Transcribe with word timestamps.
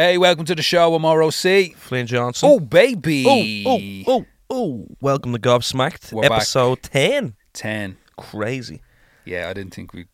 Hey, 0.00 0.16
welcome 0.16 0.46
to 0.46 0.54
the 0.54 0.62
show. 0.62 0.94
I'm 0.94 1.04
ROC. 1.04 1.74
Flynn 1.76 2.06
Johnson. 2.06 2.48
Oh, 2.50 2.58
baby. 2.58 3.26
oh, 3.66 3.70
oh, 3.70 4.02
oh, 4.08 4.26
oh. 4.48 4.86
Welcome 5.02 5.34
to 5.34 5.38
Gobsmacked, 5.38 6.10
We're 6.10 6.22
back. 6.22 6.38
episode 6.38 6.82
10. 6.84 7.34
10. 7.52 7.98
Crazy. 8.16 8.80
Yeah, 9.26 9.50
I 9.50 9.52
didn't 9.52 9.74
think 9.74 9.92
we'd 9.92 10.08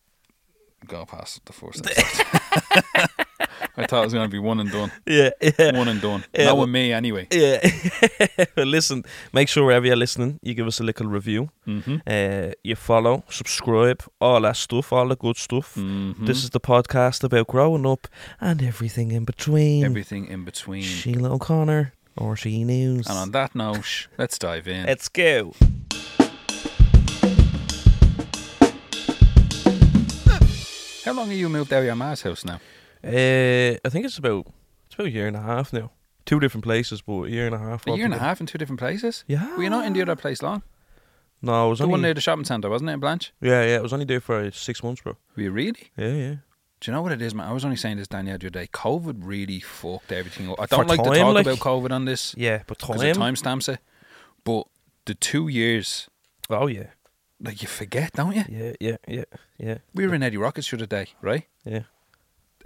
go 0.85 1.05
past 1.05 1.45
the 1.45 1.53
first 1.53 1.87
episode. 1.97 3.07
I 3.79 3.85
thought 3.85 4.01
it 4.01 4.05
was 4.05 4.13
going 4.13 4.25
to 4.27 4.31
be 4.31 4.39
one 4.39 4.59
and 4.59 4.71
done. 4.71 4.91
Yeah, 5.05 5.29
yeah. 5.39 5.77
One 5.77 5.87
and 5.87 6.01
done. 6.01 6.23
Yeah, 6.33 6.45
well- 6.47 6.61
with 6.61 6.69
me, 6.69 6.91
anyway. 6.91 7.27
Yeah. 7.31 7.59
Listen, 8.57 9.03
make 9.33 9.47
sure 9.49 9.65
wherever 9.65 9.85
you're 9.85 9.95
listening, 9.95 10.39
you 10.41 10.53
give 10.55 10.65
us 10.67 10.79
a 10.79 10.83
little 10.83 11.05
review. 11.07 11.49
Mm-hmm. 11.67 11.97
Uh, 12.07 12.53
you 12.63 12.75
follow, 12.75 13.23
subscribe, 13.29 14.03
all 14.19 14.41
that 14.41 14.55
stuff, 14.57 14.91
all 14.91 15.07
the 15.07 15.15
good 15.15 15.37
stuff. 15.37 15.75
Mm-hmm. 15.75 16.25
This 16.25 16.43
is 16.43 16.49
the 16.49 16.59
podcast 16.59 17.23
about 17.23 17.47
growing 17.47 17.85
up 17.85 18.07
and 18.41 18.63
everything 18.63 19.11
in 19.11 19.25
between. 19.25 19.83
everything 19.85 20.25
in 20.27 20.43
between. 20.43 20.81
Sheila 20.81 21.31
O'Connor 21.33 21.93
or 22.17 22.35
She 22.35 22.63
News. 22.63 23.07
And 23.07 23.17
on 23.17 23.31
that 23.31 23.53
note, 23.53 24.07
let's 24.17 24.39
dive 24.39 24.67
in. 24.67 24.87
Let's 24.87 25.07
go. 25.07 25.53
How 31.05 31.13
long 31.13 31.29
have 31.29 31.37
you 31.37 31.47
moved 31.47 31.71
out 31.71 31.79
of 31.79 31.85
your 31.85 31.95
ma's 31.95 32.21
house 32.21 32.43
now? 32.43 32.59
Uh, 33.03 33.77
I 33.85 33.89
think 33.89 34.05
it's 34.05 34.17
about 34.17 34.47
it's 34.87 34.95
about 34.95 35.07
a 35.07 35.11
year 35.11 35.27
and 35.27 35.35
a 35.35 35.41
half 35.41 35.71
now. 35.73 35.91
Two 36.25 36.39
different 36.39 36.63
places, 36.63 37.01
but 37.01 37.23
a 37.23 37.29
year 37.29 37.45
and 37.45 37.55
a 37.55 37.59
half. 37.59 37.87
A 37.87 37.91
year 37.95 38.05
and 38.05 38.13
a 38.13 38.19
half 38.19 38.39
in 38.41 38.47
two 38.47 38.57
different 38.57 38.79
places? 38.79 39.23
Yeah. 39.27 39.55
Were 39.55 39.63
you 39.63 39.69
not 39.69 39.85
in 39.85 39.93
the 39.93 40.01
other 40.01 40.15
place 40.15 40.41
long? 40.41 40.61
No, 41.41 41.53
I 41.65 41.69
was 41.69 41.77
The 41.79 41.83
only. 41.85 41.91
one 41.91 42.01
near 42.01 42.13
the 42.13 42.21
shopping 42.21 42.45
centre, 42.45 42.69
wasn't 42.69 42.89
it, 42.89 42.93
in 42.93 42.99
Blanch? 42.99 43.31
yeah, 43.39 43.63
yeah, 43.63 43.75
I 43.77 43.81
was 43.81 43.93
only 43.93 44.05
there 44.05 44.19
for 44.19 44.49
six 44.51 44.83
months, 44.83 45.01
bro. 45.01 45.15
Were 45.35 45.43
you 45.43 45.51
really? 45.51 45.91
Yeah, 45.95 46.07
yeah. 46.13 46.35
Do 46.79 46.91
you 46.91 46.93
know 46.93 47.01
what 47.01 47.11
it 47.11 47.21
is, 47.21 47.33
man? 47.33 47.47
I 47.47 47.53
was 47.53 47.63
only 47.63 47.77
saying 47.77 47.97
this, 47.97 48.07
Danielle, 48.07 48.37
the 48.39 48.47
other 48.47 48.59
day. 48.59 48.67
COVID 48.67 49.17
really 49.21 49.59
fucked 49.59 50.11
everything 50.11 50.49
up. 50.49 50.59
I 50.59 50.65
don't 50.65 50.81
For 50.81 50.85
like 50.95 51.03
to 51.03 51.09
talk 51.19 51.33
like- 51.33 51.45
about 51.45 51.59
COVID 51.59 51.91
on 51.91 52.05
this 52.05 52.33
Yeah, 52.37 52.63
but 52.67 52.77
because 52.79 53.01
it 53.03 53.15
time. 53.15 53.35
stamps 53.35 53.69
it. 53.69 53.79
But 54.43 54.63
the 55.05 55.13
two 55.15 55.47
years, 55.47 56.09
Oh 56.49 56.67
yeah, 56.67 56.87
like 57.39 57.61
you 57.61 57.67
forget, 57.67 58.13
don't 58.13 58.35
you? 58.35 58.43
yeah, 58.49 58.73
yeah, 58.79 58.97
yeah, 59.07 59.23
yeah. 59.57 59.77
We 59.93 60.07
were 60.07 60.13
in 60.15 60.23
Eddie 60.23 60.37
Rockets 60.37 60.69
the 60.69 60.77
other 60.77 60.85
day, 60.87 61.07
right? 61.21 61.45
Yeah. 61.63 61.83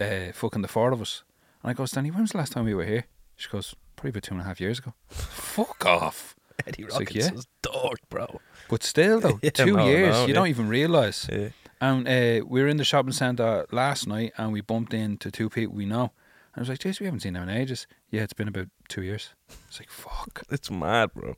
Uh, 0.02 0.32
fucking 0.32 0.62
the 0.62 0.68
four 0.68 0.92
of 0.92 1.00
us. 1.00 1.22
And 1.62 1.70
I 1.70 1.74
go, 1.74 1.84
Stanley, 1.86 2.10
when 2.10 2.22
was 2.22 2.32
the 2.32 2.38
last 2.38 2.52
time 2.52 2.64
we 2.64 2.74
were 2.74 2.84
here? 2.84 3.04
She 3.36 3.48
goes, 3.48 3.74
probably 3.96 4.10
about 4.10 4.22
two 4.24 4.34
and 4.34 4.40
a 4.40 4.44
half 4.44 4.60
years 4.60 4.78
ago. 4.78 4.94
Fuck 5.08 5.84
off. 5.86 6.34
Eddie 6.66 6.84
It's 6.84 6.94
like, 6.94 7.08
Rockets 7.08 7.26
yeah. 7.28 7.34
is 7.38 7.46
dark, 7.62 7.98
bro. 8.08 8.40
But 8.68 8.82
still, 8.82 9.20
though, 9.20 9.38
Yeah, 9.42 9.50
two 9.50 9.76
no, 9.76 9.86
years, 9.86 10.14
no, 10.14 10.22
you 10.22 10.28
yeah. 10.28 10.34
don't 10.34 10.48
even 10.48 10.68
realise. 10.68 11.28
Yeah. 11.30 11.48
And 11.80 12.06
uh, 12.06 12.44
we 12.46 12.62
were 12.62 12.68
in 12.68 12.76
the 12.76 12.84
shopping 12.84 13.12
centre 13.12 13.66
last 13.72 14.06
night 14.06 14.32
and 14.36 14.52
we 14.52 14.60
bumped 14.60 14.94
into 14.94 15.30
two 15.30 15.48
people 15.48 15.74
we 15.74 15.86
know. 15.86 16.12
And 16.54 16.58
I 16.58 16.60
was 16.60 16.68
like, 16.68 16.78
Jace, 16.78 17.00
we 17.00 17.06
haven't 17.06 17.20
seen 17.20 17.32
them 17.32 17.48
in 17.48 17.56
ages. 17.56 17.86
Yeah, 18.10 18.22
it's 18.22 18.34
been 18.34 18.48
about 18.48 18.68
two 18.88 19.02
years. 19.02 19.30
It's 19.68 19.80
like, 19.80 19.90
fuck. 19.90 20.42
It's 20.50 20.70
mad, 20.70 21.12
bro. 21.14 21.36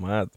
Mad. 0.00 0.28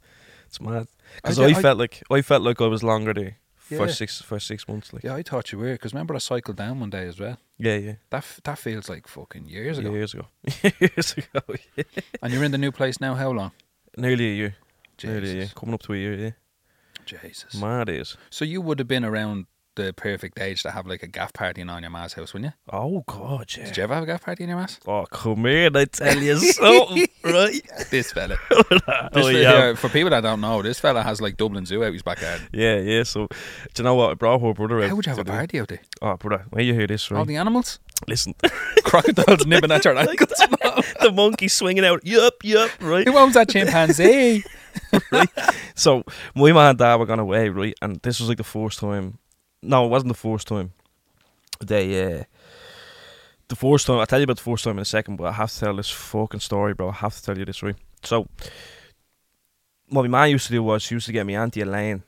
It's 0.48 0.60
mad. 0.62 0.88
Because 1.18 1.38
I 1.40 1.44
I, 1.46 1.48
d- 1.50 1.56
I- 1.56 1.62
felt 1.62 1.78
like 1.78 2.04
I 2.10 2.22
felt 2.22 2.42
like 2.44 2.62
I 2.62 2.68
was 2.68 2.84
longer 2.84 3.14
there 3.14 3.38
for 3.64 3.86
Yeah. 3.88 3.94
six 3.94 4.22
for 4.22 4.40
six 4.40 4.68
months. 4.68 4.94
Like 4.94 5.04
Yeah, 5.04 5.16
I 5.16 5.24
thought 5.24 5.52
you 5.52 5.58
were. 5.60 5.74
Because 5.74 5.94
remember 5.94 6.16
I 6.16 6.20
cycled 6.20 6.58
down 6.58 6.80
one 6.80 6.90
day 6.90 7.08
as 7.08 7.20
well? 7.20 7.38
yeah, 7.58 7.76
yeah. 7.78 7.96
That 8.10 8.18
f- 8.18 8.40
that 8.44 8.58
feels 8.60 8.90
like 8.90 9.08
fucking 9.08 9.46
years 9.48 9.78
ago. 9.78 9.92
Years 9.92 10.14
ago. 10.14 10.28
Years 10.80 11.16
ago. 11.18 11.42
Yeah. 11.76 11.84
And 12.22 12.34
you're 12.34 12.44
in 12.44 12.52
the 12.52 12.58
new 12.58 12.72
place 12.72 13.00
now, 13.00 13.16
how 13.16 13.32
long? 13.32 13.52
Nearly 13.98 14.26
a 14.32 14.36
year. 14.36 14.56
Nearly 15.04 15.32
a 15.32 15.34
year. 15.36 15.50
Coming 15.56 15.74
up 15.76 15.82
to 15.84 15.94
a 15.94 15.98
year. 15.98 16.14
Yeah. 16.16 16.32
Jesus. 17.06 17.56
Mad 17.56 17.90
is. 17.90 18.16
So 18.30 18.46
you 18.46 18.62
would 18.62 18.80
have 18.80 18.88
been 18.88 19.04
around 19.06 19.46
the 19.76 19.94
perfect 19.94 20.40
age 20.40 20.64
to 20.64 20.72
have 20.72 20.86
like 20.88 21.04
a 21.04 21.08
gaff 21.08 21.34
party 21.34 21.62
in 21.62 21.70
on 21.70 21.82
your 21.82 21.90
ma's 21.92 22.14
house, 22.14 22.34
wouldn't 22.34 22.54
you? 22.54 22.74
Oh 22.76 23.04
God, 23.08 23.52
yeah. 23.58 23.66
Did 23.66 23.78
you 23.78 23.84
ever 23.84 23.94
have 23.96 24.04
a 24.04 24.06
gaff 24.06 24.24
party 24.24 24.44
in 24.44 24.50
your 24.50 24.60
ma's? 24.60 24.80
Oh 24.88 25.06
come 25.06 25.46
here, 25.46 25.70
I 25.74 25.86
tell 25.86 26.18
you 26.18 26.36
something, 26.38 27.08
right? 27.24 27.62
This 27.90 28.12
fella. 28.12 28.38
Oh, 28.52 28.64
oh 28.72 29.10
fella 29.24 29.32
yeah. 29.34 29.74
for 29.76 29.90
people 29.90 30.10
that 30.12 30.22
don't 30.22 30.42
know, 30.42 30.62
this 30.62 30.80
fella 30.80 31.02
has 31.04 31.22
like 31.22 31.38
Dublin 31.38 31.66
Zoo 31.66 31.84
out 31.84 31.94
his 31.94 32.02
backyard. 32.04 32.42
Yeah, 32.52 32.78
yeah. 32.78 33.04
So, 33.04 33.28
do 33.74 33.82
you 33.82 33.84
know 33.84 33.96
what? 33.96 34.12
I 34.12 34.14
brought 34.16 34.42
her 34.42 34.54
brother 34.54 34.82
out. 34.82 34.90
How 34.90 34.96
would 34.96 35.06
you 35.06 35.10
have 35.12 35.20
a 35.20 35.26
party 35.26 35.60
out 35.60 35.68
there? 35.70 35.82
Oh, 36.02 36.16
brother, 36.18 36.46
when 36.50 36.66
you 36.66 36.74
hear 36.74 36.88
this, 36.88 37.10
right? 37.12 37.20
All 37.20 37.26
the 37.26 37.36
animals? 37.38 37.80
Listen, 38.08 38.34
Crocodiles 38.84 39.46
nibbing 39.46 39.72
at 39.72 39.86
your 39.86 39.98
ankles. 39.98 40.30
the 41.02 41.12
monkey 41.14 41.48
swinging 41.48 41.86
out. 41.86 42.06
Yup, 42.06 42.36
yup, 42.44 42.72
right? 42.82 43.08
Who 43.08 43.18
owns 43.18 43.36
that 43.36 43.50
chimpanzee? 43.50 44.44
right? 45.12 45.30
So, 45.76 46.04
my 46.36 46.52
mum 46.52 46.58
and 46.70 46.78
dad 46.78 46.96
were 46.96 47.06
gone 47.06 47.20
away, 47.20 47.50
right? 47.50 47.74
And 47.82 48.00
this 48.02 48.20
was 48.20 48.30
like 48.30 48.38
the 48.38 48.44
first 48.44 48.80
time. 48.80 49.20
No, 49.64 49.86
it 49.86 49.90
wasn't 49.90 50.10
the 50.10 50.14
first 50.30 50.48
time. 50.48 50.74
They, 51.60 52.20
uh, 52.20 52.24
the 53.48 53.56
first 53.56 53.88
time. 53.88 54.00
I'll 54.00 54.06
tell 54.06 54.20
you 54.20 54.26
about 54.26 54.38
the 54.38 54.44
first 54.44 54.64
time 54.64 54.78
in 54.78 54.82
a 54.82 54.86
second, 54.86 55.16
but 55.16 55.26
I 55.26 55.32
have 55.32 55.52
to 55.52 55.60
tell 55.60 55.76
this 55.76 55.90
fucking 55.90 56.40
story, 56.40 56.74
bro. 56.74 56.90
I 56.90 56.94
have 56.94 57.16
to 57.16 57.24
tell 57.24 57.38
you 57.38 57.46
this, 57.46 57.64
right? 57.64 57.76
So, 58.04 58.28
what 59.90 60.04
my 60.04 60.08
mum 60.08 60.30
used 60.30 60.48
to 60.48 60.52
do 60.54 60.64
was 60.64 60.84
she 60.84 60.96
used 60.96 61.06
to 61.06 61.12
get 61.14 61.26
me 61.26 61.36
auntie 61.36 61.62
Elaine 61.62 62.04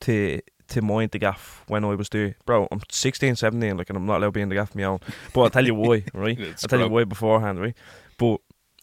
to 0.00 0.40
to 0.68 0.82
mind 0.82 1.10
the 1.10 1.18
gaff 1.18 1.64
when 1.66 1.84
I 1.84 1.94
was 1.94 2.08
there. 2.08 2.36
Bro, 2.46 2.68
I'm 2.70 2.80
16, 2.88 3.34
17, 3.36 3.76
like, 3.76 3.90
and 3.90 3.96
I'm 3.96 4.06
not 4.06 4.18
allowed 4.18 4.28
to 4.28 4.32
be 4.32 4.40
in 4.40 4.48
the 4.48 4.54
gaff 4.54 4.74
my 4.74 4.84
own. 4.84 5.00
But 5.34 5.40
I'll 5.40 5.50
tell 5.50 5.66
you 5.66 5.74
why, 5.74 6.04
right? 6.14 6.38
I'll 6.40 6.68
tell 6.68 6.78
you 6.80 6.88
why 6.88 7.04
beforehand, 7.04 7.60
right? 7.60 7.76
But 8.16 8.40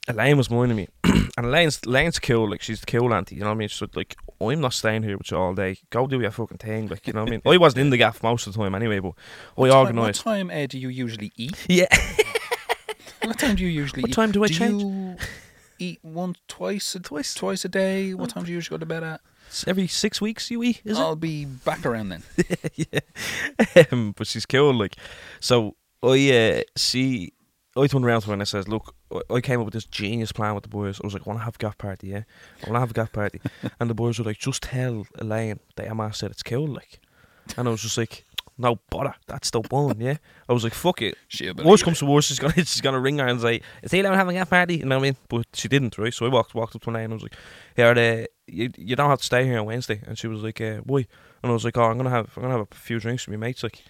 Elaine 0.07 0.38
was 0.38 0.50
minding 0.50 0.78
me. 0.78 0.88
and 1.03 1.45
Elaine's, 1.45 1.81
Elaine's 1.85 2.19
cool, 2.19 2.50
like, 2.50 2.62
she's 2.62 2.79
the 2.79 2.85
cool 2.85 3.13
auntie, 3.13 3.35
you 3.35 3.41
know 3.41 3.47
what 3.47 3.53
I 3.53 3.57
mean? 3.57 3.68
She's 3.68 3.88
like, 3.95 4.16
I'm 4.40 4.62
not 4.62 4.73
staying 4.73 5.03
here 5.03 5.18
with 5.18 5.31
you 5.31 5.38
all 5.38 5.53
day. 5.53 5.78
Go 5.90 6.07
do 6.07 6.19
your 6.22 6.31
fucking 6.31 6.57
thing, 6.59 6.88
like, 6.88 7.06
you 7.07 7.13
know 7.13 7.22
what 7.22 7.29
I 7.29 7.31
mean? 7.31 7.41
I 7.45 7.57
wasn't 7.57 7.81
in 7.81 7.90
the 7.90 7.97
gaff 7.97 8.23
most 8.23 8.47
of 8.47 8.53
the 8.53 8.59
time 8.59 8.73
anyway, 8.75 9.00
but 9.00 9.09
I 9.09 9.12
What 9.56 9.69
time- 9.69 9.78
organised. 9.79 10.25
What 10.25 10.31
time 10.35 10.50
uh, 10.50 10.66
do 10.68 10.79
you 10.79 10.90
usually 10.90 11.31
eat? 11.35 11.57
Yeah. 11.68 11.88
What 13.23 13.40
time 13.40 13.56
do 13.56 13.63
you 13.63 13.69
usually 13.69 14.03
What 14.03 14.09
eat? 14.12 14.13
time 14.16 14.31
do 14.31 14.44
I 14.44 14.47
do 14.47 14.53
change? 14.53 14.81
you 14.84 15.16
eat 15.79 16.00
once, 16.01 16.38
twice, 16.47 16.95
a, 16.95 17.00
Twice. 17.01 17.34
twice 17.34 17.66
a 17.66 17.69
day? 17.69 18.13
What 18.13 18.29
time 18.29 18.45
do 18.45 18.51
you 18.51 18.56
usually 18.56 18.78
go 18.78 18.79
to 18.79 18.85
bed 18.85 19.03
at? 19.03 19.22
Every 19.68 19.88
six 19.88 20.22
weeks 20.22 20.50
you 20.50 20.63
eat, 20.63 20.81
is 20.85 20.97
I'll 20.97 21.16
be 21.18 21.44
back 21.45 21.85
around 21.85 22.09
then. 22.09 22.24
yeah. 22.75 23.00
Um, 23.91 24.13
but 24.18 24.28
she's 24.28 24.45
cool, 24.45 24.74
like. 24.74 24.95
So, 25.39 25.75
I, 26.03 26.31
uh, 26.31 26.62
see, 26.78 27.34
I 27.75 27.88
turned 27.88 28.06
around 28.06 28.22
to 28.22 28.28
her 28.28 28.34
and 28.34 28.41
I 28.41 28.45
says, 28.45 28.68
look, 28.68 28.94
I- 29.29 29.41
came 29.41 29.59
up 29.59 29.66
with 29.66 29.73
this 29.73 29.85
genius 29.85 30.31
plan 30.31 30.53
with 30.56 30.63
the 30.63 30.69
boys. 30.69 31.00
I 31.01 31.07
was 31.07 31.13
like, 31.13 31.25
I 31.25 31.29
want 31.29 31.40
to 31.40 31.45
have 31.45 31.56
a 31.56 31.57
gaff 31.59 31.78
party, 31.78 32.07
yeah? 32.07 32.23
I 32.63 32.69
want 32.69 32.75
to 32.75 32.79
have 32.79 32.91
a 32.91 32.94
gaff 32.94 33.12
party. 33.12 33.40
and 33.79 33.90
the 33.90 33.94
boys 33.95 34.19
were 34.19 34.25
like, 34.25 34.38
just 34.38 34.63
tell 34.63 35.06
Elaine 35.18 35.59
that 35.75 35.88
Emma 35.88 36.13
said 36.13 36.31
it's 36.31 36.44
cool, 36.44 36.68
like. 36.68 37.00
And 37.57 37.68
I 37.68 37.72
was 37.72 37.81
just 37.81 37.97
like, 37.97 38.25
no 38.57 38.79
bother, 38.90 39.13
that's 39.28 39.51
the 39.51 39.62
one, 39.62 40.01
yeah? 40.01 40.18
I 40.50 40.53
was 40.53 40.63
like, 40.63 40.73
fuck 40.73 41.01
it. 41.01 41.16
Worst 41.63 41.84
comes 41.84 41.97
it. 41.97 42.06
to 42.06 42.12
worst, 42.12 42.28
she's 42.28 42.40
gonna 42.40 42.53
she's 42.56 42.81
gonna 42.81 43.00
ring 43.00 43.19
her 43.19 43.28
and 43.28 43.40
say, 43.40 43.62
"Is 43.84 43.91
he 43.91 44.00
allowed 44.00 44.16
having 44.16 44.35
a 44.35 44.40
gaff 44.40 44.50
party?" 44.50 44.78
You 44.78 44.85
know 44.85 44.95
what 44.97 45.03
I 45.03 45.09
mean? 45.09 45.16
But 45.29 45.45
she 45.53 45.68
didn't, 45.68 45.97
right? 45.97 46.13
So 46.13 46.25
I 46.25 46.29
walked 46.29 46.56
walked 46.56 46.75
up 46.75 46.81
to 46.81 46.89
Elaine 46.89 47.03
and 47.06 47.13
I 47.13 47.16
was 47.16 47.24
like, 47.24 47.35
"Here, 47.75 47.85
uh, 47.88 48.25
you 48.47 48.72
you 48.75 48.95
don't 48.95 49.09
have 49.09 49.19
to 49.19 49.25
stay 49.25 49.45
here 49.45 49.59
on 49.59 49.66
Wednesday." 49.66 50.01
And 50.07 50.18
she 50.18 50.28
was 50.28 50.41
like, 50.41 50.59
uh, 50.59 50.78
"Why?" 50.78 51.06
And 51.44 51.51
I 51.51 51.53
was 51.53 51.63
like, 51.66 51.78
"Oh, 51.78 51.84
I'm 51.84 51.97
gonna 51.97 52.09
have 52.09 52.31
I'm 52.35 52.41
gonna 52.44 52.57
have 52.57 52.68
a 52.72 52.75
few 52.75 53.00
drinks 53.00 53.28
with 53.28 53.39
my 53.39 53.45
mates." 53.45 53.62
Like, 53.62 53.84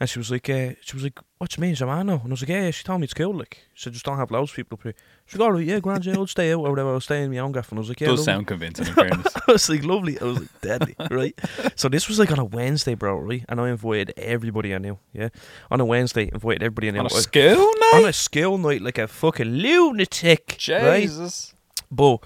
and 0.00 0.08
she 0.08 0.18
was 0.18 0.30
like, 0.30 0.48
uh, 0.48 0.70
"She 0.80 0.96
was 0.96 1.02
like, 1.02 1.20
what 1.36 1.54
you 1.54 1.60
mean, 1.60 1.72
is 1.72 1.80
your 1.80 1.88
man 1.88 2.06
now?" 2.06 2.14
And 2.14 2.28
I 2.28 2.30
was 2.30 2.40
like, 2.40 2.48
"Yeah, 2.48 2.64
yeah." 2.64 2.70
She 2.70 2.84
told 2.84 3.00
me 3.00 3.04
it's 3.04 3.12
cool. 3.12 3.34
Like, 3.34 3.58
she 3.74 3.82
said, 3.84 3.92
"Just 3.92 4.06
don't 4.06 4.16
have 4.16 4.30
loads 4.30 4.50
of 4.50 4.56
people 4.56 4.76
up 4.76 4.82
here." 4.82 4.94
She 5.26 5.36
was 5.36 5.40
like, 5.40 5.46
"All 5.46 5.52
right, 5.52 5.66
yeah, 5.66 5.78
grand, 5.78 6.06
yeah, 6.06 6.14
I'll 6.14 6.26
stay 6.26 6.52
out 6.52 6.60
or 6.60 6.70
whatever. 6.70 6.94
I'll 6.94 7.00
stay 7.00 7.22
in 7.22 7.30
my 7.30 7.38
own 7.38 7.52
gaff." 7.52 7.70
And 7.70 7.78
I 7.78 7.80
was 7.80 7.90
like, 7.90 8.00
"Yeah." 8.00 8.08
Does 8.08 8.20
lovely." 8.20 8.32
sound 8.32 8.46
convincing, 8.46 8.86
in 8.86 8.94
fairness. 8.94 9.34
I 9.46 9.52
was 9.52 9.68
like, 9.68 9.84
lovely. 9.84 10.18
I 10.18 10.24
was 10.24 10.40
like, 10.40 10.60
deadly, 10.62 10.96
right? 11.10 11.38
So 11.76 11.90
this 11.90 12.08
was 12.08 12.18
like 12.18 12.32
on 12.32 12.38
a 12.38 12.44
Wednesday, 12.46 12.94
bro, 12.94 13.18
right? 13.18 13.44
And 13.46 13.60
I 13.60 13.68
invited 13.68 14.14
everybody 14.16 14.74
I 14.74 14.78
knew, 14.78 14.98
yeah? 15.12 15.28
On 15.70 15.78
a 15.80 15.84
Wednesday, 15.84 16.30
invited 16.32 16.62
everybody 16.62 16.88
I 16.88 16.90
knew. 16.92 17.00
On 17.00 17.06
a 17.06 17.10
school 17.10 17.42
night? 17.56 17.92
on 17.94 18.04
a 18.06 18.12
school 18.14 18.56
night 18.56 18.80
like 18.80 18.96
a 18.96 19.06
fucking 19.06 19.46
lunatic, 19.46 20.58
right? 20.70 21.02
Jesus. 21.02 21.52
But 21.90 22.24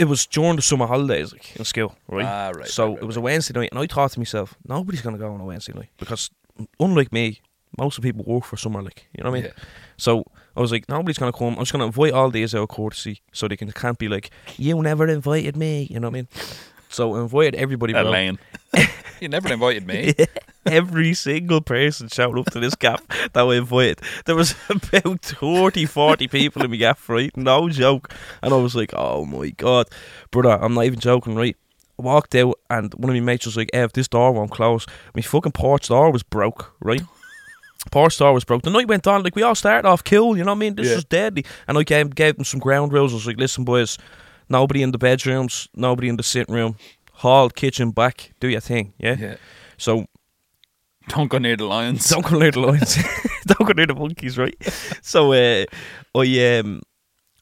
it 0.00 0.08
was 0.08 0.26
during 0.26 0.56
the 0.56 0.62
summer 0.62 0.86
holidays, 0.86 1.30
like 1.32 1.54
in 1.56 1.64
school, 1.64 1.94
right? 2.08 2.24
Ah, 2.24 2.52
right. 2.54 2.66
so 2.66 2.84
right, 2.84 2.92
right, 2.94 3.02
it 3.02 3.06
was 3.06 3.16
a. 3.18 3.20
Wednesday 3.20 3.58
night, 3.58 3.68
and 3.70 3.78
I 3.78 3.86
thought 3.86 4.12
to 4.12 4.18
myself, 4.18 4.56
nobody's 4.66 5.02
gonna 5.02 5.18
go 5.18 5.32
on 5.32 5.40
a 5.40 5.44
Wednesday 5.44 5.74
night 5.74 5.90
because, 5.98 6.30
unlike 6.78 7.12
me, 7.12 7.40
most 7.78 7.98
of 7.98 8.02
the 8.02 8.12
people 8.12 8.24
work 8.32 8.44
for 8.44 8.56
summer, 8.56 8.82
like 8.82 9.08
you 9.16 9.22
know 9.22 9.30
what 9.30 9.38
I 9.38 9.42
mean. 9.42 9.52
Yeah. 9.56 9.64
So 9.96 10.24
I 10.56 10.60
was 10.60 10.72
like, 10.72 10.88
nobody's 10.88 11.18
gonna 11.18 11.32
come. 11.32 11.54
I'm 11.54 11.60
just 11.60 11.72
gonna 11.72 11.86
invite 11.86 12.12
all 12.12 12.30
these 12.30 12.54
out 12.54 12.62
of 12.62 12.68
courtesy, 12.68 13.22
so 13.32 13.48
they 13.48 13.56
can 13.56 13.70
can't 13.72 13.98
be 13.98 14.08
like, 14.08 14.30
you 14.56 14.80
never 14.82 15.06
invited 15.08 15.56
me, 15.56 15.86
you 15.90 16.00
know 16.00 16.08
what 16.08 16.16
I 16.16 16.20
mean? 16.20 16.28
So 16.90 17.14
I 17.14 17.20
invited 17.20 17.54
everybody. 17.54 17.92
Elaine. 17.92 18.38
you 19.20 19.28
never 19.28 19.52
invited 19.52 19.86
me. 19.86 20.12
Every 20.66 21.14
single 21.14 21.60
person 21.60 22.08
showed 22.08 22.36
up 22.36 22.46
to 22.46 22.58
this 22.58 22.74
gaff 22.74 23.06
that 23.32 23.44
I 23.44 23.54
invited. 23.54 24.00
There 24.24 24.34
was 24.34 24.56
about 24.68 25.22
30, 25.22 25.86
40 25.86 26.28
people 26.28 26.64
in 26.64 26.72
the 26.72 26.76
gaff, 26.76 27.08
right? 27.08 27.34
No 27.36 27.68
joke. 27.68 28.12
And 28.42 28.52
I 28.52 28.56
was 28.56 28.74
like, 28.74 28.92
oh 28.94 29.24
my 29.24 29.50
God. 29.50 29.88
Brother, 30.32 30.62
I'm 30.62 30.74
not 30.74 30.84
even 30.84 30.98
joking, 30.98 31.36
right? 31.36 31.56
I 32.00 32.02
walked 32.02 32.34
out 32.34 32.58
and 32.70 32.92
one 32.94 33.10
of 33.10 33.14
my 33.14 33.20
mates 33.20 33.46
was 33.46 33.56
like, 33.56 33.70
Ev, 33.72 33.92
this 33.92 34.08
door 34.08 34.32
won't 34.32 34.50
close. 34.50 34.86
My 35.14 35.20
fucking 35.22 35.52
porch 35.52 35.88
door 35.88 36.10
was 36.10 36.22
broke, 36.22 36.74
right? 36.80 37.02
Porch 37.90 38.18
door 38.18 38.32
was 38.34 38.44
broke. 38.44 38.62
The 38.62 38.70
night 38.70 38.88
went 38.88 39.06
on, 39.06 39.22
like 39.22 39.34
we 39.36 39.42
all 39.42 39.54
started 39.54 39.88
off 39.88 40.04
cool, 40.04 40.36
you 40.36 40.44
know 40.44 40.50
what 40.52 40.56
I 40.56 40.60
mean? 40.60 40.74
This 40.74 40.88
Yeah. 40.88 40.96
was 40.96 41.04
deadly. 41.04 41.44
And 41.66 41.78
I 41.78 41.82
gave, 41.82 42.14
gave 42.14 42.36
them 42.36 42.44
some 42.44 42.60
ground 42.60 42.92
rules. 42.92 43.12
I 43.12 43.16
was 43.16 43.26
like, 43.26 43.38
listen, 43.38 43.64
boys, 43.64 43.96
nobody 44.48 44.82
in 44.82 44.92
the 44.92 44.98
bedrooms, 44.98 45.68
nobody 45.74 46.08
in 46.08 46.16
the 46.16 46.22
sitting 46.22 46.54
room, 46.54 46.76
hall, 47.14 47.48
kitchen, 47.48 47.90
back, 47.90 48.32
do 48.40 48.48
your 48.48 48.60
thing, 48.60 48.92
yeah? 48.98 49.16
Yeah. 49.18 49.36
So 49.78 50.04
Don't 51.08 51.28
go 51.28 51.38
near 51.38 51.56
the 51.56 51.64
lions. 51.64 52.08
don't 52.10 52.24
go 52.26 52.38
near 52.38 52.50
the 52.50 52.60
lions. 52.60 52.96
don't 53.46 53.66
go 53.66 53.72
near 53.74 53.86
the 53.86 53.94
monkeys, 53.94 54.36
right? 54.36 54.54
So, 55.02 55.32
uh, 55.32 55.64
I 56.14 56.58
um, 56.58 56.82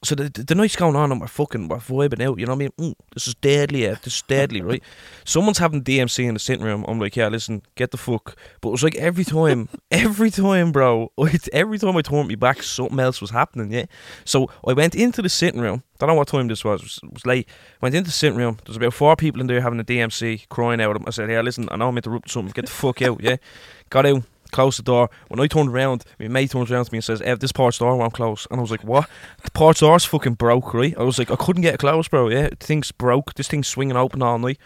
so 0.03 0.15
the, 0.15 0.29
the, 0.29 0.55
night's 0.55 0.77
going 0.77 0.95
on 0.95 1.11
and 1.11 1.21
we're 1.21 1.27
fucking 1.27 1.67
we're 1.67 1.79
vibing 1.79 2.23
out. 2.23 2.39
You 2.39 2.47
know 2.47 2.55
what 2.55 2.63
I 2.63 2.69
mean? 2.79 2.93
Mm, 2.93 2.95
this 3.15 3.27
is 3.27 3.35
deadly. 3.35 3.83
Yeah, 3.83 3.97
this 4.03 4.17
is 4.17 4.23
deadly, 4.23 4.61
right? 4.61 4.83
Someone's 5.25 5.59
having 5.59 5.83
DMC 5.83 6.25
in 6.25 6.35
the 6.35 6.41
sitting 6.41 6.65
room. 6.65 6.85
I'm 6.87 7.01
like, 7.01 7.17
yeah, 7.17 7.29
listen, 7.29 7.63
get 7.75 7.91
the 7.91 7.97
fuck. 7.97 8.37
But 8.61 8.69
it 8.69 8.73
was 8.73 8.85
like 8.85 8.95
every 8.95 9.25
time, 9.25 9.69
every 9.91 10.31
time, 10.31 10.71
bro. 10.71 11.11
It's 11.19 11.49
every 11.53 11.79
time 11.79 11.97
I 11.97 12.03
turned 12.03 12.29
me 12.29 12.37
back, 12.37 12.63
something 12.63 12.99
else 13.01 13.21
was 13.21 13.31
happening. 13.31 13.73
Yeah. 13.73 13.87
So 14.25 14.51
I 14.67 14.73
went 14.73 14.95
into 14.95 15.21
the 15.21 15.29
sitting 15.29 15.61
room. 15.61 15.83
I 15.95 16.07
Don't 16.07 16.15
know 16.15 16.15
what 16.15 16.29
time 16.29 16.47
this 16.47 16.65
was. 16.65 16.81
It 16.81 16.85
was, 16.85 17.01
it 17.03 17.13
was 17.13 17.27
late. 17.27 17.49
Went 17.81 17.95
into 17.95 18.09
the 18.09 18.13
sitting 18.13 18.39
room. 18.39 18.59
There's 18.65 18.77
about 18.77 18.95
four 18.95 19.17
people 19.17 19.41
in 19.41 19.49
there 19.49 19.61
having 19.61 19.81
a 19.81 19.85
DMC, 19.85 20.49
crying 20.49 20.81
out. 20.81 20.97
I 21.07 21.11
said, 21.11 21.29
yeah, 21.29 21.41
listen, 21.41 21.69
I 21.73 21.77
know 21.77 21.89
I'm 21.89 21.97
interrupting 21.97 22.31
something. 22.31 22.53
Get 22.53 22.67
the 22.67 22.71
fuck 22.71 23.03
out. 23.03 23.21
Yeah. 23.21 23.37
Got 23.91 24.07
out 24.07 24.23
closed 24.51 24.79
the 24.79 24.83
door. 24.83 25.11
When 25.29 25.41
I 25.41 25.47
turned 25.47 25.71
around, 25.71 26.05
my 26.19 26.29
mate 26.29 26.51
turns 26.51 26.71
around 26.71 26.87
to 26.87 26.93
me 26.93 26.99
and 26.99 27.05
says, 27.05 27.21
Ev, 27.23 27.41
this 27.41 27.53
porch 27.53 27.79
door 27.79 27.97
won't 27.97 28.15
close. 28.15 28.47
And 28.51 28.59
I 28.59 28.63
was 28.63 28.71
like, 28.71 28.85
what? 28.85 29.09
The 29.45 29.51
porch 29.51 29.81
door's 29.81 30.05
fucking 30.05 30.35
broke, 30.35 30.75
right? 30.75 30.97
I 30.99 31.03
was 31.03 31.19
like, 31.19 31.31
I 31.31 31.37
couldn't 31.37 31.63
get 31.63 31.75
it 31.75 31.81
closed, 31.81 32.11
bro. 32.11 32.29
Yeah, 32.29 32.51
thing's 32.61 32.93
broke. 32.93 33.35
This 33.35 33.49
thing's 33.49 33.69
swinging 33.69 33.97
open 33.97 34.23
all 34.23 34.39
night. 34.39 34.59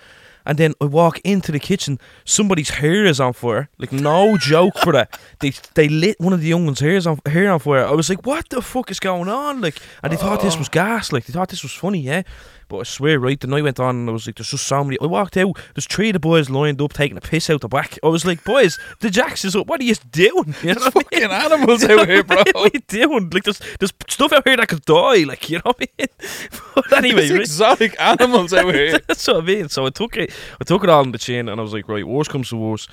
And 0.45 0.59
then 0.59 0.75
I 0.81 0.87
walk 0.87 1.21
into 1.21 1.53
the 1.53 1.61
kitchen, 1.61 1.99
somebody's 2.25 2.71
hair 2.71 3.05
is 3.05 3.21
on 3.21 3.33
fire. 3.33 3.69
Like, 3.79 3.93
no 3.93 4.37
joke 4.37 4.77
for 4.79 4.93
that. 4.93 5.19
They 5.41 5.53
they 5.75 5.89
lit 5.89 6.17
one 6.19 6.33
of 6.33 6.41
the 6.41 6.49
young 6.49 6.65
ones' 6.65 6.81
hairs 6.81 7.07
on, 7.07 7.21
hair 7.27 7.51
on 7.51 7.61
fire. 7.61 7.87
I 7.87 7.93
was 7.93 8.11
like, 8.11 8.27
what 8.27 8.49
the 8.49 8.61
fuck 8.61 8.91
is 8.91 8.99
going 8.99 9.29
on? 9.29 9.61
Like, 9.61 9.79
and 10.03 10.13
they 10.13 10.17
thought 10.17 10.41
this 10.41 10.57
oh. 10.57 10.59
was 10.59 10.69
gas. 10.69 11.13
Like, 11.13 11.27
they 11.27 11.33
thought 11.33 11.49
this 11.49 11.63
was 11.63 11.73
funny, 11.73 12.01
yeah? 12.01 12.23
But 12.73 12.79
I 12.79 12.83
swear, 12.85 13.21
right, 13.21 13.39
the 13.39 13.49
night 13.49 13.65
went 13.65 13.79
on 13.79 13.97
and 13.97 14.09
I 14.09 14.13
was 14.15 14.27
like, 14.27 14.37
there's 14.37 14.51
just 14.51 14.67
so 14.67 14.83
many. 14.83 14.97
I 14.99 15.05
walked 15.05 15.37
out, 15.37 15.59
there's 15.75 15.85
three 15.85 16.09
of 16.09 16.15
the 16.15 16.21
boys 16.21 16.49
lined 16.49 16.81
up 16.81 16.95
taking 16.95 17.19
a 17.19 17.21
piss 17.21 17.51
out 17.51 17.61
the 17.61 17.69
back. 17.69 17.99
I 18.03 18.09
was 18.09 18.25
like, 18.25 18.43
boys, 18.45 18.79
the 19.01 19.11
Jacks 19.11 19.45
is 19.45 19.55
up. 19.55 19.67
What 19.67 19.83
are 19.83 19.85
you 19.85 19.95
doing? 20.11 20.55
You 20.63 20.75
know 20.75 20.81
what 20.81 20.97
I 21.13 21.19
mean? 21.19 21.29
Fucking 21.29 21.53
animals 21.53 21.85
out 21.85 22.09
here, 22.09 22.25
bro. 22.25 22.37
what 22.53 22.57
are 22.57 22.71
you 22.73 22.81
doing? 22.89 23.29
Like, 23.29 23.43
there's, 23.43 23.61
there's 23.79 23.93
stuff 24.09 24.33
out 24.33 24.49
here 24.49 24.57
that 24.57 24.69
could 24.69 24.87
die. 24.87 25.25
Like, 25.25 25.51
you 25.51 25.59
know 25.59 25.75
what 25.77 25.83
I 25.83 25.87
mean? 25.99 26.09
But 26.75 26.93
anyway, 26.95 27.29
There's 27.29 27.33
right? 27.33 27.41
exotic 27.41 28.01
animals 28.01 28.55
out 28.55 28.75
here. 28.75 28.99
That's 29.07 29.27
what 29.29 29.37
I 29.37 29.41
mean. 29.43 29.69
So 29.69 29.85
I 29.85 29.91
took 29.91 30.17
it, 30.17 30.33
I 30.59 30.65
took 30.65 30.83
it 30.83 30.89
all 30.89 31.03
in 31.03 31.13
the 31.13 31.19
chin, 31.19 31.51
and 31.51 31.61
I 31.61 31.63
was 31.63 31.75
like, 31.75 31.91
right, 31.91 32.07
worst 32.07 32.31
comes 32.31 32.49
to 32.49 32.57
worst. 32.57 32.89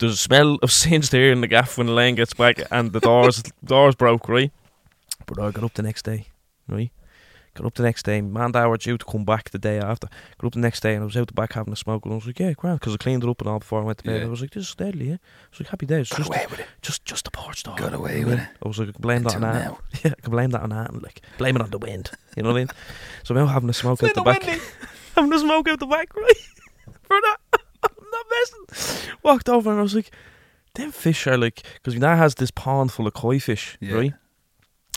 There's 0.00 0.14
a 0.14 0.16
smell 0.16 0.58
of 0.64 0.72
singed 0.72 1.12
there 1.12 1.30
in 1.30 1.42
the 1.42 1.46
gaff 1.46 1.78
when 1.78 1.86
the 1.86 1.92
lane 1.92 2.16
gets 2.16 2.34
back, 2.34 2.60
and 2.72 2.92
the 2.92 2.98
doors, 2.98 3.44
doors 3.64 3.94
broke, 3.94 4.28
right? 4.28 4.50
But 5.26 5.38
I 5.38 5.52
got 5.52 5.62
up 5.62 5.74
the 5.74 5.84
next 5.84 6.04
day, 6.04 6.26
right? 6.68 6.90
Got 7.54 7.66
up 7.66 7.74
the 7.74 7.82
next 7.82 8.04
day. 8.04 8.20
Man, 8.22 8.52
they 8.52 8.64
were 8.66 8.78
due 8.78 8.96
to 8.96 9.04
come 9.04 9.24
back 9.24 9.50
the 9.50 9.58
day 9.58 9.78
after. 9.78 10.08
Got 10.38 10.46
up 10.46 10.52
the 10.54 10.60
next 10.60 10.80
day, 10.80 10.94
and 10.94 11.02
I 11.02 11.04
was 11.04 11.16
out 11.16 11.26
the 11.26 11.34
back 11.34 11.52
having 11.52 11.72
a 11.72 11.76
smoke, 11.76 12.04
and 12.06 12.12
I 12.12 12.16
was 12.16 12.26
like, 12.26 12.38
yeah, 12.38 12.52
grand, 12.52 12.80
because 12.80 12.94
I 12.94 12.96
cleaned 12.96 13.24
it 13.24 13.28
up 13.28 13.40
and 13.42 13.48
all 13.50 13.58
before 13.58 13.80
I 13.82 13.84
went 13.84 13.98
to 13.98 14.04
bed. 14.04 14.20
Yeah. 14.20 14.26
I 14.26 14.28
was 14.30 14.40
like, 14.40 14.52
this 14.52 14.68
is 14.70 14.74
deadly, 14.74 15.08
yeah. 15.08 15.14
I 15.14 15.48
was 15.50 15.60
like, 15.60 15.68
happy 15.68 15.84
days. 15.84 16.08
Got 16.08 16.18
just, 16.18 16.28
away 16.30 16.46
with 16.50 16.60
it. 16.60 16.66
just, 16.80 17.04
just 17.04 17.24
the 17.26 17.30
porch 17.30 17.62
door. 17.62 17.76
Got 17.76 17.92
away 17.92 18.24
with 18.24 18.38
it. 18.38 18.48
I 18.62 18.68
was 18.68 18.78
like, 18.78 18.88
I 18.88 18.92
can 18.92 19.02
blame 19.02 19.22
that 19.24 19.34
on 19.36 19.44
Until 19.44 19.78
that. 19.92 20.04
Yeah, 20.04 20.12
I 20.16 20.20
can 20.22 20.30
blame 20.30 20.50
that 20.50 20.62
on 20.62 20.70
that, 20.70 20.90
and 20.90 21.02
like 21.02 21.20
blame 21.36 21.56
it 21.56 21.62
on 21.62 21.70
the 21.70 21.78
wind. 21.78 22.10
You 22.36 22.42
know 22.42 22.50
what 22.50 22.56
I 22.56 22.60
mean? 22.60 22.68
So 23.24 23.34
I'm 23.34 23.42
out 23.42 23.48
having 23.52 23.68
a 23.68 23.74
smoke 23.74 24.02
out 24.02 24.14
the 24.14 24.22
back 24.22 24.42
having 25.14 25.32
a 25.32 25.38
smoke 25.38 25.68
out 25.68 25.78
the 25.78 25.86
back, 25.86 26.14
right? 26.16 26.36
For 27.02 27.20
that, 27.20 27.36
I'm 27.82 28.06
not 28.10 28.26
messing. 28.30 29.10
Walked 29.22 29.48
over 29.50 29.70
and 29.70 29.78
I 29.78 29.82
was 29.82 29.94
like, 29.94 30.10
them 30.74 30.90
fish 30.90 31.26
are 31.26 31.36
like, 31.36 31.62
because 31.74 31.94
we 31.94 32.00
now 32.00 32.16
has 32.16 32.36
this 32.36 32.50
pond 32.50 32.92
full 32.92 33.06
of 33.06 33.12
koi 33.14 33.38
fish, 33.38 33.76
Yeah. 33.80 33.94
right? 33.94 34.12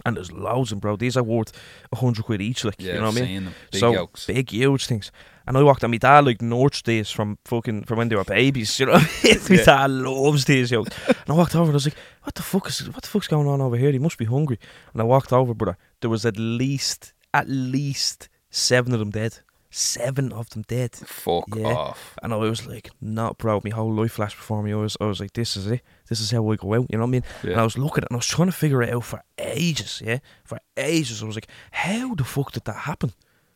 And 0.05 0.15
there's 0.15 0.31
loads 0.31 0.71
of 0.71 0.75
them, 0.75 0.79
bro. 0.81 0.95
These 0.95 1.17
are 1.17 1.23
worth 1.23 1.51
a 1.91 1.95
hundred 1.95 2.25
quid 2.25 2.41
each, 2.41 2.63
like, 2.63 2.75
Yeah, 2.77 2.93
you 2.93 2.99
know 2.99 3.07
what 3.09 3.17
I 3.21 3.25
mean? 3.25 3.49
Big 3.71 3.79
so 3.79 3.91
yolks. 3.91 4.27
big, 4.27 4.51
huge 4.51 4.85
things. 4.85 5.11
And 5.47 5.57
I 5.57 5.63
walked 5.63 5.83
on 5.83 5.91
my 5.91 5.97
dad 5.97 6.25
like 6.25 6.41
North 6.41 6.83
days 6.83 7.09
from 7.11 7.37
fucking 7.45 7.83
from 7.83 7.97
when 7.97 8.09
they 8.09 8.15
were 8.15 8.23
babies. 8.23 8.79
You 8.79 8.85
know 8.87 8.93
what 8.93 9.01
I 9.23 9.27
mean? 9.27 9.39
my 9.49 9.55
Yeah. 9.55 9.63
dad 9.65 9.91
loves 9.91 10.45
these 10.45 10.71
yolks. 10.71 10.95
and 11.07 11.15
I 11.29 11.33
walked 11.33 11.55
over 11.55 11.65
and 11.65 11.73
I 11.73 11.75
was 11.75 11.85
like, 11.87 11.97
"What 12.23 12.35
the 12.35 12.41
fuck 12.43 12.67
is 12.67 12.87
what 12.89 13.01
the 13.03 13.07
fuck's 13.07 13.27
going 13.27 13.47
on 13.47 13.61
over 13.61 13.77
here? 13.77 13.91
He 13.91 13.99
must 13.99 14.17
be 14.17 14.25
hungry." 14.25 14.59
And 14.93 15.01
I 15.01 15.05
walked 15.05 15.33
over, 15.33 15.53
brother. 15.53 15.77
There 16.01 16.09
was 16.09 16.25
at 16.25 16.37
least 16.37 17.13
at 17.33 17.47
least 17.49 18.29
seven 18.49 18.93
of 18.93 18.99
them 18.99 19.11
dead. 19.11 19.39
Seven 19.69 20.31
of 20.31 20.49
them 20.51 20.63
dead. 20.67 20.95
Fuck 20.95 21.45
Yeah. 21.55 21.73
off. 21.73 22.15
And 22.23 22.31
I 22.33 22.37
was 22.37 22.65
like, 22.65 22.91
not 23.01 23.37
proud. 23.37 23.63
My 23.65 23.71
whole 23.71 23.91
life 23.93 24.13
flashed 24.13 24.37
before 24.37 24.63
me. 24.63 24.71
I 24.71 24.77
was, 24.77 24.95
I 25.01 25.05
was 25.05 25.19
like, 25.19 25.33
this 25.33 25.57
is 25.57 25.67
it. 25.67 25.81
This 26.09 26.19
is 26.19 26.31
how 26.31 26.41
we 26.41 26.57
go 26.57 26.73
out. 26.73 26.85
You 26.89 26.97
know 26.97 27.03
what 27.05 27.09
I 27.09 27.11
mean? 27.11 27.23
And 27.43 27.55
I 27.59 27.63
was 27.63 27.77
looking 27.77 28.03
at 28.03 28.03
it 28.03 28.09
and 28.11 28.15
I 28.15 28.19
was 28.19 28.27
trying 28.27 28.47
to 28.47 28.51
figure 28.51 28.81
it 28.83 28.93
out 28.93 29.03
for 29.03 29.21
ages. 29.37 30.01
Yeah, 30.05 30.19
for 30.43 30.59
ages. 30.77 31.23
I 31.23 31.25
was 31.25 31.35
like, 31.35 31.47
how 31.71 32.13
the 32.15 32.23
fuck 32.23 32.51
did 32.51 32.65
that 32.65 32.75
happen? 32.75 33.13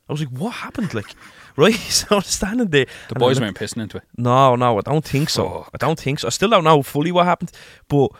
I 0.07 0.11
was 0.11 0.21
like, 0.21 0.29
what 0.31 0.51
happened? 0.51 0.93
Like, 0.95 1.13
right? 1.55 1.75
So 1.99 2.07
I 2.11 2.15
was 2.15 2.25
standing 2.27 2.69
there. 2.69 2.87
The 3.09 3.15
boys 3.15 3.39
looked- 3.39 3.59
weren't 3.59 3.59
pissing 3.59 3.83
into 3.83 3.97
it. 3.97 4.03
No, 4.17 4.55
no, 4.55 4.77
I 4.77 4.81
don't 4.81 5.05
think 5.05 5.29
so. 5.29 5.67
I 5.73 5.77
don't 5.77 5.99
think 5.99 6.19
so. 6.19 6.27
I 6.27 6.31
still 6.31 6.49
don't 6.49 6.63
know 6.63 6.81
fully 6.81 7.11
what 7.11 7.25
happened, 7.25 7.51
but 7.87 8.11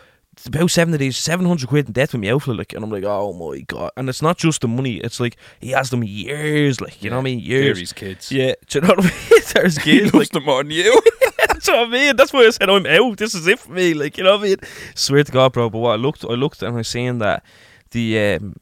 about 0.46 0.70
seven 0.70 0.96
days, 0.96 1.16
seven 1.16 1.46
hundred 1.46 1.68
quid 1.68 1.86
in 1.86 1.92
debt 1.92 2.12
with 2.12 2.20
me 2.20 2.30
outfit, 2.30 2.56
like, 2.56 2.72
and 2.72 2.84
I'm 2.84 2.90
like, 2.90 3.04
oh 3.04 3.32
my 3.32 3.60
god! 3.60 3.90
And 3.96 4.08
it's 4.08 4.22
not 4.22 4.38
just 4.38 4.60
the 4.60 4.68
money; 4.68 4.96
it's 4.96 5.20
like 5.20 5.36
he 5.60 5.70
has 5.70 5.90
them 5.90 6.04
years, 6.04 6.80
like, 6.80 7.02
you 7.02 7.10
know 7.10 7.16
what 7.16 7.22
I 7.22 7.24
mean? 7.24 7.40
Years. 7.40 7.76
Gary's 7.76 7.92
kids. 7.92 8.32
Yeah, 8.32 8.54
do 8.68 8.78
you 8.78 8.82
know 8.82 8.94
what 8.94 9.04
I 9.04 9.08
mean? 9.08 9.42
There's 9.54 9.76
He 9.78 9.98
kids, 10.00 10.14
loves 10.14 10.14
like, 10.14 10.28
them 10.30 10.44
more 10.44 10.62
than 10.62 10.72
you. 10.72 11.02
that's 11.48 11.68
what 11.68 11.78
I 11.78 11.90
mean. 11.90 12.16
That's 12.16 12.32
why 12.32 12.40
I 12.40 12.50
said 12.50 12.70
I'm 12.70 12.86
out. 12.86 13.16
This 13.18 13.34
is 13.34 13.46
it 13.46 13.58
for 13.58 13.72
me. 13.72 13.94
Like 13.94 14.16
you 14.16 14.24
know 14.24 14.36
what 14.36 14.44
I 14.44 14.48
mean? 14.48 14.56
Swear 14.94 15.24
to 15.24 15.32
God, 15.32 15.52
bro. 15.52 15.68
But 15.70 15.78
what 15.78 15.92
I 15.92 15.96
looked, 15.96 16.24
I 16.24 16.34
looked, 16.34 16.62
and 16.62 16.78
I 16.78 16.82
seen 16.82 17.18
that 17.18 17.44
the 17.90 18.18
um, 18.36 18.56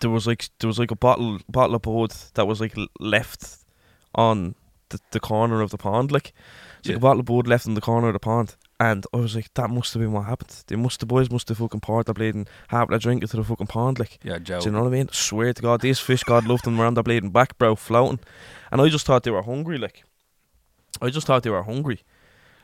there 0.00 0.10
was 0.10 0.26
like 0.26 0.48
there 0.60 0.68
was 0.68 0.78
like 0.78 0.90
a 0.90 0.96
bottle 0.96 1.38
bottle 1.48 1.76
of 1.76 1.82
blood 1.82 2.12
that 2.34 2.46
was 2.46 2.60
like 2.60 2.74
left 3.00 3.58
on 4.14 4.54
the, 4.90 4.98
the 5.10 5.20
corner 5.20 5.60
of 5.60 5.70
the 5.70 5.78
pond. 5.78 6.12
Like 6.12 6.32
it's 6.78 6.88
like 6.88 6.96
a 6.98 7.00
bottle 7.00 7.20
of 7.20 7.26
blood 7.26 7.46
left 7.46 7.66
in 7.66 7.74
the 7.74 7.80
corner 7.80 8.08
of 8.08 8.12
the 8.14 8.18
pond. 8.20 8.56
And 8.82 9.06
I 9.14 9.18
was 9.18 9.36
like, 9.36 9.54
that 9.54 9.70
must 9.70 9.94
have 9.94 10.02
been 10.02 10.10
what 10.10 10.24
happened. 10.24 10.64
They 10.66 10.74
must, 10.74 10.98
the 10.98 11.06
boys 11.06 11.30
must 11.30 11.48
have 11.48 11.58
fucking 11.58 11.78
poured 11.78 12.06
their 12.06 12.14
bleeding, 12.14 12.48
half 12.66 12.88
their 12.88 12.98
drink 12.98 13.22
into 13.22 13.36
the 13.36 13.44
fucking 13.44 13.68
pond. 13.68 14.00
Like, 14.00 14.18
yeah, 14.24 14.38
Joe. 14.38 14.58
do 14.58 14.64
you 14.66 14.72
know 14.72 14.80
what 14.82 14.88
I 14.88 14.90
mean? 14.90 15.08
Swear 15.12 15.52
to 15.52 15.62
God, 15.62 15.82
these 15.82 16.00
fish, 16.00 16.24
God 16.24 16.48
loved 16.48 16.64
them, 16.64 16.76
were 16.76 16.84
on 16.84 16.94
their 16.94 17.04
bleeding 17.04 17.30
back, 17.30 17.56
bro, 17.58 17.76
floating. 17.76 18.18
And 18.72 18.80
I 18.80 18.88
just 18.88 19.06
thought 19.06 19.22
they 19.22 19.30
were 19.30 19.42
hungry, 19.42 19.78
like. 19.78 20.02
I 21.00 21.10
just 21.10 21.28
thought 21.28 21.44
they 21.44 21.50
were 21.50 21.62
hungry. 21.62 22.00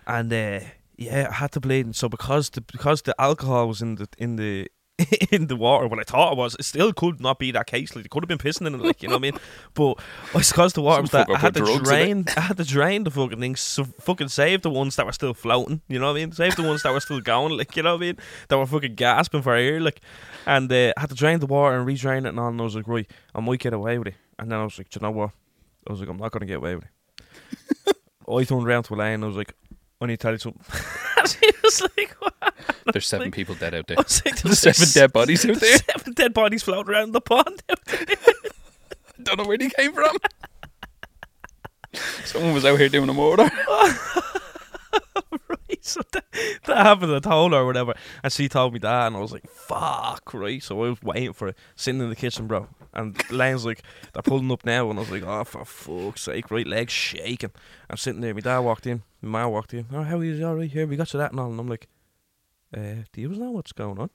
And 0.08 0.32
uh, 0.32 0.60
yeah, 0.96 1.28
I 1.30 1.34
had 1.34 1.52
to 1.52 1.60
bleed. 1.60 1.86
And 1.86 1.94
so 1.94 2.08
because 2.08 2.50
the 2.50 2.62
because 2.62 3.02
the 3.02 3.14
alcohol 3.20 3.68
was 3.68 3.80
in 3.80 3.94
the 3.94 4.08
in 4.18 4.34
the 4.34 4.68
in 5.30 5.46
the 5.46 5.54
water, 5.54 5.86
what 5.86 6.00
I 6.00 6.02
thought 6.02 6.32
it 6.32 6.38
was, 6.38 6.56
it 6.58 6.64
still 6.64 6.92
could 6.92 7.20
not 7.20 7.38
be 7.38 7.52
that 7.52 7.66
case. 7.66 7.94
Like 7.94 8.02
they 8.02 8.08
could 8.08 8.24
have 8.24 8.28
been 8.28 8.38
pissing 8.38 8.66
in 8.66 8.74
it, 8.74 8.80
like 8.80 9.02
you 9.02 9.08
know 9.08 9.14
what 9.14 9.20
I 9.20 9.30
mean. 9.30 9.38
But 9.74 10.00
it's 10.34 10.50
because 10.50 10.72
the 10.72 10.82
water 10.82 11.02
was 11.02 11.12
that 11.12 11.30
I 11.30 11.38
had 11.38 11.54
to 11.54 11.60
drugs 11.60 11.72
in 11.72 11.80
it. 11.80 11.84
drain. 11.84 12.24
I 12.36 12.40
had 12.40 12.56
to 12.56 12.64
drain 12.64 13.04
the 13.04 13.10
fucking 13.10 13.38
things. 13.38 13.60
So 13.60 13.84
fucking 13.84 14.28
save 14.28 14.62
the 14.62 14.70
ones 14.70 14.96
that 14.96 15.06
were 15.06 15.12
still 15.12 15.34
floating. 15.34 15.82
You 15.88 16.00
know 16.00 16.06
what 16.06 16.16
I 16.16 16.20
mean? 16.20 16.32
Save 16.32 16.56
the 16.56 16.64
ones 16.64 16.82
that 16.82 16.92
were 16.92 17.00
still 17.00 17.20
going. 17.20 17.56
Like 17.56 17.76
you 17.76 17.82
know 17.84 17.94
what 17.94 18.02
I 18.02 18.06
mean? 18.06 18.16
That 18.48 18.58
were 18.58 18.66
fucking 18.66 18.96
gasping 18.96 19.42
for 19.42 19.54
air. 19.54 19.80
Like, 19.80 20.00
and 20.46 20.70
uh, 20.72 20.92
I 20.96 21.00
had 21.00 21.10
to 21.10 21.14
drain 21.14 21.38
the 21.38 21.46
water 21.46 21.76
and 21.76 21.86
re-drain 21.86 22.26
it 22.26 22.30
and 22.30 22.40
all. 22.40 22.48
And 22.48 22.60
I 22.60 22.64
was 22.64 22.74
like, 22.74 22.88
right, 22.88 23.08
I 23.34 23.40
might 23.40 23.60
get 23.60 23.72
away 23.72 23.98
with 23.98 24.08
it. 24.08 24.14
And 24.38 24.50
then 24.50 24.58
I 24.58 24.64
was 24.64 24.78
like, 24.78 24.90
do 24.90 24.98
you 25.00 25.06
know 25.06 25.12
what? 25.12 25.30
I 25.86 25.92
was 25.92 26.00
like, 26.00 26.08
I'm 26.08 26.16
not 26.16 26.32
gonna 26.32 26.46
get 26.46 26.56
away 26.56 26.74
with 26.74 26.84
it. 26.84 27.96
I 28.28 28.44
turned 28.44 28.66
around 28.66 28.82
to 28.84 28.94
Elaine 28.94 29.14
and 29.14 29.24
I 29.24 29.26
was 29.28 29.36
like, 29.36 29.54
I 30.00 30.06
need 30.06 30.20
to 30.20 30.28
tell 30.28 30.38
something. 30.38 30.62
she 31.26 31.50
was 31.62 31.82
like, 31.96 32.14
what? 32.20 32.54
There's 32.92 33.06
seven 33.06 33.30
people 33.30 33.54
dead 33.56 33.74
out 33.74 33.86
there. 33.88 33.96
Like, 33.96 34.08
There's 34.08 34.60
"There's 34.60 34.78
seven 34.78 34.88
dead 34.94 35.12
bodies 35.12 35.44
out 35.44 35.56
there. 35.56 35.76
Seven 35.78 36.12
dead 36.12 36.32
bodies 36.34 36.62
floating 36.62 36.92
around 36.92 37.12
the 37.12 37.20
pond. 37.20 37.62
Don't 39.22 39.38
know 39.38 39.44
where 39.44 39.58
they 39.58 39.68
came 39.70 39.92
from. 39.92 40.16
Someone 42.24 42.54
was 42.54 42.64
out 42.64 42.78
here 42.78 42.88
doing 42.88 43.08
a 43.08 43.14
murder. 43.14 43.50
right, 45.48 45.84
so 45.84 46.00
that, 46.12 46.24
that 46.64 46.76
happened. 46.76 47.14
I 47.14 47.18
told 47.20 47.52
her 47.52 47.58
or 47.58 47.66
whatever, 47.66 47.94
and 48.22 48.32
she 48.32 48.48
told 48.48 48.72
me 48.72 48.78
that, 48.80 49.06
and 49.08 49.16
I 49.16 49.20
was 49.20 49.32
like, 49.32 49.48
"Fuck!" 49.48 50.32
Right, 50.34 50.62
so 50.62 50.84
I 50.84 50.90
was 50.90 51.02
waiting 51.02 51.32
for 51.32 51.48
it, 51.48 51.56
sitting 51.76 52.00
in 52.00 52.08
the 52.08 52.16
kitchen, 52.16 52.46
bro. 52.46 52.68
And 52.92 53.18
Lane's 53.30 53.64
like, 53.64 53.82
"They're 54.12 54.22
pulling 54.22 54.50
up 54.50 54.64
now," 54.64 54.90
and 54.90 54.98
I 54.98 55.02
was 55.02 55.10
like, 55.10 55.22
"Oh, 55.22 55.44
for 55.44 55.64
fuck's 55.64 56.22
sake!" 56.22 56.50
Right, 56.50 56.66
legs 56.66 56.92
shaking. 56.92 57.52
I'm 57.90 57.96
sitting 57.96 58.20
there. 58.20 58.34
My 58.34 58.40
dad 58.40 58.58
walked 58.60 58.86
in. 58.86 59.02
My 59.20 59.44
ma 59.44 59.48
walked 59.48 59.74
in. 59.74 59.86
Oh, 59.92 60.02
how 60.02 60.18
are 60.18 60.24
you? 60.24 60.46
All 60.46 60.54
right, 60.56 60.70
here 60.70 60.86
we 60.86 60.96
got 60.96 61.12
you 61.12 61.18
that 61.18 61.32
and 61.32 61.40
all. 61.40 61.50
And 61.50 61.60
I'm 61.60 61.68
like, 61.68 61.88
uh, 62.76 63.04
"Do 63.12 63.20
you 63.20 63.28
know 63.28 63.50
what's 63.50 63.72
going 63.72 63.98
on?" 63.98 64.10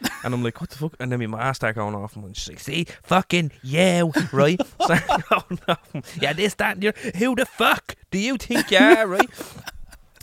And 0.24 0.34
I'm 0.34 0.42
like, 0.42 0.60
what 0.60 0.70
the 0.70 0.76
fuck? 0.76 0.94
And 1.00 1.10
then 1.10 1.20
my 1.20 1.26
ma 1.26 1.52
started 1.52 1.78
going 1.78 1.94
off 1.94 2.16
and 2.16 2.36
she's 2.36 2.48
like, 2.48 2.58
see, 2.58 2.86
fucking 3.02 3.52
you, 3.62 4.12
right? 4.32 4.60
Started 4.80 5.24
going 5.28 5.60
off. 5.68 6.18
Yeah, 6.20 6.32
this, 6.32 6.54
that, 6.54 6.76
and 6.76 6.82
the. 6.82 7.12
Who 7.18 7.34
the 7.34 7.46
fuck 7.46 7.94
do 8.10 8.18
you 8.18 8.36
think 8.36 8.70
you 8.70 8.78
are, 8.78 9.06
right? 9.06 9.30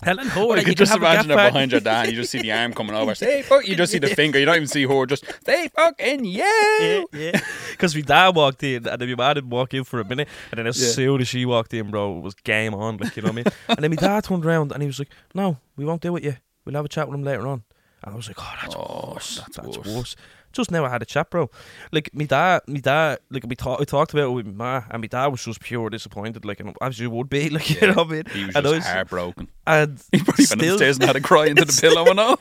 Helen 0.04 0.28
Hore, 0.30 0.54
I 0.56 0.60
you 0.60 0.66
could 0.66 0.78
can 0.78 0.86
just 0.86 0.96
imagine 0.96 1.30
her 1.32 1.36
behind 1.36 1.72
your 1.72 1.82
dad. 1.82 2.08
You 2.10 2.14
just 2.14 2.32
see 2.32 2.42
the 2.42 2.52
arm 2.52 2.74
coming 2.80 2.96
over. 2.96 3.16
Say 3.16 3.42
fuck. 3.42 3.68
You 3.68 3.76
just 3.76 3.92
see 3.92 4.00
the 4.00 4.08
finger. 4.08 4.40
You 4.40 4.46
don't 4.46 4.56
even 4.56 4.68
see 4.68 4.86
her. 4.86 5.06
Just 5.06 5.26
say 5.46 5.68
fucking 5.70 6.26
Yeah, 6.26 6.44
yeah. 6.80 7.04
yeah. 7.14 7.40
Because 7.72 7.96
my 7.96 8.02
dad 8.02 8.36
walked 8.36 8.64
in, 8.64 8.88
and 8.88 9.02
then 9.02 9.10
my 9.10 9.16
ma 9.16 9.34
didn't 9.34 9.50
walk 9.50 9.74
in 9.74 9.84
for 9.84 10.00
a 10.00 10.06
minute, 10.06 10.28
and 10.52 10.58
then 10.60 10.68
as 10.68 10.82
Yeah. 10.82 10.90
soon 10.90 11.22
as 11.22 11.28
she 11.28 11.46
walked 11.46 11.74
in, 11.74 11.90
bro, 11.92 12.18
it 12.18 12.22
was 12.22 12.34
game 12.36 12.74
on, 12.74 12.98
like 12.98 13.16
you 13.16 13.24
know 13.24 13.28
what 13.28 13.34
I 13.34 13.36
mean. 13.36 13.46
and 13.70 13.78
then 13.80 13.90
my 13.92 13.96
dad 13.96 14.24
turned 14.26 14.46
around 14.46 14.72
and 14.72 14.82
he 14.82 14.88
was 14.88 15.00
like, 15.00 15.10
"No, 15.34 15.58
we 15.78 15.86
won't 15.86 16.02
do 16.02 16.16
it 16.16 16.24
yet. 16.24 16.40
We'll 16.66 16.76
have 16.76 16.86
a 16.86 16.90
chat 16.90 17.08
with 17.08 17.16
him 17.16 17.24
later 17.24 17.48
on." 17.48 17.64
And 18.04 18.14
I 18.14 18.16
was 18.18 18.28
like, 18.28 18.38
"Oh, 18.40 18.54
that's 18.62 18.76
Oh, 18.78 19.12
worse. 19.14 19.38
that's 19.40 19.56
That's, 19.58 19.78
worse. 19.78 19.88
worse. 19.88 20.16
Just 20.54 20.72
never 20.72 20.88
had 20.88 21.02
a 21.02 21.06
chat, 21.06 21.30
bro. 21.32 21.50
Like 21.92 22.14
me 22.14 22.26
dad, 22.26 22.62
me 22.68 22.80
dad, 22.80 23.20
like 23.32 23.44
we 23.48 23.56
talked, 23.56 23.82
I 23.82 23.86
talked 23.86 24.14
about 24.14 24.28
it 24.28 24.32
with 24.32 24.46
my 24.46 24.52
ma, 24.80 24.86
and 24.92 25.02
my 25.02 25.08
dad 25.08 25.28
was 25.28 25.44
just 25.44 25.60
pure 25.60 25.90
disappointed, 25.90 26.46
like, 26.46 26.60
and 26.60 26.76
as 26.82 27.00
you 27.00 27.10
would 27.10 27.28
be, 27.30 27.50
like, 27.58 27.70
you 27.82 27.88
know 27.88 27.94
what 27.96 28.08
I 28.08 28.12
mean. 28.12 28.24
He 28.32 28.46
was 28.46 28.56
And 28.56 28.66
I 28.68 28.70
just 28.70 28.76
was- 28.76 28.86
heartbroken. 28.86 29.48
And 29.68 30.02
He 30.12 30.20
probably 30.20 30.46
went 30.50 30.62
upstairs 30.64 30.98
and 30.98 31.06
had 31.06 31.16
a 31.16 31.22
cry 31.22 31.48
into 31.48 31.66
the 31.66 31.78
pillow 31.82 32.10
and 32.10 32.20
all. 32.20 32.38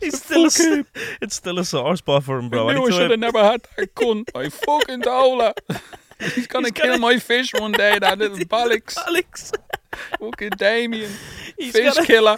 It's 0.00 0.18
still, 0.24 0.46
a, 0.46 0.84
it's 1.20 1.36
still 1.36 1.58
a 1.58 1.64
sore 1.64 1.96
spot 1.96 2.24
for 2.24 2.38
him, 2.38 2.48
bro. 2.48 2.70
I 2.70 2.74
knew 2.74 2.86
I 2.86 2.90
should 2.90 3.10
have 3.10 3.20
never 3.20 3.42
had 3.42 3.66
that 3.76 3.94
cunt. 3.94 4.30
I 4.34 4.48
fucking 4.48 5.02
told 5.02 5.42
her. 5.42 5.54
He's 6.34 6.46
gonna 6.46 6.68
He's 6.68 6.72
kill 6.72 6.86
gonna- 6.86 6.98
my 6.98 7.18
fish 7.18 7.52
one 7.52 7.72
day, 7.72 7.98
that 7.98 8.18
little 8.18 8.38
bollocks. 8.38 8.96
Alex, 9.06 9.52
Fucking 10.18 10.50
Damien. 10.56 11.10
he's 11.58 11.72
Fish 11.74 11.94
gonna, 11.94 12.06
killer. 12.06 12.36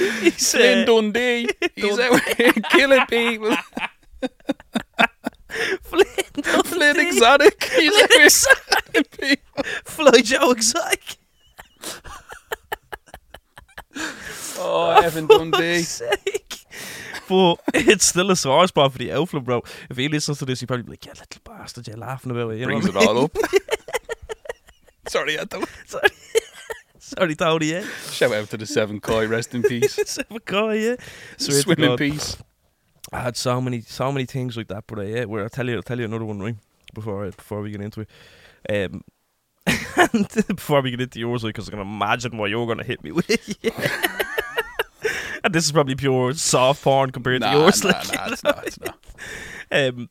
he's, 0.20 0.50
Flynn 0.52 0.78
uh, 0.80 0.84
Dundee. 0.86 1.48
He's 1.76 1.98
out 1.98 2.20
here 2.36 2.52
killing 2.52 3.06
people. 3.06 3.54
Flynn, 5.82 6.06
Flynn 6.64 7.00
Exotic. 7.00 7.64
He's 7.76 8.02
out 8.02 8.12
here 8.12 8.28
killing 8.28 9.04
people. 9.18 9.64
Fly 9.84 10.20
Joe 10.22 10.52
Exotic. 10.52 11.16
Oh, 14.58 15.00
Evan 15.02 15.26
Dundee. 15.26 15.82
Sake. 15.82 16.64
But 17.28 17.60
it's 17.74 18.06
still 18.06 18.30
a 18.30 18.36
sore 18.36 18.66
spot 18.68 18.92
for 18.92 18.98
the 18.98 19.12
outflow, 19.12 19.40
bro. 19.40 19.62
If 19.88 19.96
he 19.96 20.08
listens 20.08 20.38
to 20.38 20.44
this, 20.44 20.60
he'd 20.60 20.66
probably 20.66 20.84
be 20.84 20.90
like, 20.92 21.06
"Yeah, 21.06 21.12
little 21.12 21.40
bastard, 21.44 21.86
you're 21.88 21.96
laughing 21.96 22.30
about 22.32 22.50
it." 22.50 22.58
You 22.58 22.66
Brings 22.66 22.84
know 22.84 22.90
it 22.90 22.94
mean? 22.96 23.08
all 23.08 23.24
up. 23.24 23.36
Sorry, 25.08 25.38
I 25.38 25.44
don't. 25.44 25.68
Sorry, 25.86 26.08
sorry, 27.18 27.34
Tony. 27.34 27.66
Yeah, 27.72 27.84
Shout 28.10 28.32
out 28.32 28.48
to 28.50 28.56
the 28.56 28.66
Seven 28.66 29.00
Koi. 29.00 29.26
Rest 29.26 29.54
in 29.54 29.62
peace. 29.62 29.94
seven 30.06 30.38
guy. 30.44 30.74
Yeah, 30.74 30.96
Swear 31.36 31.60
Swim 31.62 31.82
in 31.84 31.96
peace. 31.96 32.36
I 33.12 33.20
had 33.20 33.36
so 33.36 33.60
many, 33.60 33.80
so 33.80 34.12
many 34.12 34.24
things 34.26 34.56
like 34.56 34.68
that, 34.68 34.84
but 34.86 34.98
uh, 34.98 35.02
yeah, 35.02 35.24
where 35.24 35.42
I'll 35.42 35.48
tell 35.48 35.68
you, 35.68 35.76
I'll 35.76 35.82
tell 35.82 35.98
you 35.98 36.04
another 36.04 36.24
one, 36.24 36.38
right? 36.40 36.56
Before 36.94 37.26
I, 37.26 37.30
before 37.30 37.60
we 37.62 37.70
get 37.70 37.80
into 37.80 38.00
it, 38.02 38.08
um, 38.68 39.02
and 40.12 40.28
before 40.48 40.80
we 40.80 40.90
get 40.90 41.00
into 41.00 41.18
yours, 41.20 41.42
because 41.42 41.68
I 41.68 41.72
can 41.72 41.80
imagine 41.80 42.36
what 42.36 42.50
you're 42.50 42.66
gonna 42.66 42.84
hit 42.84 43.02
me 43.02 43.12
with. 43.12 43.28
and 45.44 45.52
this 45.54 45.64
is 45.64 45.72
probably 45.72 45.94
pure 45.94 46.34
soft 46.34 46.82
porn 46.82 47.10
compared 47.10 47.40
Nah, 47.40 47.52
to 47.52 47.58
yours. 47.58 47.82
nah, 47.84 47.90
like, 47.90 48.14
nah, 48.14 48.28
it's 48.32 48.42
not. 48.44 48.66
It's 48.66 48.80
not. 48.80 48.98
Um, 49.72 50.08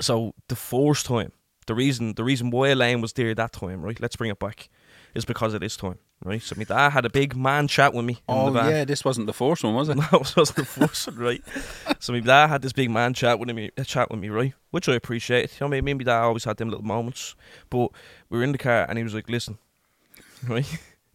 so 0.00 0.34
the 0.48 0.56
first 0.56 1.06
time, 1.06 1.32
the 1.66 1.74
reason, 1.74 2.14
the 2.14 2.24
reason 2.24 2.50
why 2.50 2.68
Elaine 2.68 3.00
was 3.00 3.12
there 3.12 3.34
that 3.34 3.52
time, 3.52 3.82
right? 3.82 3.98
Let's 4.00 4.16
bring 4.16 4.30
it 4.30 4.38
back, 4.38 4.68
is 5.14 5.24
because 5.24 5.54
of 5.54 5.60
this 5.60 5.76
time, 5.76 5.98
right? 6.24 6.42
So 6.42 6.54
my 6.56 6.64
dad 6.64 6.90
had 6.90 7.04
a 7.04 7.10
big 7.10 7.36
man 7.36 7.68
chat 7.68 7.94
with 7.94 8.04
me. 8.04 8.14
in 8.14 8.20
Oh 8.28 8.46
the 8.46 8.52
van. 8.52 8.70
yeah, 8.70 8.84
this 8.84 9.04
wasn't 9.04 9.26
the 9.26 9.32
first 9.32 9.64
one, 9.64 9.74
was 9.74 9.88
it? 9.88 9.96
No, 9.96 10.04
it 10.12 10.36
wasn't 10.36 10.56
the 10.56 10.64
first 10.64 11.06
one, 11.08 11.16
right? 11.16 11.42
So 12.00 12.12
my 12.12 12.20
dad 12.20 12.48
had 12.48 12.62
this 12.62 12.72
big 12.72 12.90
man 12.90 13.14
chat 13.14 13.38
with 13.38 13.48
me, 13.50 13.70
a 13.76 13.84
chat 13.84 14.10
with 14.10 14.20
me, 14.20 14.28
right? 14.28 14.52
Which 14.70 14.88
I 14.88 14.94
appreciate. 14.94 15.50
You 15.52 15.64
know, 15.64 15.68
me, 15.68 15.80
me 15.80 15.92
and 15.92 15.98
my 16.00 16.04
dad 16.04 16.20
always 16.22 16.44
had 16.44 16.56
them 16.56 16.68
little 16.70 16.84
moments. 16.84 17.34
But 17.70 17.90
we 18.30 18.38
were 18.38 18.44
in 18.44 18.52
the 18.52 18.58
car 18.58 18.86
and 18.88 18.96
he 18.98 19.04
was 19.04 19.14
like, 19.14 19.28
"Listen, 19.28 19.58
right?" 20.48 20.66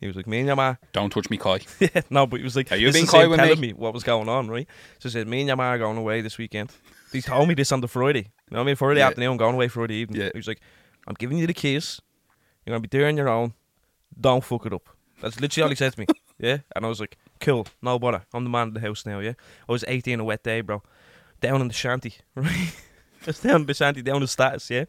He 0.02 0.08
was 0.08 0.16
like, 0.18 0.28
"Me 0.28 0.40
and 0.40 0.48
your 0.48 0.58
ma." 0.58 0.76
Don't 0.92 1.10
touch 1.12 1.30
me, 1.30 1.38
Kai. 1.38 1.60
Yeah, 1.80 2.02
no, 2.10 2.28
but 2.28 2.38
he 2.42 2.44
was 2.44 2.56
like, 2.58 2.70
Are 2.74 2.76
you 2.76 2.92
being 2.92 3.08
him 3.08 3.30
with 3.30 3.40
telling 3.40 3.62
me? 3.62 3.68
me 3.68 3.74
what 3.74 3.94
was 3.94 4.04
going 4.04 4.28
on, 4.28 4.50
right? 4.50 4.68
So 5.00 5.08
he 5.08 5.14
said, 5.14 5.28
"Me 5.28 5.40
and 5.40 5.48
your 5.48 5.56
ma 5.56 5.72
are 5.72 5.78
going 5.78 5.98
away 5.98 6.20
this 6.22 6.38
weekend." 6.38 6.72
He 7.14 7.22
told 7.22 7.48
me 7.48 7.54
this 7.54 7.72
on 7.72 7.80
the 7.82 7.88
Friday. 7.88 8.20
You 8.50 8.56
know 8.56 8.58
what 8.58 8.64
I 8.64 8.66
mean? 8.66 8.76
Friday 8.76 9.00
Yeah. 9.00 9.08
afternoon, 9.08 9.38
going 9.38 9.56
away 9.56 9.68
Friday 9.70 9.96
evening. 9.96 10.22
Yeah. 10.22 10.30
He 10.34 10.40
was 10.40 10.48
like, 10.48 10.60
"I'm 11.08 11.14
giving 11.18 11.38
you 11.38 11.48
the 11.48 11.54
keys. 11.54 12.02
You're 12.66 12.74
gonna 12.76 12.82
be 12.88 12.90
there 12.98 13.08
on 13.08 13.16
your 13.16 13.30
own. 13.30 13.54
Don't 14.20 14.44
fuck 14.44 14.66
it 14.66 14.74
up." 14.74 14.90
That's 15.24 15.40
literally 15.40 15.64
all 15.64 15.70
he 15.70 15.76
said 15.76 15.94
to 15.94 16.00
me. 16.02 16.06
Yeah, 16.40 16.58
and 16.76 16.84
I 16.84 16.90
was 16.90 17.00
like, 17.00 17.16
"Cool, 17.40 17.68
no 17.82 18.00
bother. 18.00 18.24
I'm 18.34 18.44
the 18.44 18.50
man 18.50 18.70
of 18.70 18.74
the 18.74 18.80
house 18.82 19.06
now." 19.06 19.20
Yeah, 19.20 19.34
I 19.70 19.72
was 19.72 19.86
18 19.88 20.20
a 20.20 20.24
wet 20.24 20.44
day, 20.44 20.62
bro. 20.62 20.82
Down 21.40 21.62
in 21.62 21.68
the 21.68 21.74
shanty, 21.74 22.16
right? 22.36 22.76
Just 23.24 23.44
down 23.44 23.62
in 23.62 23.68
the 23.68 23.74
shanty, 23.74 24.02
down 24.02 24.20
the 24.20 24.28
status. 24.28 24.70
Yeah. 24.70 24.86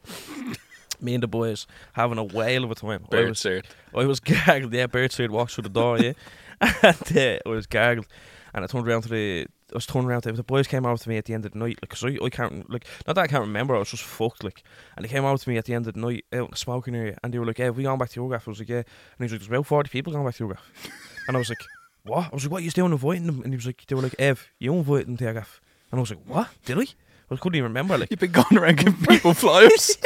Me 1.01 1.15
and 1.15 1.23
the 1.23 1.29
boys 1.29 1.67
having 1.93 2.19
a 2.19 2.25
whale 2.25 2.65
of 2.65 2.71
a 2.71 2.75
time. 2.75 3.05
I 3.05 3.09
Bird 3.11 3.29
was, 3.29 3.39
cert. 3.39 3.67
I 3.95 4.05
was 4.07 4.21
gargled. 4.47 4.73
Yeah, 4.73 4.87
Birdside 4.87 5.31
walks 5.31 5.55
through 5.55 5.65
the 5.65 5.69
door. 5.69 5.99
Yeah, 5.99 6.15
and 6.61 7.17
uh, 7.17 7.39
I 7.45 7.49
was 7.49 7.67
gargled, 7.67 8.07
and 8.55 8.65
I 8.65 8.67
turned 8.67 8.89
around 8.89 9.03
to 9.03 9.09
the. 9.11 9.47
I 9.75 9.79
was 9.79 9.87
turning 9.87 10.09
around 10.09 10.23
to 10.23 10.33
the 10.33 10.43
boys 10.45 10.67
came 10.69 10.87
out 10.87 11.01
to 11.01 11.09
me 11.09 11.17
at 11.17 11.25
the 11.25 11.35
end 11.35 11.45
of 11.45 11.53
the 11.53 11.59
night, 11.59 11.79
like, 11.83 11.89
'cause 11.91 12.05
I, 12.05 12.17
I 12.25 12.31
can't, 12.31 12.71
like, 12.71 12.87
not 13.07 13.15
that 13.17 13.23
I 13.23 13.27
can't 13.27 13.43
remember, 13.43 13.75
I 13.75 13.81
was 13.81 13.91
just 13.91 14.05
fucked, 14.05 14.45
like, 14.45 14.63
and 14.97 15.05
they 15.05 15.09
came 15.09 15.25
out 15.25 15.41
to 15.41 15.49
me 15.49 15.57
at 15.59 15.65
the 15.65 15.75
end 15.75 15.87
of 15.89 15.95
the 15.95 16.01
night 16.01 16.25
out 16.33 16.45
in 16.45 16.51
the 16.53 16.57
smoking 16.57 16.95
area, 16.95 17.19
and 17.23 17.35
they 17.35 17.39
were 17.39 17.47
like, 17.47 17.59
"Hey, 17.59 17.71
we 17.71 17.83
going 17.83 17.99
back 17.99 18.11
to 18.11 18.21
your 18.21 18.31
gaff?" 18.31 18.47
I 18.47 18.51
was 18.53 18.61
like, 18.61 18.69
"Yeah," 18.69 18.77
and 18.79 18.87
he 19.19 19.25
was 19.25 19.33
like, 19.33 19.41
"There's 19.41 19.49
about 19.49 19.67
forty 19.67 19.91
people 19.91 20.13
going 20.13 20.25
back 20.25 20.37
to 20.37 20.45
your 20.45 20.55
gaff," 20.55 20.63
and 21.29 21.37
I 21.37 21.39
was 21.39 21.49
like, 21.49 21.59
"What?" 22.05 22.27
I 22.31 22.35
was 22.35 22.45
like, 22.45 22.53
"What 22.53 22.63
are 22.63 22.65
you 22.65 22.71
doing 22.71 22.93
inviting 22.93 23.27
them?" 23.27 23.41
And 23.43 23.53
he 23.53 23.57
was 23.57 23.67
like, 23.67 23.85
"They 23.87 23.95
were 23.95 24.03
like, 24.03 24.15
Ev, 24.19 24.49
you 24.59 24.73
invited 24.75 25.09
them 25.09 25.17
to 25.19 25.25
your 25.25 25.35
gaff," 25.35 25.61
and 25.91 25.99
I 25.99 26.01
was 26.01 26.11
like, 26.11 26.25
"What? 26.27 26.49
Did 26.65 26.79
I?" 26.79 26.87
I 27.31 27.37
couldn't 27.37 27.57
even 27.57 27.71
remember, 27.71 27.97
like. 27.99 28.11
You've 28.11 28.21
been 28.21 28.33
going 28.33 28.59
around 28.59 28.77
giving 28.77 28.95
people 29.09 29.35
flyers. 29.35 29.97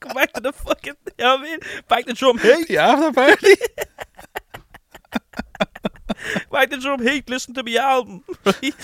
Go 0.00 0.14
back 0.14 0.32
to 0.34 0.40
the 0.40 0.52
fucking, 0.52 0.94
you 1.06 1.12
know 1.24 1.36
what 1.36 1.40
I 1.40 1.42
mean? 1.44 1.58
Back 1.88 2.06
to 2.06 2.12
drum 2.14 2.38
heat. 2.38 2.68
the 2.68 2.78
after 2.78 3.12
party. 3.12 3.54
Back 6.52 6.68
did 6.68 6.80
drum 6.80 7.02
heat, 7.02 7.30
listen 7.30 7.54
to 7.54 7.62
me 7.62 7.78
album. 7.78 8.22
Right? 8.44 8.74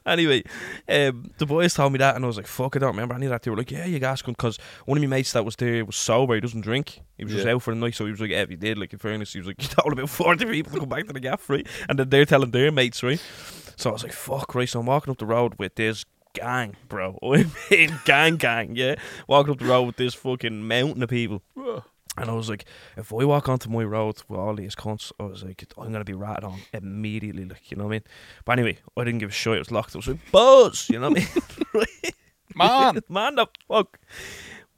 anyway, 0.06 0.42
um, 0.88 1.30
the 1.36 1.44
boys 1.44 1.74
told 1.74 1.92
me 1.92 1.98
that, 1.98 2.16
and 2.16 2.24
I 2.24 2.26
was 2.26 2.38
like, 2.38 2.46
fuck, 2.46 2.74
I 2.74 2.78
don't 2.78 2.92
remember 2.92 3.14
any 3.14 3.26
of 3.26 3.30
that. 3.30 3.42
They 3.42 3.50
were 3.50 3.56
like, 3.58 3.70
yeah, 3.70 3.84
you 3.84 3.98
guys 3.98 4.22
because 4.22 4.58
one 4.86 4.96
of 4.96 5.02
my 5.02 5.08
mates 5.08 5.32
that 5.32 5.44
was 5.44 5.54
there 5.56 5.84
was 5.84 5.96
sober, 5.96 6.34
he 6.34 6.40
doesn't 6.40 6.62
drink. 6.62 7.00
He 7.18 7.24
was 7.24 7.34
just 7.34 7.46
out 7.46 7.62
for 7.62 7.74
the 7.74 7.80
night, 7.80 7.94
so 7.94 8.06
he 8.06 8.12
was 8.12 8.20
like, 8.20 8.30
yeah, 8.30 8.46
he 8.48 8.56
did. 8.56 8.78
Like, 8.78 8.94
in 8.94 8.98
fairness, 8.98 9.34
he 9.34 9.40
was 9.40 9.46
like, 9.46 9.62
you 9.62 9.68
told 9.68 9.92
about 9.92 10.08
40 10.08 10.46
people 10.46 10.72
to 10.72 10.80
come 10.80 10.88
back 10.88 11.06
to 11.06 11.12
the 11.12 11.20
gaff, 11.20 11.50
right? 11.50 11.66
And 11.88 11.98
then 11.98 12.08
they're 12.08 12.24
telling 12.24 12.50
their 12.50 12.72
mates, 12.72 13.02
right? 13.02 13.22
So 13.76 13.90
I 13.90 13.92
was 13.92 14.02
like, 14.02 14.12
fuck, 14.12 14.54
right? 14.54 14.68
So 14.68 14.80
I'm 14.80 14.86
walking 14.86 15.10
up 15.10 15.18
the 15.18 15.26
road 15.26 15.54
with 15.58 15.74
this 15.74 16.06
gang, 16.32 16.76
bro. 16.88 17.18
I 17.22 17.44
mean, 17.70 18.00
gang, 18.06 18.36
gang, 18.36 18.74
yeah? 18.74 18.94
Walking 19.26 19.52
up 19.52 19.58
the 19.58 19.66
road 19.66 19.82
with 19.82 19.96
this 19.96 20.14
fucking 20.14 20.66
mountain 20.66 21.02
of 21.02 21.10
people. 21.10 21.42
And 22.20 22.30
I 22.30 22.34
was 22.34 22.48
like, 22.48 22.64
if 22.96 23.12
I 23.12 23.24
walk 23.24 23.48
onto 23.48 23.70
my 23.70 23.84
road 23.84 24.22
with 24.28 24.38
all 24.38 24.54
these 24.54 24.74
cunts, 24.74 25.12
I 25.18 25.24
was 25.24 25.42
like, 25.44 25.64
I'm 25.76 25.92
gonna 25.92 26.04
be 26.04 26.14
ratted 26.14 26.44
on 26.44 26.60
immediately, 26.72 27.44
like 27.44 27.70
you 27.70 27.76
know 27.76 27.84
what 27.84 27.90
I 27.90 27.96
mean. 27.96 28.04
But 28.44 28.52
anyway, 28.58 28.78
I 28.96 29.04
didn't 29.04 29.20
give 29.20 29.30
a 29.30 29.32
shit. 29.32 29.54
It 29.54 29.58
was 29.58 29.70
locked. 29.70 29.94
I 29.94 29.98
was 29.98 30.08
like, 30.08 30.30
buzz, 30.32 30.88
you 30.88 30.98
know 30.98 31.10
what 31.10 31.18
I 31.18 31.20
mean? 31.20 31.28
right? 31.74 32.14
Man. 32.54 33.00
man, 33.08 33.36
the 33.36 33.46
fuck. 33.68 33.98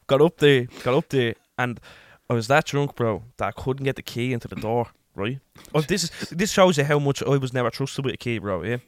Got 0.07 0.23
up 0.23 0.39
there, 0.39 0.67
got 0.83 0.95
up 0.95 1.09
there, 1.09 1.35
and 1.57 1.81
I 2.29 2.35
was 2.35 2.49
that 2.49 2.67
drunk, 2.67 2.95
bro, 2.95 3.23
that 3.39 3.47
I 3.47 3.53
couldn't 3.53 3.85
get 3.85 3.97
the 3.97 4.03
key 4.03 4.33
into 4.33 4.49
the 4.49 4.57
door. 4.57 4.89
Right? 5.15 5.41
Oh, 5.75 5.81
this 5.81 6.05
is 6.05 6.11
this 6.31 6.53
shows 6.53 6.79
you 6.79 6.85
how 6.85 6.99
much 6.99 7.23
I 7.23 7.37
was 7.37 7.53
never 7.53 7.71
trusted 7.71 8.05
with 8.05 8.15
a 8.15 8.17
key, 8.17 8.39
bro. 8.39 8.63
Yeah. 8.63 8.77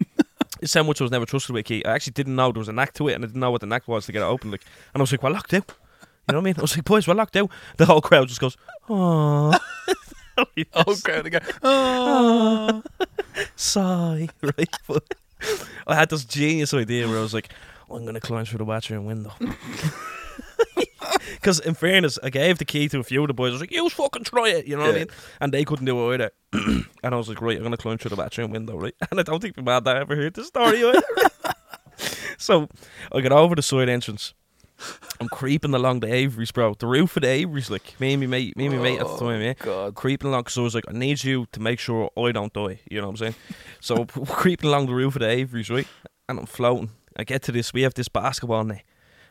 Is 0.60 0.72
how 0.74 0.84
much 0.84 1.00
I 1.00 1.04
was 1.04 1.10
never 1.10 1.26
trusted 1.26 1.52
with 1.52 1.60
a 1.60 1.64
key. 1.64 1.84
I 1.84 1.92
actually 1.94 2.12
didn't 2.12 2.36
know 2.36 2.52
there 2.52 2.60
was 2.60 2.68
a 2.68 2.72
knack 2.72 2.92
to 2.94 3.08
it, 3.08 3.14
and 3.14 3.24
I 3.24 3.26
didn't 3.26 3.40
know 3.40 3.50
what 3.50 3.62
the 3.62 3.66
knack 3.66 3.88
was 3.88 4.06
to 4.06 4.12
get 4.12 4.22
it 4.22 4.26
open. 4.26 4.52
Like, 4.52 4.62
and 4.94 5.00
I 5.00 5.02
was 5.02 5.10
like, 5.10 5.20
"We're 5.20 5.30
locked 5.30 5.52
out." 5.54 5.74
You 6.28 6.32
know 6.34 6.38
what 6.38 6.42
I 6.42 6.44
mean? 6.44 6.54
I 6.58 6.60
was 6.62 6.76
like, 6.76 6.84
"Boys, 6.84 7.06
we're 7.08 7.14
locked 7.14 7.36
out." 7.36 7.50
The 7.78 7.86
whole 7.86 8.00
crowd 8.00 8.28
just 8.28 8.40
goes, 8.40 8.56
"Oh." 8.88 9.56
Oh, 10.74 10.96
crowd 11.04 11.26
again. 11.26 11.42
Oh. 11.62 12.82
sigh, 13.56 14.28
right? 14.42 14.76
But 14.88 15.14
I 15.86 15.94
had 15.94 16.08
this 16.10 16.24
genius 16.24 16.72
idea 16.72 17.06
where 17.08 17.18
I 17.18 17.22
was 17.22 17.34
like, 17.34 17.50
I'm 17.90 18.06
gonna 18.06 18.20
climb 18.20 18.44
through 18.46 18.58
the 18.58 18.64
bathroom 18.64 19.04
window. 19.04 19.32
Because 21.34 21.60
in 21.60 21.74
fairness, 21.74 22.18
I 22.22 22.30
gave 22.30 22.58
the 22.58 22.64
key 22.64 22.88
to 22.88 22.98
a 23.00 23.02
few 23.02 23.20
of 23.22 23.28
the 23.28 23.34
boys. 23.34 23.50
I 23.50 23.52
was 23.54 23.60
like, 23.60 23.72
"You 23.72 23.88
fucking 23.90 24.24
try 24.24 24.48
it," 24.48 24.66
you 24.66 24.76
know 24.76 24.82
what 24.82 24.90
I 24.90 24.92
Yeah. 24.92 24.98
mean? 25.04 25.08
And 25.40 25.52
they 25.52 25.64
couldn't 25.64 25.84
do 25.86 26.10
it 26.12 26.14
either. 26.14 26.30
and 27.02 27.14
I 27.14 27.16
was 27.16 27.28
like, 27.28 27.40
"Right, 27.42 27.56
I'm 27.56 27.62
gonna 27.64 27.76
climb 27.76 27.98
through 27.98 28.10
the 28.10 28.16
bathroom 28.16 28.50
window, 28.52 28.76
right?" 28.76 28.94
And 29.10 29.18
I 29.20 29.22
don't 29.24 29.40
think 29.40 29.56
my 29.62 29.80
dad 29.80 29.96
ever 29.98 30.14
heard 30.16 30.34
the 30.34 30.44
story. 30.44 30.82
either. 30.84 31.02
so 32.38 32.68
I 33.12 33.20
got 33.20 33.32
over 33.32 33.54
the 33.54 33.62
side 33.62 33.88
entrance. 33.88 34.32
I'm 35.20 35.28
creeping 35.28 35.74
along 35.74 36.00
the 36.00 36.06
Averys, 36.08 36.52
bro. 36.52 36.74
The 36.74 36.86
roof 36.86 37.16
of 37.16 37.22
the 37.22 37.28
Averys, 37.28 37.70
like 37.70 37.98
me 38.00 38.12
and 38.14 38.20
me 38.20 38.26
mate, 38.26 38.56
me 38.56 38.66
and 38.66 38.76
my 38.76 38.82
mate 38.82 39.00
at 39.00 39.06
the 39.06 39.16
time, 39.16 39.40
yeah 39.40 39.54
God. 39.58 39.94
creeping 39.94 40.28
along 40.30 40.42
because 40.42 40.58
I 40.58 40.62
was 40.62 40.74
like, 40.74 40.84
I 40.88 40.92
need 40.92 41.22
you 41.22 41.46
to 41.52 41.60
make 41.60 41.78
sure 41.78 42.10
I 42.16 42.32
don't 42.32 42.52
die. 42.52 42.80
You 42.90 43.00
know 43.00 43.06
what 43.08 43.12
I'm 43.12 43.16
saying? 43.16 43.34
So 43.80 44.04
creeping 44.26 44.68
along 44.68 44.86
the 44.86 44.94
roof 44.94 45.16
of 45.16 45.20
the 45.20 45.26
Averys, 45.28 45.70
right? 45.70 45.86
And 46.28 46.38
I'm 46.38 46.46
floating. 46.46 46.90
I 47.16 47.24
get 47.24 47.42
to 47.42 47.52
this. 47.52 47.72
We 47.72 47.82
have 47.82 47.94
this 47.94 48.08
basketball 48.08 48.64
net 48.64 48.82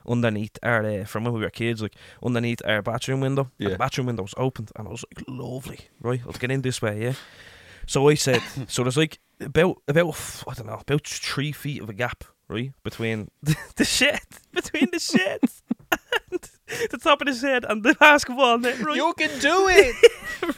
underneath 0.07 0.57
our 0.63 0.83
uh, 0.83 1.05
from 1.05 1.23
when 1.25 1.33
we 1.33 1.41
were 1.41 1.49
kids, 1.49 1.81
like 1.81 1.95
underneath 2.23 2.61
our 2.65 2.81
bathroom 2.81 3.19
window. 3.21 3.43
And 3.59 3.67
Yeah. 3.67 3.69
the 3.73 3.77
bathroom 3.77 4.07
window 4.07 4.23
was 4.23 4.33
opened, 4.37 4.71
and 4.75 4.87
I 4.87 4.91
was 4.91 5.03
like, 5.15 5.25
lovely, 5.27 5.79
right? 6.01 6.21
Let's 6.25 6.37
get 6.39 6.51
in 6.51 6.61
this 6.61 6.81
way, 6.81 7.03
yeah. 7.03 7.13
So 7.87 8.07
I 8.09 8.15
said, 8.15 8.41
so 8.67 8.83
there's 8.83 8.97
like 8.97 9.19
about 9.39 9.81
about 9.87 10.43
I 10.47 10.53
don't 10.53 10.67
know 10.67 10.73
about 10.79 11.05
three 11.07 11.51
feet 11.51 11.81
of 11.81 11.89
a 11.89 11.93
gap, 11.93 12.23
right, 12.51 12.71
between 12.83 13.29
the, 13.75 13.85
shed, 13.85 14.19
between 14.53 14.89
the 14.91 14.99
shed. 14.99 15.39
and 16.31 16.49
The 16.91 16.97
top 16.97 17.21
of 17.21 17.27
the 17.27 17.33
shed 17.33 17.65
and 17.65 17.83
the 17.83 17.93
basketball 17.95 18.57
net, 18.59 18.79
right? 18.79 18.95
You 18.95 19.13
can 19.17 19.39
do 19.39 19.67
it. 19.69 19.95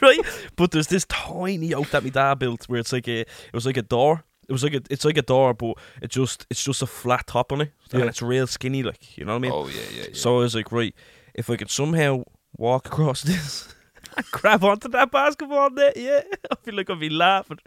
right? 0.02 0.18
But 0.56 0.70
there's 0.70 0.88
this 0.88 1.04
tiny 1.06 1.74
oak 1.74 1.90
that 1.90 2.02
my 2.04 2.10
dad 2.10 2.38
built 2.38 2.64
where 2.68 2.80
it's 2.80 2.92
like 2.92 3.08
a, 3.08 3.20
it 3.20 3.28
was 3.52 3.66
like 3.66 3.76
a 3.76 3.82
door. 3.82 4.24
It 4.48 4.52
was 4.52 4.62
like 4.62 4.74
a, 4.74 4.82
it's 4.90 5.04
like 5.04 5.16
a 5.16 5.22
door, 5.22 5.54
but 5.54 5.74
it 6.02 6.10
just, 6.10 6.46
it's 6.50 6.62
just 6.62 6.82
a 6.82 6.86
flat 6.86 7.26
top 7.26 7.50
on 7.50 7.62
it, 7.62 7.72
and 7.92 8.02
it's 8.04 8.20
real 8.20 8.46
skinny, 8.46 8.82
like 8.82 9.16
you 9.16 9.24
know 9.24 9.32
what 9.32 9.38
I 9.38 9.40
mean. 9.40 9.52
oh 9.54 9.66
yeah, 9.68 9.80
yeah, 9.90 10.02
yeah. 10.02 10.08
So 10.12 10.36
I 10.36 10.40
was 10.40 10.54
like, 10.54 10.70
right, 10.70 10.94
if 11.34 11.48
I 11.48 11.56
could 11.56 11.70
somehow 11.70 12.24
walk 12.56 12.86
across 12.86 13.22
this 13.30 13.73
grab 14.30 14.64
onto 14.64 14.88
that 14.88 15.10
basketball 15.10 15.70
net, 15.70 15.96
yeah. 15.96 16.20
I 16.50 16.54
feel 16.62 16.74
like 16.74 16.88
I'd 16.90 17.00
be 17.00 17.10
laughing. 17.10 17.58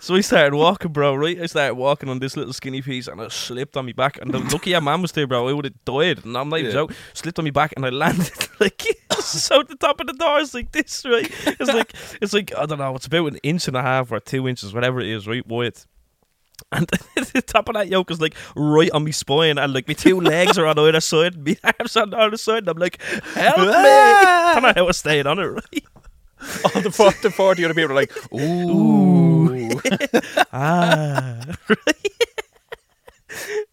So 0.00 0.14
I 0.14 0.20
started 0.20 0.54
walking, 0.56 0.92
bro, 0.92 1.14
right? 1.14 1.40
I 1.40 1.46
started 1.46 1.74
walking 1.74 2.08
on 2.08 2.18
this 2.18 2.36
little 2.36 2.52
skinny 2.52 2.82
piece 2.82 3.08
and 3.08 3.20
I 3.20 3.28
slipped 3.28 3.76
on 3.76 3.86
my 3.86 3.92
back. 3.92 4.18
And 4.20 4.32
the 4.32 4.38
lucky 4.52 4.74
our 4.74 4.80
man 4.80 5.02
was 5.02 5.12
there, 5.12 5.26
bro. 5.26 5.48
I 5.48 5.52
would 5.52 5.64
have 5.64 5.84
died. 5.84 6.24
And 6.24 6.36
I'm 6.36 6.48
not 6.48 6.58
even 6.60 6.70
Yeah. 6.70 6.74
joking. 6.74 6.96
Slipped 7.14 7.38
on 7.38 7.44
my 7.44 7.50
back 7.50 7.72
and 7.76 7.84
I 7.84 7.90
landed 7.90 8.30
like 8.60 8.82
so 9.20 9.62
the 9.62 9.76
top 9.76 10.00
of 10.00 10.06
the 10.06 10.12
door. 10.14 10.40
It's 10.40 10.54
like 10.54 10.72
this, 10.72 11.04
right? 11.04 11.30
It's 11.46 11.72
like, 11.72 11.92
it's 12.20 12.32
like, 12.32 12.52
I 12.56 12.66
don't 12.66 12.78
know, 12.78 12.94
it's 12.96 13.06
about 13.06 13.26
an 13.26 13.38
inch 13.42 13.68
and 13.68 13.76
a 13.76 13.82
half 13.82 14.10
or 14.12 14.20
two 14.20 14.48
inches, 14.48 14.72
whatever 14.72 15.00
it 15.00 15.08
is, 15.08 15.26
right? 15.26 15.46
Wide. 15.46 15.78
And 16.72 16.86
the 17.16 17.42
top 17.42 17.68
of 17.68 17.74
that 17.74 17.88
yoke 17.88 18.10
is 18.10 18.20
like 18.20 18.34
right 18.54 18.90
on 18.92 19.04
my 19.04 19.10
spine, 19.10 19.58
and 19.58 19.74
like 19.74 19.88
my 19.88 19.94
two 19.94 20.20
legs 20.20 20.56
are 20.56 20.66
on 20.66 20.78
either 20.78 21.00
side, 21.00 21.34
and 21.34 21.44
my 21.44 21.56
arms 21.80 21.96
on 21.96 22.10
the 22.10 22.18
other 22.18 22.36
side, 22.36 22.58
and 22.58 22.68
I'm 22.68 22.78
like, 22.78 23.02
help 23.02 23.58
me! 23.58 23.66
I 23.68 24.52
don't 24.54 24.62
know 24.62 24.72
how 24.76 24.88
I 24.88 24.92
stayed 24.92 25.26
on 25.26 25.38
it, 25.40 25.44
right? 25.46 25.84
All 26.74 26.80
the, 26.80 26.90
for- 26.90 27.12
the 27.22 27.30
40 27.30 27.64
other 27.64 27.74
people 27.74 27.90
are 27.90 27.94
like, 27.94 28.12
ooh. 28.32 29.80
ah. 30.52 31.44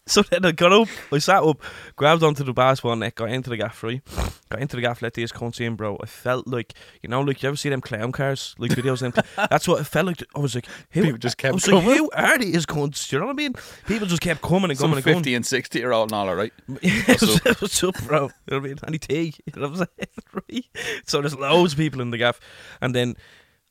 so 0.12 0.22
then 0.22 0.44
I 0.44 0.52
got 0.52 0.72
up, 0.72 0.88
I 1.12 1.18
sat 1.18 1.42
up, 1.42 1.60
grabbed 1.96 2.22
onto 2.22 2.42
the 2.44 2.52
basketball 2.52 2.96
net, 2.96 3.14
got 3.14 3.30
into 3.30 3.50
the 3.50 3.56
gaff, 3.56 3.82
right? 3.82 4.00
Got 4.48 4.60
into 4.60 4.76
the 4.76 4.82
gaff, 4.82 5.02
let 5.02 5.14
these 5.14 5.30
cunts 5.32 5.60
in, 5.60 5.76
bro. 5.76 5.98
I 6.02 6.06
felt 6.06 6.46
like, 6.48 6.72
you 7.02 7.08
know, 7.08 7.20
like, 7.20 7.42
you 7.42 7.48
ever 7.48 7.56
see 7.56 7.68
them 7.68 7.80
clown 7.80 8.12
cars? 8.12 8.54
Like 8.58 8.70
videos 8.70 9.02
of 9.02 9.12
them? 9.14 9.24
That's 9.50 9.68
what 9.68 9.80
it 9.80 9.84
felt 9.84 10.06
like. 10.06 10.22
I 10.34 10.38
was 10.40 10.54
like, 10.54 10.66
who, 10.90 11.02
People 11.02 11.18
just 11.18 11.36
I 11.38 11.42
kept 11.42 11.54
was 11.54 11.68
like, 11.68 11.82
coming. 11.82 11.98
who 11.98 12.10
are 12.12 12.38
these 12.38 12.64
cunts? 12.66 13.12
You 13.12 13.18
know 13.20 13.26
what 13.26 13.32
I 13.32 13.34
mean? 13.34 13.54
People 13.86 14.06
just 14.06 14.22
kept 14.22 14.40
coming 14.42 14.70
and 14.70 14.78
Some 14.78 14.90
coming 14.90 14.98
and 14.98 15.04
going. 15.04 15.16
50 15.18 15.34
and 15.34 15.46
60 15.46 15.78
year 15.78 15.92
old 15.92 16.10
and 16.10 16.16
all, 16.16 16.28
all 16.28 16.34
right? 16.34 16.52
What's 16.66 17.46
up? 17.46 17.60
What's 17.60 17.84
up, 17.84 17.94
bro? 18.06 18.22
You 18.22 18.28
know 18.28 18.32
what 18.46 18.54
I 18.56 18.60
mean? 18.60 18.78
Any 18.86 18.98
tea? 18.98 19.34
You 19.46 19.60
know 19.60 19.68
what 19.68 19.80
I'm 19.80 19.86
saying? 19.98 20.08
Right? 20.50 20.64
So 21.06 21.20
there's 21.20 21.34
loads 21.34 21.72
of 21.72 21.78
people 21.78 22.00
in 22.00 22.10
the 22.10 22.18
gaff, 22.18 22.38
and 22.80 22.94
then 22.94 23.16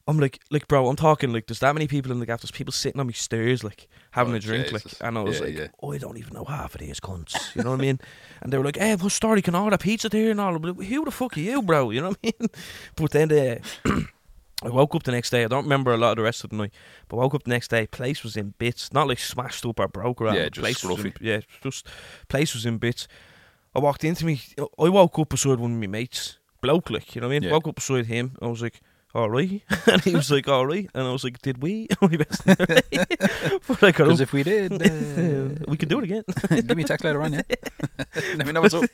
I'm 0.08 0.20
like, 0.20 0.40
like, 0.52 0.68
bro, 0.70 0.88
I'm 0.88 0.96
talking 0.96 1.34
like, 1.34 1.48
there's 1.48 1.60
that 1.60 1.74
many 1.76 1.86
people 1.88 2.12
in 2.14 2.20
the 2.20 2.26
gaff. 2.26 2.42
There's 2.42 2.52
people 2.52 2.72
sitting 2.72 3.00
on 3.00 3.08
my 3.08 3.12
stairs, 3.14 3.64
like 3.64 3.88
having 4.12 4.34
Oh, 4.34 4.38
a 4.38 4.40
drink, 4.40 4.72
like, 4.72 4.86
and 5.02 5.18
I 5.18 5.22
was 5.22 5.40
Yeah, 5.40 5.46
like, 5.46 5.58
yeah. 5.58 5.68
oh, 5.82 5.92
I 5.92 5.98
don't 5.98 6.18
even 6.18 6.34
know 6.34 6.46
half 6.46 6.76
of 6.76 6.80
these 6.82 7.00
cunts. 7.02 7.54
You 7.56 7.64
know 7.64 7.72
what 7.72 7.80
I 7.80 7.84
mean? 7.84 8.00
And 8.42 8.54
they 8.54 8.58
were 8.58 8.64
like, 8.64 8.78
hey, 8.78 8.96
what 8.96 9.12
story 9.12 9.42
can 9.42 9.56
order 9.56 9.78
pizza 9.78 10.08
there 10.10 10.32
and 10.32 10.40
all? 10.40 10.58
Like, 10.58 10.78
Who 10.88 11.04
the 11.06 11.12
fuck 11.12 11.36
are 11.36 11.42
you, 11.42 11.62
bro? 11.62 11.90
You 11.90 12.02
know 12.02 12.10
what 12.10 12.20
I 12.24 12.32
mean? 12.40 12.50
But 12.96 13.12
then 13.12 13.32
uh, 13.32 13.58
I 14.64 14.70
woke 14.70 14.96
up 14.96 15.04
the 15.04 15.12
next 15.12 15.30
day. 15.32 15.44
I 15.44 15.48
don't 15.48 15.64
remember 15.66 15.94
a 15.94 15.98
lot 15.98 16.12
of 16.12 16.16
the 16.18 16.24
rest 16.24 16.44
of 16.44 16.52
the 16.52 16.56
night, 16.56 16.74
but 17.10 17.18
woke 17.18 17.36
up 17.36 17.44
the 17.44 17.50
next 17.50 17.68
day. 17.70 17.86
Place 17.88 18.24
was 18.24 18.36
in 18.38 18.54
bits, 18.58 18.92
not 18.94 19.08
like 19.08 19.20
smashed 19.20 19.66
up 19.66 19.80
or 19.80 19.88
broke 19.88 20.22
around. 20.22 20.36
Yeah, 20.36 20.50
just 20.50 20.62
place 20.64 20.84
was 20.84 21.04
in, 21.06 21.14
yeah, 21.22 21.42
just 21.62 21.86
place 22.28 22.54
was 22.54 22.66
in 22.66 22.78
bits. 22.78 23.08
I 23.76 23.80
walked 23.80 24.04
into 24.04 24.26
me. 24.26 24.42
I 24.58 24.90
woke 24.90 25.20
up 25.20 25.30
beside 25.30 25.60
one 25.60 25.74
of 25.74 25.80
my 25.80 25.86
mates, 25.88 26.40
bloke, 26.62 26.90
like 26.90 27.14
you 27.14 27.22
know 27.22 27.28
what 27.28 27.34
I 27.36 27.40
mean. 27.40 27.44
Yeah. 27.44 27.52
Woke 27.52 27.68
up 27.68 27.76
beside 27.76 28.06
him. 28.08 28.36
I 28.42 28.48
was 28.48 28.62
like, 28.64 28.82
"All 29.16 29.30
right," 29.30 29.62
and 29.88 30.02
he 30.04 30.16
was 30.16 30.30
like, 30.30 30.48
"All 30.48 30.66
right," 30.68 30.90
and 30.94 31.08
I 31.08 31.12
was 31.12 31.24
like, 31.24 31.42
"Did 31.42 31.62
we?" 31.62 31.88
My 32.02 32.08
best- 32.18 32.46
but 32.46 33.84
I 33.84 33.92
got 33.92 34.06
Because 34.06 34.22
if 34.22 34.34
we 34.34 34.44
did, 34.44 34.74
uh, 34.74 35.64
we 35.68 35.78
could 35.78 35.90
do 35.90 36.00
it 36.00 36.04
again. 36.04 36.24
give 36.50 36.76
me 36.78 36.84
a 36.84 36.88
text 36.88 37.04
later 37.06 37.22
on, 37.22 37.34
yeah? 37.34 37.42
Let 38.36 38.46
me 38.46 38.52
know 38.52 38.62
what's 38.62 38.74
up. 38.74 38.86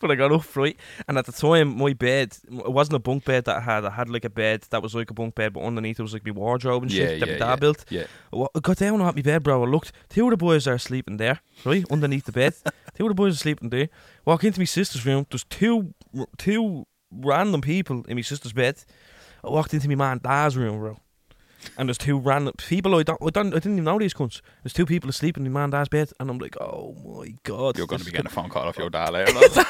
but 0.00 0.10
I 0.10 0.14
got 0.14 0.32
up 0.32 0.56
right, 0.56 0.76
and 1.06 1.18
at 1.18 1.26
the 1.26 1.32
time, 1.32 1.76
my 1.76 1.92
bed 1.92 2.36
it 2.50 2.72
wasn't 2.72 2.96
a 2.96 2.98
bunk 2.98 3.24
bed 3.24 3.44
that 3.44 3.56
I 3.58 3.60
had. 3.60 3.84
I 3.84 3.90
had 3.90 4.08
like 4.08 4.24
a 4.24 4.30
bed 4.30 4.62
that 4.70 4.82
was 4.82 4.94
like 4.94 5.10
a 5.10 5.14
bunk 5.14 5.34
bed, 5.34 5.52
but 5.52 5.62
underneath 5.62 5.98
it 6.00 6.02
was 6.02 6.12
like 6.14 6.24
my 6.26 6.32
wardrobe 6.32 6.82
and 6.82 6.92
shit 6.92 7.00
Yeah, 7.12 7.18
that 7.18 7.26
yeah, 7.26 7.32
my 7.34 7.38
dad 7.38 7.48
yeah. 7.50 7.56
built. 7.56 7.84
Yeah. 7.90 8.06
I 8.32 8.46
I 8.54 8.60
got 8.60 8.76
down 8.78 9.00
on 9.00 9.14
my 9.14 9.22
bed, 9.22 9.42
bro. 9.42 9.62
I 9.62 9.66
looked. 9.66 9.92
Two 10.08 10.24
of 10.24 10.30
the 10.30 10.36
boys 10.36 10.66
are 10.66 10.78
sleeping 10.78 11.18
there, 11.18 11.40
right 11.64 11.84
underneath 11.90 12.24
the 12.24 12.32
bed. 12.32 12.54
two 12.96 13.04
of 13.04 13.10
the 13.10 13.14
boys 13.14 13.34
are 13.34 13.38
sleeping 13.38 13.68
there. 13.70 13.88
Walk 14.24 14.42
into 14.44 14.60
my 14.60 14.64
sister's 14.66 15.04
room. 15.06 15.26
There's 15.30 15.44
two 15.44 15.94
two 16.38 16.86
random 17.10 17.60
people 17.60 18.04
in 18.08 18.16
my 18.16 18.22
sister's 18.22 18.52
bed. 18.52 18.76
I 19.44 19.50
walked 19.50 19.74
into 19.74 19.88
my 19.88 19.94
man 19.94 20.20
dad's 20.22 20.56
room, 20.56 20.78
bro. 20.78 20.98
And 21.76 21.88
there's 21.88 21.98
two 21.98 22.18
random 22.18 22.54
people 22.56 22.94
I 22.94 23.02
don't, 23.02 23.20
I 23.22 23.30
don't, 23.30 23.48
I 23.48 23.56
didn't 23.56 23.72
even 23.72 23.84
know 23.84 23.98
these 23.98 24.14
cunts. 24.14 24.40
There's 24.62 24.72
two 24.72 24.86
people 24.86 25.10
asleep 25.10 25.36
in 25.36 25.42
my 25.44 25.60
man 25.60 25.70
dad's 25.70 25.88
bed, 25.88 26.10
and 26.20 26.30
I'm 26.30 26.38
like, 26.38 26.56
oh 26.60 26.94
my 27.04 27.34
god, 27.42 27.76
You're 27.76 27.86
going 27.86 27.98
to 27.98 28.04
be 28.04 28.12
getting 28.12 28.26
a 28.26 28.30
phone 28.30 28.48
call 28.48 28.68
off 28.68 28.78
your 28.78 28.90
dad 28.90 29.12
later. 29.12 29.32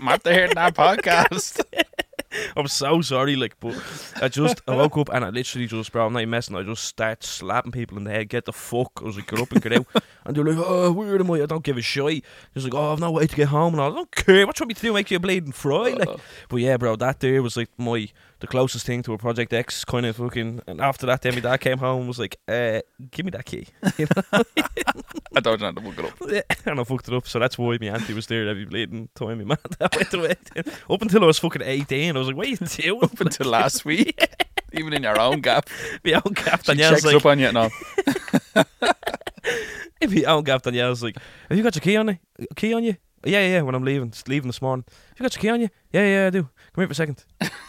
I'm 0.00 0.08
after 0.08 0.32
hearing 0.32 0.54
that 0.54 0.74
podcast. 0.76 1.62
I'm 2.56 2.68
so 2.68 3.00
sorry, 3.00 3.36
like, 3.36 3.58
but 3.60 3.74
I 4.20 4.28
just 4.28 4.60
I 4.66 4.74
woke 4.74 4.96
up 4.98 5.08
and 5.12 5.24
I 5.24 5.30
literally 5.30 5.66
just, 5.66 5.92
bro, 5.92 6.06
I'm 6.06 6.12
not 6.12 6.20
even 6.20 6.30
messing. 6.30 6.56
I 6.56 6.62
just 6.62 6.84
start 6.84 7.24
slapping 7.24 7.72
people 7.72 7.96
in 7.96 8.04
the 8.04 8.10
head. 8.10 8.28
Get 8.28 8.44
the 8.44 8.52
fuck. 8.52 8.92
I 9.00 9.04
was 9.04 9.16
like, 9.16 9.26
get 9.26 9.40
up 9.40 9.52
and 9.52 9.62
get 9.62 9.72
out. 9.72 9.86
And 10.24 10.36
they're 10.36 10.44
like, 10.44 10.58
oh, 10.58 10.92
weird 10.92 11.20
am 11.20 11.30
I? 11.30 11.42
I 11.42 11.46
don't 11.46 11.64
give 11.64 11.76
a 11.76 11.82
shit. 11.82 12.24
He's 12.52 12.64
like, 12.64 12.74
oh, 12.74 12.92
I've 12.92 13.00
no 13.00 13.10
way 13.10 13.26
to 13.26 13.36
get 13.36 13.48
home. 13.48 13.74
And 13.74 13.82
I, 13.82 13.86
I 13.86 13.90
don't 13.90 14.10
care. 14.10 14.46
What 14.46 14.58
you 14.58 14.64
want 14.64 14.68
me 14.68 14.74
to 14.74 14.82
do? 14.82 14.92
Make 14.92 15.10
you 15.10 15.16
a 15.16 15.20
bleeding 15.20 15.52
fry? 15.52 15.90
Like, 15.90 16.20
but 16.48 16.56
yeah, 16.56 16.76
bro, 16.76 16.96
that 16.96 17.20
day 17.20 17.38
was 17.40 17.56
like 17.56 17.70
my 17.78 18.08
the 18.40 18.46
closest 18.46 18.84
thing 18.86 19.02
to 19.02 19.12
a 19.14 19.18
Project 19.18 19.52
X 19.52 19.84
kind 19.84 20.04
of 20.06 20.16
fucking. 20.16 20.60
And 20.66 20.80
after 20.80 21.06
that, 21.06 21.22
then 21.22 21.34
my 21.34 21.40
dad 21.40 21.58
came 21.58 21.78
home 21.78 22.00
and 22.00 22.08
was 22.08 22.18
like, 22.18 22.36
uh, 22.48 22.80
give 23.10 23.24
me 23.24 23.30
that 23.30 23.44
key. 23.44 23.66
You 23.98 24.06
know? 24.14 24.42
I 25.34 25.40
don't 25.40 25.60
know 25.60 25.66
how 25.66 25.72
to 25.72 25.80
look 25.80 25.98
it 25.98 26.04
up. 26.42 26.56
and 26.66 26.80
I 26.80 26.84
fucked 26.84 27.08
it 27.08 27.14
up. 27.14 27.26
So 27.26 27.38
that's 27.38 27.56
why 27.58 27.78
my 27.80 27.88
auntie 27.88 28.14
was 28.14 28.26
there 28.26 28.48
every 28.48 28.64
bleeding 28.64 29.08
time. 29.14 29.38
My 29.38 29.56
man 29.56 29.90
went 29.94 30.14
away. 30.14 30.34
Up 30.90 31.02
until 31.02 31.24
I 31.24 31.26
was 31.26 31.38
fucking 31.38 31.62
18, 31.62 32.14
I 32.14 32.18
was 32.18 32.28
like, 32.28 32.36
what 32.36 32.46
are 32.46 32.50
you 32.50 32.56
doing? 32.56 33.04
Up 33.04 33.20
until 33.20 33.46
last 33.50 33.84
week. 33.86 34.18
Even 34.72 34.92
in 34.92 35.02
your 35.02 35.18
own 35.18 35.40
gap. 35.40 35.68
My 36.04 36.14
own 36.14 36.32
gap, 36.34 36.64
She 36.64 36.72
Danielle's 36.72 37.02
checks 37.02 37.04
like, 37.06 37.16
up 37.16 37.26
on 37.26 37.38
you. 37.38 37.52
No. 37.52 37.70
my 40.02 40.22
own 40.26 40.44
gap, 40.44 40.62
Danielle's 40.62 41.02
like, 41.02 41.16
have 41.48 41.56
you 41.56 41.64
got 41.64 41.74
your 41.74 41.80
key 41.80 41.96
on 41.96 42.08
you? 42.08 42.18
Key 42.56 42.74
on 42.74 42.84
you? 42.84 42.96
Yeah, 43.24 43.40
yeah, 43.40 43.48
yeah, 43.54 43.62
when 43.62 43.74
I'm 43.74 43.82
leaving, 43.84 44.10
just 44.10 44.28
leaving 44.28 44.48
this 44.48 44.62
morning. 44.62 44.84
Have 44.88 45.18
you 45.18 45.24
got 45.24 45.34
your 45.34 45.40
key 45.40 45.48
on 45.48 45.60
you? 45.60 45.68
Yeah, 45.92 46.06
yeah, 46.06 46.26
I 46.26 46.30
do. 46.30 46.42
Come 46.42 46.50
here 46.76 46.86
for 46.86 46.92
a 46.92 46.94
second. 46.94 47.24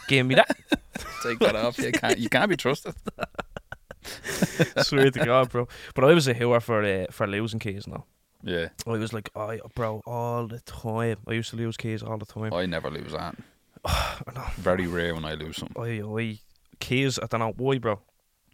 Give 0.08 0.26
me 0.26 0.36
that. 0.36 0.56
Take 1.24 1.40
that 1.40 1.56
off. 1.56 1.78
You 1.78 1.92
can't, 1.92 2.18
you 2.18 2.30
can't 2.30 2.50
be 2.50 2.58
trusted. 2.58 2.94
Swear 4.84 5.12
to 5.12 5.26
God, 5.26 5.50
bro. 5.50 5.68
But 5.96 6.04
I 6.04 6.14
was 6.14 6.28
a 6.28 6.34
hooer 6.34 6.62
for 6.62 6.84
uh, 6.84 7.08
for 7.12 7.28
losing 7.28 7.60
keys 7.60 7.88
now. 7.88 8.06
Yeah. 8.44 8.70
I 8.86 8.92
was 8.92 9.14
like, 9.14 9.30
oh, 9.36 9.58
bro, 9.76 10.02
all 10.06 10.48
the 10.48 10.60
time. 10.62 11.18
I 11.28 11.34
used 11.34 11.50
to 11.52 11.56
lose 11.56 11.76
keys 11.76 12.04
all 12.04 12.18
the 12.18 12.26
time. 12.26 12.54
I 12.54 12.66
never 12.66 12.90
lose 12.90 13.12
that. 13.12 13.36
Very 14.56 14.88
rare 14.88 15.16
when 15.16 15.26
I 15.26 15.34
lose 15.34 15.58
something. 15.58 15.82
I, 15.82 16.02
I, 16.02 16.40
keys, 16.80 17.20
I 17.20 17.26
don't 17.28 17.40
know 17.40 17.54
why, 17.58 17.78
bro. 17.80 18.00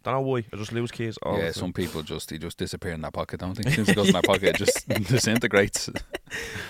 Don't 0.04 0.14
know 0.14 0.20
why. 0.20 0.44
I 0.52 0.56
just 0.56 0.70
lose 0.72 0.90
keys 0.90 1.16
all 1.22 1.38
yeah, 1.38 1.50
some 1.50 1.72
people 1.72 2.02
just 2.02 2.28
they 2.28 2.38
just 2.38 2.58
disappear 2.58 2.92
in 2.92 3.00
their 3.00 3.10
pocket, 3.10 3.40
don't 3.40 3.54
think 3.54 3.74
soon 3.74 3.88
it 3.88 3.96
goes 3.96 4.08
in 4.08 4.12
their 4.12 4.22
pocket, 4.22 4.44
it 4.50 4.56
just 4.56 4.86
disintegrates. 5.08 5.88
But 5.88 6.02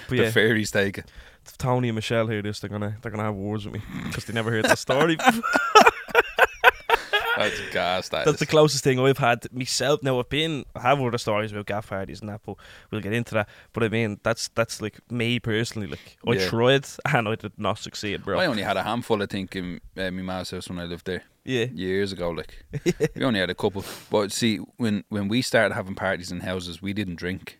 The 0.09 0.17
yeah, 0.17 0.31
fairies 0.31 0.71
take 0.71 0.99
it. 0.99 1.11
Tony 1.59 1.89
and 1.89 1.95
Michelle 1.97 2.27
hear 2.29 2.41
this, 2.43 2.61
they're 2.61 2.71
gonna 2.71 2.97
they're 3.03 3.11
gonna 3.11 3.25
have 3.25 3.35
wars 3.35 3.67
with 3.67 3.75
me 3.75 3.83
because 4.05 4.25
they 4.25 4.33
never 4.33 4.51
heard 4.51 4.65
the 4.65 4.77
story. 4.77 5.19
That's 7.37 7.61
gas. 7.73 8.09
That 8.11 8.25
That's 8.25 8.35
is. 8.35 8.39
the 8.41 8.47
closest 8.47 8.85
thing 8.85 8.99
I've 9.01 9.19
had 9.19 9.47
myself. 9.53 10.03
Now 10.03 10.19
I've 10.19 10.29
been, 10.29 10.65
I 10.75 10.81
have 10.83 11.01
other 11.01 11.19
stories 11.19 11.53
about 11.53 11.67
gaff 11.67 11.89
parties 11.89 12.21
and 12.21 12.29
that, 12.29 12.41
but 12.45 12.57
we'll 12.91 13.01
get 13.01 13.13
into 13.13 13.35
that. 13.35 13.49
But 13.73 13.83
I 13.85 13.89
mean, 13.89 14.21
that's 14.23 14.49
that's 14.49 14.81
like 14.81 15.01
me 15.11 15.41
personally. 15.41 15.89
Like 15.89 16.17
I 16.27 16.33
Yeah. 16.35 16.49
tried 16.49 16.87
and 17.13 17.29
I 17.29 17.35
did 17.35 17.53
not 17.59 17.79
succeed, 17.79 18.25
bro. 18.25 18.39
I 18.39 18.47
only 18.47 18.63
had 18.63 18.77
a 18.77 18.83
handful, 18.83 19.23
I 19.23 19.27
think, 19.27 19.57
in 19.57 19.81
uh, 19.97 20.11
my 20.11 20.23
ma's 20.23 20.51
house 20.51 20.69
when 20.69 20.79
I 20.79 20.85
lived 20.85 21.07
there 21.07 21.23
yeah, 21.45 21.67
years 21.75 22.13
ago. 22.13 22.31
Like 22.31 22.65
we 23.17 23.25
only 23.25 23.41
had 23.41 23.51
a 23.51 23.55
couple. 23.55 23.85
But 24.11 24.33
see, 24.33 24.59
when 24.77 25.05
when 25.09 25.29
we 25.29 25.43
started 25.43 25.75
having 25.75 25.95
parties 25.95 26.31
in 26.33 26.41
houses, 26.41 26.81
we 26.83 26.93
didn't 26.93 27.17
drink. 27.17 27.59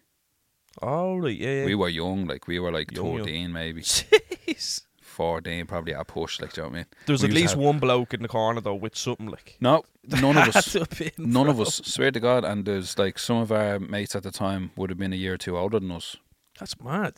all 0.83 1.21
right, 1.21 1.37
yeah, 1.39 1.61
yeah. 1.61 1.65
We 1.67 1.75
were 1.75 1.89
young, 1.89 2.27
like 2.27 2.47
we 2.49 2.59
were 2.59 2.73
like 2.73 2.93
Young, 2.93 3.07
young. 3.07 3.19
thirteen, 3.19 3.53
maybe 3.53 3.83
Jeez. 3.83 4.83
Fourteen, 5.15 5.67
probably 5.67 5.95
at 5.95 6.01
a 6.01 6.05
push. 6.05 6.41
Like, 6.41 6.53
do 6.53 6.61
you 6.61 6.65
know 6.65 6.69
what 6.71 6.75
I 6.75 6.79
mean? 6.81 6.87
There's 7.07 7.23
We 7.23 7.29
at 7.29 7.35
least 7.35 7.57
one 7.57 7.79
bloke 7.79 8.13
in 8.15 8.23
the 8.23 8.29
corner 8.29 8.61
though 8.61 8.75
with 8.75 8.97
something 8.97 9.27
like. 9.29 9.57
No, 9.61 9.85
none 10.07 10.37
of 10.37 10.49
us. 10.57 10.73
to 10.73 10.81
have 10.81 10.91
been, 10.91 11.13
None 11.19 11.49
of 11.49 11.61
us. 11.61 11.77
Swear 11.85 12.11
to 12.11 12.21
God. 12.21 12.45
And 12.45 12.65
there's 12.65 12.99
like 12.99 13.19
some 13.19 13.39
of 13.39 13.51
our 13.51 13.79
mates 13.79 14.15
at 14.15 14.23
the 14.23 14.31
time 14.31 14.73
would 14.77 14.91
have 14.91 14.99
been 14.99 15.13
a 15.13 15.17
year 15.17 15.35
or 15.35 15.39
two 15.39 15.57
older 15.57 15.81
than 15.81 15.91
us. 15.93 16.17
That's 16.59 16.79
mad, 16.81 17.15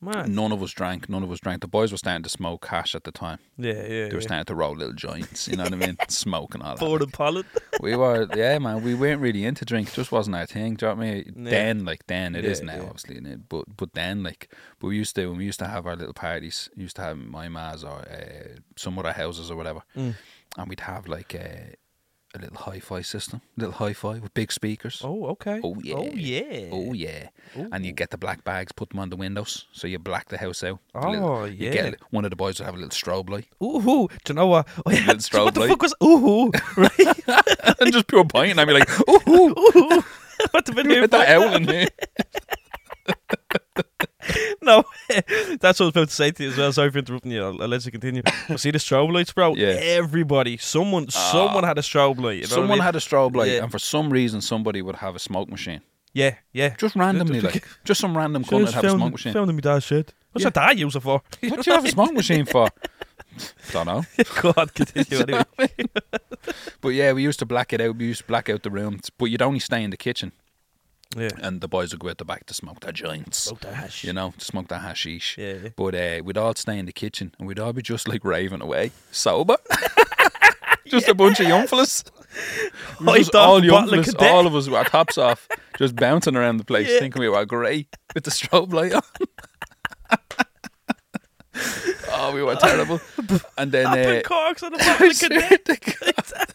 mad. 0.00 0.28
None 0.28 0.52
of 0.52 0.62
us 0.62 0.72
drank. 0.72 1.08
None 1.08 1.22
of 1.22 1.30
us 1.30 1.40
drank. 1.40 1.60
The 1.60 1.68
boys 1.68 1.92
were 1.92 1.98
starting 1.98 2.22
to 2.22 2.28
smoke 2.28 2.66
hash 2.66 2.94
at 2.94 3.04
the 3.04 3.12
time. 3.12 3.38
Yeah, 3.58 3.72
yeah. 3.72 3.82
They 3.82 4.08
were 4.10 4.14
yeah. 4.14 4.20
starting 4.20 4.44
to 4.46 4.54
roll 4.54 4.74
little 4.76 4.94
joints. 4.94 5.48
You 5.48 5.56
know 5.56 5.64
what 5.64 5.72
I 5.72 5.76
mean? 5.76 5.96
Smoke 6.08 6.54
and 6.54 6.62
all 6.62 6.76
that. 6.76 6.84
Like. 6.84 7.00
and 7.02 7.12
pollen. 7.12 7.44
We 7.80 7.96
were, 7.96 8.26
yeah, 8.36 8.58
man. 8.58 8.82
We 8.82 8.94
weren't 8.94 9.20
really 9.20 9.44
into 9.44 9.64
drink. 9.64 9.88
It 9.88 9.94
just 9.94 10.12
wasn't 10.12 10.36
our 10.36 10.46
thing. 10.46 10.74
Do 10.74 10.86
you 10.86 10.92
know 10.92 10.96
what 10.98 11.06
I 11.06 11.10
mean? 11.12 11.32
Yeah. 11.44 11.50
Then, 11.50 11.84
like, 11.84 12.06
then 12.06 12.34
it 12.34 12.44
is 12.44 12.60
Yeah, 12.60 12.66
now, 12.66 12.74
yeah. 12.76 12.82
obviously. 12.88 13.16
it- 13.16 13.48
But 13.48 13.64
but 13.76 13.92
then, 13.94 14.22
like, 14.22 14.52
but 14.78 14.88
we 14.88 14.96
used 14.96 15.14
to 15.16 15.26
when 15.28 15.38
we 15.38 15.44
used 15.44 15.58
to 15.60 15.66
have 15.68 15.86
our 15.86 15.96
little 15.96 16.14
parties. 16.14 16.68
We 16.76 16.82
used 16.84 16.96
to 16.96 17.02
have 17.02 17.16
my 17.18 17.48
ma's 17.48 17.84
or 17.84 17.98
uh, 18.00 18.58
some 18.76 18.98
other 18.98 19.12
houses 19.12 19.50
or 19.50 19.56
whatever, 19.56 19.80
Mm. 19.96 20.14
and 20.58 20.68
we'd 20.68 20.80
have 20.80 21.08
like 21.08 21.34
a, 21.34 21.74
a 22.34 22.38
little 22.38 22.56
hi-fi 22.56 23.02
system, 23.02 23.40
a 23.58 23.60
little 23.60 23.74
hi-fi 23.74 24.18
with 24.20 24.32
big 24.34 24.52
speakers. 24.52 25.02
Oh, 25.04 25.26
okay. 25.30 25.60
Oh, 25.64 25.74
yeah. 25.82 25.96
Oh 25.96 26.12
yeah. 26.14 26.68
Oh 26.72 26.92
yeah, 26.92 27.28
and 27.72 27.84
you 27.84 27.92
get 27.92 28.10
the 28.10 28.18
black 28.18 28.44
bags, 28.44 28.70
put 28.72 28.90
them 28.90 29.00
on 29.00 29.10
the 29.10 29.16
windows, 29.16 29.66
so 29.72 29.86
you 29.86 29.98
black 29.98 30.28
the 30.28 30.38
house 30.38 30.62
out. 30.62 30.78
Oh 30.94 31.10
little- 31.10 31.48
you 31.48 31.66
yeah. 31.66 31.72
get 31.72 32.00
one 32.10 32.24
of 32.24 32.30
the 32.30 32.36
boys 32.36 32.58
will 32.58 32.66
have 32.66 32.74
a 32.74 32.78
little 32.78 32.90
strobe 32.90 33.28
light 33.30 33.46
Ooh, 33.62 33.80
do 34.24 34.32
you 34.32 34.34
know 34.34 34.46
what? 34.46 34.68
Oh, 34.86 34.90
yeah. 34.90 35.00
Little 35.06 35.14
strobe 35.16 35.44
what 35.46 35.54
the 35.54 35.60
light. 35.60 35.68
fuck 35.70 35.82
was 35.82 35.94
ooh? 36.02 36.50
Right? 36.76 37.78
and 37.80 37.92
just 37.92 38.06
pure 38.06 38.24
point, 38.24 38.52
and 38.52 38.60
I'd 38.60 38.66
be 38.66 38.74
like, 38.74 38.88
"Ooh, 39.08 39.20
ooh. 39.28 40.02
what 40.52 40.64
the 40.66 40.72
been 40.74 40.88
here 40.90 41.06
that 41.06 41.28
owl 41.30 41.54
in 41.54 41.66
here." 41.66 41.88
No, 44.62 44.84
That's 45.60 45.80
what 45.80 45.80
I 45.80 45.84
was 45.84 45.88
about 45.96 46.08
to 46.08 46.14
say 46.14 46.30
to 46.32 46.42
you 46.44 46.50
as 46.50 46.56
well. 46.58 46.72
Sorry 46.72 46.90
for 46.90 46.98
interrupting 46.98 47.32
you. 47.32 47.42
I'll, 47.42 47.62
I'll 47.62 47.68
let 47.68 47.84
you 47.84 47.90
continue. 47.90 48.22
But 48.48 48.60
see 48.60 48.70
the 48.70 48.78
strobe 48.78 49.12
lights, 49.12 49.32
bro. 49.32 49.54
Yeah. 49.56 49.68
Everybody, 49.80 50.56
someone, 50.58 51.06
ah. 51.14 51.30
someone 51.32 51.64
had 51.64 51.78
a 51.78 51.82
strobe 51.82 52.20
light. 52.20 52.36
You 52.38 52.42
know 52.42 52.48
what 52.48 52.52
I 52.52 52.54
Someone 52.56 52.68
mean? 52.78 52.80
had 52.84 52.96
a 52.96 52.98
strobe 52.98 53.34
light, 53.36 53.48
Yeah. 53.50 53.62
and 53.62 53.72
for 53.72 53.78
some 53.78 54.10
reason, 54.12 54.40
somebody 54.40 54.82
would 54.82 54.96
have 54.96 55.16
a 55.16 55.18
smoke 55.18 55.48
machine. 55.48 55.80
Yeah, 56.12 56.34
yeah. 56.52 56.74
Just 56.76 56.96
randomly, 56.96 57.40
like 57.40 57.64
just 57.84 58.00
some 58.00 58.16
random 58.16 58.44
cunt 58.44 58.64
would 58.64 58.74
have 58.74 58.84
a 58.84 58.90
smoke 58.90 59.12
machine. 59.12 59.32
Found 59.32 59.48
in 59.50 59.56
my 59.56 59.60
dad's 59.60 59.84
shed. 59.84 60.12
What's 60.32 60.42
Yeah. 60.42 60.46
your 60.46 60.50
dad 60.68 60.78
use 60.78 60.96
it 60.96 61.00
for? 61.00 61.22
What 61.40 61.62
do 61.62 61.70
you 61.70 61.72
have 61.76 61.84
a 61.84 61.88
smoke 61.90 62.12
machine 62.12 62.44
for? 62.46 62.68
Don't 63.72 63.86
know. 63.86 64.04
Go 64.42 64.52
on, 64.56 64.68
continue 64.68 65.20
anyway. 65.22 65.44
But 66.80 66.88
yeah, 66.90 67.12
we 67.12 67.22
used 67.22 67.38
to 67.38 67.46
black 67.46 67.72
it 67.72 67.80
out. 67.80 67.96
We 67.96 68.06
used 68.06 68.22
to 68.22 68.26
black 68.26 68.48
out 68.50 68.62
the 68.64 68.70
room, 68.70 69.00
but 69.18 69.26
you'd 69.26 69.40
only 69.42 69.60
stay 69.60 69.82
in 69.84 69.90
the 69.90 69.96
kitchen, 69.96 70.32
Yeah. 71.16 71.30
and 71.42 71.60
the 71.60 71.66
boys 71.66 71.90
would 71.92 72.00
go 72.00 72.08
out 72.08 72.18
the 72.18 72.24
back 72.24 72.46
to 72.46 72.54
smoke 72.54 72.80
their 72.80 72.92
joints. 72.92 73.38
Smoke 73.44 73.60
that 73.62 73.74
hash. 73.74 74.04
You 74.04 74.12
know, 74.12 74.32
to 74.38 74.44
smoke 74.44 74.68
their 74.68 74.78
hashish. 74.78 75.36
Yeah, 75.38 75.54
yeah. 75.54 75.68
But 75.74 75.94
uh, 75.94 76.22
we'd 76.24 76.38
all 76.38 76.54
stay 76.54 76.78
in 76.78 76.86
the 76.86 76.92
kitchen, 76.92 77.34
and 77.38 77.48
we'd 77.48 77.58
all 77.58 77.72
be 77.72 77.82
just 77.82 78.06
like 78.08 78.24
raving 78.24 78.62
away, 78.62 78.92
sober. 79.10 79.56
just 80.86 81.08
a 81.08 81.14
bunch 81.14 81.40
of 81.40 81.48
young 81.48 81.66
fellas. 81.66 82.04
We 83.00 83.18
just 83.18 83.34
all 83.34 83.64
young 83.64 83.84
of 83.84 83.90
fellas, 83.90 84.14
all 84.20 84.46
of 84.46 84.54
us 84.54 84.66
with 84.68 84.76
our 84.76 84.84
tops 84.84 85.18
off, 85.18 85.48
just 85.78 85.96
bouncing 85.96 86.36
around 86.36 86.58
the 86.58 86.64
place, 86.64 86.88
Yeah. 86.88 87.00
thinking 87.00 87.20
we 87.20 87.28
were 87.28 87.44
great 87.44 87.96
with 88.14 88.22
the 88.24 88.30
strobe 88.30 88.72
light 88.72 88.92
on. 88.94 89.02
oh, 92.12 92.32
we 92.32 92.42
were 92.42 92.54
terrible. 92.56 93.00
And 93.58 93.72
then 93.72 93.86
uh, 93.86 94.22
corks 94.24 94.62
on 94.62 94.72
the 94.72 94.78
bottle 94.78 95.10
of 95.10 95.18
cadet. 95.18 96.54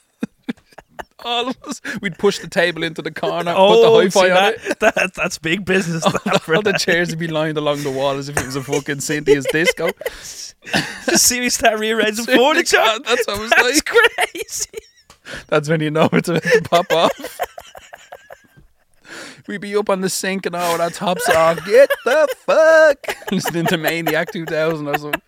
All 1.26 1.50
of 1.50 1.58
us, 1.64 1.82
we'd 2.02 2.18
push 2.18 2.40
the 2.40 2.48
table 2.48 2.84
into 2.84 3.02
the 3.02 3.12
corner, 3.12 3.54
Oh, 3.56 3.68
put 3.74 3.82
the 3.82 3.88
oh, 3.88 4.10
see 4.10 4.20
hi-fi 4.20 4.30
on 4.30 4.36
that, 4.36 4.54
it. 4.66 4.80
that, 4.96 5.14
that's 5.16 5.38
big 5.40 5.66
business. 5.66 6.04
that, 6.04 6.42
for 6.42 6.56
All 6.56 6.62
the 6.62 6.74
chairs 6.74 7.10
would 7.10 7.20
be 7.20 7.28
lined 7.28 7.58
along 7.58 7.84
the 7.84 7.92
wall 7.92 8.12
as 8.18 8.30
if 8.30 8.38
it 8.38 8.46
was 8.46 8.56
a 8.56 8.64
fucking 8.64 9.02
Cynthia's 9.02 9.46
disco. 9.52 9.90
See 11.16 11.40
me 11.40 11.50
start 11.50 11.80
rearranging 11.80 12.26
furniture. 12.26 12.78
That's 13.04 13.28
what 13.28 13.38
it 13.38 13.42
was 13.42 13.50
That's 13.52 13.64
like. 13.64 13.86
crazy. 13.86 14.70
That's 15.48 15.68
when 15.70 15.82
you 15.82 15.90
know 15.92 16.08
it's 16.14 16.30
about 16.30 16.44
to 16.44 16.62
pop 16.64 16.92
off. 16.92 17.40
We'd 19.48 19.62
be 19.62 19.76
up 19.78 19.90
on 19.92 20.02
the 20.02 20.10
sink 20.10 20.46
and 20.48 20.56
all 20.56 20.72
with 20.74 20.82
our 20.82 20.90
tops 20.90 21.30
off. 21.30 21.64
Get 21.66 21.90
the 22.04 22.28
fuck 22.46 23.32
listening 23.32 23.66
to 23.68 23.78
Maniac 23.78 24.32
2000 24.32 24.88
or 24.88 24.98
something. 24.98 25.22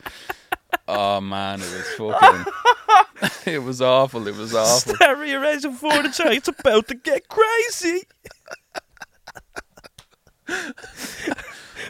Oh 0.87 1.19
man, 1.21 1.59
it 1.61 1.97
was 1.97 2.15
fucking. 2.19 2.53
it 3.53 3.59
was 3.63 3.81
awful. 3.81 4.27
It 4.27 4.35
was 4.35 4.53
awful. 4.55 4.95
Start 4.95 5.17
rearranging 5.17 5.73
furniture. 5.73 6.29
It's 6.31 6.47
about 6.47 6.87
to 6.87 6.95
get 6.95 7.27
crazy. 7.27 8.03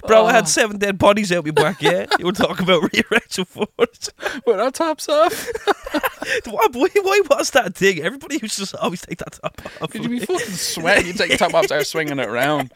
Bro, 0.05 0.25
I 0.25 0.29
Oh. 0.29 0.33
had 0.33 0.47
seven 0.47 0.77
dead 0.77 0.97
bodies 0.97 1.31
out 1.31 1.45
my 1.45 1.51
back, 1.51 1.81
yeah? 1.81 2.05
You 2.19 2.25
were 2.25 2.31
talking 2.31 2.63
about 2.63 2.81
rearranging 2.93 3.45
furniture. 3.45 4.11
With 4.45 4.59
our 4.59 4.71
tops 4.71 5.07
off. 5.09 5.47
Why, 6.45 6.67
why, 6.73 7.21
was 7.29 7.51
that 7.51 7.75
thing? 7.75 7.99
Everybody 8.01 8.39
used 8.41 8.55
to 8.55 8.61
just 8.61 8.75
always 8.75 9.01
take 9.01 9.17
that 9.19 9.31
top 9.41 9.61
off. 9.81 9.89
Could 9.91 10.03
you 10.03 10.09
be 10.09 10.19
fucking 10.19 10.39
sweating? 10.47 11.07
You 11.07 11.13
take 11.13 11.29
your 11.29 11.37
top 11.37 11.53
off, 11.53 11.65
start 11.65 11.85
swinging 11.87 12.19
it 12.19 12.27
around. 12.27 12.73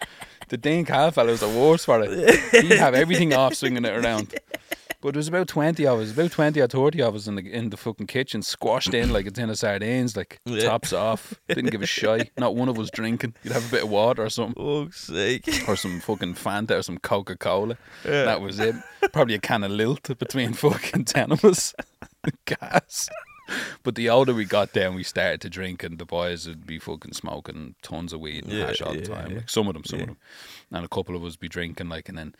The 0.47 0.55
Dean 0.57 0.86
Cal 0.86 1.12
fella 1.12 1.31
was 1.31 1.41
the 1.41 1.49
worst 1.49 1.86
for 1.86 2.01
it. 2.01 2.39
He'd 2.63 2.77
have 2.77 2.93
everything 2.95 3.34
off, 3.34 3.55
swinging 3.55 3.84
it 3.84 3.93
around. 3.93 4.34
But 5.01 5.13
there 5.13 5.19
was 5.19 5.27
about 5.27 5.47
twenty 5.47 5.85
of 5.87 5.99
us, 5.99 6.11
about 6.11 6.31
twenty 6.31 6.61
or 6.61 6.67
thirty 6.67 7.01
of 7.01 7.15
us 7.15 7.27
in 7.27 7.35
the 7.35 7.41
in 7.51 7.69
the 7.71 7.77
fucking 7.77 8.07
kitchen, 8.07 8.41
squashed 8.43 8.93
in 8.93 9.11
like 9.11 9.25
a 9.25 9.31
tin 9.31 9.49
of 9.49 9.57
sardines, 9.57 10.15
like 10.15 10.39
Yeah. 10.45 10.63
tops 10.63 10.93
off. 10.93 11.33
Didn't 11.47 11.71
give 11.71 11.81
a 11.81 11.85
shit. 11.87 12.31
Not 12.37 12.55
one 12.55 12.69
of 12.69 12.77
us 12.79 12.89
drinking. 12.91 13.33
You'd 13.43 13.53
have 13.53 13.67
a 13.67 13.71
bit 13.71 13.83
of 13.83 13.89
water 13.89 14.23
or 14.23 14.29
something, 14.29 14.85
fuck's 14.85 15.01
sake. 15.05 15.63
or 15.67 15.75
some 15.75 15.99
fucking 15.99 16.35
Fanta 16.35 16.77
or 16.79 16.83
some 16.83 16.99
Coca 16.99 17.35
Cola. 17.35 17.77
Yeah. 18.05 18.23
That 18.25 18.41
was 18.41 18.59
it. 18.59 18.75
Probably 19.11 19.33
a 19.35 19.39
can 19.39 19.63
of 19.63 19.71
Lilt 19.71 20.17
between 20.19 20.53
fucking 20.53 21.05
ten 21.05 21.31
of 21.31 21.43
us. 21.43 21.73
Gas. 22.45 23.09
But 23.83 23.95
the 23.95 24.07
older 24.09 24.33
we 24.33 24.45
got 24.45 24.71
down, 24.71 24.95
we 24.95 25.03
started 25.03 25.41
to 25.41 25.49
drink, 25.49 25.83
and 25.83 25.97
the 25.99 26.05
boys 26.05 26.47
would 26.47 26.65
be 26.65 26.79
fucking 26.79 27.13
smoking 27.13 27.75
tons 27.81 28.13
of 28.13 28.21
weed 28.21 28.45
and 28.45 28.53
Yeah, 28.53 28.67
hash 28.67 28.81
all 28.81 28.93
the 28.93 29.01
time. 29.01 29.35
Like 29.35 29.49
some 29.49 29.67
of 29.67 29.73
them, 29.73 29.83
some 29.83 29.99
of 29.99 30.05
them, 30.07 30.17
and 30.71 30.85
a 30.85 30.87
couple 30.87 31.15
of 31.17 31.25
us 31.25 31.35
be 31.35 31.49
drinking, 31.49 31.89
like, 31.89 32.07
and 32.07 32.17
then 32.17 32.33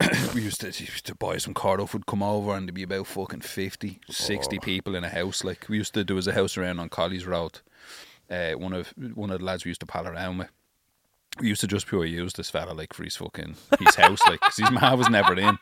we 0.34 0.42
used 0.42 0.60
to 0.60 0.66
used 0.68 1.06
to 1.06 1.14
buy 1.14 1.38
some 1.38 1.54
Cardiff 1.54 1.92
would 1.94 2.06
come 2.06 2.22
over, 2.22 2.54
and 2.54 2.68
there'd 2.68 2.74
be 2.74 2.82
about 2.82 3.06
fucking 3.06 3.40
50, 3.40 4.00
60 4.10 4.56
Oh. 4.56 4.60
people 4.60 4.94
in 4.94 5.04
a 5.04 5.08
house. 5.08 5.42
Like 5.44 5.66
we 5.68 5.78
used 5.78 5.94
to, 5.94 6.04
there 6.04 6.16
was 6.16 6.26
a 6.26 6.32
house 6.34 6.56
around 6.56 6.78
on 6.80 6.88
Colley's 6.88 7.26
Road. 7.26 7.60
Uh, 8.30 8.52
one 8.52 8.72
of 8.72 8.88
one 9.14 9.30
of 9.30 9.38
the 9.38 9.44
lads 9.44 9.64
we 9.64 9.70
used 9.70 9.80
to 9.80 9.86
pal 9.86 10.06
around 10.06 10.38
with. 10.38 10.48
We 11.40 11.48
used 11.48 11.60
to 11.60 11.66
just 11.66 11.86
pure 11.86 12.04
use 12.06 12.32
this 12.32 12.48
fella 12.48 12.72
like 12.72 12.94
for 12.94 13.04
his 13.04 13.16
fucking 13.16 13.56
his 13.78 13.94
house, 13.94 14.20
like 14.26 14.40
'cause 14.40 14.56
his 14.56 14.70
ma 14.70 14.94
was 14.94 15.08
never 15.10 15.34
in. 15.38 15.58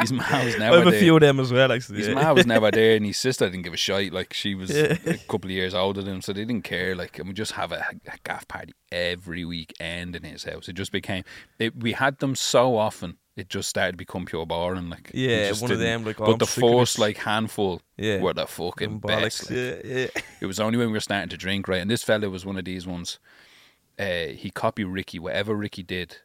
His 0.00 0.12
ma 0.12 0.24
was 0.44 0.58
never. 0.58 0.76
I 0.76 0.78
have 0.80 0.86
a 0.88 0.98
few 0.98 1.14
of 1.14 1.20
them 1.20 1.38
as 1.38 1.52
well, 1.52 1.70
actually. 1.70 1.98
His 1.98 2.08
yeah. 2.08 2.14
ma 2.14 2.32
was 2.32 2.46
never 2.46 2.70
there, 2.72 2.96
and 2.96 3.06
his 3.06 3.18
sister 3.18 3.48
didn't 3.48 3.62
give 3.62 3.72
a 3.72 3.76
shite. 3.76 4.12
Like 4.12 4.32
she 4.32 4.54
was 4.54 4.70
Yeah. 4.70 4.96
a 5.06 5.16
couple 5.18 5.46
of 5.48 5.50
years 5.52 5.74
older 5.74 6.02
than 6.02 6.14
him, 6.16 6.20
so 6.22 6.32
they 6.32 6.44
didn't 6.44 6.64
care. 6.64 6.94
Like, 6.96 7.18
and 7.18 7.28
we 7.28 7.34
just 7.34 7.52
have 7.52 7.70
a, 7.72 7.84
a 8.06 8.18
gaff 8.24 8.46
party 8.48 8.72
every 8.90 9.44
weekend 9.44 10.16
in 10.16 10.24
his 10.24 10.42
house. 10.44 10.68
It 10.68 10.72
just 10.74 10.92
became. 10.92 11.24
It, 11.58 11.76
we 11.76 11.92
had 11.92 12.18
them 12.18 12.34
so 12.34 12.76
often, 12.76 13.16
it 13.36 13.48
just 13.48 13.68
started 13.68 13.92
to 13.92 13.96
become 13.98 14.26
pure 14.26 14.44
boring. 14.46 14.90
Like, 14.90 15.10
Yeah, 15.14 15.48
just 15.48 15.62
one 15.62 15.72
of 15.72 15.78
them, 15.78 16.04
like, 16.04 16.20
oh, 16.20 16.26
but 16.26 16.32
I'm 16.32 16.38
the 16.38 16.46
first 16.46 16.98
like 16.98 17.16
handful 17.18 17.80
Yeah. 17.96 18.20
were 18.20 18.34
the 18.34 18.46
fucking 18.46 18.98
best. 18.98 19.50
like. 19.50 19.58
yeah, 19.58 19.74
yeah. 19.84 20.06
It 20.40 20.46
was 20.46 20.60
only 20.60 20.78
when 20.78 20.88
we 20.88 20.92
were 20.94 21.00
starting 21.00 21.28
to 21.30 21.36
drink, 21.36 21.66
right? 21.68 21.80
And 21.80 21.90
this 21.90 22.02
fella 22.04 22.28
was 22.28 22.44
one 22.44 22.56
of 22.58 22.64
these 22.64 22.86
ones. 22.86 23.18
Uh, 23.98 24.26
he 24.34 24.50
copied 24.50 24.84
Ricky. 24.86 25.18
Whatever 25.18 25.54
Ricky 25.54 25.82
did, 25.82 26.16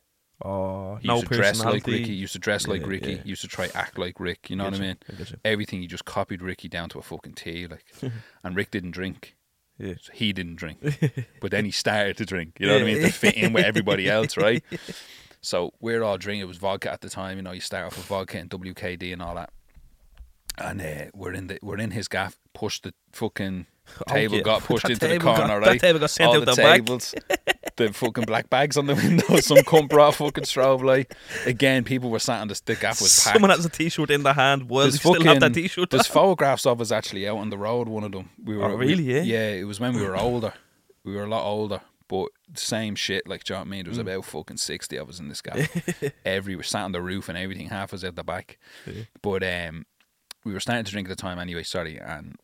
Oh, 0.43 0.96
he 1.02 1.08
no 1.08 1.15
used 1.15 1.28
to 1.30 1.36
dress 1.36 1.60
like. 1.63 1.88
Ricky. 1.88 2.04
He 2.04 2.13
used 2.13 2.34
to 2.34 2.39
dress 2.39 2.67
like 2.67 2.82
Yeah, 2.82 2.88
Ricky. 2.88 3.12
yeah. 3.13 3.22
He 3.24 3.30
used 3.30 3.41
to 3.41 3.48
try 3.48 3.70
act 3.74 3.98
like 3.98 4.20
Rick. 4.20 4.50
You 4.50 4.56
know 4.56 4.65
what 4.65 4.76
I 4.76 4.80
mean? 4.80 4.98
I. 5.10 5.24
Everything 5.46 5.82
he 5.82 5.88
just 5.88 6.06
copied 6.06 6.41
Ricky 6.43 6.67
down 6.70 6.89
to 6.89 7.00
a 7.00 7.02
fucking 7.02 7.34
T. 7.34 7.65
Like, 7.67 7.86
and 8.43 8.56
Rick 8.56 8.72
didn't 8.72 8.91
drink. 8.91 9.36
Yeah. 9.80 9.93
So 10.02 10.12
he 10.13 10.34
didn't 10.34 10.56
drink, 10.56 10.80
but 11.41 11.52
then 11.52 11.63
he 11.65 11.72
started 11.72 12.17
to 12.17 12.26
drink. 12.26 12.58
You 12.60 12.67
know 12.67 12.74
what 12.74 12.82
I 12.82 12.86
mean? 12.86 13.02
To 13.02 13.12
fit 13.12 13.36
in 13.36 13.54
with 13.54 13.63
everybody 13.65 14.10
else, 14.10 14.36
right? 14.38 14.63
So 15.48 15.72
we're 15.80 16.04
all 16.04 16.18
drinking. 16.18 16.42
It 16.42 16.48
was 16.48 16.58
vodka 16.58 16.92
at 16.92 17.00
the 17.00 17.10
time. 17.10 17.38
You 17.38 17.44
know, 17.44 17.54
you 17.54 17.62
start 17.62 17.86
off 17.86 17.96
with 17.96 18.06
vodka 18.08 18.38
and 18.38 18.50
WKD 18.50 19.14
and 19.14 19.22
all 19.22 19.36
that. 19.36 19.50
And 20.58 20.82
uh, 20.82 21.06
we're 21.14 21.32
in 21.34 21.48
the 21.48 21.58
we're 21.62 21.78
in 21.78 21.92
his 21.92 22.08
gaff. 22.10 22.38
Pushed 22.54 22.84
the 22.84 22.94
fucking 23.14 23.66
Oh, 24.10 24.14
table 24.14 24.36
yeah. 24.38 24.42
got 24.44 24.64
pushed 24.66 24.84
That 24.84 24.92
into 24.94 25.08
the 25.08 25.14
table 25.14 25.24
got- 25.26 25.38
corner, 25.38 25.60
that 25.62 25.68
right? 25.68 25.80
table 25.80 26.00
got 26.00 26.10
sent 26.10 26.28
all 26.28 26.36
out 26.36 26.40
the 26.46 26.52
the 26.52 26.56
tables, 26.62 27.16
the 27.78 27.94
fucking 27.94 28.26
black 28.26 28.50
bags 28.50 28.76
on 28.76 28.88
the 28.88 28.96
window. 28.96 29.38
Some 29.40 29.60
cunt 29.60 29.88
brought 29.88 30.16
fucking 30.16 30.44
strobe 30.44 30.84
light. 30.84 31.14
Again, 31.46 31.86
people 31.86 32.10
were 32.10 32.20
sat 32.20 32.42
on 32.42 32.50
the, 32.50 32.62
the 32.66 32.76
gaff 32.76 33.00
was 33.00 33.18
packed. 33.24 33.36
Someone 33.36 33.52
has 33.52 33.64
a 33.66 33.70
t-shirt 33.70 34.12
in 34.12 34.24
their 34.24 34.34
hand. 34.34 34.68
Was 34.70 34.96
There's 34.96 35.00
still 35.00 35.24
have 35.24 35.40
that 35.40 35.54
t-shirt. 35.54 35.90
There's 35.92 36.08
photographs 36.08 36.66
of 36.66 36.82
us 36.82 36.92
actually 36.92 37.26
out 37.30 37.38
on 37.38 37.50
the 37.50 37.58
road. 37.58 37.88
One 37.88 38.04
of 38.04 38.12
them. 38.12 38.30
We 38.44 38.58
were 38.58 38.66
Oh, 38.66 38.76
really, 38.76 39.06
we- 39.06 39.14
yeah? 39.16 39.22
Yeah, 39.22 39.50
it 39.52 39.64
was 39.64 39.80
when 39.80 39.96
we 39.96 40.02
were 40.02 40.18
older. 40.22 40.52
We 41.06 41.16
were 41.16 41.24
a 41.24 41.30
lot 41.30 41.46
older, 41.46 41.80
but 42.08 42.28
same 42.56 42.96
shit. 42.96 43.28
Like, 43.28 43.43
do 43.43 43.54
you 43.54 43.56
know 43.56 43.62
what 43.62 43.67
I 43.67 43.70
mean? 43.72 43.84
There 43.84 43.91
was 43.91 43.98
Mm. 44.00 44.02
about 44.02 44.26
fucking 44.26 44.58
sixty 44.58 44.96
of 44.98 45.10
us 45.10 45.20
in 45.20 45.28
this 45.30 45.41
guy. 45.41 45.67
Every 46.26 46.56
we 46.56 46.63
sat 46.63 46.84
on 46.84 46.91
the 46.91 47.02
roof 47.02 47.30
and 47.30 47.38
everything. 47.38 47.67
Half 47.67 47.91
was 47.91 48.04
at 48.04 48.15
the 48.15 48.24
back. 48.24 48.58
But 49.22 49.43
um, 49.43 49.86
we 50.43 50.54
were 50.54 50.60
starting 50.60 50.86
to 50.86 50.91
drink 50.91 51.08
at 51.10 51.15
the 51.17 51.22
time 51.22 51.39
anyway. 51.39 51.63
Sorry, 51.63 51.98
and 52.00 52.36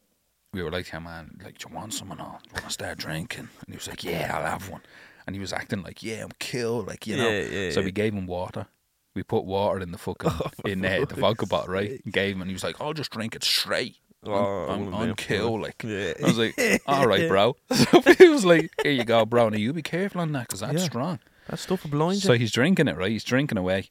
we 0.53 0.61
were 0.63 0.71
like, 0.71 0.91
"Yeah, 0.91 0.99
man, 0.99 1.37
like, 1.43 1.57
do 1.59 1.67
you 1.69 1.75
want 1.75 1.93
someone 1.93 2.19
on? 2.19 2.39
Do 2.43 2.49
you 2.49 2.53
want 2.55 2.65
to 2.65 2.71
start 2.71 2.97
drinking?" 2.97 3.49
And 3.65 3.69
he 3.69 3.75
was 3.75 3.87
like, 3.87 4.03
"Yeah, 4.03 4.31
I'll 4.35 4.45
have 4.49 4.69
one." 4.69 4.81
And 5.25 5.35
he 5.35 5.39
was 5.39 5.53
acting 5.53 5.81
like, 5.83 6.03
"Yeah, 6.03 6.23
I'm 6.23 6.31
killed, 6.39 6.87
like 6.87 7.07
you 7.07 7.15
know. 7.17 7.29
Yeah, 7.29 7.41
yeah, 7.43 7.71
so 7.71 7.79
yeah. 7.79 7.85
we 7.85 7.91
gave 7.91 8.13
him 8.13 8.27
water. 8.27 8.67
We 9.15 9.21
put 9.23 9.45
water 9.45 9.79
in 9.79 9.91
the 9.91 9.97
fucking 9.99 10.31
in 10.65 10.83
uh, 10.83 11.05
the 11.07 11.15
vodka 11.15 11.45
bottle, 11.45 11.73
right? 11.73 12.01
And 12.03 12.11
gave 12.13 12.35
him, 12.35 12.41
and 12.41 12.49
he 12.49 12.53
was 12.53 12.63
like, 12.63 12.81
"I'll 12.81 12.93
just 12.93 13.11
drink 13.11 13.35
it 13.35 13.43
straight." 13.43 13.95
I'm, 14.25 14.87
I'm, 14.87 14.93
I'm 14.93 15.15
cool, 15.15 15.61
like. 15.61 15.83
Yeah. 15.83 16.13
I 16.23 16.25
was 16.27 16.37
like, 16.37 16.55
"All 16.87 17.05
right, 17.07 17.27
bro." 17.27 17.55
So 17.73 18.01
he 18.01 18.29
was 18.29 18.45
like, 18.45 18.71
"Here 18.81 18.91
you 18.91 19.03
go, 19.03 19.25
bro. 19.25 19.49
Now 19.49 19.57
you 19.57 19.73
be 19.73 19.81
careful 19.81 20.21
on 20.21 20.31
that, 20.33 20.47
cause 20.47 20.61
that's 20.61 20.73
Yeah. 20.73 20.79
strong." 20.85 21.19
That 21.49 21.59
stuff 21.59 21.83
will 21.83 21.91
blind 21.91 22.19
So 22.19 22.33
he's 22.33 22.51
drinking 22.51 22.87
it, 22.87 22.95
right? 22.95 23.11
He's 23.11 23.23
drinking 23.25 23.57
away. 23.57 23.89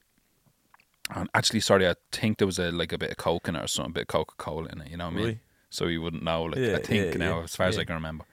And 1.14 1.28
actually, 1.34 1.60
sorry, 1.60 1.86
I 1.86 1.94
think 2.10 2.38
there 2.38 2.46
was 2.46 2.58
a 2.58 2.70
like 2.70 2.92
a 2.92 2.98
bit 2.98 3.10
of 3.10 3.16
coke 3.18 3.48
in 3.48 3.56
it 3.56 3.62
or 3.62 3.66
something, 3.66 3.90
a 3.90 3.94
bit 3.94 4.00
of 4.02 4.08
Coca 4.08 4.34
Cola 4.38 4.68
in 4.72 4.80
it. 4.80 4.88
You 4.90 4.96
know 4.96 5.06
what 5.06 5.12
I 5.14 5.16
mean? 5.16 5.26
Right. 5.26 5.38
So 5.68 5.88
he 5.88 5.98
wouldn't 5.98 6.22
know. 6.22 6.44
Like 6.44 6.58
Yeah, 6.60 6.76
I 6.76 6.82
think 6.82 7.16
now, 7.18 7.42
as 7.42 7.54
far 7.56 7.66
as 7.66 7.78
I 7.78 7.84
can 7.84 7.94
remember. 7.94 8.24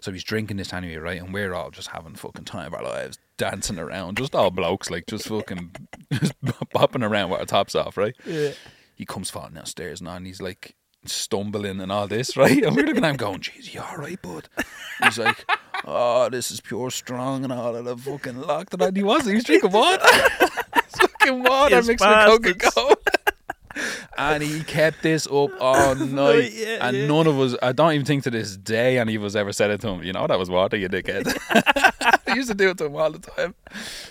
So 0.00 0.12
he's 0.12 0.24
drinking 0.24 0.56
this 0.58 0.72
anyway, 0.72 0.96
right? 0.96 1.20
And 1.20 1.32
we're 1.34 1.52
all 1.54 1.70
just 1.70 1.88
having 1.88 2.14
fucking 2.14 2.44
time 2.44 2.68
of 2.68 2.74
our 2.74 2.82
lives, 2.82 3.18
dancing 3.36 3.78
around, 3.78 4.16
just 4.18 4.34
all 4.34 4.50
blokes, 4.50 4.90
like 4.90 5.06
just 5.06 5.26
fucking 5.28 5.74
just 6.12 6.40
bopping 6.42 7.06
around 7.06 7.30
with 7.30 7.40
our 7.40 7.46
tops 7.46 7.74
off, 7.74 7.96
right? 7.96 8.14
Yeah. 8.26 8.52
He 8.94 9.04
comes 9.06 9.30
falling 9.30 9.54
downstairs 9.54 10.00
now, 10.02 10.16
and 10.16 10.26
he's 10.26 10.40
like 10.42 10.76
stumbling 11.04 11.80
and 11.80 11.90
all 11.90 12.06
this, 12.06 12.36
right? 12.36 12.62
And 12.62 12.76
we're 12.76 12.86
looking 12.86 13.04
at 13.04 13.10
him 13.10 13.16
going, 13.16 13.40
"Jeez, 13.40 13.72
you 13.74 13.80
all 13.80 13.96
right, 13.96 14.20
bud?" 14.20 14.48
He's 15.02 15.18
like, 15.18 15.44
"Oh, 15.84 16.28
this 16.28 16.50
is 16.50 16.60
pure 16.60 16.90
strong 16.90 17.44
and 17.44 17.52
all 17.52 17.74
of 17.74 17.84
the 17.84 17.96
fucking 17.96 18.40
lock 18.40 18.70
that 18.70 18.82
I." 18.82 18.90
He 18.94 19.02
wasn't. 19.02 19.34
He's 19.36 19.44
drinking 19.44 19.72
water. 19.72 20.06
fucking 21.22 21.42
water 21.42 21.76
Yes, 21.76 21.86
mixed 21.86 22.06
with 22.06 22.26
Coca 22.26 22.54
bastards. 22.54 22.74
Cola. 22.74 22.96
And 24.18 24.42
he 24.42 24.62
kept 24.62 25.02
this 25.02 25.26
up 25.26 25.32
all 25.32 25.50
oh, 25.60 25.94
night, 25.94 26.52
yeah, 26.52 26.86
and 26.86 26.96
yeah. 26.96 27.06
none 27.06 27.26
of 27.26 27.40
us. 27.40 27.56
I 27.62 27.72
don't 27.72 27.92
even 27.94 28.04
think 28.04 28.24
to 28.24 28.30
this 28.30 28.56
day 28.56 28.98
any 28.98 29.14
of 29.14 29.24
us 29.24 29.34
ever 29.34 29.52
said 29.52 29.70
it 29.70 29.80
to 29.80 29.88
him. 29.88 30.02
You 30.02 30.12
know 30.12 30.26
that 30.26 30.38
was 30.38 30.50
water, 30.50 30.76
you 30.76 30.88
dickhead. 30.88 31.34
I 32.26 32.34
used 32.34 32.48
to 32.48 32.54
do 32.54 32.70
it 32.70 32.78
to 32.78 32.86
him 32.86 32.96
all 32.96 33.10
the 33.10 33.18
time. 33.18 33.54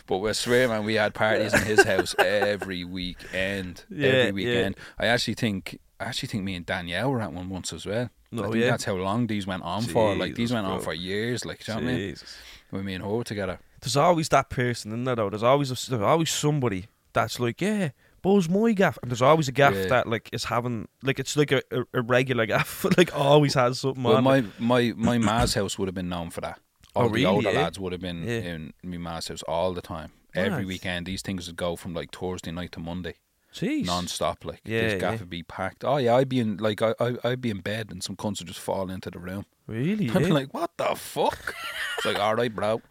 But 0.08 0.17
we 0.17 0.34
swear, 0.34 0.67
man, 0.67 0.84
we 0.84 0.95
had 0.95 1.13
parties 1.13 1.54
in 1.54 1.62
his 1.62 1.84
house 1.84 2.15
every 2.17 2.84
weekend. 2.84 3.86
Yeah, 3.89 4.10
every 4.10 4.32
weekend. 4.32 4.75
I 4.97 5.08
actually 5.08 5.36
think, 5.36 5.80
I 6.02 6.06
actually 6.06 6.28
think 6.28 6.44
me 6.44 6.56
and 6.56 6.66
Danielle 6.66 7.12
were 7.12 7.22
at 7.22 7.32
one 7.34 7.50
once 7.50 7.72
as 7.74 7.86
well. 7.86 8.10
I 8.34 8.38
Oh, 8.38 8.44
think 8.52 8.56
yeah? 8.64 8.72
that's 8.72 8.86
how 8.86 8.96
long 8.96 9.28
these 9.28 9.46
went 9.46 9.64
on 9.64 9.84
for. 9.84 10.16
Like 10.16 10.36
these 10.36 10.50
Jesus, 10.50 10.56
went 10.56 10.68
on 10.68 10.80
for 10.82 10.94
years. 10.94 11.46
Like, 11.46 11.64
do 11.64 11.72
you 11.72 11.78
know 11.80 11.84
what 11.86 11.92
I 11.94 11.96
mean? 11.98 12.10
Jesus. 12.12 12.38
When 12.70 12.86
me 12.86 12.94
and 12.96 13.04
her 13.04 13.10
were 13.10 13.24
together. 13.24 13.60
There's 13.82 13.98
always 13.98 14.30
that 14.30 14.50
person 14.50 14.92
in 14.94 15.04
there 15.04 15.16
though. 15.16 15.30
There's 15.30 15.44
always 15.44 15.70
a, 15.72 15.90
there's 15.90 16.02
always 16.02 16.30
somebody 16.32 16.86
that's 17.14 17.40
like, 17.40 17.60
yeah, 17.62 17.90
Buzz 18.22 18.48
my 18.48 18.72
gaff, 18.74 18.98
and 19.02 19.10
there's 19.12 19.22
always 19.22 19.48
a 19.48 19.52
gaff 19.52 19.74
Yeah. 19.74 19.88
that 19.88 20.08
like 20.08 20.30
is 20.32 20.46
having 20.46 20.88
like 21.04 21.20
it's 21.20 21.36
like 21.36 21.52
a, 21.52 21.62
a, 21.72 21.84
a 21.96 22.02
regular 22.02 22.46
gaff, 22.46 22.86
like 22.98 23.14
always 23.16 23.56
has 23.56 23.80
something 23.80 24.04
Well, 24.04 24.18
on. 24.18 24.24
my 24.24 24.44
my 24.60 24.94
my 24.96 25.18
ma's 25.18 25.54
house 25.56 25.78
would 25.80 25.88
have 25.88 25.96
been 25.96 26.10
known 26.10 26.30
for 26.30 26.42
that. 26.42 26.60
Oh, 26.96 27.02
All 27.02 27.08
the 27.10 27.14
really, 27.16 27.26
older 27.26 27.50
eh? 27.50 27.54
lads 27.62 27.80
would 27.80 27.92
have 27.94 28.02
been 28.02 28.24
Yeah. 28.24 28.54
in 28.54 28.74
my 28.84 28.98
ma's 28.98 29.28
house 29.30 29.42
all 29.44 29.74
the 29.74 29.82
time. 29.82 30.12
Every 30.36 30.64
weekend, 30.66 31.06
these 31.08 31.22
things 31.22 31.48
would 31.48 31.58
go 31.58 31.76
from 31.76 31.94
like 31.94 32.12
Thursday 32.16 32.52
night 32.52 32.72
to 32.74 32.80
Monday, 32.80 33.16
Jeez. 33.54 33.86
non-stop. 33.86 34.46
Like 34.46 34.62
Yeah, 34.64 34.82
this 34.82 35.02
gaff 35.02 35.14
yeah. 35.14 35.20
would 35.20 35.30
be 35.30 35.44
packed. 35.44 35.84
Oh 35.84 35.98
yeah, 35.98 36.16
I'd 36.16 36.30
be 36.30 36.40
in 36.40 36.58
like 36.58 36.82
I, 36.82 36.94
I 37.00 37.16
I'd 37.24 37.42
be 37.42 37.50
in 37.50 37.60
bed 37.60 37.90
and 37.92 38.04
some 38.04 38.16
cunts 38.16 38.40
would 38.40 38.48
just 38.48 38.60
fall 38.60 38.90
into 38.90 39.10
the 39.12 39.20
room. 39.20 39.46
Really? 39.68 40.10
I'd 40.14 40.20
be 40.20 40.28
like, 40.32 40.54
what 40.54 40.72
the 40.78 40.96
fuck? 40.96 41.56
it's 41.98 42.06
like, 42.06 42.20
all 42.20 42.36
right, 42.36 42.54
bro. 42.54 42.82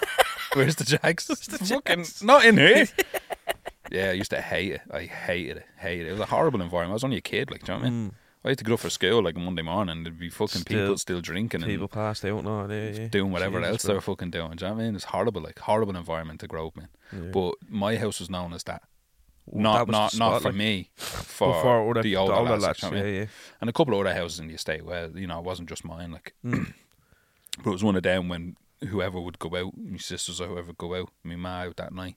Where's 0.54 0.76
the 0.76 0.84
jacks? 0.84 1.28
Where's 1.28 1.40
the 1.46 1.58
fucking 1.58 2.06
not 2.22 2.44
in 2.44 2.56
here. 2.56 2.86
yeah, 3.90 4.08
I 4.10 4.12
used 4.12 4.30
to 4.30 4.40
hate 4.40 4.72
it. 4.72 4.80
I 4.90 5.02
hated 5.02 5.58
it. 5.58 5.66
Hated 5.78 6.06
it. 6.06 6.10
It 6.10 6.12
was 6.12 6.20
a 6.20 6.26
horrible 6.26 6.62
environment. 6.62 6.92
I 6.92 6.94
was 6.94 7.04
only 7.04 7.18
a 7.18 7.22
kid, 7.22 7.50
like, 7.50 7.64
do 7.64 7.72
you 7.72 7.78
know 7.78 7.82
what 7.84 7.86
I 7.88 7.90
mean? 7.90 8.10
Mm, 8.10 8.14
I 8.44 8.48
had 8.50 8.58
to 8.58 8.64
get 8.64 8.72
up 8.74 8.80
for 8.80 8.90
school 8.90 9.22
like 9.22 9.36
Monday 9.36 9.62
morning. 9.62 10.02
There'd 10.04 10.18
be 10.18 10.30
fucking 10.30 10.62
Still- 10.62 10.78
people 10.84 10.98
still 10.98 11.20
drinking 11.20 11.62
and 11.62 11.70
people 11.70 11.88
passed 11.88 12.24
out 12.24 12.44
now. 12.44 12.66
Yeah, 12.68 12.90
yeah. 12.90 13.08
doing 13.08 13.32
whatever 13.32 13.58
Jesus, 13.58 13.70
else 13.72 13.82
they 13.82 13.94
were 13.94 14.00
fucking 14.00 14.30
doing. 14.30 14.52
Do 14.52 14.64
you 14.64 14.70
know 14.70 14.76
what 14.76 14.82
I 14.82 14.84
mean? 14.86 14.94
It's 14.96 15.04
horrible, 15.04 15.42
like 15.42 15.58
horrible 15.58 15.96
environment 15.96 16.40
to 16.40 16.46
grow 16.46 16.68
up 16.68 16.78
in. 16.78 16.88
Yeah. 17.12 17.30
But 17.32 17.54
my 17.68 17.96
house 17.96 18.20
was 18.20 18.30
known 18.30 18.52
as 18.54 18.62
that. 18.64 18.82
Not 19.52 19.88
not 19.88 20.16
not 20.18 20.42
for 20.42 20.52
me, 20.52 20.90
for, 20.96 21.52
for 21.62 21.90
other, 21.90 22.02
the 22.02 22.16
older, 22.16 22.34
lads, 22.34 22.62
like, 22.64 22.76
do 22.78 22.86
you 22.86 22.92
know 22.92 22.96
what 22.98 23.02
I 23.02 23.04
mean? 23.06 23.14
yeah, 23.14 23.20
yeah. 23.20 23.26
and 23.60 23.70
a 23.70 23.72
couple 23.72 23.94
of 23.94 24.00
other 24.06 24.14
houses 24.14 24.40
in 24.40 24.48
the 24.48 24.54
estate. 24.54 24.84
where 24.84 25.08
you 25.14 25.26
know, 25.26 25.38
it 25.38 25.44
wasn't 25.44 25.68
just 25.68 25.84
mine. 25.84 26.10
Like, 26.12 26.34
Mm. 26.44 26.72
but 27.62 27.70
it 27.70 27.72
was 27.72 27.84
one 27.84 27.96
of 27.96 28.02
them 28.02 28.28
when 28.28 28.56
whoever 28.88 29.20
would 29.20 29.38
go 29.38 29.54
out, 29.56 29.76
my 29.76 29.98
sisters 29.98 30.40
or 30.40 30.48
whoever 30.48 30.66
would 30.68 30.78
go 30.78 30.94
out, 30.94 31.10
my 31.22 31.36
ma 31.36 31.60
out 31.62 31.76
that 31.76 31.92
night. 31.94 32.16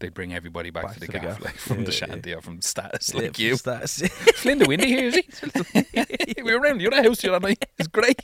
They'd 0.00 0.12
bring 0.12 0.34
everybody 0.34 0.70
back, 0.70 0.84
Back 0.86 0.94
to 0.94 1.00
the 1.00 1.06
to 1.06 1.12
the 1.12 1.18
gaff, 1.20 1.36
gaff. 1.38 1.44
like 1.44 1.54
from 1.58 1.78
Yeah, 1.78 1.84
the 1.84 1.92
yeah. 1.92 1.96
shanty 1.96 2.34
or 2.34 2.40
from 2.42 2.56
the 2.56 2.62
status, 2.66 3.14
Yeah, 3.14 3.20
like 3.22 3.38
you. 3.38 3.56
That's, 3.56 4.06
Flinda 4.34 4.66
Windy 4.66 4.88
here, 4.88 5.04
is 5.06 5.14
he? 5.14 6.42
we 6.42 6.52
were 6.52 6.58
around 6.60 6.78
the 6.78 6.88
other 6.88 7.02
house 7.02 7.20
the 7.20 7.32
other 7.32 7.46
night. 7.48 7.64
It's 7.78 7.86
great. 7.88 8.20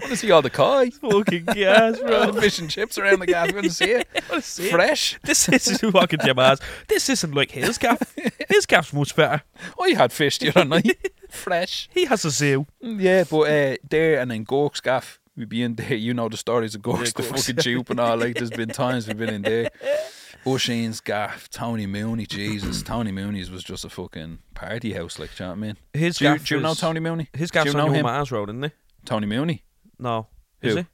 I 0.00 0.04
want 0.04 0.10
to 0.12 0.16
see 0.16 0.30
all 0.30 0.42
the 0.42 0.50
koi. 0.50 0.90
fucking 1.00 1.44
gas, 1.46 1.98
All 2.00 2.06
bro. 2.06 2.32
fish 2.40 2.58
and 2.58 2.70
chips 2.70 2.98
around 2.98 3.20
the 3.20 3.26
gaff. 3.26 3.48
You 3.48 3.54
want 3.54 3.66
to 3.66 3.72
see 3.72 3.90
it? 3.92 4.08
Wanna 4.28 4.42
see 4.42 4.68
it? 4.68 4.70
Fresh. 4.70 5.18
This 5.24 5.48
is 5.48 5.80
fucking 5.80 6.20
Jim. 6.24 6.38
This 6.88 7.08
isn't 7.08 7.34
like 7.34 7.50
his 7.50 7.78
gaff. 7.78 8.14
His 8.48 8.66
gaff's 8.66 8.92
much 8.92 9.14
better. 9.14 9.42
Oh, 9.78 9.86
you 9.86 9.96
had 9.96 10.12
fish 10.12 10.38
the 10.38 10.48
other 10.50 10.64
night. 10.64 11.10
Fresh. 11.30 11.88
He 11.92 12.04
has 12.06 12.24
a 12.24 12.30
zoo. 12.30 12.66
Yeah, 12.80 13.24
but 13.30 13.40
uh, 13.40 13.76
there 13.88 14.20
and 14.20 14.30
then 14.30 14.44
Gork's 14.44 14.80
gaff. 14.80 15.20
We'd 15.36 15.48
be 15.48 15.62
in 15.62 15.74
there. 15.74 15.94
You 15.94 16.14
know 16.14 16.28
the 16.28 16.36
stories 16.36 16.74
of 16.76 16.82
Gork's, 16.82 17.08
Yeah, 17.08 17.12
the 17.16 17.22
Gork's. 17.28 17.46
fucking 17.46 17.62
tube 17.62 17.90
and 17.90 17.98
all. 18.00 18.16
Like, 18.16 18.36
there's 18.36 18.50
been 18.50 18.68
times 18.68 19.08
we've 19.08 19.18
been 19.18 19.30
in 19.34 19.42
there. 19.42 19.70
Oisin's 20.46 21.00
gaff, 21.00 21.48
Tony 21.50 21.86
Mooney, 21.86 22.26
Jesus. 22.26 22.82
Tony 22.84 23.10
Mooney's 23.12 23.50
was 23.50 23.64
just 23.64 23.84
a 23.84 23.88
fucking 23.88 24.38
party 24.54 24.92
house, 24.92 25.18
like, 25.18 25.34
do 25.34 25.42
you 25.44 25.48
know 25.48 25.52
what 25.54 25.58
I 25.58 25.60
mean? 25.60 25.76
His 25.94 26.18
Do 26.18 26.24
you, 26.26 26.30
gaff 26.36 26.46
do 26.46 26.54
you 26.54 26.60
know 26.60 26.74
Tony 26.74 27.00
Mooney? 27.00 27.28
His 27.32 27.50
Do 27.50 27.58
you 27.60 27.64
gaff's 27.64 27.74
know 27.74 27.86
on 27.88 27.94
him? 27.94 28.04
man's 28.06 28.30
road, 28.30 28.50
isn't 28.50 28.62
he? 28.62 28.70
Tony 29.06 29.26
Mooney? 29.26 29.64
No. 29.98 30.26
Is 30.62 30.74
Who? 30.74 30.78
he? 30.80 30.86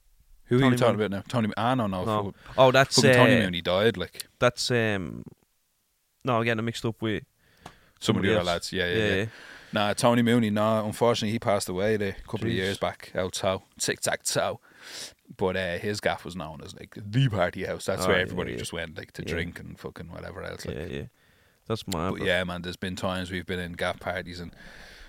Who 0.47 0.57
are 0.57 0.61
Tony 0.61 0.73
you 0.73 0.79
talking 0.79 0.95
about 0.97 1.11
now? 1.13 1.23
Tony, 1.29 1.49
I 1.57 1.75
don't 1.75 1.91
know. 1.91 2.05
No. 2.05 2.35
Oh, 2.59 2.71
that's 2.73 3.03
uh, 3.03 3.13
Tony 3.13 3.37
Mooney 3.39 3.61
died, 3.61 3.97
like, 3.97 4.27
That's 4.39 4.71
um. 4.71 5.23
No, 6.25 6.39
I'm 6.39 6.45
getting 6.45 6.65
mixed 6.65 6.85
up 6.85 7.01
with 7.01 7.23
some 7.65 8.17
of 8.17 8.23
somebody 8.25 8.29
the 8.29 8.35
other 8.35 8.41
else. 8.41 8.47
lads. 8.47 8.73
Yeah, 8.73 8.87
yeah, 8.91 8.95
yeah. 8.97 9.05
yeah. 9.09 9.15
yeah. 9.17 9.27
Nah, 9.73 9.93
Tony 9.95 10.23
Mooney, 10.23 10.51
nah, 10.51 10.85
unfortunately, 10.85 11.31
he 11.31 11.39
passed 11.39 11.69
away 11.69 11.97
there 11.97 12.17
a 12.19 12.23
couple 12.29 12.41
Jeez. 12.41 12.51
of 12.51 12.53
years 12.55 12.79
back 12.79 13.13
out 13.15 13.37
so, 13.37 13.63
tic 13.79 14.01
tac 14.01 14.25
toe. 14.25 14.59
But 15.37 15.57
uh, 15.57 15.79
his 15.79 16.01
gaff 16.01 16.25
was 16.25 16.35
known 16.35 16.61
as 16.65 16.75
like 16.75 16.97
the 16.97 17.29
party 17.29 17.65
house. 17.65 17.85
That's 17.85 18.05
Oh, 18.05 18.09
where 18.09 18.19
everybody 18.19 18.53
yeah. 18.53 18.59
just 18.59 18.73
went 18.73 18.99
like 18.99 19.13
to 19.13 19.23
drink 19.23 19.61
and 19.61 19.79
fucking 19.79 20.11
whatever 20.11 20.43
else. 20.43 20.67
Like. 20.67 20.77
yeah, 20.77 20.87
yeah. 20.87 21.03
That's 21.69 21.87
my 21.87 22.11
But 22.11 22.17
bro. 22.19 22.27
yeah, 22.27 22.43
man, 22.43 22.63
there's 22.63 22.77
been 22.77 22.97
times 22.97 23.31
we've 23.31 23.47
been 23.47 23.61
in 23.61 23.75
gaff 23.75 24.01
parties 24.01 24.41
and 24.41 24.53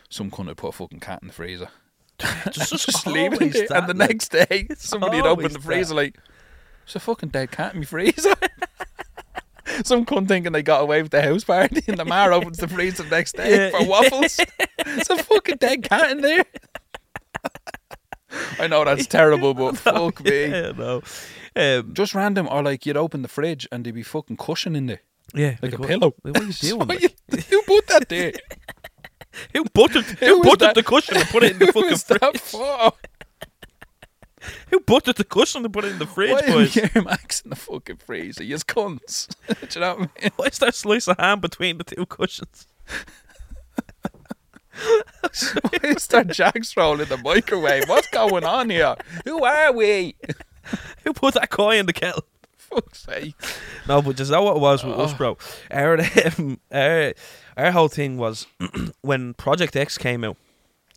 some 0.09 0.29
cunt 0.29 0.45
would 0.45 0.57
put 0.57 0.67
a 0.67 0.71
fucking 0.73 0.99
cat 0.99 1.23
in 1.23 1.29
the 1.29 1.33
freezer. 1.33 1.69
Just, 2.51 2.71
just, 2.85 3.07
leave 3.07 3.33
it 3.33 3.69
that, 3.69 3.71
And 3.71 3.87
the 3.89 3.93
like, 3.93 4.09
next 4.09 4.29
day, 4.31 4.67
somebody 4.77 5.17
would 5.17 5.25
open 5.25 5.45
always 5.45 5.53
the 5.53 5.59
freezer 5.61 5.95
like, 5.95 6.17
"It's 6.85 6.95
a 6.95 6.99
fucking 6.99 7.29
dead 7.29 7.51
cat 7.51 7.73
in 7.73 7.79
my 7.79 7.85
freezer. 7.85 8.33
Some 9.83 10.05
cunt 10.05 10.27
thinking 10.27 10.51
they 10.51 10.63
got 10.63 10.81
away 10.81 11.01
with 11.01 11.11
the 11.11 11.21
house 11.21 11.43
party, 11.45 11.81
and 11.87 11.97
the 11.97 12.03
mar 12.05 12.33
opens 12.33 12.57
the 12.57 12.67
freezer 12.67 13.03
the 13.03 13.09
next 13.09 13.35
day 13.37 13.71
Yeah. 13.71 13.79
for 13.79 13.87
waffles. 13.87 14.39
it's 14.79 15.09
a 15.09 15.17
fucking 15.23 15.57
dead 15.57 15.83
cat 15.83 16.11
in 16.11 16.21
there. 16.21 16.43
I 18.59 18.67
know 18.67 18.83
that's 18.85 19.07
terrible, 19.07 19.53
but 19.53 19.77
fuck 19.77 20.23
me. 20.23 20.45
Yeah, 20.45 20.71
no. 20.77 21.01
Um, 21.55 21.93
Just 21.93 22.13
random, 22.15 22.47
or 22.49 22.63
like 22.63 22.85
you'd 22.85 22.97
open 22.97 23.21
the 23.21 23.27
fridge 23.27 23.67
and 23.71 23.85
there'd 23.85 23.95
be 23.95 24.03
fucking 24.03 24.37
cushion 24.37 24.75
in 24.75 24.85
there, 24.87 25.01
yeah, 25.33 25.57
like, 25.61 25.73
a 25.73 25.77
what- 25.77 25.87
pillow. 25.89 26.13
What 26.21 26.37
are 26.39 26.43
you 26.45 26.53
doing? 26.53 26.87
Like? 26.87 27.01
you- 27.01 27.09
who 27.49 27.61
put 27.63 27.87
that 27.87 28.09
there? 28.09 28.33
Who 29.53 29.65
buttered? 29.65 30.03
Who 30.05 30.25
Who 30.25 30.43
buttered 30.43 30.59
that? 30.59 30.75
the 30.75 30.83
cushion 30.83 31.17
and 31.17 31.25
put 31.27 31.43
it 31.43 31.53
in 31.53 31.59
the 31.59 31.67
fucking 31.73 31.97
fridge? 31.97 32.39
for? 32.41 32.93
Who 34.71 34.79
buttered 34.79 35.17
the 35.17 35.23
cushion 35.23 35.63
and 35.63 35.73
put 35.73 35.85
it 35.85 35.91
in 35.91 35.99
the 35.99 36.07
fridge, 36.07 36.31
Why 36.31 36.47
boys? 36.47 36.75
Air 36.77 36.89
Max 37.03 37.41
in 37.41 37.49
the 37.51 37.55
fucking 37.55 37.97
freezer? 37.97 38.43
You 38.43 38.55
cunts. 38.57 39.27
Do 39.47 39.55
you 39.79 39.81
know 39.81 39.95
what 39.95 40.09
I 40.17 40.21
mean? 40.21 40.31
Why 40.35 40.45
is 40.47 40.57
there 40.57 40.69
a 40.69 40.73
slice 40.73 41.07
of 41.07 41.17
ham 41.17 41.39
between 41.41 41.77
the 41.77 41.83
two 41.83 42.05
cushions? 42.07 42.65
Why 44.73 45.77
is 45.83 46.07
there 46.07 46.23
Jack's 46.23 46.75
roll 46.75 46.99
in 47.01 47.09
the 47.09 47.17
microwave? 47.17 47.87
What's 47.87 48.07
going 48.09 48.43
on 48.43 48.69
here? 48.69 48.95
Who 49.25 49.43
are 49.43 49.71
we? 49.73 50.15
Who 51.03 51.13
put 51.13 51.33
that 51.35 51.49
coin 51.49 51.79
in 51.79 51.85
the 51.85 51.93
kettle? 51.93 52.23
Fuck's 52.57 53.03
sake. 53.03 53.35
No, 53.87 54.01
but 54.01 54.19
is 54.19 54.29
that 54.29 54.41
what 54.41 54.55
it 54.55 54.59
was 54.61 54.83
with 54.83 54.97
us, 54.97 55.11
Oh. 55.13 55.17
bro? 55.17 55.37
Our, 55.69 55.99
um, 56.39 56.59
our 56.71 57.13
our 57.57 57.71
whole 57.71 57.87
thing 57.87 58.17
was 58.17 58.47
when 59.01 59.33
Project 59.33 59.75
X 59.75 59.97
came 59.97 60.23
out 60.23 60.37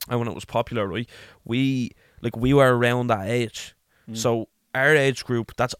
and 0.09 0.19
when 0.19 0.29
it 0.29 0.35
was 0.35 0.45
popular, 0.45 0.87
right? 0.87 1.09
We 1.45 1.91
like 2.23 2.37
we 2.37 2.53
were 2.55 2.77
around 2.77 3.09
that 3.09 3.29
age, 3.29 3.75
Mm. 4.09 4.17
so 4.19 4.49
our 4.75 4.95
age 4.95 5.25
group. 5.25 5.53
That's 5.57 5.75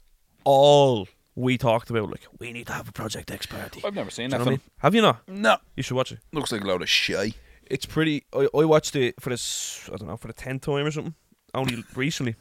all 0.45 1.09
we 1.35 1.59
talked 1.59 1.91
about. 1.91 2.11
Like 2.11 2.27
we 2.39 2.53
need 2.53 2.67
to 2.69 2.73
have 2.73 2.89
a 2.89 2.93
Project 2.93 3.31
X 3.31 3.47
party. 3.47 3.83
I've 3.85 3.95
never 3.95 4.11
seen 4.11 4.31
Do 4.31 4.37
you 4.37 4.39
that 4.39 4.45
know 4.45 4.51
I 4.51 4.55
mean? 4.55 4.61
Have 4.79 4.95
you 4.95 5.03
not? 5.03 5.29
No. 5.29 5.57
You 5.77 5.83
should 5.83 5.97
watch 5.97 6.13
it. 6.13 6.21
Looks 6.33 6.53
like 6.53 6.63
a 6.63 6.67
load 6.67 6.83
of 6.83 6.89
shit. 6.89 7.35
It's 7.67 7.87
pretty. 7.87 8.25
I, 8.33 8.49
I 8.55 8.65
watched 8.65 8.95
it 8.97 9.15
for 9.21 9.31
this. 9.31 9.89
I 9.93 9.97
don't 9.97 10.09
know 10.09 10.17
for 10.17 10.29
the 10.29 10.33
tenth 10.35 10.63
time 10.63 10.87
or 10.87 10.91
something. 10.91 11.15
Only 11.55 11.85
recently, 11.95 12.35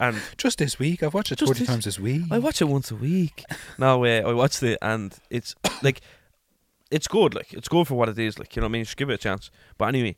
and 0.00 0.16
Just 0.38 0.58
this 0.58 0.78
week. 0.78 1.02
I've 1.02 1.14
watched 1.14 1.32
it 1.32 1.38
Just 1.38 1.48
40 1.50 1.58
this- 1.60 1.68
times 1.68 1.84
this 1.84 1.98
week. 1.98 2.22
I 2.30 2.38
watch 2.38 2.60
it 2.60 2.66
once 2.66 2.90
a 2.90 2.96
week. 2.96 3.44
no, 3.78 4.04
uh, 4.04 4.22
I 4.26 4.32
watched 4.32 4.62
it 4.62 4.78
and 4.82 5.14
it's 5.30 5.54
like 5.82 6.00
it's 6.90 7.08
good. 7.08 7.34
Like 7.34 7.52
it's 7.52 7.68
good 7.68 7.86
for 7.86 7.94
what 7.94 8.08
it 8.08 8.18
is. 8.18 8.38
Like 8.38 8.54
you 8.56 8.60
know 8.60 8.66
what 8.66 8.70
I 8.70 8.72
mean. 8.72 8.84
Just 8.84 8.96
give 8.96 9.10
it 9.10 9.14
a 9.14 9.18
chance. 9.18 9.50
But 9.78 9.86
anyway, 9.86 10.16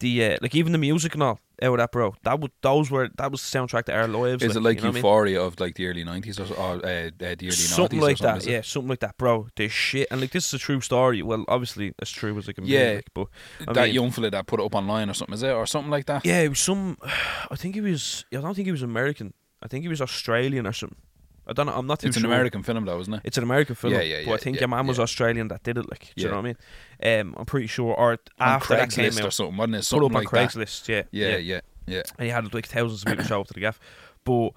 the 0.00 0.24
uh, 0.24 0.38
like 0.42 0.54
even 0.54 0.72
the 0.72 0.78
music 0.78 1.14
and 1.14 1.22
all 1.22 1.40
out 1.62 1.72
of 1.72 1.76
that, 1.78 1.92
bro. 1.92 2.14
That 2.22 2.40
would 2.40 2.52
those 2.62 2.90
were 2.90 3.10
that 3.18 3.30
was 3.30 3.42
the 3.42 3.58
soundtrack 3.58 3.84
to 3.84 3.94
our 3.94 4.08
lives. 4.08 4.42
Is 4.42 4.56
it 4.56 4.62
like 4.62 4.76
you 4.78 4.82
know 4.84 4.88
what 4.88 4.92
I 4.92 4.94
mean? 4.94 4.96
Euphoria 4.96 5.42
of 5.42 5.60
like 5.60 5.74
the 5.74 5.86
early 5.86 6.04
90s 6.04 6.40
or, 6.40 6.54
or 6.54 6.70
uh, 6.76 6.76
uh, 6.76 7.10
the 7.18 7.36
early 7.42 7.50
Something 7.50 7.98
90s 7.98 8.02
like 8.02 8.16
something? 8.16 8.46
that, 8.46 8.50
yeah, 8.50 8.60
something 8.62 8.88
like 8.88 9.00
that, 9.00 9.18
bro. 9.18 9.48
This 9.56 9.70
shit, 9.70 10.08
and 10.10 10.20
like 10.22 10.30
this 10.30 10.46
is 10.48 10.54
a 10.54 10.58
true 10.58 10.80
story. 10.80 11.20
Well, 11.22 11.44
obviously, 11.48 11.92
as 12.00 12.10
true 12.10 12.36
as 12.38 12.48
it 12.48 12.54
can 12.54 12.64
Yeah. 12.64 12.90
be. 12.90 12.94
Like, 12.96 13.04
but 13.14 13.26
I 13.68 13.72
that 13.74 13.84
mean- 13.86 13.94
young 13.94 14.10
fella 14.10 14.30
that 14.30 14.46
put 14.46 14.58
it 14.60 14.64
up 14.64 14.74
online 14.74 15.10
or 15.10 15.14
something, 15.14 15.34
is 15.34 15.42
it? 15.42 15.50
Or 15.52 15.66
something 15.66 15.90
like 15.90 16.06
that? 16.06 16.24
yeah, 16.24 16.40
it 16.40 16.48
was 16.48 16.60
some. 16.60 16.96
I 17.50 17.56
think 17.56 17.74
he 17.74 17.80
was. 17.82 18.24
I 18.32 18.36
don't 18.36 18.54
think 18.54 18.66
he 18.66 18.72
was 18.72 18.82
American. 18.82 19.34
I 19.62 19.68
think 19.68 19.82
he 19.82 19.88
was 19.88 20.00
Australian 20.00 20.66
or 20.66 20.72
something. 20.72 20.96
I 21.50 21.52
don't 21.52 21.66
know. 21.66 21.72
I'm 21.74 21.86
not 21.86 21.98
too 21.98 22.06
It's 22.08 22.16
an. 22.16 22.24
American 22.24 22.62
film 22.62 22.84
though, 22.84 23.00
isn't 23.00 23.12
it? 23.12 23.20
It's 23.24 23.36
an 23.36 23.42
American 23.42 23.74
film. 23.74 23.92
Yeah, 23.92 24.00
yeah, 24.02 24.22
But 24.24 24.32
I 24.34 24.36
think 24.38 24.56
yeah, 24.56 24.60
your 24.60 24.68
man 24.68 24.86
was 24.86 24.98
yeah. 24.98 25.02
Australian 25.02 25.48
that 25.48 25.62
did 25.64 25.76
it. 25.78 25.90
Like, 25.90 26.12
do 26.16 26.22
you 26.22 26.28
know 26.28 26.36
what 26.40 26.46
I 27.02 27.02
mean? 27.02 27.20
Um, 27.20 27.34
I'm 27.36 27.44
pretty 27.44 27.66
sure. 27.66 27.92
Or 27.94 28.12
On 28.12 28.18
after 28.38 28.76
that 28.76 28.90
came 28.90 29.10
Craigslist 29.10 29.24
or 29.26 29.30
something, 29.30 29.56
wasn't 29.56 29.74
it? 29.74 29.78
put 29.78 29.84
Something 29.84 30.04
up 30.06 30.16
on 30.16 30.22
like 30.24 30.30
that. 30.30 30.50
Craigslist. 30.50 30.88
Yeah, 30.88 31.02
Yeah, 31.10 31.36
yeah, 31.38 31.60
yeah. 31.86 32.02
And 32.18 32.24
he 32.26 32.30
had 32.30 32.54
like 32.54 32.66
thousands 32.66 33.02
of 33.02 33.08
people 33.08 33.24
show 33.24 33.40
up 33.40 33.48
to 33.48 33.54
the 33.54 33.60
gaff. 33.60 33.80
But 34.24 34.52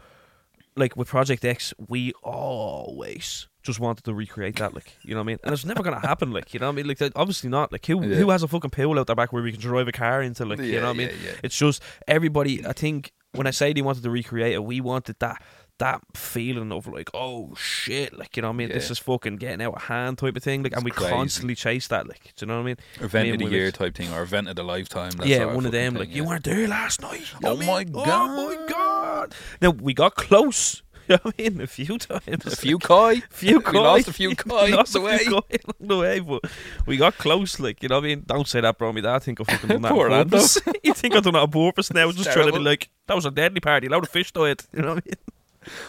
like 0.76 0.96
with 0.96 1.08
Project 1.08 1.44
X, 1.44 1.74
we 1.90 2.14
always 2.22 3.48
just 3.64 3.80
wanted 3.80 4.04
to 4.04 4.14
recreate 4.14 4.58
that. 4.58 4.74
Like, 4.74 4.94
you 5.04 5.12
know 5.14 5.22
what 5.22 5.24
I 5.24 5.28
mean? 5.28 5.38
And 5.44 5.54
it's 5.54 5.66
never 5.66 5.82
gonna 5.84 6.00
happen. 6.00 6.32
Like, 6.32 6.54
you 6.54 6.60
know 6.60 6.68
what 6.68 6.74
I 6.74 6.76
mean? 6.76 6.88
Like, 6.88 6.98
that- 6.98 7.14
obviously 7.16 7.50
not. 7.50 7.72
Like, 7.72 7.86
who 7.86 8.04
Yeah. 8.06 8.16
who 8.18 8.30
has 8.30 8.44
a 8.44 8.48
fucking 8.48 8.72
pool 8.72 9.00
out 9.00 9.08
their 9.08 9.16
back 9.16 9.32
where 9.32 9.42
we 9.42 9.52
can 9.52 9.62
drive 9.62 9.88
a 9.88 9.92
car 9.92 10.22
into? 10.22 10.46
Like, 10.46 10.60
you 10.60 10.80
know 10.80 10.88
what 10.88 10.96
I 10.96 10.98
mean? 10.98 11.08
yeah, 11.10 11.30
yeah. 11.32 11.36
It's 11.44 11.58
just 11.58 11.82
everybody. 12.08 12.66
I 12.66 12.74
think 12.74 13.14
when 13.34 13.48
I 13.48 13.52
say 13.52 13.72
they 13.74 13.82
wanted 13.82 14.04
to 14.04 14.10
recreate 14.10 14.54
it, 14.54 14.64
we 14.64 14.82
wanted 14.82 15.16
that 15.20 15.42
that 15.84 16.02
feeling 16.14 16.72
of 16.72 16.88
like, 16.88 17.10
oh 17.14 17.54
shit, 17.56 18.18
like 18.18 18.38
you 18.38 18.42
know 18.42 18.48
what 18.48 18.54
I 18.54 18.58
mean? 18.58 18.70
This 18.70 18.90
is 18.90 19.00
fucking 19.00 19.36
getting 19.36 19.62
out 19.62 19.76
of 19.76 19.82
hand 19.84 20.18
type 20.18 20.38
of 20.38 20.42
thing. 20.42 20.64
Like, 20.64 20.74
and 20.74 20.86
we 20.86 20.92
crazy. 20.92 21.12
constantly 21.12 21.56
chase 21.56 21.90
that. 21.90 22.08
Like, 22.08 22.34
do 22.38 22.46
you 22.46 22.48
know 22.48 22.56
what 22.56 22.62
I 22.62 22.66
mean? 22.66 22.78
Event 23.02 23.30
of 23.32 23.40
the 23.40 23.54
year 23.54 23.70
type 23.70 23.94
thing, 23.96 24.14
or 24.14 24.22
event 24.22 24.48
of 24.48 24.56
the 24.56 24.64
lifetime. 24.64 25.12
that 25.12 25.28
yeah, 25.28 25.44
one 25.44 25.66
of 25.66 25.74
them. 25.74 25.94
thing, 25.94 26.00
like, 26.00 26.10
yeah. 26.10 26.16
you 26.16 26.24
weren't 26.24 26.46
there 26.46 26.70
last 26.70 27.02
night. 27.02 27.26
Know 27.42 27.52
Oh 27.52 27.58
my 27.58 27.84
mean? 27.84 27.92
God. 27.92 28.08
Oh 28.08 28.48
my 28.48 28.68
god! 28.68 29.36
Now 29.62 29.72
we 29.72 29.94
got 29.94 30.16
close 30.16 30.84
You 31.10 31.16
know 31.16 31.20
what 31.24 31.36
I 31.38 31.44
mean? 31.44 31.62
A 31.62 31.68
few 31.68 31.98
times. 31.98 32.46
A 32.46 32.56
few 32.56 32.80
koi. 32.80 33.22
few 33.30 33.60
koi. 33.60 33.72
We 33.74 33.80
lost 33.80 34.08
a 34.08 34.14
few 34.14 34.36
koi 34.38 34.70
lost 34.70 34.96
a 34.96 35.00
the 35.00 35.18
few 35.18 35.36
way. 35.36 35.42
koi 35.42 35.58
along 35.66 35.88
the 35.90 35.98
way, 35.98 36.20
but 36.22 36.46
we 36.86 36.96
got 36.96 37.18
close. 37.18 37.60
Like 37.60 37.84
you 37.84 37.90
know 37.90 37.98
what 37.98 38.06
I 38.06 38.08
mean? 38.08 38.24
Don't 38.26 38.48
say 38.48 38.62
that, 38.62 38.78
bro. 38.78 38.94
Me 38.94 39.02
dad 39.02 39.20
think 39.20 39.42
I 39.42 39.44
fucking 39.44 39.68
done 39.68 39.82
that 39.82 39.92
Poor 39.92 40.10
on 40.10 40.30
purpose. 40.30 40.60
you 40.82 40.94
think 40.94 41.14
I 41.14 41.20
done 41.20 41.34
that 41.34 41.42
on 41.42 41.52
purpose 41.52 41.94
now? 41.94 42.10
Just 42.14 42.32
trying 42.32 42.48
to 42.48 42.54
be 42.54 42.60
like, 42.60 42.90
that 43.08 43.16
was 43.16 43.26
a 43.26 43.32
deadly 43.32 43.60
party. 43.60 43.88
A 43.88 43.90
load 43.90 44.04
of 44.04 44.10
fish 44.12 44.32
died. 44.32 44.62
You 44.72 44.82
know 44.82 44.94
what 44.96 45.04
I 45.04 45.10
mean? 45.10 45.33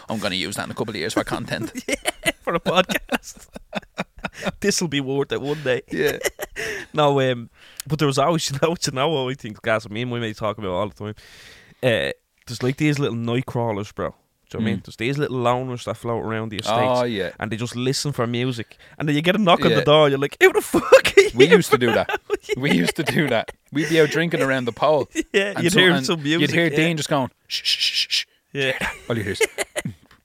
I'm 0.09 0.19
going 0.19 0.31
to 0.31 0.37
use 0.37 0.55
that 0.55 0.65
in 0.65 0.71
a 0.71 0.73
couple 0.75 0.91
of 0.91 0.95
years 0.97 1.13
for 1.13 1.23
content. 1.23 1.71
For 2.41 2.53
a 2.53 2.59
podcast. 2.59 3.47
this 4.59 4.79
will 4.81 4.87
be 4.87 5.01
worth 5.01 5.31
it 5.31 5.41
one 5.41 5.61
day. 5.63 5.81
yeah. 5.91 6.17
No, 6.93 7.19
um, 7.19 7.49
but 7.87 7.99
there 7.99 8.07
was 8.07 8.17
always, 8.17 8.49
you 8.51 8.57
know, 8.61 8.75
you 8.85 8.91
know 8.93 9.09
what 9.09 9.31
I 9.31 9.33
think, 9.33 9.61
guys, 9.61 9.89
me 9.89 10.03
and 10.03 10.11
my 10.11 10.19
mate 10.19 10.37
talk 10.37 10.57
about 10.57 10.69
all 10.69 10.89
the 10.89 10.93
time. 10.93 11.15
Uh, 11.83 12.11
there's 12.47 12.61
like 12.63 12.77
these 12.77 12.99
little 12.99 13.17
night 13.17 13.45
crawlers, 13.45 13.91
bro. 13.91 14.13
Do 14.49 14.59
you 14.59 14.59
know 14.59 14.63
what 14.63 14.69
I 14.69 14.71
mean? 14.73 14.79
Mm. 14.81 14.85
There's 14.85 14.95
these 14.97 15.17
little 15.17 15.37
loners 15.37 15.85
that 15.85 15.97
float 15.97 16.23
around 16.23 16.49
the 16.49 16.57
estates. 16.57 16.77
Oh, 16.79 17.03
yeah. 17.03 17.31
and 17.39 17.51
they 17.51 17.57
just 17.57 17.75
listen 17.75 18.11
for 18.11 18.27
music. 18.27 18.77
And 18.99 19.09
then 19.09 19.15
you 19.15 19.23
get 19.23 19.35
a 19.35 19.39
knock 19.39 19.65
on 19.65 19.71
the 19.73 19.81
door, 19.81 20.07
you're 20.07 20.19
like, 20.19 20.37
who 20.39 20.53
the 20.53 20.61
fuck? 20.61 21.13
We 21.33 21.47
used 21.49 21.71
to 21.71 21.77
do 21.77 21.91
that. 21.93 22.21
We 22.55 22.71
used 22.71 22.95
to 22.97 23.03
do 23.03 23.27
that. 23.29 23.51
We'd 23.73 23.89
be 23.89 23.99
out 23.99 24.09
drinking 24.09 24.41
around 24.41 24.65
the 24.65 24.71
pole. 24.71 25.09
yeah, 25.33 25.59
you'd 25.59 25.73
so- 25.73 25.79
hear 25.79 26.03
some 26.03 26.21
music. 26.21 26.41
You'd 26.41 26.51
hear 26.51 26.67
yeah. 26.69 26.75
Dean 26.75 26.95
just 26.97 27.09
going, 27.09 27.31
shh, 27.47 27.61
shh, 27.63 27.77
shh, 27.77 28.07
shh. 28.09 28.24
Yeah. 28.55 28.77
All 29.09 29.17
you 29.17 29.23
hear 29.23 29.33
is, 29.33 29.41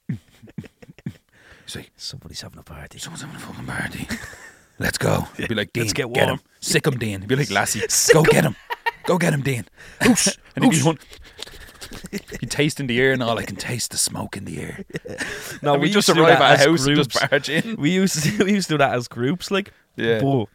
he's 1.65 1.75
like, 1.75 1.91
Somebody's 1.97 2.41
having 2.41 2.59
a 2.59 2.63
party. 2.63 2.97
someone's 2.97 3.21
having 3.21 3.35
a 3.35 3.39
fucking 3.39 3.65
party. 3.65 4.07
Let's 4.79 4.97
go. 4.97 5.27
He'd 5.37 5.49
be 5.49 5.55
like, 5.55 5.73
Dean, 5.73 5.83
Let's 5.83 5.93
get 5.93 6.11
get, 6.13 6.25
warm." 6.27 6.37
him. 6.39 6.45
Sick 6.59 6.87
him, 6.87 6.97
Dean. 6.97 7.21
He'd 7.21 7.27
be 7.27 7.35
like, 7.35 7.51
Lassie, 7.51 7.81
go 8.13 8.23
get 8.23 8.43
him. 8.43 8.55
Go 9.05 9.17
get 9.17 9.33
him, 9.33 9.41
Dean. 9.41 9.65
Whoosh. 10.05 10.29
And 10.55 10.65
he'd 10.65 10.71
be 10.71 10.81
going, 10.81 10.97
he'd 12.39 12.49
taste 12.51 12.79
in 12.79 12.87
the 12.87 12.99
air 12.99 13.11
and 13.11 13.21
all, 13.21 13.37
I 13.37 13.43
can 13.43 13.57
taste 13.57 13.91
the 13.91 13.97
smoke 13.97 14.37
in 14.37 14.45
the 14.45 14.59
air. 14.59 14.85
No, 15.61 15.73
And 15.73 15.81
we 15.81 15.87
we 15.89 15.93
used 15.93 15.97
just 15.97 16.07
to 16.07 16.13
do 16.15 16.21
arrive 16.23 16.39
that 16.39 16.53
at 16.53 16.59
as 16.61 16.65
a 16.65 16.69
house 16.69 16.85
and 16.87 16.95
groups. 16.95 17.07
just 17.13 17.29
barge 17.29 17.49
in. 17.49 17.75
We 17.75 17.91
used 17.91 18.23
to, 18.23 18.43
we 18.45 18.53
used 18.53 18.69
to 18.69 18.73
do 18.75 18.77
that 18.79 18.93
as 18.95 19.07
groups, 19.07 19.51
like. 19.51 19.71
Yeah. 19.97 20.19
But 20.21 20.47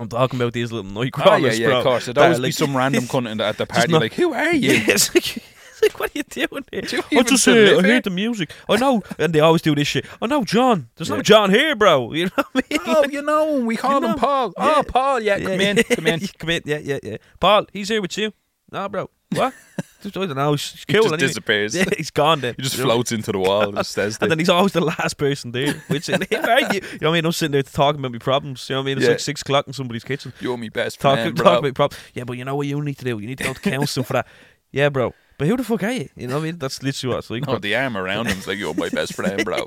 I'm 0.00 0.08
talking 0.08 0.40
about 0.40 0.54
these 0.54 0.72
little 0.72 0.90
night 0.90 1.12
Oh, 1.18 1.22
crawlers, 1.22 1.58
yeah, 1.58 1.66
yeah, 1.66 1.70
bro. 1.72 1.78
of 1.78 1.84
course. 1.84 2.04
There'd 2.06 2.16
that 2.16 2.20
are 2.22 2.24
always 2.24 2.38
be 2.38 2.42
like- 2.44 2.54
some 2.54 2.76
random 2.76 3.04
cunt 3.04 3.30
in 3.30 3.38
the, 3.38 3.44
at 3.44 3.58
the 3.58 3.66
party, 3.66 3.92
not- 3.92 4.00
like, 4.00 4.14
who 4.14 4.32
are 4.32 4.52
you? 4.54 4.72
Yeah, 4.72 4.84
it's 4.88 5.14
like, 5.14 5.36
it's 5.36 5.46
like, 5.88 6.00
what 6.00 6.10
are 6.10 6.18
you 6.18 6.22
doing 6.24 6.64
here? 6.70 6.82
Do 6.82 6.96
you 7.10 7.18
I 7.18 7.22
just 7.22 7.46
uh, 7.48 7.52
I 7.52 7.54
here? 7.54 7.82
heard 7.82 8.04
the 8.04 8.10
music. 8.10 8.50
I 8.68 8.76
know, 8.76 9.02
and 9.18 9.32
they 9.32 9.40
always 9.40 9.62
do 9.62 9.74
this 9.74 9.88
shit. 9.88 10.06
I 10.20 10.26
know, 10.26 10.44
John. 10.44 10.88
There's 10.96 11.10
no 11.10 11.22
John 11.22 11.50
here, 11.50 11.74
bro. 11.76 12.12
You 12.22 12.26
know 12.26 12.30
what 12.36 12.46
I 12.54 12.62
mean? 12.70 12.80
Oh, 12.86 13.04
you 13.10 13.22
know, 13.22 13.54
we 13.60 13.76
call 13.76 14.00
know. 14.00 14.08
him 14.10 14.18
Paul. 14.18 14.52
Yeah. 14.58 14.74
Oh, 14.76 14.82
Paul, 14.82 15.20
yeah, 15.20 15.38
come 15.40 15.60
in, 15.60 15.82
come 15.82 16.06
in. 16.06 16.20
come 16.38 16.50
in. 16.50 16.62
Yeah, 16.64 16.78
yeah, 16.78 16.98
yeah. 17.02 17.16
Paul, 17.40 17.66
he's 17.72 17.88
here 17.88 18.00
with 18.02 18.16
you. 18.16 18.32
Nah, 18.70 18.88
bro. 18.88 19.10
What? 19.30 19.54
just, 20.02 20.16
I 20.16 20.26
don't 20.26 20.36
know. 20.36 20.52
He's 20.52 20.84
cool. 20.88 21.02
just 21.02 21.06
anyway. 21.06 21.16
disappears. 21.18 21.74
Yeah, 21.74 21.84
he's 21.96 22.10
gone 22.10 22.40
then. 22.40 22.54
He 22.56 22.62
just 22.62 22.76
You 22.76 22.84
know? 22.84 22.90
floats 22.90 23.12
into 23.12 23.32
the 23.32 23.38
wall 23.38 23.62
and 23.64 23.76
just 23.76 23.92
says 23.92 24.18
And 24.20 24.30
then 24.30 24.38
he's 24.38 24.48
always 24.48 24.72
the 24.72 24.80
last 24.82 25.16
person 25.16 25.52
there. 25.52 25.72
Which 25.88 26.08
you? 26.08 26.18
Know 26.18 26.26
what 26.30 26.72
I 27.02 27.12
mean? 27.12 27.24
I'm 27.24 27.32
sitting 27.32 27.52
there 27.52 27.62
talking 27.62 27.98
about 28.00 28.12
my 28.12 28.18
problems. 28.18 28.68
You 28.68 28.74
know 28.76 28.80
what 28.80 28.84
I 28.84 28.86
mean? 28.86 28.98
It's 28.98 29.04
Yeah. 29.04 29.10
like 29.12 29.20
six 29.20 29.40
o'clock 29.42 29.66
in 29.66 29.72
somebody's 29.72 30.04
kitchen. 30.04 30.32
You're 30.40 30.56
my 30.56 30.68
best 30.68 31.00
Talking, 31.00 31.22
friend, 31.24 31.36
talking 31.36 31.58
about 31.60 31.74
problems. 31.74 32.02
Yeah, 32.14 32.24
but 32.24 32.36
you 32.36 32.44
know 32.44 32.56
what 32.56 32.66
you 32.66 32.80
need 32.82 32.98
to 32.98 33.04
do? 33.04 33.18
You 33.18 33.26
need 33.26 33.38
to 33.38 33.44
go 33.44 33.52
to 33.54 33.60
counselling 33.60 34.04
for 34.04 34.12
that. 34.14 34.26
Yeah, 34.70 34.88
bro. 34.88 35.14
But 35.38 35.48
who 35.48 35.56
the 35.56 35.64
fuck 35.64 35.82
are 35.82 35.90
you? 35.92 36.08
You 36.16 36.26
know 36.28 36.36
what 36.36 36.42
I 36.42 36.46
mean? 36.46 36.58
That's 36.58 36.82
literally 36.82 37.14
what 37.14 37.18
it's 37.20 37.30
like. 37.30 37.46
No, 37.46 37.58
the 37.58 37.74
arm 37.74 37.96
around 37.96 38.26
him's 38.26 38.46
like, 38.46 38.58
you're 38.58 38.74
my 38.74 38.88
best 38.88 39.14
friend, 39.14 39.44
bro. 39.44 39.66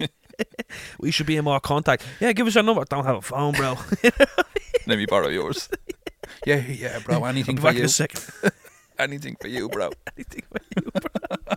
We 1.00 1.10
should 1.10 1.26
be 1.26 1.36
in 1.36 1.44
more 1.44 1.58
contact. 1.58 2.04
Yeah, 2.20 2.32
give 2.32 2.46
us 2.46 2.54
your 2.54 2.62
number. 2.62 2.84
Don't 2.84 3.04
have 3.04 3.16
a 3.16 3.20
phone, 3.22 3.54
bro. 3.54 3.76
Let 4.86 4.98
me 4.98 5.06
borrow 5.06 5.28
yours. 5.28 5.68
Yeah, 6.46 6.64
yeah, 6.64 7.00
bro. 7.00 7.16
I'll 7.22 7.26
Anything 7.26 7.56
be 7.56 7.60
for 7.60 7.66
back 7.68 7.74
in 7.74 7.80
you. 7.80 7.86
a 7.86 7.88
second. 7.88 8.24
Anything 8.98 9.36
for 9.40 9.48
you, 9.48 9.68
bro. 9.68 9.90
Anything 10.16 10.42
for 10.48 10.60
you, 10.76 10.90
bro. 10.92 11.56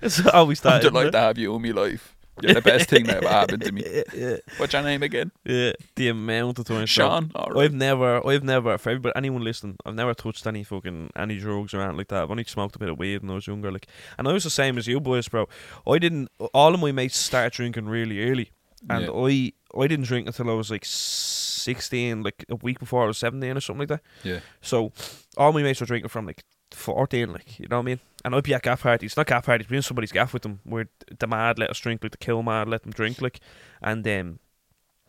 That's 0.00 0.18
how 0.18 0.44
we 0.46 0.56
I'm 0.64 0.70
like 0.72 0.82
delighted 0.82 1.12
to 1.12 1.18
have 1.20 1.38
you 1.38 1.54
in 1.54 1.62
my 1.62 1.70
life. 1.70 2.15
You're 2.42 2.54
the 2.54 2.60
best 2.62 2.88
thing 2.90 3.04
that 3.04 3.18
ever 3.24 3.28
happened 3.28 3.62
to 3.64 3.72
me. 3.72 4.02
Yeah, 4.14 4.36
What's 4.58 4.72
your 4.72 4.82
name 4.82 5.02
again? 5.02 5.32
yeah. 5.44 5.72
The 5.94 6.08
amount 6.08 6.58
of 6.58 6.66
times. 6.66 6.90
Sean. 6.90 7.30
Right. 7.34 7.64
I've 7.64 7.72
never, 7.74 8.26
I've 8.26 8.44
never, 8.44 8.76
for 8.78 8.90
everybody, 8.90 9.12
anyone 9.16 9.42
listening, 9.42 9.76
I've 9.86 9.94
never 9.94 10.12
touched 10.14 10.46
any 10.46 10.62
fucking 10.64 11.10
any 11.16 11.38
drugs 11.38 11.72
or 11.74 11.80
anything 11.80 11.96
like 11.96 12.08
that. 12.08 12.22
I've 12.22 12.30
only 12.30 12.44
smoked 12.44 12.76
a 12.76 12.78
bit 12.78 12.88
of 12.90 12.98
weed 12.98 13.22
when 13.22 13.30
I 13.30 13.34
was 13.34 13.46
younger, 13.46 13.70
like, 13.72 13.86
and 14.18 14.28
I 14.28 14.32
was 14.32 14.44
the 14.44 14.50
same 14.50 14.76
as 14.78 14.86
you 14.86 15.00
boys, 15.00 15.28
bro. 15.28 15.48
I 15.86 15.98
didn't. 15.98 16.28
All 16.52 16.74
of 16.74 16.80
my 16.80 16.92
mates 16.92 17.16
started 17.16 17.52
drinking 17.52 17.86
really 17.88 18.28
early, 18.30 18.50
and 18.90 19.04
Yeah. 19.06 19.10
I, 19.12 19.52
I 19.82 19.86
didn't 19.86 20.04
drink 20.06 20.26
until 20.26 20.50
I 20.50 20.54
was 20.54 20.70
like 20.70 20.84
sixteen, 20.84 22.22
like 22.22 22.44
a 22.48 22.56
week 22.56 22.78
before 22.78 23.04
I 23.04 23.06
was 23.06 23.18
seventeen 23.18 23.56
or 23.56 23.60
something 23.60 23.80
like 23.80 23.88
that. 23.88 24.02
Yeah. 24.24 24.40
So, 24.60 24.92
all 25.36 25.52
my 25.52 25.62
mates 25.62 25.80
were 25.80 25.86
drinking 25.86 26.08
from 26.10 26.26
like 26.26 26.44
fourteen, 26.72 27.32
like 27.32 27.58
you 27.58 27.66
know 27.68 27.76
what 27.76 27.82
I 27.82 27.86
mean. 27.86 28.00
And 28.24 28.34
I'd 28.34 28.42
be 28.44 28.54
at 28.54 28.62
gaff 28.62 28.82
parties, 28.82 29.16
not 29.16 29.26
gaff 29.26 29.46
parties, 29.46 29.66
in 29.70 29.82
somebody's 29.82 30.12
gaff 30.12 30.32
with 30.32 30.42
them, 30.42 30.60
where 30.64 30.88
the 31.18 31.26
mad 31.26 31.58
let 31.58 31.70
us 31.70 31.78
drink, 31.78 32.02
like 32.02 32.12
the 32.12 32.18
kill 32.18 32.42
mad 32.42 32.68
let 32.68 32.82
them 32.82 32.92
drink, 32.92 33.20
like, 33.22 33.40
and 33.82 34.06
um. 34.08 34.38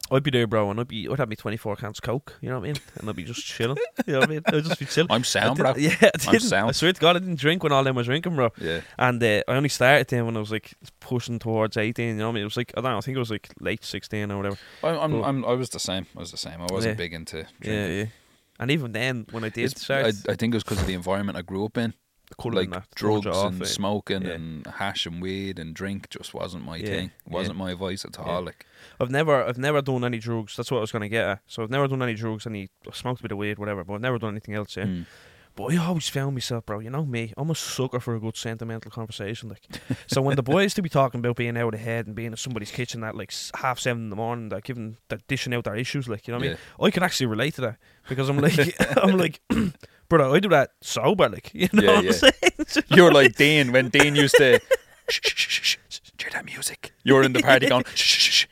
I'd 0.09 0.23
be 0.23 0.31
there, 0.31 0.47
bro, 0.47 0.71
and 0.71 0.79
I'd 0.79 0.87
be, 0.87 1.05
I'd 1.09 1.17
have 1.19 1.27
me 1.27 1.35
twenty 1.35 1.57
four 1.57 1.75
cans 1.75 1.97
of 1.99 2.01
coke, 2.03 2.37
you 2.39 2.47
know 2.47 2.59
what 2.59 2.69
I 2.69 2.71
mean, 2.71 2.81
and 2.97 3.09
I'd 3.09 3.15
be 3.17 3.25
just 3.25 3.43
chilling, 3.45 3.75
you 4.05 4.13
know 4.13 4.19
what 4.19 4.29
I 4.29 4.31
mean. 4.31 4.41
I'd 4.45 4.63
just 4.63 4.79
be 4.79 4.85
chilling. 4.93 5.11
I'm 5.11 5.25
sound, 5.25 5.57
bro. 5.57 5.73
Yeah, 5.75 5.95
I, 6.01 6.11
I'm 6.27 6.39
sound. 6.39 6.69
I 6.69 6.71
swear 6.71 6.93
to 6.93 7.01
God, 7.01 7.17
I 7.17 7.19
didn't 7.19 7.39
drink 7.39 7.61
when 7.61 7.73
all 7.73 7.83
them 7.83 7.97
was 7.97 8.05
drinking, 8.05 8.37
bro. 8.37 8.53
Yeah. 8.57 8.81
And 8.97 9.21
uh, 9.21 9.41
I 9.45 9.51
only 9.51 9.67
started 9.67 10.07
then 10.07 10.25
when 10.25 10.37
I 10.37 10.39
was 10.39 10.49
like 10.51 10.75
pushing 11.01 11.39
towards 11.39 11.75
eighteen. 11.75 12.09
You 12.09 12.13
know 12.19 12.27
what 12.27 12.31
I 12.31 12.35
mean? 12.35 12.41
It 12.43 12.45
was 12.45 12.55
like 12.55 12.71
I 12.77 12.79
don't 12.79 12.91
know. 12.91 12.97
I 12.99 13.01
think 13.01 13.17
it 13.17 13.19
was 13.19 13.31
like 13.31 13.49
late 13.59 13.83
sixteen 13.83 14.31
or 14.31 14.37
whatever. 14.37 14.57
I'm, 14.81 14.97
I'm, 14.97 15.11
But- 15.11 15.23
I'm, 15.27 15.43
I 15.45 15.51
was 15.55 15.71
the 15.71 15.79
same. 15.79 16.05
I 16.15 16.19
was 16.21 16.31
the 16.31 16.37
same. 16.37 16.61
I 16.61 16.67
wasn't 16.71 16.93
Yeah. 16.93 17.03
big 17.03 17.13
into 17.13 17.45
Yeah, 17.61 17.87
yeah. 17.87 18.05
And 18.59 18.71
even 18.71 18.91
then, 18.91 19.27
when 19.31 19.43
I 19.43 19.49
did 19.49 19.77
start, 19.77 20.05
I, 20.05 20.31
I 20.31 20.35
think 20.35 20.53
it 20.53 20.57
was 20.57 20.63
because 20.63 20.81
of 20.81 20.87
the 20.87 20.93
environment 20.93 21.37
I 21.37 21.41
grew 21.41 21.65
up 21.65 21.77
in. 21.77 21.93
Like 22.43 22.69
drugs 22.93 23.25
off, 23.25 23.53
and 23.53 23.61
eh? 23.61 23.65
smoking 23.65 24.23
Yeah. 24.23 24.31
and 24.33 24.67
hash 24.67 25.05
and 25.05 25.21
weed 25.21 25.59
and 25.59 25.73
drink 25.73 26.09
just 26.09 26.33
wasn't 26.33 26.65
my 26.65 26.75
Yeah, 26.75 26.85
thing. 26.85 27.11
yeah. 27.25 27.33
wasn't 27.33 27.57
my 27.57 27.73
voice 27.73 28.03
at 28.03 28.19
all. 28.19 28.41
Like, 28.41 28.65
I've 28.99 29.09
never, 29.09 29.43
I've 29.45 29.57
never 29.57 29.81
done 29.81 30.03
any 30.03 30.17
drugs. 30.19 30.57
That's 30.57 30.69
what 30.69 30.79
I 30.79 30.81
was 30.81 30.91
gonna 30.91 31.07
get 31.07 31.25
at. 31.25 31.39
So 31.47 31.63
I've 31.63 31.69
never 31.69 31.87
done 31.87 32.01
any 32.01 32.15
drugs. 32.15 32.45
Any 32.45 32.69
I 32.85 32.91
smoked 32.93 33.21
a 33.21 33.23
bit 33.23 33.31
of 33.31 33.37
weed, 33.37 33.57
whatever. 33.59 33.85
But 33.85 33.93
I've 33.93 34.01
never 34.01 34.19
done 34.19 34.31
anything 34.31 34.55
else. 34.55 34.75
Yeah. 34.75 34.83
mm. 34.85 35.05
But 35.57 35.73
I 35.73 35.77
always 35.77 36.07
found 36.07 36.35
myself, 36.35 36.65
bro. 36.67 36.79
You 36.79 36.91
know 36.91 37.03
me. 37.03 37.33
I'm 37.35 37.49
a 37.49 37.55
sucker 37.55 37.99
for 37.99 38.15
a 38.15 38.19
good 38.19 38.37
sentimental 38.37 38.91
conversation. 38.91 39.49
Like, 39.49 39.63
so 40.05 40.21
when 40.21 40.35
the 40.35 40.43
boys 40.43 40.75
to 40.75 40.83
be 40.83 40.87
talking 40.89 41.19
about 41.19 41.35
being 41.35 41.57
out 41.57 41.73
of 41.73 41.79
head 41.79 42.05
and 42.05 42.15
being 42.15 42.31
in 42.31 42.37
somebody's 42.37 42.71
kitchen 42.71 43.03
at 43.03 43.15
like 43.15 43.33
half 43.55 43.79
seven 43.79 44.03
in 44.03 44.09
the 44.11 44.15
morning, 44.15 44.49
they're 44.49 44.61
giving, 44.61 44.97
they're 45.09 45.19
dishing 45.27 45.55
out 45.55 45.63
their 45.63 45.75
issues. 45.75 46.07
Like, 46.07 46.27
you 46.27 46.31
know 46.31 46.37
what 46.37 46.45
I 46.45 46.49
mean? 46.49 46.57
I 46.79 46.91
can 46.91 47.01
actually 47.01 47.25
relate 47.25 47.55
to 47.55 47.61
that 47.61 47.77
because 48.07 48.29
I'm 48.29 48.37
like, 48.37 48.75
I'm 48.97 49.17
like, 49.17 49.41
Bro, 50.09 50.33
I 50.33 50.39
do 50.39 50.49
that 50.49 50.71
sober. 50.81 51.27
Like, 51.27 51.53
you 51.53 51.67
know 51.73 51.83
Yeah, 51.83 51.95
what 51.95 52.03
yeah. 52.03 52.11
I'm 52.11 52.65
saying? 52.65 52.85
You're 52.89 53.11
like 53.11 53.35
Dean 53.35 53.71
when 53.71 53.89
Dean 53.89 54.15
used 54.15 54.35
to. 54.35 54.59
Shh, 55.09 55.19
shh, 55.23 55.33
shh, 55.35 55.61
shh, 55.61 55.77
shh, 55.89 55.99
hear 56.19 56.29
that 56.33 56.45
music. 56.45 56.93
You're 57.03 57.23
in 57.23 57.33
the 57.33 57.41
party 57.41 57.67
going. 57.67 57.83
Shh, 57.95 58.03
shh, 58.03 58.19
shh, 58.19 58.31
shh. 58.31 58.45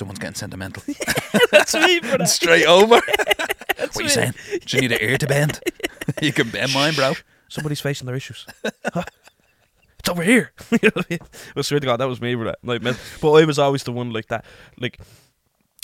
Someone's 0.00 0.18
getting 0.18 0.34
sentimental. 0.34 0.82
That's 1.52 1.74
me, 1.74 2.00
brother. 2.08 2.24
Straight 2.24 2.64
over. 2.64 3.00
What 3.80 3.96
are 3.96 4.02
you 4.02 4.08
saying? 4.08 4.34
Do 4.66 4.76
you 4.76 4.82
need 4.82 4.92
an 4.92 4.98
ear 5.02 5.18
to 5.18 5.26
bend? 5.26 5.60
you 6.22 6.32
can 6.32 6.48
bend 6.50 6.72
mine, 6.72 6.94
bro. 6.94 7.12
Somebody's 7.48 7.80
facing 7.80 8.06
their 8.06 8.14
issues. 8.16 8.46
Huh? 8.94 9.04
It's 9.98 10.08
over 10.08 10.22
here. 10.22 10.52
you 10.70 10.78
know 10.94 11.02
what 11.10 11.20
I 11.56 11.60
swear 11.62 11.80
to 11.80 11.86
God, 11.86 11.96
that 11.98 12.08
was 12.08 12.20
me, 12.20 12.34
brother. 12.34 12.56
Like, 12.62 12.80
man, 12.82 12.96
but 13.20 13.32
I 13.32 13.44
was 13.44 13.58
always 13.58 13.82
the 13.82 13.92
one 13.92 14.10
like 14.12 14.28
that. 14.28 14.44
Like, 14.78 15.00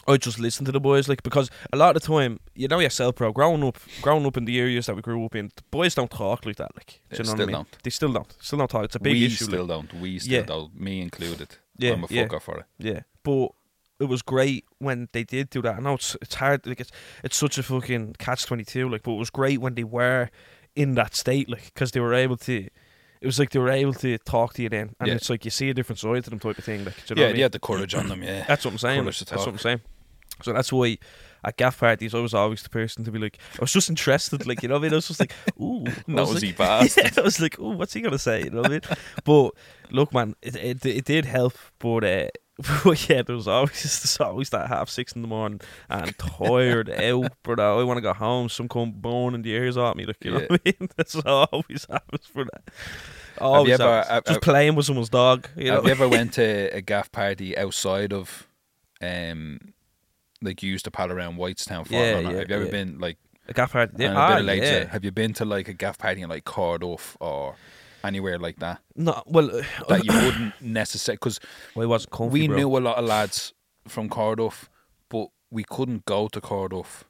I 0.06 0.16
just 0.18 0.38
listen 0.38 0.64
to 0.66 0.72
the 0.72 0.80
boys, 0.80 1.08
like 1.08 1.22
because 1.22 1.50
a 1.72 1.76
lot 1.76 1.96
of 1.96 2.02
the 2.02 2.06
time, 2.06 2.38
you 2.54 2.68
know 2.68 2.78
yourself, 2.78 3.16
bro. 3.16 3.32
Growing 3.32 3.64
up, 3.64 3.76
growing 4.02 4.24
up 4.24 4.36
in 4.38 4.44
the 4.46 4.58
areas 4.60 4.86
that 4.86 4.94
we 4.96 5.02
grew 5.02 5.24
up 5.26 5.34
in, 5.34 5.50
the 5.56 5.62
boys 5.70 5.94
don't 5.94 6.10
talk 6.10 6.46
like 6.46 6.56
that. 6.56 6.74
Like, 6.76 7.00
do 7.10 7.16
They 7.16 7.16
you 7.18 7.24
know 7.24 7.30
what 7.30 7.32
I 7.32 7.34
still 7.34 7.46
mean? 7.46 7.54
don't. 7.54 7.82
They 7.82 7.90
still 7.90 8.12
don't. 8.12 8.36
Still 8.40 8.58
don't 8.58 8.70
talk. 8.70 8.84
It's 8.84 8.96
a 8.96 9.00
big 9.00 9.12
we 9.14 9.26
issue. 9.26 9.44
like- 9.44 9.50
still 9.50 9.66
don't. 9.66 9.92
We 9.94 10.18
still 10.20 10.32
Yeah. 10.34 10.42
don't. 10.42 10.78
Me 10.80 11.00
included. 11.00 11.56
Yeah, 11.78 11.92
I'm 11.94 12.04
a 12.04 12.06
yeah. 12.10 12.26
fucker 12.26 12.40
for 12.42 12.58
it. 12.58 12.64
Yeah, 12.78 13.00
but 13.22 13.48
it 14.00 14.04
was 14.04 14.22
great 14.22 14.64
when 14.78 15.08
they 15.12 15.24
did 15.24 15.50
do 15.50 15.62
that. 15.62 15.76
I 15.76 15.80
know 15.80 15.94
it's 15.94 16.16
it's 16.20 16.34
hard. 16.34 16.66
Like 16.66 16.80
it's 16.80 16.90
it's 17.24 17.36
such 17.36 17.58
a 17.58 17.62
fucking 17.62 18.16
catch 18.18 18.44
twenty 18.46 18.64
two. 18.64 18.88
Like, 18.88 19.02
but 19.02 19.12
it 19.12 19.18
was 19.18 19.30
great 19.30 19.60
when 19.60 19.74
they 19.74 19.84
were 19.84 20.30
in 20.74 20.94
that 20.94 21.14
state. 21.14 21.48
Like, 21.48 21.64
because 21.66 21.92
they 21.92 22.00
were 22.00 22.14
able 22.14 22.36
to. 22.38 22.68
It 23.22 23.24
was 23.26 23.38
like 23.38 23.50
they 23.50 23.58
were 23.58 23.70
able 23.70 23.94
to 23.94 24.18
talk 24.18 24.52
to 24.54 24.62
you 24.62 24.68
then, 24.68 24.94
and 25.00 25.08
Yeah. 25.08 25.14
it's 25.14 25.30
like 25.30 25.44
you 25.46 25.50
see 25.50 25.70
a 25.70 25.74
different 25.74 25.98
side 25.98 26.22
to 26.24 26.30
them 26.30 26.38
type 26.38 26.58
of 26.58 26.64
thing. 26.64 26.84
Like, 26.84 27.08
you 27.08 27.16
know 27.16 27.22
Yeah, 27.22 27.26
what 27.26 27.28
I 27.28 27.32
mean? 27.32 27.36
you 27.38 27.42
had 27.44 27.52
the 27.52 27.58
courage 27.58 27.94
on 27.94 28.08
them. 28.08 28.22
Yeah. 28.22 28.44
That's 28.48 28.64
what 28.64 28.72
I'm 28.72 28.78
saying. 28.78 29.04
Like, 29.06 29.16
that's 29.16 29.30
what 29.32 29.48
I'm 29.48 29.58
saying. 29.58 29.80
So 30.42 30.52
that's 30.52 30.70
why 30.70 30.98
at 31.42 31.56
gaff 31.56 31.80
parties 31.80 32.14
I 32.14 32.18
was 32.18 32.34
always 32.34 32.62
the 32.62 32.68
person 32.68 33.04
to 33.04 33.10
be 33.10 33.18
like, 33.18 33.38
I 33.54 33.62
was 33.62 33.72
just 33.72 33.88
interested, 33.88 34.46
like 34.46 34.62
you 34.62 34.68
know 34.68 34.74
what 34.74 34.80
I 34.80 34.82
mean. 34.82 34.92
I 34.92 34.96
was 34.96 35.08
just 35.08 35.18
like, 35.20 35.32
ooh, 35.60 35.84
Nosy 36.06 36.48
like, 36.48 36.58
bastard. 36.58 37.04
yeah, 37.04 37.10
I 37.16 37.20
was 37.22 37.40
like, 37.40 37.58
ooh, 37.58 37.70
what's 37.70 37.94
he 37.94 38.02
gonna 38.02 38.18
say? 38.18 38.44
You 38.44 38.50
know 38.50 38.58
what 38.58 38.66
I 38.66 38.70
mean? 38.70 38.80
but 39.24 39.50
look, 39.90 40.12
man, 40.12 40.34
it 40.42 40.56
it, 40.56 40.84
it 40.84 41.04
did 41.06 41.24
help, 41.24 41.54
but. 41.78 42.04
Uh, 42.04 42.28
but 42.84 43.08
yeah, 43.08 43.20
there 43.22 43.36
was 43.36 43.46
always 43.48 43.82
there's 43.82 44.18
always 44.20 44.50
that 44.50 44.68
half 44.68 44.88
six 44.88 45.12
in 45.12 45.22
the 45.22 45.28
morning 45.28 45.60
and 45.90 46.16
tired 46.18 46.88
out, 46.98 47.32
brother. 47.42 47.62
I 47.62 47.82
want 47.82 47.98
to 47.98 48.00
go 48.02 48.14
home. 48.14 48.48
Some 48.48 48.68
come 48.68 48.92
bone 48.92 49.34
in 49.34 49.42
the 49.42 49.50
ears 49.50 49.76
at 49.76 49.96
me, 49.96 50.06
like 50.06 50.16
you 50.24 50.32
know 50.32 50.40
Yeah. 50.40 50.46
what 50.48 50.60
I 50.64 50.74
mean. 50.80 50.88
That's 50.96 51.14
always 51.16 51.86
happens 51.90 52.26
for 52.26 52.44
that. 52.44 52.62
Have 52.64 53.42
you 53.42 53.46
Always 53.46 53.72
ever- 53.80 53.84
happens. 53.92 54.10
have- 54.10 54.24
just 54.24 54.40
playing 54.40 54.74
with 54.74 54.86
someone's 54.86 55.10
dog? 55.10 55.48
You 55.56 55.64
know? 55.66 55.74
Have 55.74 55.84
you 55.84 55.90
ever 55.90 56.08
went 56.08 56.32
to 56.34 56.74
a 56.74 56.80
gaff 56.80 57.12
party 57.12 57.56
outside 57.58 58.14
of, 58.14 58.46
um, 59.02 59.74
like 60.40 60.62
you 60.62 60.70
used 60.72 60.86
to 60.86 60.90
pal 60.90 61.12
around 61.12 61.36
Whitestown 61.36 61.86
for? 61.86 61.92
Yeah, 61.92 62.20
yeah, 62.20 62.30
Have 62.38 62.48
you 62.48 62.54
ever 62.56 62.64
yeah. 62.64 62.70
been 62.70 62.98
like 62.98 63.18
a 63.46 63.52
gaff 63.52 63.72
party? 63.72 63.92
Yeah, 63.98 64.12
a 64.12 64.16
ah, 64.16 64.38
later, 64.38 64.64
yeah. 64.64 64.88
Have 64.90 65.04
you 65.04 65.10
been 65.10 65.34
to 65.34 65.44
like 65.44 65.68
a 65.68 65.74
gaff 65.74 65.98
party 65.98 66.22
in 66.22 66.30
like 66.30 66.44
Corduff 66.46 67.16
or 67.20 67.56
anywhere 68.06 68.38
like 68.38 68.56
that 68.60 68.80
No, 68.94 69.22
well, 69.26 69.50
uh, 69.58 69.62
that 69.88 70.04
you 70.04 70.12
wouldn't 70.24 70.54
necessarily 70.60 71.16
because 71.16 71.40
well, 71.74 71.84
it 71.84 71.88
wasn't 71.88 72.12
comfy, 72.12 72.32
we 72.40 72.46
bro. 72.48 72.56
knew 72.56 72.76
a 72.76 72.80
lot 72.80 72.96
of 72.98 73.04
lads 73.04 73.52
from 73.88 74.08
Corduff, 74.08 74.68
but 75.08 75.28
we 75.50 75.64
couldn't 75.64 76.04
go 76.06 76.28
to 76.28 76.40
Corduff. 76.40 77.02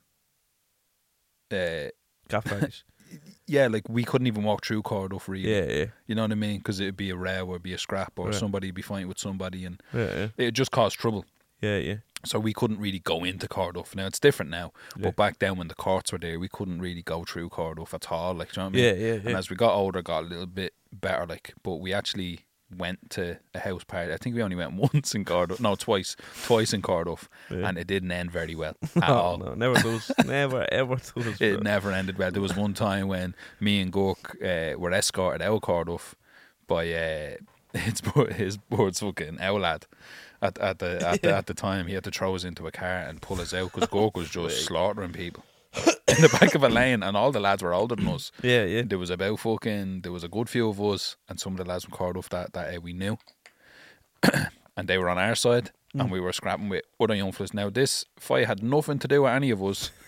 Uh, 1.52 1.88
gaff 2.28 2.44
yeah, 3.46 3.68
like 3.68 3.88
we 3.88 4.02
couldn't 4.02 4.26
even 4.26 4.42
walk 4.42 4.66
through 4.66 4.82
Corduff. 4.82 5.28
Really, 5.28 5.48
yeah, 5.54 5.64
yeah, 5.72 5.84
you 6.08 6.14
know 6.16 6.22
what 6.22 6.32
I 6.32 6.34
mean? 6.34 6.58
Because 6.58 6.80
it'd 6.80 6.96
be 6.96 7.10
a 7.10 7.16
row 7.16 7.44
or 7.46 7.50
it'd 7.54 7.62
be 7.62 7.72
a 7.72 7.78
scrap, 7.78 8.12
or 8.18 8.26
Right. 8.26 8.34
somebody 8.34 8.66
would 8.68 8.74
be 8.74 8.82
fighting 8.82 9.06
with 9.08 9.18
somebody, 9.18 9.64
and 9.64 9.80
yeah, 9.94 10.28
yeah, 10.38 10.46
it 10.46 10.50
just 10.52 10.72
caused 10.72 10.98
trouble. 10.98 11.24
yeah, 11.60 11.78
yeah. 11.78 11.96
So 12.24 12.40
we 12.40 12.52
couldn't 12.52 12.80
really 12.80 12.98
go 12.98 13.22
into 13.22 13.46
Corduff. 13.46 13.94
Now 13.94 14.06
it's 14.06 14.18
different 14.18 14.50
now, 14.50 14.72
Yeah. 14.96 15.04
but 15.04 15.16
back 15.16 15.38
then 15.38 15.56
when 15.56 15.68
the 15.68 15.76
courts 15.76 16.10
were 16.10 16.18
there, 16.18 16.40
we 16.40 16.48
couldn't 16.48 16.80
really 16.80 17.02
go 17.02 17.22
through 17.24 17.50
Corduff 17.50 17.94
at 17.94 18.10
all. 18.10 18.34
Like, 18.34 18.52
do 18.52 18.60
you 18.60 18.64
know 18.64 18.70
what 18.70 18.78
I 18.78 18.82
mean? 18.92 19.00
Yeah, 19.00 19.06
yeah, 19.06 19.20
And 19.24 19.36
as 19.36 19.48
we 19.48 19.54
got 19.54 19.72
older, 19.74 20.02
got 20.02 20.24
a 20.24 20.26
little 20.26 20.46
bit 20.46 20.72
better. 20.92 21.26
Like, 21.26 21.54
but 21.62 21.76
we 21.76 21.92
actually 21.92 22.40
went 22.76 23.10
to 23.10 23.38
a 23.54 23.60
house 23.60 23.84
party. 23.84 24.12
I 24.12 24.16
think 24.16 24.34
we 24.34 24.42
only 24.42 24.56
went 24.56 24.74
once 24.92 25.14
in 25.14 25.24
Corduff. 25.24 25.60
No, 25.60 25.74
twice, 25.76 26.16
twice 26.44 26.72
in 26.72 26.82
Corduff, 26.82 27.28
Yeah. 27.50 27.68
and 27.68 27.78
it 27.78 27.86
didn't 27.86 28.10
end 28.10 28.30
very 28.32 28.54
well 28.54 28.74
at 28.96 29.08
No, 29.08 29.14
all. 29.14 29.38
no, 29.38 29.54
never 29.54 29.74
does. 29.80 30.10
never 30.26 30.66
ever 30.72 30.96
does. 30.96 31.40
It 31.40 31.62
never 31.62 31.92
ended 31.92 32.18
well. 32.18 32.30
There 32.30 32.42
was 32.42 32.56
one 32.56 32.74
time 32.74 33.08
when 33.08 33.34
me 33.60 33.80
and 33.80 33.92
Gork 33.92 34.34
uh, 34.42 34.78
were 34.78 34.92
escorted 34.92 35.42
out 35.42 35.54
of 35.54 35.60
Corduff 35.62 36.14
by 36.66 36.92
uh, 36.92 37.36
his 37.72 38.02
his 38.34 38.56
board's 38.56 39.00
fucking 39.00 39.38
owl 39.40 39.60
lad. 39.60 39.86
At, 40.42 40.58
at 40.58 40.80
the 40.80 41.06
at 41.08 41.22
the 41.22 41.34
at 41.34 41.46
the 41.46 41.54
time, 41.54 41.86
he 41.86 41.94
had 41.94 42.04
to 42.04 42.10
throw 42.10 42.34
us 42.34 42.44
into 42.44 42.66
a 42.66 42.72
car 42.72 42.98
and 42.98 43.22
pull 43.22 43.40
us 43.40 43.54
out 43.54 43.72
because 43.72 43.88
Gork 43.88 44.14
was 44.16 44.28
just 44.28 44.64
slaughtering 44.66 45.12
people 45.12 45.44
in 46.08 46.22
the 46.22 46.28
back 46.40 46.54
of 46.54 46.62
a 46.62 46.68
lane, 46.68 47.02
and 47.02 47.16
all 47.16 47.32
the 47.32 47.40
lads 47.40 47.62
were 47.62 47.74
older 47.74 47.96
than 47.96 48.08
us. 48.08 48.32
Yeah, 48.42 48.64
yeah. 48.64 48.82
There 48.86 48.98
was 48.98 49.10
about 49.10 49.40
fucking 49.40 50.00
there 50.02 50.12
was 50.12 50.24
a 50.24 50.28
good 50.28 50.48
few 50.48 50.68
of 50.68 50.80
us 50.80 51.16
and 51.28 51.38
some 51.40 51.52
of 51.52 51.58
the 51.58 51.64
lads 51.64 51.84
from 51.84 51.94
Corduff 51.94 52.28
that 52.30 52.52
that 52.52 52.76
uh, 52.76 52.80
we 52.80 52.92
knew, 52.92 53.18
and 54.76 54.88
they 54.88 54.98
were 54.98 55.08
on 55.08 55.18
our 55.18 55.34
side, 55.34 55.70
Hmm. 55.92 56.00
and 56.02 56.10
we 56.10 56.20
were 56.20 56.32
scrapping 56.32 56.68
with 56.68 56.82
other 57.00 57.14
young 57.14 57.32
fellas. 57.32 57.54
Now 57.54 57.70
this 57.70 58.04
fight 58.18 58.46
had 58.46 58.62
nothing 58.62 58.98
to 59.00 59.08
do 59.08 59.22
with 59.22 59.32
any 59.32 59.50
of 59.50 59.62
us. 59.62 59.90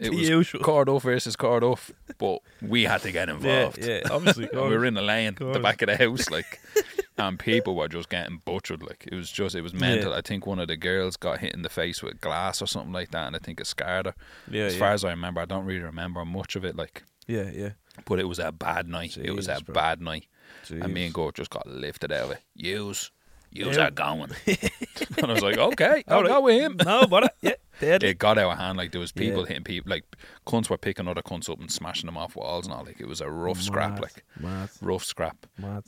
It 0.00 0.10
The 0.12 0.16
was 0.16 0.28
usual. 0.28 0.60
Corduff 0.62 1.02
versus 1.02 1.34
Corduff, 1.34 1.90
but 2.18 2.38
we 2.62 2.84
had 2.84 3.02
to 3.02 3.10
get 3.10 3.28
involved. 3.28 3.84
yeah. 3.84 4.02
Obviously, 4.08 4.48
we 4.52 4.60
were 4.60 4.84
in 4.84 4.94
the 4.94 5.02
lane, 5.02 5.36
at 5.40 5.52
the 5.52 5.58
back 5.58 5.82
of 5.82 5.88
the 5.88 5.96
house, 5.96 6.30
like, 6.30 6.60
and 7.18 7.38
people 7.38 7.74
were 7.76 7.88
just 7.88 8.08
getting 8.08 8.40
butchered. 8.44 8.82
Like 8.82 9.08
it 9.10 9.14
was 9.14 9.30
just, 9.30 9.54
it 9.54 9.60
was 9.62 9.74
mental. 9.74 10.12
I 10.14 10.20
think 10.20 10.46
one 10.46 10.58
of 10.58 10.68
the 10.68 10.76
girls 10.76 11.16
got 11.16 11.40
hit 11.40 11.54
in 11.54 11.62
the 11.62 11.68
face 11.68 12.02
with 12.02 12.20
glass 12.20 12.62
or 12.62 12.66
something 12.66 12.92
like 12.92 13.10
that, 13.10 13.26
and 13.26 13.36
I 13.36 13.38
think 13.38 13.60
it 13.60 13.66
scarred 13.66 14.06
her. 14.06 14.14
yeah, 14.50 14.64
as 14.64 14.74
yeah. 14.74 14.78
far 14.78 14.92
as 14.92 15.04
I 15.04 15.10
remember, 15.10 15.40
I 15.40 15.44
don't 15.46 15.64
really 15.64 15.80
remember 15.82 16.24
much 16.24 16.56
of 16.56 16.64
it. 16.64 16.76
Like, 16.76 17.02
yeah, 17.26 17.50
yeah. 17.52 17.70
but 18.06 18.18
it 18.20 18.24
was 18.28 18.38
a 18.38 18.52
bad 18.52 18.88
night. 18.88 19.16
it 19.16 19.32
was 19.32 19.48
a 19.48 19.60
bro. 19.60 19.74
bad 19.74 20.00
night, 20.00 20.26
and 20.70 20.92
me 20.94 21.04
and 21.06 21.14
Gore 21.14 21.32
just 21.32 21.50
got 21.50 21.66
lifted 21.66 22.12
out 22.12 22.24
of 22.26 22.30
it. 22.32 22.42
Use, 22.54 23.10
use 23.50 23.76
Yeah. 23.76 23.86
are 23.88 23.90
going, 23.90 24.30
and 24.46 25.26
I 25.26 25.32
was 25.32 25.42
like, 25.42 25.58
okay, 25.58 26.04
I'll 26.08 26.22
right. 26.22 26.28
go 26.28 26.40
with 26.42 26.60
him. 26.60 26.76
no, 26.84 27.06
but 27.06 27.24
uh, 27.24 27.28
yeah, 27.42 27.52
dead. 27.80 28.02
It 28.02 28.18
got 28.18 28.38
out 28.38 28.52
of 28.52 28.58
hand. 28.58 28.78
Like 28.78 28.92
there 28.92 29.00
was 29.00 29.12
people 29.12 29.42
Yeah. 29.42 29.48
hitting 29.48 29.64
people. 29.64 29.90
Like 29.90 30.04
cunts 30.46 30.70
were 30.70 30.78
picking 30.78 31.08
other 31.08 31.22
cunts 31.22 31.50
up 31.50 31.60
and 31.60 31.70
smashing 31.70 32.06
them 32.06 32.16
off 32.16 32.36
walls 32.36 32.66
and 32.66 32.74
all. 32.74 32.84
Like 32.84 33.00
it 33.00 33.08
was 33.08 33.20
a 33.20 33.30
rough 33.30 33.60
scrap. 33.60 34.00
Like 34.00 34.24
mad, 34.38 34.70
rough 34.80 35.04
scrap. 35.04 35.46
mad. 35.58 35.84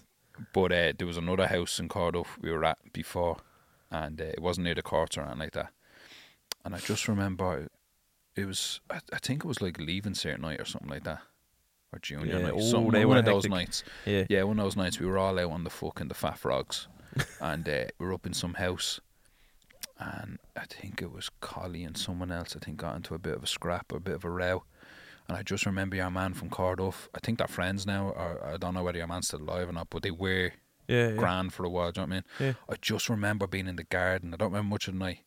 But 0.52 0.72
uh, 0.72 0.92
there 0.96 1.06
was 1.06 1.16
another 1.16 1.46
house 1.46 1.78
in 1.78 1.88
Corduff 1.88 2.38
we 2.40 2.50
were 2.50 2.64
at 2.64 2.78
before, 2.92 3.38
and 3.90 4.20
uh, 4.20 4.24
it 4.24 4.40
wasn't 4.40 4.64
near 4.64 4.74
the 4.74 4.82
courts 4.82 5.16
or 5.16 5.22
anything 5.22 5.38
like 5.38 5.52
that. 5.52 5.70
And 6.64 6.74
I 6.74 6.78
just 6.78 7.08
remember 7.08 7.68
it 8.36 8.44
was, 8.46 8.80
I, 8.90 9.00
I 9.12 9.18
think 9.18 9.44
it 9.44 9.48
was 9.48 9.60
like 9.60 9.78
leaving 9.78 10.12
cert 10.12 10.40
night 10.40 10.60
or 10.60 10.64
something 10.64 10.90
like 10.90 11.04
that, 11.04 11.20
or 11.92 11.98
junior 12.00 12.38
Yeah, 12.38 12.38
night, 12.38 12.54
oh, 12.54 12.90
they 12.90 13.04
one 13.04 13.18
of 13.18 13.24
those 13.24 13.48
nights. 13.48 13.82
Yeah, 14.06 14.24
Yeah, 14.28 14.42
one 14.44 14.58
of 14.58 14.64
those 14.64 14.76
nights 14.76 15.00
we 15.00 15.06
were 15.06 15.18
all 15.18 15.38
out 15.38 15.50
on 15.50 15.64
the 15.64 15.70
fucking 15.70 16.08
the 16.08 16.14
fat 16.14 16.38
frogs, 16.38 16.88
and 17.40 17.68
uh, 17.68 17.84
we 17.98 18.06
were 18.06 18.14
up 18.14 18.26
in 18.26 18.34
some 18.34 18.54
house, 18.54 19.00
and 19.98 20.38
I 20.56 20.64
think 20.66 21.02
it 21.02 21.12
was 21.12 21.30
Collie 21.40 21.84
and 21.84 21.96
someone 21.96 22.30
else. 22.32 22.56
I 22.56 22.60
think 22.64 22.78
got 22.78 22.96
into 22.96 23.14
a 23.14 23.18
bit 23.18 23.34
of 23.34 23.42
a 23.42 23.48
scrap 23.48 23.92
or 23.92 23.96
a 23.96 24.00
bit 24.00 24.14
of 24.14 24.24
a 24.24 24.30
row, 24.30 24.64
and 25.30 25.38
I 25.38 25.44
just 25.44 25.64
remember 25.64 25.94
your 25.94 26.10
man 26.10 26.34
from 26.34 26.50
Corduff. 26.50 27.06
I 27.14 27.20
think 27.20 27.38
they're 27.38 27.46
friends 27.46 27.86
now, 27.86 28.08
or 28.08 28.44
I 28.44 28.56
don't 28.56 28.74
know 28.74 28.82
whether 28.82 28.98
your 28.98 29.06
man's 29.06 29.28
still 29.28 29.40
alive 29.40 29.68
or 29.68 29.72
not, 29.72 29.88
but 29.88 30.02
they 30.02 30.10
were 30.10 30.50
yeah, 30.88 31.10
yeah. 31.10 31.12
grand 31.12 31.52
for 31.54 31.64
a 31.64 31.70
while. 31.70 31.92
Do 31.92 32.00
you 32.00 32.06
know 32.08 32.16
what 32.16 32.24
I 32.40 32.44
mean? 32.44 32.48
Yeah. 32.48 32.52
I 32.68 32.74
just 32.80 33.08
remember 33.08 33.46
being 33.46 33.68
in 33.68 33.76
the 33.76 33.84
garden. 33.84 34.34
I 34.34 34.36
don't 34.36 34.50
remember 34.50 34.70
much 34.70 34.88
of 34.88 34.94
the 34.94 34.98
night. 34.98 35.20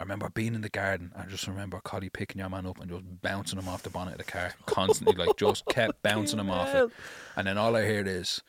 I 0.00 0.04
remember 0.04 0.30
being 0.30 0.54
in 0.54 0.62
the 0.62 0.70
garden. 0.70 1.12
I 1.14 1.26
just 1.26 1.46
remember 1.46 1.80
Collie 1.84 2.08
picking 2.08 2.38
your 2.38 2.48
man 2.48 2.64
up 2.64 2.80
and 2.80 2.90
just 2.90 3.04
bouncing 3.20 3.58
him 3.58 3.68
off 3.68 3.82
the 3.82 3.90
bonnet 3.90 4.12
of 4.12 4.18
the 4.24 4.32
car 4.32 4.54
constantly, 4.64 5.22
like 5.22 5.36
just 5.36 5.66
kept 5.66 6.02
bouncing 6.02 6.38
him 6.38 6.48
off 6.48 6.74
it. 6.74 6.90
And 7.36 7.46
then 7.46 7.58
all 7.58 7.76
I 7.76 7.82
heard 7.82 8.08
is, 8.08 8.40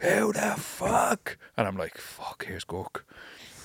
"Who 0.00 0.32
the 0.32 0.54
fuck?" 0.56 1.36
And 1.58 1.68
I'm 1.68 1.76
like, 1.76 1.98
"Fuck, 1.98 2.46
here's 2.46 2.64
Gork." 2.64 3.02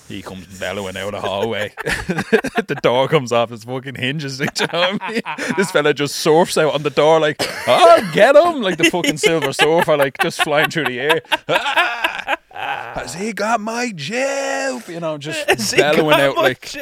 He 0.08 0.20
comes 0.22 0.46
bellowing 0.58 0.96
out 0.96 1.14
of 1.14 1.22
the 1.22 1.28
hallway. 1.28 1.72
the 1.84 2.78
door 2.82 3.08
comes 3.08 3.32
off 3.32 3.50
his 3.50 3.64
fucking 3.64 3.94
hinges. 3.94 4.40
You 4.40 4.46
know 4.72 4.80
what 4.80 5.02
I 5.02 5.10
mean? 5.10 5.22
This 5.56 5.70
fella 5.70 5.94
just 5.94 6.16
surfs 6.16 6.58
out 6.58 6.74
on 6.74 6.82
the 6.82 6.90
door 6.90 7.20
like, 7.20 7.36
"Oh, 7.66 8.10
get 8.12 8.36
him!" 8.36 8.60
Like 8.60 8.76
the 8.78 8.84
fucking 8.84 9.16
silver 9.18 9.52
surfer, 9.52 9.96
like 9.96 10.18
just 10.18 10.42
flying 10.42 10.70
through 10.70 10.86
the 10.86 11.00
air. 11.00 11.22
Ah! 11.48 12.36
Has 12.52 13.14
he 13.14 13.32
got 13.32 13.60
my 13.60 13.92
jib? 13.94 14.88
You 14.88 15.00
know, 15.00 15.18
just 15.18 15.48
Has 15.48 15.72
bellowing 15.72 16.20
out 16.20 16.36
like, 16.36 16.74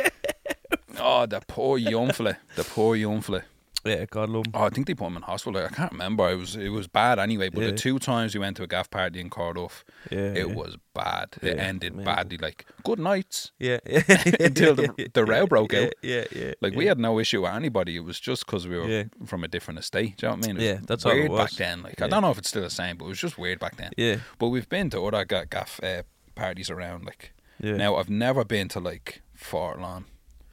oh, 0.98 1.26
the 1.26 1.40
poor 1.46 1.78
young 1.78 2.12
fella, 2.12 2.38
the 2.56 2.64
poor 2.64 2.96
young 2.96 3.20
fella. 3.20 3.44
Yeah, 3.84 4.04
God 4.10 4.28
love 4.28 4.46
him. 4.46 4.52
Oh, 4.54 4.64
I 4.64 4.68
think 4.70 4.86
they 4.86 4.94
put 4.94 5.06
him 5.06 5.16
in 5.16 5.22
hospital. 5.22 5.64
I 5.64 5.68
can't 5.68 5.92
remember. 5.92 6.28
It 6.30 6.36
was 6.36 6.54
it 6.56 6.68
was 6.68 6.86
bad 6.86 7.18
anyway. 7.18 7.48
But 7.48 7.62
Yeah. 7.62 7.70
the 7.70 7.76
two 7.76 7.98
times 7.98 8.34
we 8.34 8.40
went 8.40 8.56
to 8.58 8.62
a 8.62 8.66
gaff 8.66 8.90
party 8.90 9.20
in 9.20 9.30
Corduff, 9.30 9.84
Yeah, 10.10 10.18
it 10.18 10.48
yeah. 10.48 10.54
was 10.54 10.76
bad. 10.94 11.28
It 11.42 11.58
ended 11.58 12.04
badly. 12.04 12.36
Like 12.36 12.66
good 12.84 12.98
nights. 12.98 13.52
Yeah, 13.58 13.78
yeah. 13.86 14.02
Until 14.40 14.74
the- 14.74 15.10
the 15.14 15.24
row 15.24 15.46
broke 15.46 15.72
yeah, 15.72 15.80
out. 15.84 15.92
Yeah, 16.02 16.24
yeah. 16.34 16.52
Like 16.60 16.74
we 16.74 16.86
had 16.86 16.98
no 16.98 17.18
issue 17.18 17.42
with 17.42 17.52
anybody. 17.52 17.96
It 17.96 18.04
was 18.04 18.20
just 18.20 18.44
because 18.46 18.68
we 18.68 18.76
were 18.78 19.06
from 19.26 19.44
a 19.44 19.48
different 19.48 19.78
estate. 19.80 20.16
Do 20.18 20.26
you 20.26 20.30
know 20.32 20.36
what 20.36 20.44
I 20.44 20.46
mean? 20.48 20.56
Was 20.56 20.64
Yeah, 20.64 20.78
that's 20.86 21.06
all 21.06 21.12
it 21.12 21.28
weird 21.28 21.36
back 21.36 21.50
then. 21.52 21.82
Like 21.82 22.02
I 22.02 22.08
don't 22.08 22.22
know 22.22 22.30
if 22.30 22.38
it's 22.38 22.48
still 22.50 22.62
the 22.62 22.70
same, 22.70 22.96
but 22.98 23.06
it 23.06 23.08
was 23.08 23.18
just 23.20 23.38
weird 23.38 23.58
back 23.60 23.76
then. 23.76 23.92
Yeah, 23.96 24.16
But 24.38 24.48
we've 24.48 24.68
been 24.68 24.90
to 24.90 25.04
other 25.06 25.24
ga- 25.24 25.46
gaff 25.48 25.80
uh, 25.82 26.02
parties 26.34 26.70
around. 26.70 27.04
Like 27.06 27.32
now, 27.62 27.96
I've 27.96 28.10
never 28.10 28.44
been 28.44 28.68
to 28.68 28.80
like 28.80 29.22
Fortlawn, 29.36 30.04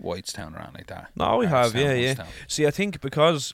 Whitestown, 0.01 0.53
or 0.55 0.59
anything 0.59 0.73
like 0.75 0.87
that. 0.87 1.09
No, 1.15 1.37
we 1.37 1.47
have, 1.47 1.75
yeah, 1.75 1.93
yeah. 1.93 2.13
Whitestown. 2.13 2.27
See, 2.47 2.67
I 2.67 2.71
think 2.71 3.01
because 3.01 3.53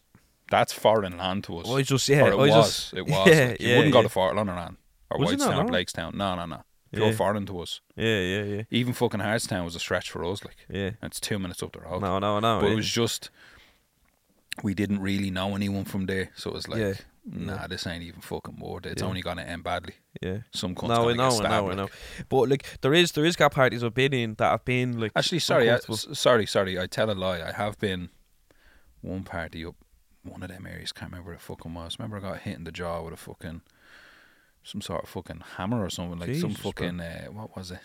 That's 0.52 0.74
foreign 0.74 1.18
land 1.18 1.46
to 1.46 1.58
us. 1.60 1.70
I 1.70 1.82
just 1.82 2.08
yeah, 2.10 2.24
or 2.24 2.28
it 2.30 2.34
I 2.34 2.36
was. 2.36 2.50
just 2.68 2.94
it 2.94 3.06
was. 3.08 3.28
Yeah, 3.28 3.46
like, 3.48 3.62
you 3.62 3.68
yeah, 3.70 3.76
wouldn't 3.78 3.96
yeah. 3.96 4.02
go 4.02 4.08
to 4.08 4.10
Fortlawn 4.10 4.48
or 4.50 4.58
Ann 4.60 4.78
or 5.10 5.18
Was 5.20 5.32
it 5.32 5.39
not, 5.39 5.54
Whitestown 5.54 5.64
or? 5.64 5.72
Blakestown. 5.72 6.14
No, 6.16 6.36
no, 6.36 6.46
no. 6.46 6.64
Pure 6.94 7.08
Yeah. 7.08 7.14
foreign 7.16 7.46
to 7.48 7.60
us. 7.62 7.82
Yeah, 7.96 8.20
yeah, 8.20 8.44
yeah, 8.44 8.62
Even 8.70 8.94
fucking 8.94 9.20
Hartstown 9.22 9.64
was 9.66 9.76
a 9.76 9.80
stretch 9.80 10.12
for 10.12 10.24
us. 10.26 10.44
Like 10.46 10.58
yeah. 10.70 10.91
it's 11.02 11.20
two 11.20 11.39
minutes 11.39 11.64
up 11.64 11.72
the 11.72 11.80
road. 11.80 12.02
No, 12.02 12.20
no, 12.20 12.39
no. 12.39 12.60
but 12.62 12.72
it 12.72 12.76
was 12.76 12.88
just 12.89 13.30
we 14.62 14.74
didn't 14.76 15.00
really 15.00 15.32
know 15.32 15.56
anyone 15.56 15.86
from 15.86 16.06
there, 16.06 16.30
so 16.36 16.52
it 16.52 16.54
was 16.54 16.68
like, 16.68 16.80
Yeah. 16.80 16.94
Nah, 17.26 17.53
Yeah. 17.53 17.67
this 17.67 17.88
ain't 17.88 18.03
even 18.03 18.21
fucking 18.21 18.57
worth 18.59 18.86
it. 18.86 18.93
It's 18.93 19.01
Yeah. 19.01 19.07
only 19.07 19.21
gonna 19.21 19.43
end 19.43 19.63
badly. 19.63 19.95
yeah. 20.21 20.39
Some 20.53 20.76
cunts 20.76 20.89
No, 20.89 20.93
I 20.93 20.97
gonna 20.97 21.15
know, 21.15 21.30
get 21.30 21.34
I 21.34 21.36
stabbed. 21.38 21.49
know, 21.51 21.57
I 21.57 21.67
like. 21.67 21.78
know. 21.78 21.89
But 22.30 22.49
like, 22.49 22.82
there 22.82 22.93
is 22.93 23.11
there 23.13 23.26
is 23.26 23.36
got 23.36 23.51
parties 23.53 23.84
I've 23.84 23.93
been 23.93 24.13
in 24.13 24.36
that 24.36 24.51
have 24.51 24.65
been 24.65 24.99
like. 24.99 25.11
Actually, 25.15 25.39
sorry, 25.39 25.69
I, 25.71 25.78
sorry, 25.80 26.45
sorry. 26.45 26.80
I 26.80 26.88
tell 26.88 27.09
a 27.09 27.13
lie. 27.13 27.41
I 27.41 27.51
have 27.51 27.78
been 27.80 28.09
one 29.01 29.24
party 29.24 29.65
up 29.65 29.76
one 30.24 30.41
of 30.43 30.49
them 30.49 30.65
areas. 30.65 30.91
Can't 30.93 31.11
remember 31.11 31.32
what 31.32 31.36
it 31.36 31.41
fucking 31.41 31.74
was. 31.74 31.97
Remember, 31.99 32.17
I 32.17 32.19
got 32.21 32.39
hit 32.39 32.55
in 32.57 32.63
the 32.63 32.71
jaw 32.71 33.01
with 33.03 33.13
a 33.13 33.17
fucking 33.17 33.61
some 34.63 34.82
sort 34.82 35.03
of 35.03 35.09
fucking 35.09 35.43
hammer 35.57 35.84
or 35.84 35.89
something 35.89 36.19
like 36.19 36.36
some 36.36 36.51
Jesus, 36.51 36.61
bro. 36.61 36.71
fucking 36.71 36.99
uh, 37.01 37.26
what 37.26 37.55
was 37.55 37.71
it? 37.71 37.80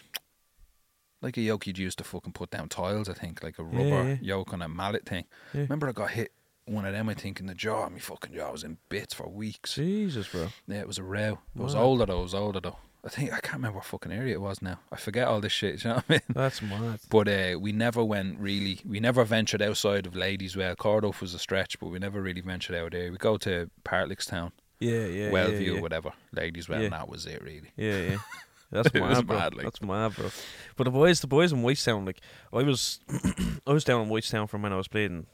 Like 1.20 1.36
a 1.36 1.40
yoke 1.40 1.66
you'd 1.66 1.78
use 1.78 1.96
to 1.96 2.04
fucking 2.04 2.32
put 2.34 2.50
down 2.50 2.68
tiles. 2.68 3.08
I 3.08 3.14
think 3.14 3.42
like 3.42 3.58
a 3.58 3.64
rubber 3.64 4.10
yeah. 4.10 4.16
yoke 4.20 4.52
on 4.52 4.62
a 4.62 4.68
mallet 4.68 5.04
thing. 5.04 5.24
Remember, 5.52 5.88
I 5.88 5.92
got 5.92 6.10
hit 6.10 6.30
one 6.70 6.84
of 6.84 6.92
them. 6.92 7.08
I 7.08 7.14
think 7.14 7.40
in 7.40 7.46
the 7.46 7.54
jaw. 7.54 7.88
My 7.88 7.98
fucking 7.98 8.34
jaw 8.34 8.52
was 8.52 8.64
in 8.64 8.78
bits 8.88 9.14
for 9.14 9.28
weeks. 9.28 9.74
Jesus, 9.74 10.28
bro. 10.28 10.48
Yeah, 10.66 10.80
it 10.80 10.86
was 10.86 10.98
a 10.98 11.02
row. 11.02 11.38
It 11.56 11.62
was 11.62 11.74
Wow. 11.74 11.82
older 11.82 12.06
though. 12.06 12.20
It 12.20 12.22
was 12.24 12.34
older 12.34 12.60
though. 12.60 12.76
I 13.04 13.08
think 13.10 13.32
I 13.32 13.38
can't 13.40 13.54
remember 13.54 13.76
what 13.76 13.84
fucking 13.86 14.10
area 14.12 14.34
it 14.34 14.40
was 14.40 14.60
now. 14.60 14.80
I 14.90 14.96
forget 14.96 15.28
all 15.28 15.40
this 15.40 15.52
shit. 15.52 15.82
You 15.84 15.90
know 15.90 15.96
what 15.96 16.04
I 16.08 16.12
mean? 16.14 16.20
That's 16.30 16.60
mad. 16.60 16.98
But 17.08 17.28
uh, 17.28 17.58
we 17.60 17.72
never 17.72 18.04
went 18.04 18.38
really. 18.40 18.80
We 18.84 18.98
never 19.00 19.24
ventured 19.24 19.62
outside 19.62 20.04
of 20.06 20.16
Ladies 20.16 20.56
Well. 20.56 20.74
Corduff 20.76 21.20
was 21.20 21.32
a 21.32 21.38
stretch, 21.38 21.78
but 21.78 21.86
we 21.88 21.98
never 22.00 22.20
really 22.20 22.40
ventured 22.40 22.74
out 22.76 22.92
there. 22.92 23.10
We 23.12 23.16
go 23.18 23.36
to 23.38 23.70
Parslickstown, 23.84 24.50
Yeah, 24.80 25.06
yeah. 25.06 25.30
Wellview, 25.30 25.66
yeah, 25.66 25.72
yeah. 25.74 25.80
whatever. 25.80 26.12
Ladyswell, 26.34 26.78
Yeah. 26.80 26.84
and 26.86 26.92
that 26.92 27.08
was 27.08 27.24
it 27.26 27.40
really. 27.42 27.70
Yeah, 27.76 27.98
yeah. 27.98 28.16
That's 28.70 28.88
It 28.88 28.96
mad, 29.00 29.08
was 29.08 29.22
bro. 29.22 29.38
mad, 29.38 29.54
like. 29.54 29.64
That's 29.64 29.80
mad, 29.80 30.14
bro. 30.16 30.30
But 30.76 30.84
the 30.84 30.90
boys, 30.90 31.20
the 31.20 31.26
boys 31.26 31.52
in 31.52 31.62
Whitestown, 31.62 32.04
like 32.04 32.20
I 32.52 32.62
was, 32.64 33.00
I 33.66 33.72
was 33.72 33.84
down 33.84 34.02
in 34.02 34.08
Whitestown 34.10 34.46
from 34.50 34.60
when 34.62 34.72
I 34.74 34.76
was 34.76 34.88
playing, 34.88 35.26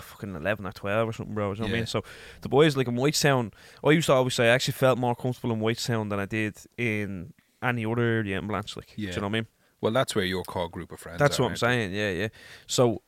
fucking 0.00 0.34
eleven 0.34 0.66
or 0.66 0.72
twelve 0.72 1.08
or 1.08 1.12
something, 1.12 1.34
bro. 1.34 1.52
You 1.52 1.58
know 1.60 1.64
what 1.64 1.70
I 1.70 1.76
mean? 1.76 1.86
So 1.86 2.02
the 2.42 2.48
boys, 2.48 2.76
like 2.76 2.88
in 2.88 2.94
Whitestown, 2.96 3.52
I 3.84 3.90
used 3.90 4.06
to 4.06 4.12
always 4.14 4.34
say 4.34 4.44
I 4.50 4.54
actually 4.54 4.72
felt 4.72 4.98
more 4.98 5.14
comfortable 5.14 5.54
in 5.54 5.60
Whitestown 5.60 6.10
than 6.10 6.18
I 6.20 6.26
did 6.26 6.56
in 6.76 7.32
any 7.62 7.86
other 7.86 8.02
area 8.02 8.38
in 8.38 8.46
Blanch. 8.46 8.76
Like, 8.76 8.94
do 8.94 9.02
Yeah. 9.02 9.10
you 9.10 9.16
know 9.16 9.22
what 9.22 9.28
I 9.28 9.32
mean? 9.32 9.46
Well, 9.80 9.92
that's 9.92 10.14
where 10.14 10.24
your 10.24 10.44
core 10.44 10.68
group 10.68 10.92
of 10.92 11.00
friends. 11.00 11.18
That's 11.18 11.38
are, 11.38 11.42
what 11.42 11.46
I'm 11.46 11.50
aren't 11.50 11.58
saying. 11.60 11.92
Yeah, 11.94 12.10
yeah. 12.10 12.28
So, 12.66 13.02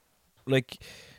like, 0.46 0.78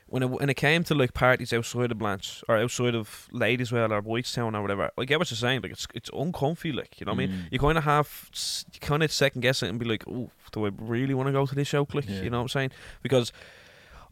when 0.10 0.24
it 0.24 0.28
when 0.30 0.50
it 0.50 0.54
came 0.54 0.84
to 0.86 0.96
like 0.96 1.14
parties 1.14 1.52
outside 1.52 1.92
of 1.92 1.98
Blanch 1.98 2.44
or 2.48 2.58
outside 2.58 2.96
of 2.96 3.28
Ladyswell 3.34 3.92
or 3.92 4.02
Whitestown 4.02 4.56
or 4.56 4.62
whatever, 4.62 4.90
I 4.98 5.04
get 5.04 5.20
what 5.20 5.30
you're 5.30 5.36
saying. 5.38 5.62
Like 5.64 5.72
it's 5.74 5.86
it's 5.94 6.10
uncomfy. 6.14 6.72
Like 6.72 7.00
you 7.00 7.06
know 7.06 7.12
what 7.14 7.24
I 7.24 7.28
mean. 7.28 7.38
Mm. 7.38 7.48
You 7.52 7.60
kind 7.60 7.78
of 7.78 7.84
have 7.84 8.30
you 8.72 8.80
kind 8.80 9.04
of 9.04 9.12
second 9.12 9.42
guess 9.42 9.62
it 9.64 9.70
and 9.70 9.78
be 9.80 9.86
like, 9.86 10.06
oh, 10.08 10.30
do 10.54 10.66
I 10.66 10.70
really 10.78 11.14
want 11.14 11.28
to 11.28 11.34
go 11.34 11.46
to 11.46 11.54
this 11.56 11.68
show? 11.68 11.86
Like 11.94 12.08
Yeah. 12.08 12.22
you 12.22 12.30
know 12.30 12.38
what 12.38 12.44
I'm 12.44 12.48
saying? 12.50 12.72
Because 13.04 13.34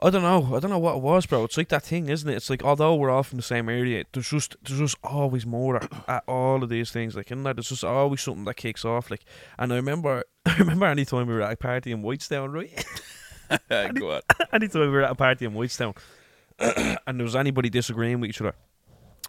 I 0.02 0.10
don't 0.10 0.24
know. 0.24 0.56
I 0.56 0.60
don't 0.60 0.70
know 0.72 0.78
what 0.80 0.98
it 0.98 1.02
was, 1.02 1.26
bro. 1.26 1.46
It's 1.46 1.56
like 1.58 1.70
that 1.70 1.84
thing, 1.84 2.10
isn't 2.10 2.30
it? 2.30 2.36
It's 2.36 2.50
like 2.50 2.64
although 2.64 2.96
we're 2.96 3.10
all 3.10 3.24
from 3.24 3.38
the 3.38 3.44
same 3.44 3.70
area, 3.70 4.04
there's 4.12 4.30
just 4.30 4.56
there's 4.64 4.80
just 4.80 4.98
always 5.04 5.46
more 5.46 5.82
at 6.08 6.24
all 6.28 6.62
of 6.64 6.70
these 6.70 6.92
things. 6.92 7.16
Like, 7.16 7.32
in 7.32 7.44
there, 7.44 7.54
there's 7.54 7.70
just 7.70 7.84
always 7.84 8.22
something 8.22 8.44
that 8.46 8.56
kicks 8.58 8.84
off. 8.84 9.10
Like, 9.10 9.24
and 9.58 9.72
I 9.72 9.78
remember, 9.78 10.24
I 10.46 10.58
remember 10.58 10.86
any 10.88 11.06
time 11.06 11.28
we 11.28 11.34
were 11.34 11.42
at 11.42 11.54
a 11.54 11.58
party 11.58 11.92
in 11.92 12.04
Whitestown, 12.04 12.54
right? 12.54 12.86
Go 14.00 14.12
on. 14.16 14.22
Anytime 14.52 14.82
we 14.82 14.90
were 14.90 15.04
at 15.04 15.12
a 15.12 15.16
party 15.16 15.46
in 15.46 15.54
Whitestown 15.54 15.96
and 16.60 17.20
there 17.20 17.24
was 17.24 17.36
anybody 17.36 17.70
disagreeing 17.70 18.20
with 18.20 18.32
each 18.32 18.42
other 18.42 18.56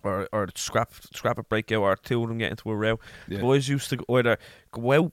or 0.03 0.29
or 0.33 0.49
scrap 0.55 0.93
scrap 1.14 1.37
a 1.39 1.43
breakout 1.43 1.83
or 1.83 1.97
two 1.97 2.23
of 2.23 2.29
them 2.29 2.39
get 2.39 2.51
into 2.51 2.71
a 2.71 2.75
row, 2.77 2.99
Yeah. 3.29 3.37
the 3.39 3.43
boys 3.43 3.69
used 3.69 3.91
to 3.91 3.97
go 3.99 4.17
either 4.17 4.39
go 4.73 4.93
out 4.93 5.12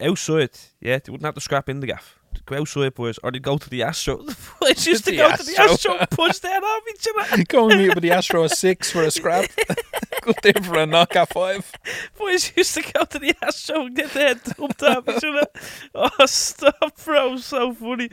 outside, 0.00 0.50
yeah, 0.80 0.98
they 0.98 1.10
wouldn't 1.10 1.24
have 1.26 1.34
to 1.36 1.40
scrap 1.40 1.68
in 1.68 1.80
the 1.80 1.86
gaff. 1.86 2.18
Outside, 2.52 2.94
boys, 2.94 3.18
or 3.22 3.30
they'd 3.30 3.42
go 3.42 3.58
to 3.58 3.70
the 3.70 3.82
Astro. 3.82 4.18
The 4.22 4.36
boys 4.60 4.86
used 4.86 5.04
to 5.04 5.10
The 5.10 5.16
go 5.18 5.36
to 5.36 5.42
the 5.42 5.52
Astro. 5.52 5.72
Astro 5.72 5.96
and 5.98 6.10
push 6.10 6.38
that 6.38 6.62
off 6.62 6.82
each 6.90 7.06
other. 7.36 7.44
Go 7.48 7.68
and 7.70 7.80
meet 7.80 7.94
with 7.94 8.02
the 8.02 8.10
Astro 8.10 8.44
at 8.44 8.50
six 8.52 8.90
for 8.90 9.02
a 9.02 9.10
scrap. 9.10 9.50
Go 10.22 10.32
there 10.42 10.52
for 10.62 10.78
a 10.78 10.86
knock 10.86 11.16
at 11.16 11.32
five. 11.32 11.70
Boys 12.18 12.52
used 12.56 12.74
to 12.74 12.82
go 12.92 13.04
to 13.04 13.18
the 13.18 13.34
Astro 13.42 13.86
and 13.86 13.96
get 13.96 14.10
their 14.10 14.28
head 14.28 14.40
dumped 14.44 14.82
off 14.82 15.08
each 15.08 15.24
other. 15.24 15.46
Oh, 15.94 16.26
stop, 16.26 17.02
bro! 17.04 17.36
So 17.38 17.72
funny. 17.72 18.10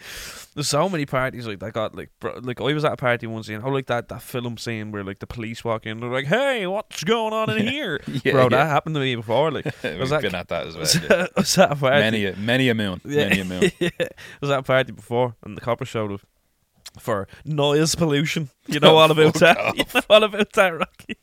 There's 0.57 0.67
so 0.69 0.89
many 0.89 1.05
parties 1.05 1.45
like 1.45 1.59
that. 1.59 1.73
Got 1.73 1.93
like, 1.93 2.09
bro, 2.19 2.39
like 2.41 2.59
I 2.59 2.73
was 2.73 2.83
at 2.83 2.93
a 2.93 2.97
party 2.97 3.27
once, 3.27 3.47
and 3.47 3.61
how 3.61 3.69
oh, 3.69 3.71
like 3.71 3.85
that 3.85 4.09
that 4.09 4.23
film 4.23 4.57
scene 4.57 4.91
where 4.91 5.03
like 5.03 5.19
the 5.19 5.27
police 5.27 5.63
walk 5.63 5.85
in, 5.85 5.99
they're 5.99 6.09
like, 6.11 6.25
"Hey, 6.25 6.65
what's 6.65 7.03
going 7.03 7.31
on 7.31 7.51
in 7.55 7.67
here?" 7.73 7.99
Yeah, 8.23 8.31
bro, 8.31 8.43
yeah. 8.45 8.49
that 8.49 8.65
happened 8.67 8.95
to 8.95 9.01
me 9.01 9.13
before. 9.15 9.51
Like, 9.51 9.65
We've 9.83 9.99
was 9.99 10.09
that 10.09 10.23
been 10.23 10.33
at 10.33 10.47
that 10.47 10.65
as 10.65 10.73
well. 10.73 10.81
was, 10.81 10.95
yeah. 10.95 11.27
was 11.35 11.57
at 11.59 11.71
a 11.73 11.75
party. 11.75 11.99
Many, 11.99 12.25
a, 12.25 12.35
many 12.35 12.69
a 12.69 12.73
moon. 12.73 12.99
Many 13.03 13.39
a 13.41 13.45
moon. 13.45 13.71
yeah, 13.79 13.89
I 13.99 14.07
was 14.41 14.49
that 14.49 14.59
a 14.61 14.63
party 14.63 14.93
before, 14.93 15.35
and 15.43 15.55
the 15.55 15.61
copper 15.61 15.85
showed 15.85 16.11
up 16.11 16.21
for 16.97 17.27
noise 17.45 17.93
pollution. 17.93 18.49
You 18.65 18.79
know 18.79 18.95
Oh, 18.95 18.97
all 18.97 19.11
about 19.11 19.35
that. 19.35 19.77
You 19.77 19.83
know 19.93 20.01
all 20.09 20.23
about 20.23 20.53
that, 20.53 20.69
Rocky. 20.69 21.17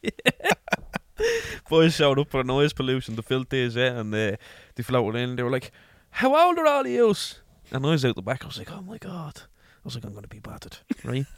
Boys 1.68 1.94
showed 1.94 2.18
up 2.20 2.30
for 2.30 2.44
noise 2.44 2.72
pollution. 2.72 3.16
The 3.16 3.22
filters, 3.24 3.74
yeah, 3.74 3.98
and 3.98 4.14
they 4.14 4.36
they 4.76 4.82
floated 4.84 5.18
in. 5.18 5.34
They 5.36 5.42
were 5.42 5.50
like, 5.50 5.72
"How 6.10 6.36
old 6.36 6.58
are 6.58 6.66
all 6.66 6.82
of 6.82 6.86
yous?" 6.86 7.40
And 7.72 7.84
I 7.84 7.90
was 7.90 8.04
out 8.04 8.14
the 8.14 8.22
back. 8.22 8.44
I 8.44 8.46
was 8.46 8.58
like, 8.58 8.70
"Oh 8.70 8.82
my 8.82 8.98
god!" 8.98 9.42
I 9.44 9.80
was 9.84 9.94
like, 9.94 10.04
"I'm 10.04 10.14
gonna 10.14 10.28
be 10.28 10.38
battered, 10.40 10.78
right?" 11.04 11.26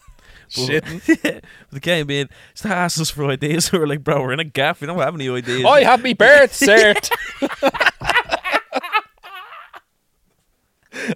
But- 0.55 0.69
Shitting. 0.69 1.25
yeah, 1.25 1.41
but 1.71 1.73
they 1.73 1.81
came 1.81 2.11
in, 2.11 2.29
started 2.55 2.77
asking 2.79 3.03
us 3.03 3.11
for 3.11 3.25
ideas. 3.27 3.73
We 3.73 3.79
were 3.81 3.87
like, 3.87 4.05
"Bro, 4.05 4.23
we're 4.23 4.33
in 4.33 4.41
a 4.41 4.45
gaff. 4.45 4.81
We 4.81 4.87
don't 4.87 4.99
have 4.99 5.15
any 5.15 5.29
ideas." 5.29 5.65
I 5.65 5.83
have 5.83 6.03
me 6.03 6.13
birth 6.15 6.53
cert. 6.53 7.11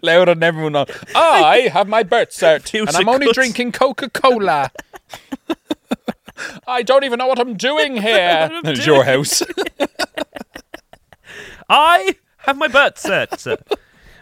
Louder 0.02 0.34
than 0.34 0.42
everyone 0.42 0.76
else. 0.76 0.90
I 1.14 1.70
have 1.72 1.88
my 1.88 2.02
birth 2.02 2.30
cert, 2.30 2.78
and 2.86 2.96
I'm 2.96 3.08
only 3.08 3.32
drinking 3.32 3.72
Coca 3.72 4.08
Cola. 4.10 4.70
I 6.66 6.82
don't 6.82 7.04
even 7.04 7.18
know 7.18 7.26
what 7.26 7.38
I'm 7.38 7.56
doing 7.56 7.96
here. 7.96 8.48
It's 8.64 8.86
your 8.86 9.04
house. 9.04 9.42
I 11.68 12.16
have 12.38 12.56
my 12.56 12.68
butt 12.68 12.98
set. 12.98 13.46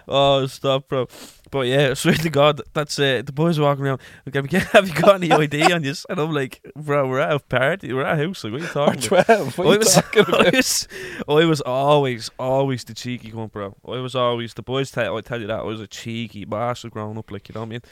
Oh, 0.09 0.46
stop, 0.46 0.88
bro. 0.88 1.06
But 1.50 1.66
yeah, 1.66 1.90
I 1.90 1.94
swear 1.94 2.14
to 2.14 2.30
God, 2.30 2.61
that's 2.72 2.98
uh, 2.98 3.22
the 3.24 3.32
boys 3.32 3.59
are 3.59 3.62
walking 3.62 3.86
around. 3.86 4.00
Like, 4.26 4.34
have, 4.34 4.88
you, 4.88 4.94
got 4.94 5.14
any 5.22 5.32
ID 5.32 5.72
on 5.72 5.82
this? 5.82 6.04
And 6.09 6.18
I'm 6.18 6.32
like, 6.32 6.61
bro, 6.76 7.09
we're 7.09 7.20
at 7.20 7.32
a 7.32 7.38
party, 7.38 7.92
we're 7.92 8.04
at 8.04 8.18
a 8.18 8.26
house. 8.26 8.44
Like, 8.44 8.52
what 8.52 8.62
are 8.62 8.64
you 8.64 8.70
talking 8.70 9.06
about? 9.06 9.26
Twelve. 9.26 9.59
What 9.59 9.66
are 9.66 9.70
I 9.70 9.72
you 9.72 9.78
was, 9.78 9.94
talking 9.94 10.24
I 10.26 10.28
about? 10.28 10.54
was, 10.54 10.88
I 11.28 11.44
was 11.44 11.61
always, 11.62 12.30
always 12.38 12.84
the 12.84 12.94
cheeky 12.94 13.32
one, 13.32 13.48
bro. 13.48 13.74
I 13.86 14.00
was 14.00 14.14
always 14.14 14.54
the 14.54 14.62
boys. 14.62 14.90
Tell, 14.90 15.16
I 15.16 15.20
tell 15.20 15.40
you 15.40 15.46
that 15.46 15.61
I 15.61 15.64
was 15.64 15.80
a 15.80 15.86
cheeky 15.86 16.44
bastard 16.44 16.92
growing 16.92 17.18
up, 17.18 17.30
like 17.30 17.48
you 17.48 17.54
know 17.54 17.61
what 17.61 17.66
I 17.66 17.70
mean. 17.70 17.82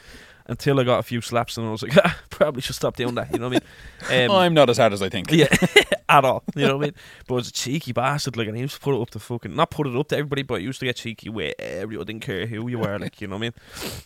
Until 0.49 0.79
I 0.79 0.83
got 0.85 0.99
a 0.99 1.03
few 1.03 1.19
slaps, 1.19 1.57
and 1.57 1.67
I 1.67 1.71
was 1.71 1.83
like, 1.83 1.97
ah, 2.05 2.17
probably 2.29 2.61
should 2.61 2.75
stop 2.75 2.95
doing 2.95 3.15
that. 3.15 3.31
You 3.31 3.39
know 3.39 3.49
what 3.49 3.63
I 4.01 4.09
mean? 4.09 4.29
Um, 4.29 4.37
I'm 4.37 4.53
not 4.53 4.69
as 4.69 4.77
hard 4.77 4.93
as 4.93 5.01
I 5.01 5.09
think. 5.09 5.31
yeah, 5.31 5.47
at 6.09 6.23
all. 6.23 6.43
You 6.55 6.67
know 6.67 6.77
what 6.77 6.83
I 6.83 6.87
mean? 6.87 6.95
But 7.27 7.33
it 7.33 7.35
was 7.35 7.49
a 7.49 7.51
cheeky 7.51 7.91
bastard, 7.91 8.37
like, 8.37 8.47
and 8.47 8.55
he 8.55 8.61
used 8.61 8.75
to 8.75 8.79
put 8.79 8.95
it 8.95 9.01
up 9.01 9.09
to 9.09 9.19
fucking 9.19 9.53
not 9.55 9.71
put 9.71 9.87
it 9.87 9.95
up 9.95 10.07
to 10.09 10.15
everybody, 10.17 10.43
but 10.43 10.59
he 10.61 10.65
used 10.65 10.79
to 10.79 10.85
get 10.85 10.95
cheeky 10.95 11.29
with 11.29 11.55
everyone. 11.59 12.05
Didn't 12.05 12.21
care 12.21 12.45
who 12.45 12.67
you 12.69 12.79
were, 12.79 12.97
like, 12.97 13.19
you 13.19 13.27
know 13.27 13.35
what 13.35 13.39
I 13.39 13.41
mean? 13.41 13.53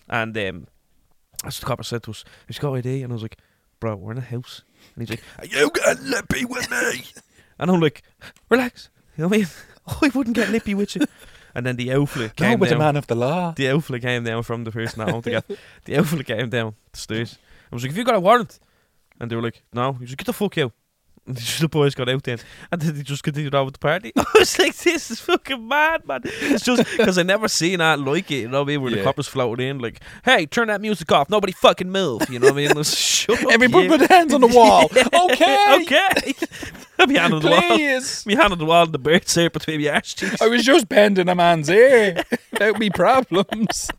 And 0.10 0.38
um, 0.38 0.68
that's 1.44 1.60
the 1.60 1.66
copper 1.66 1.84
said 1.84 2.04
to 2.04 2.12
us. 2.12 2.24
He's 2.48 2.58
got 2.58 2.74
ID, 2.74 3.04
and 3.04 3.12
I 3.12 3.16
was 3.16 3.22
like, 3.22 3.38
bro, 3.80 3.96
we're 3.96 4.14
in 4.14 4.18
a 4.18 4.22
house, 4.22 4.64
and 4.96 5.08
he's 5.08 5.10
like, 5.10 5.24
Are 5.40 5.46
you 5.46 5.70
going 5.70 5.98
to 5.98 6.04
lippy 6.04 6.46
with 6.46 6.72
me? 6.72 7.04
And 7.60 7.70
I'm 7.70 7.80
like, 7.80 8.02
relax. 8.50 8.90
You 9.18 9.24
know 9.24 9.28
what 9.28 9.36
I 9.36 9.40
mean? 9.40 9.48
I 9.88 10.12
wouldn't 10.18 10.36
get 10.36 10.50
lippy 10.50 10.74
with 10.74 10.96
you. 10.96 11.06
And 11.54 11.66
then 11.66 11.76
the 11.76 11.88
Go 11.88 12.06
came 12.36 12.60
with 12.60 12.70
the 12.70 12.76
down. 12.76 12.80
man 12.80 12.96
of 12.96 13.08
the 13.08 13.16
law. 13.16 13.52
The 13.56 13.66
outflip 13.66 14.02
came 14.02 14.24
down 14.24 14.44
from 14.44 14.64
the 14.64 14.72
person 14.72 15.00
that 15.00 15.14
owned 15.14 15.24
the 15.24 15.32
gaff. 15.32 15.46
The 15.86 15.94
outflip 15.94 16.26
came 16.26 16.50
down 16.50 16.76
the 16.92 17.00
stairs. 17.00 17.38
I 17.72 17.76
was 17.76 17.84
like, 17.84 17.92
"Have 17.92 17.98
you 17.98 18.04
got 18.06 18.16
a 18.16 18.20
warrant?" 18.20 18.60
And 19.20 19.30
they 19.30 19.36
were 19.36 19.42
like, 19.42 19.62
"No." 19.74 19.94
He 19.94 20.00
was 20.02 20.12
like, 20.12 20.18
"Get 20.20 20.26
the 20.28 20.34
fuck 20.34 20.58
out." 20.58 20.72
The 21.28 21.70
boys 21.70 21.94
got 21.94 22.10
out 22.10 22.24
then, 22.24 22.40
and 22.72 22.82
then 22.82 22.96
they 22.96 23.04
just 23.04 23.22
continued 23.24 23.54
on 23.54 23.66
with 23.66 23.76
the 23.76 23.80
party. 23.80 24.12
I 24.18 24.26
was 24.34 24.58
like, 24.58 24.76
"This 24.76 25.12
is 25.12 25.20
fucking 25.20 25.68
mad, 25.68 26.06
man!" 26.08 26.22
It's 26.26 26.66
just 26.66 26.84
because 26.98 27.18
I 27.20 27.24
never 27.24 27.48
seen 27.48 27.78
that 27.78 28.00
like 28.00 28.32
it. 28.32 28.38
You 28.38 28.48
know 28.50 28.62
what 28.62 28.66
I 28.66 28.68
mean? 28.74 28.82
Where 28.82 28.90
the 28.92 28.98
Yeah. 28.98 29.04
coppers 29.04 29.28
floated 29.28 29.64
in, 29.64 29.78
like, 29.78 30.02
"Hey, 30.26 30.48
turn 30.48 30.68
that 30.70 30.82
music 30.82 31.12
off! 31.12 31.30
Nobody 31.30 31.54
fucking 31.54 31.92
move!" 31.92 32.28
You 32.30 32.40
know 32.40 32.48
what 32.48 32.54
I 32.54 32.58
mean? 32.58 32.72
It 32.72 32.76
was, 32.76 32.98
Shut 32.98 33.40
up, 33.46 33.52
Everybody 33.52 33.84
you." 33.86 33.90
put 33.92 34.00
their 34.00 34.18
hands 34.18 34.34
on 34.34 34.42
the 34.42 34.48
wall. 34.48 34.90
Okay. 35.32 35.66
okay. 35.84 36.34
Be 37.08 37.16
hand 37.16 37.34
on 37.36 37.42
the 37.42 37.50
wall. 37.52 37.62
Please. 37.62 38.26
Me 38.26 38.36
hand 38.36 38.52
on 38.54 38.58
the 38.60 38.66
wall, 38.66 38.84
and 38.86 38.92
the 38.94 39.00
bird 39.00 39.26
cert 39.26 39.54
between 39.54 39.88
arse 39.88 40.14
cheeks. 40.16 40.42
I 40.42 40.48
was 40.48 40.64
just 40.64 40.90
bending 40.90 41.30
a 41.30 41.36
man's 41.36 41.70
ear 41.70 42.24
without 42.52 42.80
me 42.80 42.90
problems. 42.90 43.90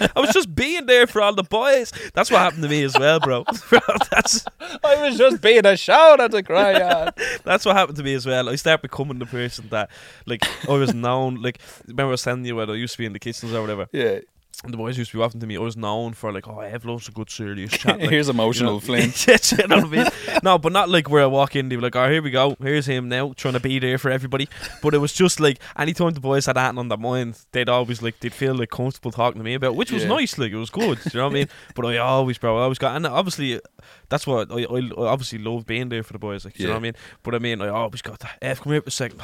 I 0.00 0.20
was 0.20 0.30
just 0.30 0.54
being 0.54 0.86
there 0.86 1.06
for 1.06 1.20
all 1.22 1.34
the 1.34 1.42
boys. 1.42 1.92
That's 2.14 2.30
what 2.30 2.38
happened 2.38 2.62
to 2.62 2.68
me 2.68 2.82
as 2.84 2.98
well, 2.98 3.20
bro. 3.20 3.44
that's 4.10 4.44
I 4.84 5.08
was 5.08 5.18
just 5.18 5.40
being 5.40 5.64
a 5.66 5.76
shout 5.76 6.30
to 6.30 6.42
cry 6.42 6.80
out. 6.80 7.18
that's 7.44 7.64
what 7.64 7.76
happened 7.76 7.96
to 7.98 8.02
me 8.04 8.14
as 8.14 8.26
well. 8.26 8.48
I 8.48 8.56
started 8.56 8.82
becoming 8.82 9.18
the 9.18 9.26
person 9.26 9.68
that, 9.70 9.90
like, 10.26 10.44
I 10.68 10.72
was 10.72 10.94
known. 10.94 11.42
Like, 11.42 11.60
remember 11.86 12.04
I 12.04 12.10
was 12.12 12.22
telling 12.22 12.44
you 12.44 12.56
when 12.56 12.70
I 12.70 12.74
used 12.74 12.94
to 12.94 12.98
be 12.98 13.06
in 13.06 13.12
the 13.12 13.18
kitchens 13.18 13.52
or 13.52 13.60
whatever, 13.60 13.88
Yeah. 13.92 14.20
The 14.66 14.76
boys 14.76 14.98
used 14.98 15.12
to 15.12 15.16
be 15.16 15.20
wafting 15.20 15.40
to 15.40 15.46
me. 15.46 15.56
Oh, 15.56 15.60
I 15.62 15.64
was 15.64 15.76
known 15.76 16.14
for 16.14 16.32
like, 16.32 16.48
oh, 16.48 16.58
I 16.58 16.66
have 16.66 16.84
loads 16.84 17.06
of 17.06 17.14
good 17.14 17.30
serious 17.30 17.70
chat. 17.78 18.00
Like, 18.00 18.10
Here's 18.10 18.26
you 18.26 18.32
know- 18.34 18.42
emotional 18.42 18.80
Flint. 18.86 19.26
You 19.58 19.66
know 19.68 19.76
what 19.76 19.84
I 19.84 19.88
mean? 19.88 20.06
No, 20.42 20.58
but 20.58 20.72
not 20.72 20.88
like 20.88 21.08
where 21.08 21.22
I 21.22 21.26
walk 21.26 21.54
in, 21.54 21.68
they 21.68 21.76
were 21.76 21.82
like, 21.82 21.94
oh, 21.96 22.10
here 22.10 22.20
we 22.20 22.30
go. 22.30 22.56
Here's 22.60 22.86
him 22.86 23.08
now, 23.08 23.32
trying 23.36 23.54
to 23.54 23.60
be 23.60 23.78
there 23.78 23.98
for 23.98 24.10
everybody. 24.10 24.48
But 24.82 24.94
it 24.94 24.98
was 24.98 25.12
just 25.12 25.38
like, 25.38 25.58
anytime 25.76 26.10
the 26.14 26.20
boys 26.20 26.46
had 26.46 26.56
that 26.56 26.76
on 26.76 26.88
their 26.88 26.98
mind, 26.98 27.38
they'd 27.52 27.68
always 27.68 28.02
like, 28.02 28.18
they'd 28.20 28.32
feel 28.32 28.54
like 28.54 28.70
comfortable 28.70 29.12
talking 29.12 29.38
to 29.38 29.44
me 29.44 29.54
about, 29.54 29.76
which 29.76 29.92
was 29.92 30.02
Yeah. 30.02 30.08
nice. 30.08 30.36
Like, 30.38 30.50
it 30.52 30.56
was 30.56 30.70
good. 30.70 30.98
you 31.12 31.18
know 31.18 31.24
what 31.26 31.30
I 31.30 31.34
mean? 31.34 31.48
But 31.76 31.86
I 31.86 31.98
always, 31.98 32.36
bro, 32.38 32.58
I 32.58 32.62
always 32.62 32.78
got, 32.78 32.96
and 32.96 33.06
obviously, 33.06 33.60
that's 34.08 34.26
what 34.26 34.50
I, 34.50 34.62
I, 34.64 34.78
I 34.78 34.90
obviously 35.06 35.38
love 35.38 35.66
being 35.66 35.88
there 35.88 36.02
for 36.02 36.12
the 36.14 36.18
boys. 36.18 36.44
Like, 36.44 36.58
you 36.58 36.66
know 36.66 36.72
what 36.72 36.78
I 36.78 36.82
mean? 36.82 36.94
But 37.22 37.34
I 37.36 37.38
mean, 37.38 37.62
I 37.62 37.68
always 37.68 38.02
got 38.02 38.18
that. 38.20 38.38
F, 38.42 38.60
come 38.62 38.72
here 38.72 38.82
for 38.82 38.88
a 38.88 38.90
second. 38.90 39.20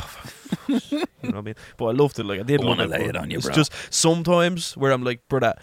You 1.25 1.31
know 1.33 1.39
what 1.39 1.43
I 1.43 1.45
mean? 1.47 1.55
But 1.77 1.85
I 1.87 1.91
loved 1.93 2.19
it. 2.19 2.25
Like, 2.25 2.41
I 2.41 2.43
did 2.45 2.61
love 2.61 2.79
wanna 2.79 2.87
lay 2.89 3.05
it 3.07 3.17
on 3.17 3.31
you, 3.31 3.39
It's 3.39 3.47
bro. 3.47 3.55
just 3.55 3.73
sometimes 3.91 4.77
where 4.77 4.93
I'm 4.93 5.03
like, 5.05 5.27
brother, 5.29 5.55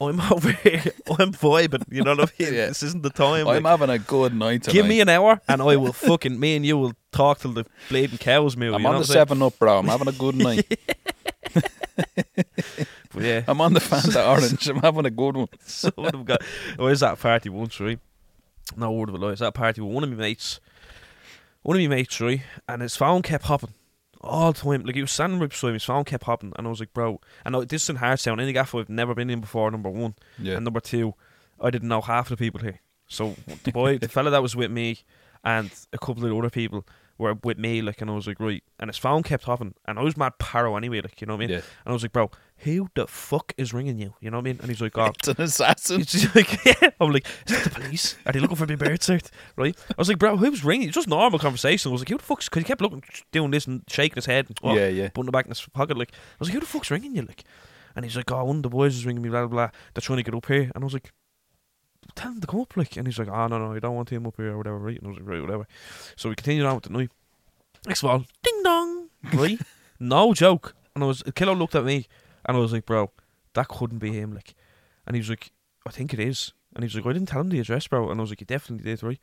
I'm 0.00 0.20
over 0.32 0.52
here, 0.52 0.82
I'm 1.18 1.32
vibing. 1.32 1.82
You 1.90 2.02
know 2.04 2.14
what 2.14 2.30
I 2.30 2.32
mean? 2.44 2.54
Yeah. 2.54 2.66
This 2.66 2.82
isn't 2.84 3.02
the 3.02 3.10
time. 3.10 3.48
I'm 3.48 3.62
like, 3.62 3.80
having 3.80 3.90
a 3.90 3.98
good 3.98 4.34
night 4.34 4.62
tonight. 4.62 4.74
Give 4.74 4.86
me 4.86 5.00
an 5.00 5.08
hour 5.08 5.40
and 5.48 5.60
I 5.60 5.76
will 5.76 5.92
fucking 5.92 6.38
me 6.38 6.54
and 6.56 6.64
you 6.64 6.78
will 6.78 6.92
talk 7.12 7.40
till 7.40 7.52
the 7.52 7.64
bleeding 7.88 8.18
cows 8.18 8.56
moo. 8.56 8.68
I'm 8.72 8.80
you 8.80 8.88
know 8.88 8.94
on 8.94 9.00
the 9.00 9.06
seven 9.06 9.42
up, 9.42 9.58
bro. 9.58 9.78
I'm 9.78 9.86
having 9.88 10.06
a 10.08 10.12
good 10.12 10.36
night. 10.48 10.66
But 13.14 13.22
yeah, 13.24 13.42
I'm 13.48 13.60
on 13.60 13.72
the 13.72 13.80
Fanta 13.80 14.28
Orange. 14.28 14.68
I'm 14.68 14.76
having 14.80 15.06
a 15.06 15.10
good 15.10 15.36
one. 15.36 15.48
some 15.64 15.92
of 15.96 16.12
them 16.12 16.24
got. 16.24 16.42
Oh, 16.78 16.86
I 16.86 16.90
was 16.90 17.02
at 17.02 17.18
party 17.18 17.48
once, 17.48 17.80
right? 17.80 17.98
No 18.76 18.92
word 18.92 19.08
of 19.08 19.14
a 19.14 19.18
lie. 19.18 19.28
I 19.28 19.30
was 19.30 19.42
at 19.42 19.48
a 19.48 19.52
party 19.52 19.80
with 19.80 19.92
one 19.92 20.04
of 20.04 20.10
my 20.10 20.16
mates. 20.16 20.60
One 21.62 21.76
of 21.76 21.82
my 21.82 21.88
mates, 21.88 22.20
right? 22.20 22.42
And 22.68 22.82
his 22.82 22.96
phone 22.96 23.22
kept 23.22 23.44
hopping 23.44 23.72
all 24.20 24.52
the 24.52 24.60
time. 24.60 24.82
Like 24.84 24.94
he 24.94 25.00
was 25.02 25.12
standing 25.12 25.38
right 25.40 25.50
beside 25.50 25.68
me, 25.68 25.74
his 25.74 25.84
phone 25.84 26.04
kept 26.04 26.24
hopping, 26.24 26.52
and 26.56 26.66
I 26.66 26.70
was 26.70 26.80
like, 26.80 26.92
bro. 26.92 27.20
And 27.44 27.56
I- 27.56 27.64
this 27.64 27.84
is 27.84 27.90
in 27.90 27.96
Hartstown, 27.96 28.40
any 28.40 28.52
gaff 28.52 28.74
I've 28.74 28.88
never 28.88 29.14
been 29.14 29.30
in 29.30 29.40
before. 29.40 29.70
Number 29.70 29.90
one, 29.90 30.14
Yeah. 30.38 30.54
and 30.56 30.64
number 30.64 30.80
two, 30.80 31.14
I 31.60 31.70
didn't 31.70 31.88
know 31.88 32.00
half 32.00 32.28
the 32.28 32.36
people 32.36 32.60
here. 32.60 32.80
So 33.08 33.36
the 33.64 33.72
boy, 33.72 33.98
the 33.98 34.08
fella 34.08 34.30
that 34.30 34.42
was 34.42 34.54
with 34.54 34.70
me, 34.70 34.98
and 35.44 35.70
a 35.92 35.98
couple 35.98 36.24
of 36.24 36.36
other 36.36 36.50
people 36.50 36.86
were 37.16 37.34
with 37.42 37.58
me, 37.58 37.80
like, 37.82 38.00
and 38.00 38.10
I 38.10 38.14
was 38.14 38.26
like, 38.26 38.38
right. 38.38 38.62
And 38.78 38.88
his 38.90 38.98
phone 38.98 39.22
kept 39.22 39.44
hopping, 39.44 39.74
and 39.86 39.98
I 39.98 40.02
was 40.02 40.16
mad 40.16 40.34
paro 40.38 40.76
anyway, 40.76 41.00
like, 41.00 41.20
you 41.20 41.26
know 41.26 41.34
what 41.34 41.44
I 41.44 41.46
mean? 41.46 41.50
Yeah. 41.50 41.56
And 41.56 41.86
I 41.86 41.92
was 41.92 42.02
like, 42.02 42.12
bro, 42.12 42.30
who 42.62 42.88
the 42.94 43.06
fuck 43.06 43.52
is 43.56 43.72
ringing 43.72 43.98
you? 43.98 44.14
You 44.20 44.30
know 44.30 44.38
what 44.38 44.42
I 44.42 44.50
mean? 44.52 44.58
And 44.60 44.68
he's 44.68 44.80
like, 44.80 44.96
oh, 44.98 45.12
It's 45.18 45.28
an 45.28 45.40
assassin. 45.40 46.02
just 46.02 46.34
like, 46.34 46.64
yeah. 46.66 46.90
I'm 47.00 47.10
like, 47.12 47.26
is 47.46 47.54
that 47.54 47.64
the 47.64 47.70
police? 47.80 48.16
Are 48.26 48.32
they 48.32 48.40
looking 48.40 48.56
for 48.56 48.66
my 48.66 48.74
bird 48.74 49.00
cert? 49.00 49.30
Right? 49.56 49.76
I 49.90 49.94
was 49.96 50.08
like, 50.08 50.18
bro, 50.18 50.36
who's 50.36 50.64
ringing? 50.64 50.88
It's 50.88 50.94
just 50.96 51.08
normal 51.08 51.38
conversation. 51.38 51.90
I 51.90 51.92
was 51.92 52.00
like, 52.00 52.08
who 52.08 52.16
the 52.18 52.22
fuck's? 52.24 52.46
Because 52.48 52.60
he 52.62 52.64
kept 52.66 52.80
looking, 52.80 53.02
doing 53.32 53.50
this 53.52 53.66
and 53.66 53.82
shaking 53.88 54.16
his 54.16 54.26
head, 54.26 54.46
and 54.48 54.58
what, 54.60 54.76
Yeah, 54.76 54.88
yeah. 54.88 55.08
putting 55.08 55.28
it 55.28 55.32
back 55.32 55.44
in 55.46 55.50
his 55.50 55.60
pocket. 55.72 55.96
Like, 55.96 56.12
I 56.12 56.36
was 56.40 56.48
like, 56.48 56.54
who 56.54 56.60
the 56.60 56.66
fuck's 56.66 56.90
ringing 56.90 57.14
you? 57.14 57.22
Like, 57.22 57.44
and 57.96 58.04
he's 58.04 58.16
like, 58.16 58.30
oh, 58.30 58.44
one 58.44 58.56
of 58.56 58.62
the 58.62 58.68
boys 58.68 58.96
is 58.96 59.06
ringing 59.06 59.22
me. 59.22 59.28
Blah 59.28 59.46
blah 59.46 59.48
blah. 59.48 59.70
They're 59.94 60.00
trying 60.02 60.18
to 60.18 60.22
get 60.22 60.34
up 60.34 60.46
here, 60.46 60.70
and 60.74 60.82
I 60.82 60.84
was 60.84 60.92
like, 60.92 61.12
tell 62.14 62.30
him 62.32 62.40
to 62.40 62.46
come 62.46 62.60
up, 62.60 62.76
like. 62.76 62.96
And 62.96 63.06
he's 63.06 63.18
like, 63.18 63.28
oh, 63.28 63.46
no, 63.46 63.58
no, 63.58 63.72
I 63.74 63.78
don't 63.78 63.94
want 63.96 64.10
him 64.10 64.26
up 64.26 64.34
here 64.36 64.52
or 64.52 64.58
whatever, 64.58 64.78
right? 64.78 64.96
And 64.98 65.06
I 65.06 65.10
was 65.10 65.18
like, 65.18 65.28
right, 65.28 65.40
whatever. 65.40 65.66
So 66.16 66.28
we 66.28 66.34
continued 66.34 66.66
on 66.66 66.74
with 66.76 66.84
the 66.84 66.90
night. 66.92 67.10
Next 67.86 68.02
of 68.02 68.10
all, 68.10 68.24
ding 68.42 68.62
dong, 68.64 69.08
right? 69.34 69.60
no 70.00 70.34
joke. 70.34 70.74
And 70.94 71.04
I 71.04 71.06
was, 71.06 71.22
Kilo 71.34 71.54
looked 71.54 71.74
at 71.76 71.84
me 71.84 72.06
and 72.48 72.56
I 72.56 72.60
was 72.60 72.72
like, 72.72 72.86
bro, 72.86 73.12
that 73.54 73.68
couldn't 73.68 73.98
be 73.98 74.12
him, 74.12 74.34
like. 74.34 74.54
And 75.06 75.14
he 75.14 75.20
was 75.20 75.30
like, 75.30 75.52
I 75.86 75.90
think 75.90 76.12
it 76.12 76.20
is. 76.20 76.52
And 76.74 76.82
he 76.82 76.86
was 76.86 76.94
like, 76.94 77.06
I 77.06 77.12
didn't 77.12 77.28
tell 77.28 77.40
him 77.40 77.50
the 77.50 77.60
address, 77.60 77.86
bro. 77.86 78.10
And 78.10 78.18
I 78.18 78.22
was 78.22 78.30
like, 78.30 78.40
you 78.40 78.46
definitely 78.46 78.84
did, 78.84 79.02
right? 79.02 79.20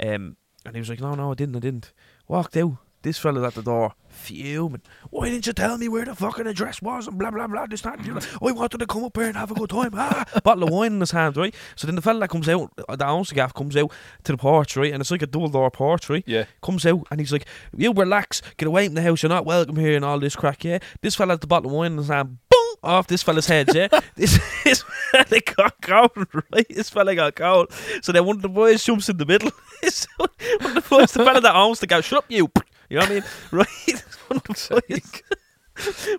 Um, 0.00 0.36
and 0.64 0.74
he 0.74 0.80
was 0.80 0.88
like, 0.88 1.00
no, 1.00 1.14
no, 1.14 1.32
I 1.32 1.34
didn't, 1.34 1.56
I 1.56 1.60
didn't. 1.60 1.92
Walked 2.28 2.56
out. 2.56 2.78
This 3.02 3.18
fella's 3.18 3.44
at 3.44 3.54
the 3.54 3.62
door, 3.62 3.94
fuming. 4.08 4.82
Why 5.08 5.30
didn't 5.30 5.46
you 5.46 5.54
tell 5.54 5.78
me 5.78 5.88
where 5.88 6.04
the 6.04 6.14
fucking 6.14 6.46
address 6.46 6.82
was? 6.82 7.06
And 7.06 7.18
blah, 7.18 7.30
blah, 7.30 7.46
blah. 7.46 7.64
This, 7.64 7.80
that, 7.80 7.98
and 7.98 8.20
the. 8.20 8.38
I 8.42 8.52
wanted 8.52 8.76
to 8.76 8.86
come 8.86 9.04
up 9.04 9.16
here 9.16 9.28
and 9.28 9.36
have 9.38 9.50
a 9.50 9.54
good 9.54 9.70
time. 9.70 9.92
Ah, 10.02 10.24
bottle 10.44 10.64
of 10.64 10.70
wine 10.70 10.92
in 10.94 11.00
his 11.00 11.10
hand, 11.12 11.36
right? 11.38 11.54
So 11.76 11.86
then 11.86 11.94
the 11.94 12.02
fella 12.02 12.20
that 12.20 12.28
comes 12.28 12.46
out, 12.48 12.70
owns 12.88 13.30
the 13.30 13.36
gaff, 13.36 13.54
comes 13.54 13.74
out 13.74 13.90
to 14.24 14.32
the 14.32 14.38
porch, 14.38 14.76
right? 14.76 14.92
And 14.92 15.00
it's 15.00 15.10
like 15.10 15.22
a 15.22 15.26
double 15.26 15.48
door 15.48 15.70
porch, 15.70 16.10
right? 16.10 16.24
Yeah. 16.26 16.44
Comes 16.62 16.84
out 16.84 17.06
and 17.10 17.20
he's 17.20 17.32
like, 17.32 17.46
You 17.74 17.92
relax, 17.92 18.42
get 18.58 18.66
away 18.66 18.86
from 18.86 18.96
the 18.96 19.02
house, 19.02 19.22
you're 19.22 19.30
not 19.30 19.46
welcome 19.46 19.76
here, 19.76 19.96
and 19.96 20.04
all 20.04 20.20
this 20.20 20.36
crack, 20.36 20.64
yeah? 20.64 20.78
This 21.00 21.14
fella 21.14 21.32
has 21.32 21.40
the 21.40 21.46
bottle 21.46 21.70
of 21.70 21.76
wine 21.76 21.92
in 21.92 21.98
his 21.98 22.08
hand, 22.08 22.36
boom, 22.50 22.59
off 22.82 23.06
this 23.06 23.22
fella's 23.22 23.46
head, 23.46 23.68
yeah? 23.74 23.88
this, 24.14 24.38
this 24.64 24.84
fella 25.12 25.40
got 25.56 25.80
cold, 25.82 26.26
right? 26.52 26.66
This 26.68 26.90
fella 26.90 27.14
got 27.14 27.34
cold. 27.34 27.72
So 28.02 28.12
then 28.12 28.24
one 28.24 28.36
of 28.36 28.42
the 28.42 28.48
boys 28.48 28.84
jumps 28.84 29.08
in 29.08 29.16
the 29.16 29.26
middle. 29.26 29.50
So 29.82 30.08
one 30.18 30.76
of 30.76 30.82
the 30.82 30.86
boys, 30.90 31.12
the 31.12 31.24
fella 31.24 31.40
that 31.40 31.54
owns 31.56 31.80
the 31.80 31.86
gaff, 31.86 32.04
shut 32.04 32.18
up, 32.18 32.26
you. 32.28 32.50
You 32.90 32.98
know 32.98 33.00
what 33.00 33.10
I 33.10 33.14
mean? 33.14 33.24
Right? 33.50 34.04
One 34.28 34.36
of 34.36 34.42
the 34.42 34.82
boys, 34.88 35.22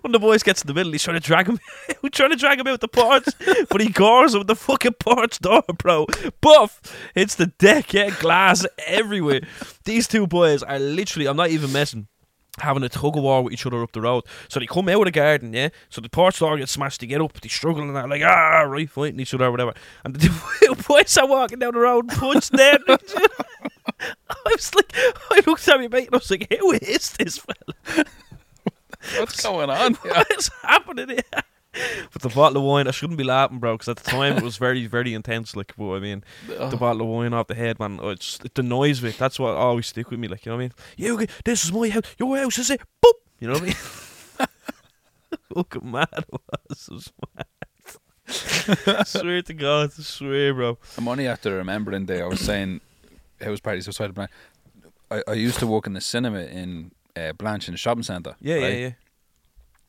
of 0.06 0.12
the 0.12 0.18
boys 0.18 0.42
gets 0.42 0.62
in 0.62 0.66
the 0.66 0.74
middle, 0.74 0.90
he's 0.90 1.02
trying 1.02 1.20
to 1.20 1.24
drag 1.24 1.46
him 1.46 1.60
out, 1.88 2.12
trying 2.12 2.30
to 2.30 2.36
drag 2.36 2.58
him 2.58 2.66
out 2.66 2.80
the 2.80 2.88
porch, 2.88 3.24
but 3.70 3.80
he 3.80 3.88
gores 3.88 4.34
him 4.34 4.40
with 4.40 4.48
the 4.48 4.56
fucking 4.56 4.94
porch 4.94 5.38
door, 5.38 5.62
bro. 5.78 6.06
Buff! 6.40 6.80
Hits 7.14 7.36
the 7.36 7.46
deck, 7.46 7.92
yeah, 7.94 8.10
glass 8.10 8.66
everywhere. 8.86 9.42
These 9.84 10.08
two 10.08 10.26
boys 10.26 10.62
are 10.64 10.78
literally, 10.80 11.26
I'm 11.26 11.36
not 11.36 11.50
even 11.50 11.72
messing, 11.72 12.08
having 12.58 12.82
a 12.82 12.88
tug 12.88 13.16
of 13.16 13.22
war 13.22 13.42
with 13.42 13.52
each 13.52 13.66
other 13.66 13.82
up 13.82 13.92
the 13.92 14.00
road. 14.00 14.24
So 14.48 14.60
they 14.60 14.66
come 14.66 14.88
out 14.88 15.00
of 15.00 15.04
the 15.06 15.10
garden, 15.10 15.52
yeah. 15.52 15.70
So 15.88 16.00
the 16.00 16.08
porch 16.08 16.38
door 16.38 16.58
gets 16.58 16.72
smashed, 16.72 17.00
they 17.00 17.06
get 17.06 17.20
up, 17.20 17.40
they 17.40 17.48
struggle 17.48 17.82
and 17.82 17.96
they're 17.96 18.06
like, 18.06 18.22
ah, 18.22 18.62
right, 18.62 18.88
fighting 18.88 19.20
each 19.20 19.34
other 19.34 19.46
or 19.46 19.50
whatever. 19.50 19.74
And 20.04 20.14
the 20.14 20.84
boys 20.88 21.16
are 21.16 21.26
walking 21.26 21.58
down 21.60 21.74
the 21.74 21.80
road, 21.80 22.08
punch 22.08 22.50
them. 22.50 22.78
I 22.88 24.36
was 24.46 24.74
like, 24.74 24.92
I 25.30 25.42
looked 25.46 25.66
at 25.68 25.80
me 25.80 25.88
mate 25.88 26.06
and 26.06 26.14
I 26.14 26.18
was 26.18 26.30
like, 26.30 26.46
who 26.58 26.72
is 26.72 27.12
this 27.12 27.38
fella? 27.38 28.04
What's 29.18 29.42
going 29.42 29.70
on? 29.70 29.94
What 30.02 30.30
is 30.38 30.50
happening 30.62 31.08
here? 31.08 31.42
But 32.12 32.20
the 32.22 32.28
bottle 32.28 32.58
of 32.58 32.64
wine, 32.64 32.86
I 32.86 32.90
shouldn't 32.90 33.16
be 33.16 33.24
laughing, 33.24 33.58
bro, 33.58 33.74
because 33.74 33.88
at 33.88 33.96
the 33.96 34.10
time 34.10 34.36
it 34.36 34.42
was 34.42 34.58
very, 34.58 34.86
very 34.86 35.14
intense. 35.14 35.56
Like, 35.56 35.72
but 35.76 35.94
I 35.94 35.98
mean, 36.00 36.22
the 36.46 36.76
bottle 36.76 37.02
of 37.02 37.08
wine 37.08 37.32
off 37.32 37.46
the 37.46 37.54
head, 37.54 37.80
man. 37.80 37.98
Oh, 38.02 38.10
it's 38.10 38.38
the 38.54 38.62
noise 38.62 38.98
of 38.98 39.06
it. 39.06 39.16
That's 39.18 39.38
what 39.38 39.54
always 39.54 39.86
stick 39.86 40.10
with 40.10 40.20
me. 40.20 40.28
Like, 40.28 40.44
you 40.44 40.50
know 40.52 40.56
what 40.56 40.62
I 40.62 40.66
mean? 40.66 40.72
You, 40.96 41.18
get- 41.18 41.30
this 41.44 41.64
is 41.64 41.72
my 41.72 41.88
house. 41.88 42.04
Your 42.18 42.36
house 42.36 42.58
is 42.58 42.70
it? 42.70 42.82
Boop. 43.04 43.12
You 43.40 43.48
know 43.48 43.54
what 43.54 43.62
I 43.62 43.66
mean? 43.66 43.74
Fucking 45.54 45.90
mad 45.90 46.08
it 46.16 46.28
was. 46.30 46.88
It 46.88 46.92
was 46.94 47.12
mad. 47.36 47.46
I 48.98 49.04
swear 49.04 49.42
to 49.42 49.54
God, 49.54 49.90
I 49.98 50.02
swear, 50.02 50.54
bro. 50.54 50.78
I'm 50.96 51.08
only 51.08 51.26
after 51.26 51.56
remembering 51.56 52.06
there. 52.06 52.24
I 52.24 52.28
was 52.28 52.40
saying 52.40 52.80
house 53.40 53.60
parties 53.60 53.88
outside 53.88 54.10
of 54.10 54.14
Blanch. 54.14 54.30
I, 55.10 55.22
I 55.26 55.32
used 55.32 55.58
to 55.58 55.66
work 55.66 55.86
in 55.86 55.94
the 55.94 56.00
cinema 56.00 56.40
in 56.40 56.92
uh, 57.16 57.32
Blanch 57.32 57.68
in 57.68 57.72
the 57.72 57.78
shopping 57.78 58.02
centre. 58.04 58.36
Yeah, 58.40 58.54
right? 58.56 58.62
yeah, 58.62 58.78
yeah. 58.78 58.90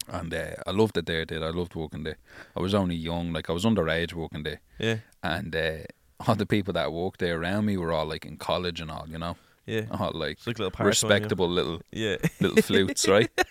And 0.07 0.33
uh, 0.33 0.55
I 0.67 0.71
loved 0.71 0.97
it 0.97 1.05
there. 1.05 1.25
Did 1.25 1.41
I 1.43 1.49
loved 1.49 1.75
working 1.75 2.03
there? 2.03 2.17
I 2.55 2.59
was 2.61 2.73
only 2.73 2.95
young, 2.95 3.31
like 3.33 3.49
I 3.49 3.53
was 3.53 3.65
underage 3.65 4.13
working 4.13 4.43
there, 4.43 4.59
Yeah, 4.79 4.97
and 5.23 5.55
uh, 5.55 5.77
all 6.27 6.35
the 6.35 6.45
people 6.45 6.73
that 6.73 6.91
worked 6.93 7.19
there 7.19 7.39
around 7.39 7.65
me 7.65 7.77
were 7.77 7.91
all 7.91 8.05
like 8.05 8.25
in 8.25 8.37
college 8.37 8.79
and 8.81 8.91
all, 8.91 9.05
you 9.09 9.17
know, 9.17 9.35
yeah. 9.65 9.85
all 9.91 10.11
like 10.13 10.37
like 10.45 10.59
little 10.59 10.71
part-time, 10.71 10.85
yeah. 10.85 10.89
respectable 10.89 11.49
little 11.49 11.81
Yeah. 11.91 12.17
little 12.39 12.61
flutes, 12.61 13.07
right? 13.07 13.29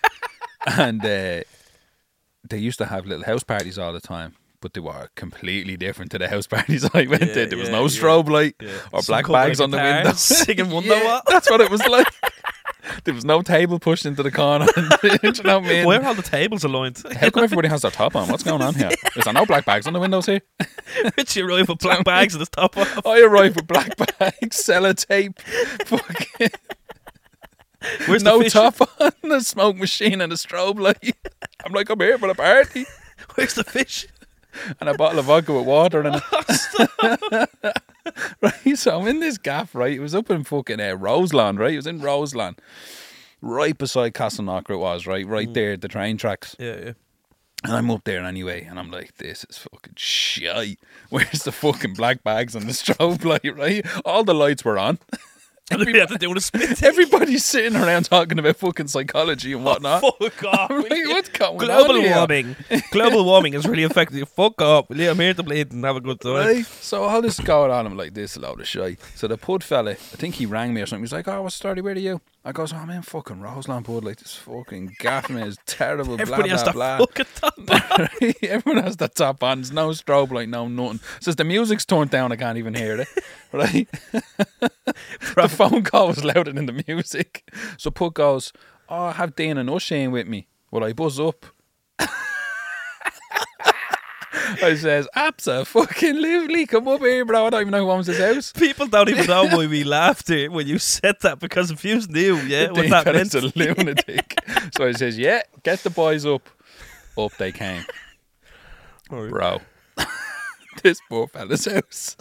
And 0.67 1.05
uh, 1.05 1.43
they 2.49 2.59
used 2.59 2.79
to 2.79 2.87
have 2.87 3.05
little 3.07 3.25
house 3.25 3.43
parties 3.43 3.79
all 3.79 3.93
the 3.93 4.01
time, 4.01 4.37
but 4.61 4.75
they 4.75 4.81
were 4.81 5.09
completely 5.17 5.77
different 5.77 6.11
to 6.13 6.19
the 6.19 6.29
house 6.29 6.47
parties 6.57 6.85
I 6.95 7.07
went 7.07 7.23
Yeah, 7.23 7.35
to. 7.35 7.47
There 7.47 7.59
was 7.59 7.69
yeah, 7.69 7.75
no 7.81 7.85
strobe 7.87 8.29
light 8.29 8.55
or 8.93 9.03
Some 9.03 9.13
black 9.13 9.27
bags 9.29 9.61
on 9.61 9.71
the 9.73 9.79
windows. 9.79 10.21
singing 10.21 10.67
Wonderwall. 10.67 11.23
That's 11.27 11.51
what 11.51 11.61
it 11.61 11.71
was 11.71 11.85
like. 11.87 12.07
there 13.05 13.15
was 13.15 13.25
no 13.25 13.43
table 13.43 13.79
pushed 13.79 14.07
into 14.07 14.23
the 14.23 14.31
corner. 14.31 14.67
Do 14.77 15.09
you 15.23 15.33
know 15.45 15.61
what 15.61 15.67
I 15.67 15.69
mean? 15.69 15.87
Where 15.87 16.03
are 16.03 16.07
all 16.07 16.15
the 16.15 16.23
tables 16.23 16.65
aligned? 16.65 17.03
How 17.21 17.31
come 17.31 17.45
everybody 17.45 17.69
has 17.69 17.83
their 17.83 17.91
top 17.91 18.17
on? 18.17 18.29
What's 18.29 18.43
going 18.43 18.63
on 18.63 18.75
here? 18.75 18.91
Is 19.17 19.25
there 19.25 19.33
no 19.33 19.47
black 19.47 19.65
bags 19.65 19.87
on 19.87 19.93
the 19.93 20.01
windows 20.01 20.27
here? 20.27 20.41
Richie 21.17 21.43
arrived 21.43 21.69
with 21.69 21.79
black 21.79 22.05
bags 22.05 22.35
at 22.35 22.41
his 22.41 22.49
top 22.49 22.77
off. 22.77 23.07
I 23.07 23.21
arrived 23.21 23.57
with 23.57 23.67
black 23.67 23.97
bags, 23.97 24.63
sellotape, 24.63 25.39
fucking 25.87 26.51
Where's 28.07 28.23
no 28.23 28.43
top 28.45 28.77
on, 29.01 29.33
a 29.33 29.41
smoke 29.41 29.77
machine 29.77 30.21
and 30.21 30.33
a 30.33 30.37
strobe 30.37 30.79
light. 30.79 31.17
I'm 31.65 31.73
like, 31.73 31.91
I'm 31.91 32.01
here 32.01 32.19
for 32.19 32.29
the 32.29 32.35
party. 32.35 32.87
Where's 33.35 33.55
the 33.55 33.65
fish? 33.65 34.07
and 34.81 34.89
a 34.89 34.95
bottle 34.95 35.19
of 35.19 35.27
vodka 35.27 35.53
with 35.53 35.67
water 35.67 36.01
in 36.01 36.15
it. 36.15 37.49
right, 38.43 38.79
so 38.79 38.99
I'm 38.99 39.07
in 39.07 39.21
this 39.21 39.39
gaff, 39.39 39.75
right? 39.75 39.93
It 39.93 40.01
was 40.01 40.15
up 40.15 40.31
in 40.31 40.45
fucking 40.45 40.81
uh, 40.81 40.95
Roselawn, 40.95 41.57
right? 41.57 41.73
It 41.73 41.77
was 41.77 41.87
in 41.87 42.01
Roselawn, 42.01 42.57
right 43.41 43.77
beside 43.77 44.15
Castleknocker 44.15 44.71
it 44.71 44.79
was, 44.79 45.07
right? 45.07 45.27
Right 45.27 45.53
there, 45.53 45.73
at 45.73 45.81
the 45.81 45.89
train 45.89 46.17
tracks. 46.17 46.57
Yeah, 46.59 46.77
yeah. 46.77 46.93
And 47.65 47.75
I'm 47.75 47.91
up 47.93 48.03
there 48.05 48.25
anyway, 48.25 48.65
and 48.65 48.77
I'm 48.77 48.91
like, 48.91 49.19
this 49.19 49.47
is 49.49 49.59
fucking 49.59 49.95
shite. 49.97 50.81
Where's 51.11 51.45
the 51.45 51.53
fucking 51.53 51.95
black 51.95 52.25
bags 52.25 52.57
and 52.57 52.67
the 52.67 52.73
strobe 52.73 53.25
light, 53.25 53.57
right? 53.57 53.87
All 54.05 54.25
the 54.25 54.35
lights 54.35 54.65
were 54.65 54.79
on. 54.79 54.99
And 55.73 55.87
we 55.87 55.99
had 55.99 56.09
to 56.11 56.19
do 56.19 56.35
a 56.35 56.41
spit. 56.41 56.83
Everybody's 56.83 57.45
sitting 57.45 57.77
around 57.81 58.05
talking 58.05 58.39
about 58.39 58.57
fucking 58.57 58.89
psychology 58.89 59.53
and 59.53 59.63
oh, 59.63 59.71
whatnot. 59.71 60.01
Fuck 60.21 60.45
off. 60.45 60.71
Like, 60.71 60.91
what's 61.07 61.29
going 61.31 61.59
Global 61.59 61.97
on 61.97 62.01
here? 62.01 62.17
warming. 62.17 62.57
Global 62.91 63.25
warming 63.25 63.55
is 63.55 63.67
really 63.67 63.85
affecting 63.85 64.19
you. 64.19 64.27
Fuck 64.27 64.61
up. 64.61 64.91
I'm 64.91 65.19
here 65.19 65.35
to 65.35 65.43
bleed 65.43 65.73
and 65.73 65.85
have 65.85 65.97
a 65.97 66.01
good 66.01 66.21
time. 66.21 66.35
Right. 66.35 66.67
So 66.67 67.05
all 67.05 67.23
this 67.23 67.39
is 67.39 67.45
going 67.45 67.71
on, 67.71 67.87
I'm 67.87 67.97
like, 67.97 68.15
this 68.15 68.37
load 68.37 68.61
of 68.61 68.69
shit. 68.69 69.01
So 69.15 69.29
the 69.29 69.39
pud 69.39 69.65
fella, 69.65 69.93
I 69.93 69.95
think 69.95 70.37
he 70.37 70.47
rang 70.47 70.75
me 70.75 70.83
or 70.83 70.87
something. 70.87 71.05
He's 71.05 71.13
like, 71.13 71.29
oh, 71.29 71.43
what's 71.43 71.57
the 71.57 71.59
story? 71.59 71.81
Where 71.81 71.95
are 71.95 71.99
you? 71.99 72.21
I 72.45 72.51
goes, 72.51 72.73
oh, 72.73 72.77
I'm 72.77 72.91
in 72.91 73.03
fucking 73.03 73.41
Roselawn 73.41 73.85
Pud. 73.85 74.03
Like, 74.03 74.17
this 74.17 74.35
fucking 74.35 74.97
gaff 74.99 75.31
man 75.31 75.47
is 75.47 75.59
terrible. 75.65 76.15
Everybody 76.15 76.49
blah, 76.49 76.59
has 76.59 76.63
blah, 76.73 76.99
to 76.99 77.07
blah. 77.07 77.07
fucking 77.07 77.27
top. 77.37 78.43
Everyone 78.43 78.83
has 78.83 78.97
the 78.97 79.07
top 79.07 79.45
on. 79.45 79.59
There's 79.59 79.71
no 79.71 79.91
strobe 79.91 80.33
light, 80.33 80.49
no 80.49 80.67
nothing. 80.67 80.99
Says 81.21 81.37
the 81.37 81.45
music's 81.45 81.85
turned 81.85 82.11
down. 82.11 82.33
I 82.33 82.37
can't 82.37 82.59
even 82.59 82.75
hear 82.75 83.01
it. 83.01 83.09
Right. 83.53 83.87
the 84.61 85.49
phone 85.69 85.83
call 85.83 86.09
was 86.09 86.25
louder 86.25 86.53
than 86.53 86.67
the 86.67 86.85
music. 86.87 87.51
So 87.77 87.91
Pud 87.91 88.15
goes, 88.15 88.53
oh, 88.89 89.07
I 89.07 89.13
have 89.13 89.35
Dean 89.37 89.59
and 89.59 89.69
Ushane 89.69 90.11
with 90.11 90.27
me. 90.27 90.49
Will 90.71 90.85
I 90.85 90.93
buzz 90.93 91.21
up? 91.21 91.47
I 94.63 94.75
says, 94.77 95.09
absolutely. 95.15 96.67
Come 96.67 96.89
up 96.89 97.01
here, 97.01 97.25
bro. 97.25 97.47
I 97.47 97.51
don't 97.51 97.61
even 97.63 97.71
know 97.73 97.85
who 97.85 97.91
owns 97.91 98.07
this 98.07 98.19
house. 98.19 98.53
People 98.53 98.87
don't 98.87 99.09
even 99.09 99.27
know 99.27 99.45
why 99.45 99.67
we 99.67 99.85
laughed 99.99 100.29
here 100.29 100.51
when 100.51 100.67
you 100.67 100.79
said 100.79 101.17
that 101.23 101.39
because 101.39 101.71
if 101.71 101.85
you 101.85 102.01
knew, 102.09 102.37
yeah, 102.37 102.71
what 102.71 102.83
Dean 102.83 102.91
that 102.91 103.07
meant. 103.07 103.35
a 103.35 103.41
lunatic. 103.55 104.39
so 104.77 104.87
I 104.87 104.93
says, 104.93 105.19
yeah, 105.19 105.43
get 105.63 105.81
the 105.81 105.91
boys 105.91 106.27
up. 106.27 106.49
Up 107.19 107.33
they 107.39 107.53
came. 107.53 107.85
Bro. 109.09 109.61
this 110.83 111.01
poor 111.09 111.27
fella's 111.29 111.67
house. 111.67 112.17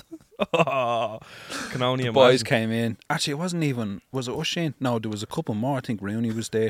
Oh, 0.54 1.20
can 1.70 1.82
only 1.82 2.04
imagine. 2.06 2.14
boys 2.14 2.44
came 2.44 2.72
in. 2.72 2.98
Actually, 3.10 3.32
it 3.32 3.38
wasn't 3.38 3.64
even. 3.64 4.02
Was 4.12 4.28
it 4.28 4.36
Ushane? 4.36 4.74
No, 4.80 5.00
there 5.00 5.12
was 5.12 5.24
a 5.24 5.28
couple 5.28 5.54
more. 5.56 5.78
I 5.78 5.82
think 5.82 6.02
Rooney 6.02 6.32
was 6.32 6.50
there. 6.50 6.70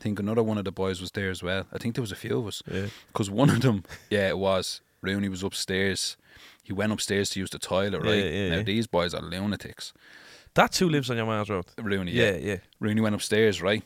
I 0.00 0.02
think 0.02 0.18
another 0.18 0.42
one 0.42 0.58
of 0.58 0.64
the 0.64 0.72
boys 0.72 1.00
was 1.00 1.10
there 1.12 1.30
as 1.30 1.42
well. 1.42 1.66
I 1.72 1.78
think 1.78 1.94
there 1.94 2.02
was 2.02 2.12
a 2.12 2.16
few 2.16 2.38
of 2.40 2.46
us. 2.46 2.62
Yeah. 2.70 2.86
Because 3.12 3.30
one 3.30 3.50
of 3.50 3.60
them, 3.60 3.84
yeah, 4.10 4.28
it 4.28 4.38
was. 4.38 4.80
Rooney 5.02 5.28
was 5.28 5.42
upstairs. 5.42 6.16
He 6.64 6.72
went 6.72 6.92
upstairs 6.92 7.30
to 7.30 7.40
use 7.40 7.50
the 7.50 7.58
toilet, 7.58 8.02
right? 8.02 8.24
Yeah, 8.24 8.30
yeah, 8.30 8.48
now, 8.50 8.56
yeah. 8.58 8.62
these 8.62 8.86
boys 8.86 9.14
are 9.14 9.20
lunatics. 9.22 9.92
That's 10.54 10.78
who 10.78 10.88
lives 10.88 11.10
on 11.10 11.16
your 11.16 11.26
man's 11.26 11.50
road. 11.50 11.64
Rooney, 11.80 12.12
Yeah, 12.12 12.32
yeah. 12.32 12.38
yeah. 12.38 12.56
Rooney 12.80 13.00
went 13.00 13.14
upstairs, 13.14 13.60
right? 13.62 13.82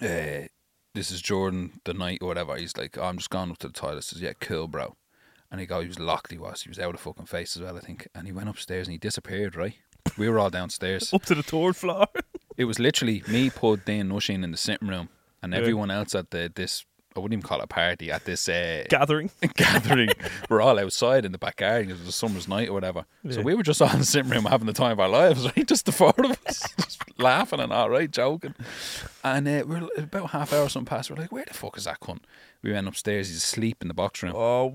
Uh, 0.00 0.46
this 0.94 1.10
is 1.10 1.20
Jordan 1.20 1.80
the 1.84 1.94
night 1.94 2.18
or 2.22 2.28
whatever. 2.28 2.56
He's 2.56 2.76
like, 2.76 2.96
oh, 2.98 3.04
I'm 3.04 3.16
just 3.18 3.30
going 3.30 3.50
up 3.50 3.58
to 3.58 3.68
the 3.68 3.72
toilet. 3.72 4.04
Says, 4.04 4.20
yeah, 4.20 4.32
cool, 4.40 4.68
bro. 4.68 4.94
And 5.52 5.60
he 5.60 5.66
go, 5.66 5.80
he 5.82 5.86
was 5.88 6.00
locked. 6.00 6.32
He 6.32 6.38
was. 6.38 6.62
He 6.62 6.68
was 6.70 6.78
out 6.80 6.94
of 6.94 7.00
fucking 7.00 7.26
face 7.26 7.56
as 7.56 7.62
well, 7.62 7.76
I 7.76 7.80
think. 7.80 8.08
And 8.14 8.26
he 8.26 8.32
went 8.32 8.48
upstairs 8.48 8.88
and 8.88 8.92
he 8.92 8.98
disappeared. 8.98 9.54
Right? 9.54 9.74
We 10.18 10.28
were 10.28 10.38
all 10.40 10.50
downstairs. 10.50 11.12
Up 11.14 11.24
to 11.26 11.34
the 11.36 11.42
third 11.44 11.76
floor. 11.76 12.06
It 12.56 12.64
was 12.64 12.78
literally 12.80 13.22
me, 13.28 13.50
Pud, 13.50 13.84
Dean, 13.84 14.08
Nushing 14.08 14.42
in 14.42 14.50
the 14.50 14.56
sitting 14.56 14.88
room, 14.88 15.10
and 15.42 15.52
Yeah. 15.52 15.60
everyone 15.60 15.90
else 15.90 16.14
at 16.14 16.30
the 16.30 16.50
this. 16.52 16.84
I 17.16 17.20
wouldn't 17.20 17.38
even 17.38 17.48
call 17.48 17.60
it 17.60 17.64
a 17.64 17.68
party 17.68 18.10
at 18.10 18.24
this 18.24 18.48
uh, 18.48 18.84
Gathering. 18.90 19.30
gathering. 19.54 20.10
We're 20.48 20.60
all 20.60 20.78
outside 20.78 21.24
in 21.24 21.32
the 21.32 21.38
back 21.38 21.52
backyard. 21.56 21.90
It 21.90 21.98
was 21.98 22.08
a 22.08 22.12
summer's 22.12 22.48
night 22.48 22.68
or 22.68 22.72
whatever. 22.72 23.04
So 23.28 23.42
we 23.42 23.54
were 23.54 23.62
just 23.62 23.82
all 23.82 23.90
in 23.90 24.00
the 24.00 24.04
sitting 24.04 24.30
room 24.30 24.44
having 24.44 24.66
the 24.66 24.72
time 24.72 24.92
of 24.92 25.00
our 25.00 25.08
lives, 25.08 25.44
right? 25.56 25.66
Just 25.66 25.86
the 25.86 25.92
four 25.92 26.14
of 26.16 26.38
us, 26.46 26.64
just 26.76 27.02
laughing 27.18 27.60
and 27.60 27.72
all 27.72 27.90
right, 27.90 28.10
joking. 28.10 28.54
And 29.22 29.46
uh, 29.46 29.64
we're 29.66 29.88
about 29.96 30.30
half 30.30 30.52
hour 30.52 30.64
or 30.64 30.68
something 30.68 30.86
past. 30.86 31.10
We're 31.10 31.16
like, 31.16 31.32
where 31.32 31.44
the 31.44 31.54
fuck 31.54 31.76
is 31.76 31.84
that 31.84 32.00
cunt? 32.00 32.20
We 32.62 32.72
went 32.72 32.88
upstairs. 32.88 33.28
He's 33.28 33.38
asleep 33.38 33.78
in 33.82 33.88
the 33.88 33.94
box 33.94 34.22
room. 34.22 34.32
Oh 34.34 34.74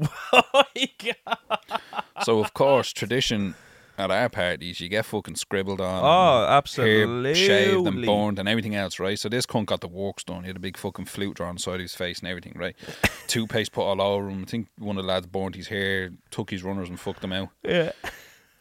my 0.53 0.89
god. 0.99 1.81
So 2.23 2.39
of 2.39 2.53
course, 2.53 2.93
tradition 2.93 3.55
at 3.98 4.12
our 4.12 4.30
parties, 4.30 4.80
you 4.80 4.89
get 4.89 5.06
fucking 5.06 5.36
scribbled 5.36 5.82
on. 5.82 6.04
Oh, 6.04 6.45
absolutely. 6.48 7.34
Shaved 7.34 7.88
and 7.88 8.06
burned 8.06 8.38
and 8.39 8.48
everything 8.48 8.76
else, 8.76 9.00
right? 9.00 9.18
So 9.18 9.28
this 9.30 9.45
cunt 9.45 9.66
got 9.66 9.82
the 9.82 9.88
works 9.88 10.24
done. 10.24 10.41
He 10.43 10.48
had 10.48 10.56
a 10.56 10.60
big 10.60 10.78
fucking 10.78 11.06
flute 11.06 11.36
drawn 11.36 11.50
on 11.50 11.56
the 11.56 11.62
side 11.62 11.76
of 11.76 11.82
his 11.82 11.95
face 11.95 12.20
and 12.20 12.28
everything, 12.28 12.54
right? 12.56 12.76
Toothpaste 13.28 13.72
put 13.72 13.82
all 13.82 14.02
over 14.02 14.30
him. 14.30 14.43
I 14.43 14.45
think 14.45 14.68
one 14.78 14.98
of 14.98 15.04
the 15.04 15.08
lads 15.08 15.26
burned 15.26 15.56
his 15.56 15.68
hair, 15.68 16.12
took 16.30 16.52
his 16.52 16.64
runners 16.64 16.89
and 16.89 17.00
fucked 17.00 17.22
them 17.22 17.34
out. 17.34 17.50
Yeah. 17.64 17.91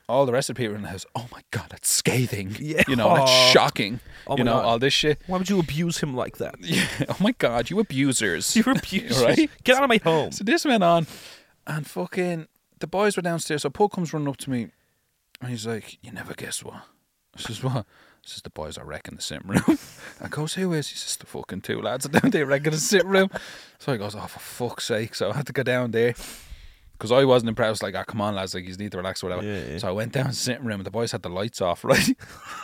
All 0.08 0.24
the 0.24 0.32
rest 0.32 0.48
of 0.48 0.56
the 0.56 0.62
people 0.62 0.76
in 0.76 0.82
the 0.82 0.88
house, 0.88 1.04
oh 1.16 1.26
my 1.32 1.42
god, 1.50 1.66
that's 1.68 1.88
scathing. 1.90 2.56
Yeah. 2.60 2.84
You 2.86 2.94
know, 2.96 3.14
that's 3.16 3.30
shocking. 3.52 3.98
Oh 4.26 4.36
you 4.38 4.44
my 4.44 4.50
know, 4.52 4.56
God. 4.58 4.64
all 4.64 4.78
this 4.78 4.94
shit. 4.94 5.20
Why 5.26 5.36
would 5.36 5.50
you 5.50 5.58
abuse 5.58 5.98
him 5.98 6.14
like 6.14 6.38
that? 6.38 6.54
Yeah. 6.60 6.86
Oh 7.08 7.16
my 7.20 7.32
god, 7.32 7.70
you 7.70 7.80
abusers. 7.80 8.54
You're 8.56 8.70
abusers. 8.70 9.22
Right? 9.22 9.50
Get 9.64 9.76
out 9.76 9.82
of 9.82 9.88
my 9.88 10.00
home. 10.02 10.30
So 10.32 10.44
this 10.44 10.64
went 10.64 10.84
on, 10.84 11.06
and 11.66 11.86
fucking 11.86 12.46
the 12.78 12.86
boys 12.86 13.16
were 13.16 13.22
downstairs. 13.22 13.62
So 13.62 13.70
Paul 13.70 13.88
comes 13.88 14.12
running 14.12 14.28
up 14.28 14.36
to 14.38 14.50
me, 14.50 14.68
and 15.40 15.50
he's 15.50 15.66
like, 15.66 15.98
"You 16.02 16.12
never 16.12 16.34
guess 16.34 16.62
what?" 16.64 16.82
I 17.36 17.40
says, 17.40 17.62
"What?" 17.62 17.86
He 18.22 18.30
says, 18.30 18.42
"The 18.42 18.50
boys 18.50 18.78
are 18.78 18.84
wrecking 18.84 19.16
the 19.16 19.22
sitting 19.22 19.48
room." 19.48 19.78
I 20.20 20.28
goes, 20.28 20.54
"Who 20.54 20.72
is?" 20.72 20.88
He 20.88 20.96
says, 20.96 21.16
"The 21.16 21.26
fucking 21.26 21.62
two 21.62 21.80
lads 21.80 22.06
are 22.06 22.10
down 22.10 22.30
there 22.30 22.46
wrecking 22.46 22.72
the 22.72 22.78
sitting 22.78 23.08
room." 23.08 23.30
So 23.78 23.92
he 23.92 23.98
goes, 23.98 24.14
"Oh, 24.14 24.26
for 24.26 24.38
fuck's 24.38 24.84
sake!" 24.86 25.14
So 25.14 25.30
I 25.30 25.36
had 25.36 25.46
to 25.48 25.52
go 25.52 25.62
down 25.62 25.90
there. 25.90 26.14
Because 26.92 27.12
I 27.12 27.26
wasn't 27.26 27.50
impressed, 27.50 27.82
like, 27.82 27.94
ah, 27.94 28.04
come 28.04 28.22
on, 28.22 28.34
lads, 28.34 28.54
like, 28.54 28.66
you 28.66 28.74
need 28.76 28.90
to 28.92 28.96
relax 28.96 29.22
or 29.22 29.28
whatever. 29.28 29.46
Yeah, 29.46 29.72
yeah. 29.72 29.78
So 29.78 29.88
I 29.88 29.90
went 29.90 30.12
down 30.12 30.24
to 30.24 30.30
the 30.30 30.34
sitting 30.36 30.64
room, 30.64 30.80
and 30.80 30.86
the 30.86 30.90
boys 30.90 31.12
had 31.12 31.20
the 31.20 31.28
lights 31.28 31.60
off, 31.60 31.84
right? 31.84 32.08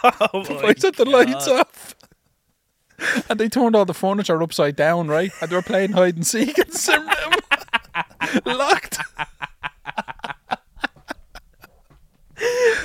Oh 0.02 0.42
the 0.42 0.54
boys 0.54 0.82
had 0.82 0.94
the 0.94 1.04
lights 1.04 1.46
off. 1.46 1.94
And 3.28 3.38
they 3.38 3.50
turned 3.50 3.76
all 3.76 3.84
the 3.84 3.92
furniture 3.92 4.42
upside 4.42 4.74
down, 4.74 5.08
right? 5.08 5.30
And 5.42 5.50
they 5.50 5.56
were 5.56 5.60
playing 5.60 5.92
hide 5.92 6.16
and 6.16 6.26
seek 6.26 6.58
in 6.58 6.70
the 6.70 6.78
sitting 6.78 7.06
room. 7.06 8.56
Locked. 8.56 8.98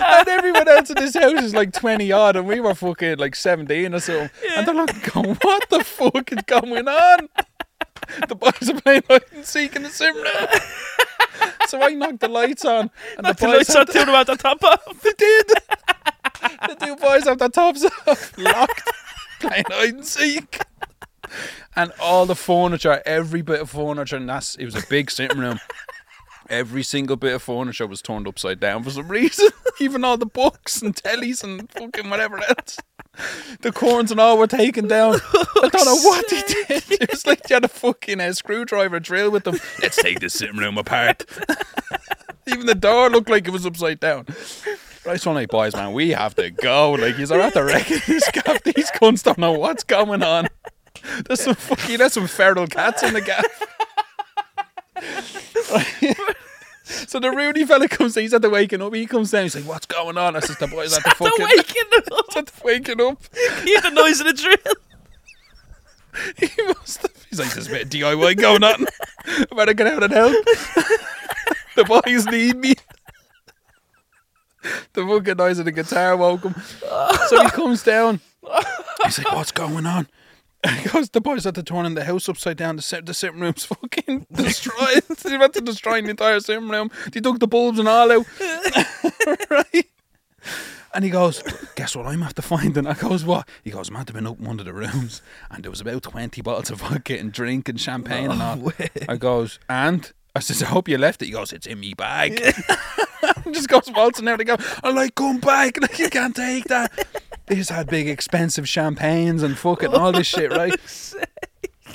and 0.20 0.28
everyone 0.28 0.68
else 0.68 0.90
in 0.90 0.96
this 0.96 1.16
house 1.16 1.42
is 1.44 1.54
like 1.54 1.74
20 1.74 2.12
odd, 2.12 2.36
and 2.36 2.48
we 2.48 2.60
were 2.60 2.74
fucking 2.76 3.18
like 3.18 3.36
17 3.36 3.94
or 3.94 4.00
something. 4.00 4.30
And 4.56 4.68
they're 4.68 4.74
like, 4.76 5.14
going, 5.14 5.36
what 5.36 5.70
the 5.70 5.84
fuck 5.84 6.32
is 6.32 6.40
going 6.46 6.88
on? 6.88 7.30
The 8.28 8.36
boys 8.36 8.70
are 8.70 8.80
playing 8.82 9.04
hide 9.10 9.24
and 9.34 9.46
seek 9.46 9.76
in 9.76 9.84
the 9.84 9.90
sim 9.90 10.16
room. 10.16 10.26
so 11.68 11.82
I 11.82 11.90
knocked 11.90 12.20
the 12.22 12.30
lights 12.30 12.64
on, 12.66 12.90
and 13.18 13.24
Knock 13.24 13.38
the 13.38 13.46
the 13.48 13.52
boys 13.52 13.58
lights 13.70 13.76
on, 13.76 13.86
to- 13.88 13.92
turn 13.94 14.10
out 14.10 14.28
the 14.28 14.36
top 14.36 14.64
off. 14.64 15.02
they 15.02 15.12
did. 15.18 15.48
the 16.68 16.76
two 16.86 16.96
boys 16.96 17.26
have 17.26 17.40
their 17.40 17.50
tops 17.50 17.84
off, 18.08 18.38
locked, 18.38 18.90
playing 19.40 19.66
hide 19.70 19.94
and 19.96 20.06
seek. 20.06 20.62
And 21.76 21.92
all 22.02 22.26
the 22.26 22.36
furniture, 22.36 23.02
every 23.06 23.42
bit 23.42 23.60
of 23.60 23.70
furniture, 23.70 24.16
and 24.16 24.30
that's 24.30 24.56
it 24.56 24.66
was 24.66 24.76
a 24.76 24.88
big 24.90 25.12
sitting 25.12 25.38
room. 25.38 25.60
Every 26.50 26.84
single 26.84 27.18
bit 27.18 27.34
of 27.36 27.44
furniture 27.44 27.88
was 27.88 28.02
turned 28.02 28.28
upside 28.28 28.60
down 28.60 28.84
for 28.84 28.92
some 28.92 29.08
reason. 29.12 29.50
Even 29.80 30.04
all 30.04 30.18
the 30.18 30.26
books 30.26 30.82
and 30.82 30.96
tellies 30.96 31.44
and 31.44 31.70
fucking 31.72 32.10
whatever 32.10 32.40
else. 32.44 32.78
The 33.62 33.72
corns 33.72 34.12
and 34.12 34.20
all 34.20 34.38
were 34.38 34.48
taken 34.48 34.88
down. 34.88 35.16
I 35.34 35.70
don't 35.70 35.86
know 35.86 35.96
what 35.96 36.30
they 36.30 36.42
did. 36.42 37.02
It 37.02 37.12
was 37.12 37.26
like 37.26 37.44
they 37.44 37.56
had 37.56 37.66
a 37.66 37.70
fucking 37.70 38.22
uh, 38.22 38.34
screwdriver 38.34 39.00
drill 39.00 39.32
with 39.32 39.44
them. 39.44 39.60
Let's 39.82 39.98
take 39.98 40.20
this 40.20 40.36
sitting 40.36 40.58
room 40.58 40.78
apart. 40.78 41.26
Even 42.48 42.66
the 42.66 42.76
door 42.76 43.10
looked 43.10 43.30
like 43.30 43.48
it 43.48 43.52
was 43.52 43.66
upside 43.66 44.00
down. 44.00 44.26
Right, 45.06 45.20
so 45.20 45.32
I'm 45.32 45.36
like, 45.36 45.50
boys, 45.50 45.74
man, 45.74 45.94
we 45.94 46.10
have 46.12 46.36
to 46.36 46.50
go. 46.52 46.92
Like, 46.92 47.16
he's 47.16 47.32
at 47.32 47.54
the 47.54 47.62
gaff. 48.34 48.64
These 48.64 48.92
cunts 48.92 49.24
don't 49.24 49.38
know 49.38 49.54
what's 49.54 49.84
going 49.84 50.22
on. 50.22 50.48
There's 51.26 51.42
some 51.42 51.56
fucking, 51.56 51.98
there's 51.98 52.14
some 52.14 52.28
feral 52.28 52.68
cats 52.68 53.04
in 53.04 53.14
the 53.14 53.22
gaff. 53.22 53.46
So 56.90 57.20
the 57.20 57.30
Rudy 57.32 57.66
fella 57.66 57.90
comes, 57.90 58.16
in, 58.16 58.24
he's 58.24 58.34
at 58.34 58.42
the 58.42 58.50
waking 58.50 58.82
up. 58.82 58.94
He 58.94 59.06
comes 59.06 59.32
down, 59.32 59.44
he's 59.44 59.56
like, 59.56 59.66
"What's 59.66 59.86
going 59.86 60.18
on?" 60.18 60.38
I 60.38 60.40
says, 60.40 60.56
"The 60.58 60.68
boys 60.68 60.96
at 60.98 61.04
the 61.04 61.10
The 61.10 61.16
fucking, 61.16 61.46
waking 61.46 61.84
up. 62.18 62.38
at 62.38 62.46
the 62.46 62.62
waking 62.64 63.02
up." 63.02 63.22
Hear 63.66 63.82
the 63.82 63.90
noise 63.90 64.22
of 64.22 64.28
the 64.28 64.34
drill. 64.34 64.58
He 66.38 66.50
must 66.64 67.02
have. 67.02 67.12
He's 67.30 67.40
like, 67.40 67.54
"There's 67.54 67.68
a 67.68 67.72
bit 67.72 67.84
of 67.84 67.90
DIY 67.90 68.38
going 68.40 68.64
on. 68.64 68.86
I 69.26 69.46
better 69.54 69.74
get 69.74 69.88
out 69.88 70.02
and 70.04 70.14
help." 70.14 70.34
the 71.76 71.84
boys 71.84 72.26
need 72.28 72.56
me. 72.56 72.76
The 74.94 75.06
fucking 75.06 75.36
noise 75.38 75.60
of 75.60 75.66
the 75.66 75.74
guitar 75.74 76.16
woke 76.16 76.44
him. 76.44 76.56
So 77.28 77.44
he 77.44 77.50
comes 77.50 77.84
down. 77.84 78.22
He's 79.04 79.18
like, 79.20 79.34
"What's 79.34 79.52
going 79.52 79.86
on?" 79.86 80.08
He 80.82 80.90
goes, 80.90 81.10
"The 81.10 81.22
boys 81.22 81.44
had 81.46 81.56
to 81.56 81.64
turn 81.64 81.86
in 81.86 81.94
the 81.94 82.04
house 82.04 82.28
upside 82.28 82.58
down. 82.58 82.76
The, 82.78 82.82
sit- 82.82 83.06
the 83.06 83.14
sitting 83.14 83.40
room's 83.40 83.66
fucking 83.66 84.26
destroyed. 84.34 85.04
they 85.24 85.32
had 85.38 85.54
to 85.54 85.62
destroy 85.62 86.02
the 86.02 86.10
entire 86.10 86.40
sitting 86.40 86.68
room. 86.70 86.90
They 87.12 87.20
took 87.22 87.40
the 87.40 87.48
bulbs 87.48 87.80
and 87.80 87.88
all 87.88 88.12
out, 88.12 88.26
right?" 89.50 89.86
And 90.94 91.04
he 91.04 91.12
goes, 91.12 91.44
Guess 91.76 91.96
what 91.96 92.08
I'm 92.08 92.24
after 92.24 92.42
finding? 92.42 92.88
I 92.88 92.94
goes, 92.96 93.24
What? 93.24 93.48
He 93.64 93.70
goes, 93.70 93.92
Man, 93.92 94.00
have 94.08 94.16
been 94.16 94.26
open 94.26 94.46
one 94.46 94.60
of 94.60 94.66
the 94.66 94.74
rooms 94.74 95.22
and 95.52 95.64
there 95.64 95.70
was 95.70 95.82
about 95.82 96.02
20 96.02 96.42
bottles 96.42 96.72
of 96.72 96.80
vodka 96.80 97.20
and 97.20 97.32
drink 97.32 97.70
and 97.70 97.80
champagne 97.80 98.32
and 98.32 98.42
all. 98.42 98.72
I 99.08 99.18
goes, 99.18 99.60
And? 99.70 100.12
I 100.36 100.40
says, 100.40 100.64
I 100.64 100.68
hope 100.68 100.88
you 100.88 100.98
left 100.98 101.22
it. 101.22 101.26
He 101.26 101.32
goes, 101.34 101.54
It's 101.54 101.68
in 101.68 101.80
me 101.82 101.94
bag. 101.94 102.42
just 103.52 103.68
goes 103.68 103.92
waltzing 103.94 104.28
out. 104.28 104.40
I 104.40 104.44
go, 104.44 104.56
I'm 104.84 104.96
like, 104.96 105.14
Come 105.14 105.40
back. 105.40 105.80
Like, 105.80 106.00
you 106.00 106.10
can't 106.10 106.36
take 106.36 106.64
that. 106.66 106.92
These 107.48 107.70
had 107.70 107.88
big 107.88 108.08
expensive 108.10 108.68
champagnes 108.68 109.42
and 109.44 109.58
fucking 109.58 109.94
all 109.94 110.12
this 110.12 110.28
shit, 110.28 110.52
right? 110.52 110.76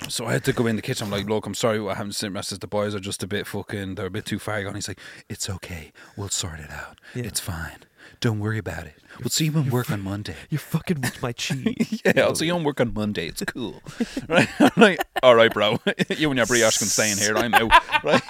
Oh, 0.05 0.09
so 0.09 0.25
I 0.25 0.33
had 0.33 0.45
to 0.45 0.55
go 0.55 0.67
in 0.67 0.77
the 0.77 0.83
kitchen. 0.83 1.05
I'm 1.05 1.11
like, 1.11 1.29
look, 1.29 1.45
I'm 1.45 1.55
sorry 1.55 1.79
what 1.79 1.97
happened 1.99 2.13
to 2.15 2.19
Sim. 2.19 2.37
I 2.37 2.41
says 2.41 2.61
the 2.61 2.67
boys 2.67 2.95
are 2.95 2.99
just 2.99 3.23
a 3.23 3.27
bit 3.27 3.47
fucking, 3.47 3.95
they're 3.97 4.07
a 4.07 4.11
bit 4.11 4.25
too 4.25 4.39
far 4.39 4.63
gone. 4.65 4.75
He's 4.75 4.89
like, 4.89 4.99
it's 5.29 5.51
okay. 5.51 5.93
We'll 6.17 6.31
sort 6.31 6.61
it 6.61 6.71
out. 6.71 6.99
Yeah. 7.15 7.25
It's 7.25 7.41
fine. 7.41 7.85
Don't 8.21 8.41
worry 8.41 8.59
about 8.59 8.87
it. 8.87 8.95
We'll 9.21 9.29
see 9.29 9.45
you 9.47 9.55
on 9.55 9.69
work 9.69 9.91
on 9.91 10.01
Monday. 10.01 10.35
You're 10.49 10.61
fucking 10.61 11.03
with 11.03 11.23
my 11.23 11.33
cheese. 11.33 12.01
Yeah, 12.07 12.23
I'll 12.23 12.35
see 12.35 12.47
you 12.47 12.55
on 12.55 12.65
work 12.65 12.81
on 12.81 12.95
Monday. 12.95 13.29
It's 13.29 13.43
cool. 13.45 13.83
right? 14.29 14.49
I'm 14.59 14.71
like, 14.77 15.05
all 15.23 15.35
right, 15.35 15.53
bro. 15.53 15.79
you 16.09 16.31
and 16.31 16.39
your 16.39 16.47
brioche 16.47 16.79
can 16.79 16.87
stay 16.87 17.13
in 17.13 17.19
here. 17.19 17.37
I'm 17.37 17.53
out. 17.55 17.71
Right? 18.03 18.23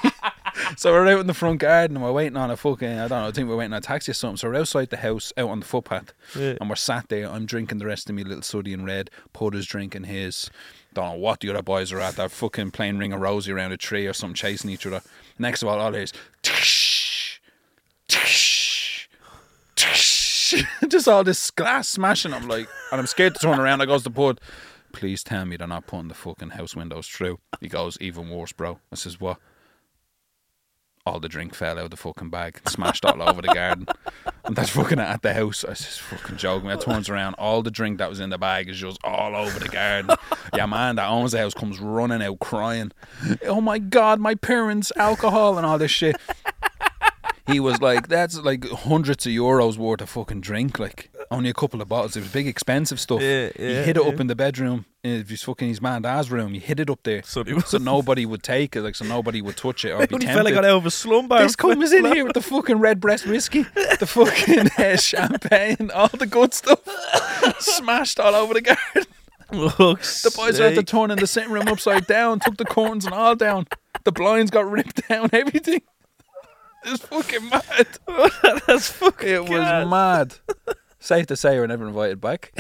So 0.77 0.93
we're 0.93 1.09
out 1.09 1.21
in 1.21 1.27
the 1.27 1.35
front 1.35 1.61
garden 1.61 1.97
and 1.97 2.05
we're 2.05 2.13
waiting 2.13 2.37
on 2.37 2.51
a 2.51 2.57
fucking, 2.57 2.99
I 2.99 3.09
don't 3.09 3.23
know, 3.23 3.29
I 3.29 3.33
think 3.33 3.49
we're 3.49 3.57
waiting 3.57 3.73
on 3.73 3.79
a 3.79 3.83
taxi 3.83 4.11
or 4.11 4.15
something. 4.15 4.37
So 4.37 4.49
we're 4.49 4.57
outside 4.57 4.91
the 4.91 4.99
house, 4.99 5.33
out 5.37 5.51
on 5.51 5.61
the 5.61 5.67
footpath. 5.67 6.13
Yeah. 6.37 6.57
And 6.61 6.69
we're 6.69 6.77
sat 6.77 7.09
there. 7.09 7.29
I'm 7.29 7.47
drinking 7.47 7.79
the 7.79 7.87
rest 7.87 8.09
of 8.09 8.17
me 8.17 8.25
little 8.25 8.43
sooty 8.43 8.73
and 8.73 8.87
red. 8.87 9.11
Porter's 9.33 9.67
drinking 9.67 10.05
his. 10.05 10.51
Don't 10.95 11.09
know 11.09 11.19
what 11.19 11.41
the 11.41 11.51
other 11.51 11.63
boys 11.63 11.93
are 11.93 12.01
at. 12.01 12.17
They're 12.17 12.29
fucking 12.29 12.73
playing 12.73 12.99
Ring 12.99 13.13
of 13.13 13.21
Rosie 13.21 13.53
around 13.53 13.73
a 13.73 13.77
tree 13.77 14.07
or 14.07 14.13
something, 14.13 14.35
chasing 14.35 14.71
each 14.71 14.87
other. 14.87 15.03
Next 15.39 15.63
of 15.63 15.69
all, 15.69 15.81
all 15.81 15.93
there's 15.93 16.13
just 20.89 21.09
all 21.09 21.25
this 21.25 21.51
glass 21.51 21.89
smashing. 21.89 22.35
I'm 22.35 22.47
like, 22.47 22.69
and 22.91 23.01
I'm 23.01 23.07
scared 23.07 23.35
to 23.35 23.41
turn 23.41 23.59
around. 23.59 23.81
I 23.81 23.87
goes 23.87 24.03
to 24.05 24.11
Bud, 24.11 24.39
please 24.93 25.25
tell 25.25 25.47
me 25.47 25.57
they're 25.57 25.67
not 25.67 25.87
putting 25.87 26.09
the 26.09 26.15
fucking 26.15 26.51
house 26.51 26.77
windows 26.77 27.09
through. 27.09 27.39
He 27.61 27.69
goes, 27.69 27.97
even 28.01 28.29
worse, 28.29 28.53
bro. 28.53 28.79
I 28.91 28.97
says, 28.97 29.19
what? 29.21 29.39
All 31.05 31.19
the 31.19 31.29
drink 31.29 31.53
fell 31.53 31.79
out 31.79 31.87
of 31.87 31.91
the 31.91 31.97
fucking 31.97 32.31
bag, 32.31 32.61
smashed 32.69 33.05
all 33.05 33.21
over 33.29 33.43
the 33.43 33.49
garden. 33.49 33.89
And 34.45 34.55
that's 34.55 34.71
fucking 34.71 35.01
at 35.01 35.23
the 35.23 35.35
house. 35.35 35.65
I 35.65 35.71
just 35.71 36.01
fucking 36.01 36.37
joking. 36.37 36.71
I 36.71 36.77
turns 36.77 37.09
around, 37.09 37.35
all 37.35 37.61
the 37.61 37.73
drink 37.73 37.99
that 37.99 38.09
was 38.09 38.21
in 38.21 38.31
the 38.31 38.39
bag 38.39 38.69
is 38.69 38.79
just 38.79 38.99
all 39.03 39.35
over 39.35 39.59
the 39.59 39.69
garden. 39.69 40.15
Yeah, 40.55 40.67
man, 40.67 40.95
that 40.97 41.09
owns 41.09 41.33
the 41.33 41.39
house 41.39 41.55
comes 41.55 41.81
running 41.81 42.23
out 42.23 42.39
crying. 42.39 42.93
Oh 43.47 43.61
my 43.61 43.81
god, 43.81 44.21
my 44.21 44.37
parents, 44.37 44.93
alcohol 44.95 45.57
and 45.57 45.67
all 45.67 45.77
this 45.77 45.91
shit. 45.91 46.17
He 47.49 47.59
was 47.59 47.81
like, 47.81 48.07
that's 48.07 48.39
like 48.39 48.65
hundreds 48.69 49.27
of 49.27 49.33
euros 49.33 49.77
worth 49.77 50.03
of 50.03 50.09
fucking 50.09 50.43
drink, 50.43 50.79
like 50.79 51.11
only 51.33 51.51
a 51.51 51.55
couple 51.55 51.83
of 51.83 51.89
bottles. 51.89 52.17
It 52.17 52.21
was 52.21 52.31
big, 52.31 52.47
expensive 52.47 53.01
stuff. 53.01 53.21
Yeah, 53.21 53.51
he 53.57 53.75
hid 53.83 53.97
it 53.97 54.07
up 54.07 54.21
in 54.21 54.29
the 54.29 54.37
bedroom, 54.37 54.85
in 55.05 55.25
his 55.27 55.43
fucking 55.43 55.69
his 55.69 55.81
man 55.81 56.03
dad's 56.03 56.31
room. 56.31 56.55
He 56.55 56.61
hid 56.61 56.79
it 56.79 56.89
up 56.89 57.01
there, 57.03 57.23
So 57.25 57.43
so 57.61 57.79
nobody 57.79 58.25
would 58.25 58.43
take 58.43 58.77
it, 58.77 58.83
like 58.83 58.95
so 58.95 59.05
nobody 59.05 59.43
would 59.43 59.57
touch 59.57 59.85
it 59.85 59.91
or 59.91 59.99
be 60.07 60.07
tempted. 60.07 60.29
fella 60.33 60.53
got 60.53 60.65
out 60.65 60.77
of 60.79 60.87
a 60.87 60.91
slumber. 60.91 61.39
This 61.39 61.57
was 61.59 61.93
in 61.93 62.05
here 62.07 62.25
with 62.25 62.35
the 62.35 62.41
fucking 62.43 62.79
Redbreast 62.79 63.27
whiskey, 63.27 63.63
the 63.99 64.07
fucking 64.07 64.69
uh, 64.85 64.97
champagne, 64.99 65.91
all 65.93 66.09
the 66.09 66.27
good 66.27 66.55
stuff, 66.55 66.81
smashed 67.59 68.21
all 68.21 68.35
over 68.35 68.55
the 68.55 68.61
garden. 68.61 69.05
The 69.51 70.33
boys 70.35 70.59
were 70.61 70.67
at 70.67 70.77
the 70.77 70.83
turning 70.83 71.19
the 71.19 71.27
sitting 71.27 71.51
room 71.53 71.69
upside 71.69 72.07
down, 72.07 72.41
took 72.41 72.57
the 72.57 72.65
curtains 72.65 73.05
and 73.05 73.13
all 73.15 73.35
down. 73.37 73.67
The 74.05 74.13
blinds 74.13 74.51
got 74.51 74.71
ripped 74.71 75.07
down, 75.09 75.29
everything. 75.33 75.83
It 76.85 76.91
was 76.91 77.01
fucking 77.03 77.49
mad. 77.49 77.87
That's 78.67 78.89
fucking. 78.93 79.29
It 79.29 79.43
was 79.43 79.89
mad. 79.89 80.35
Safe 81.01 81.27
to 81.27 81.37
say, 81.37 81.59
we're 81.59 81.67
never 81.67 81.87
invited 81.87 82.21
back. 82.21 82.53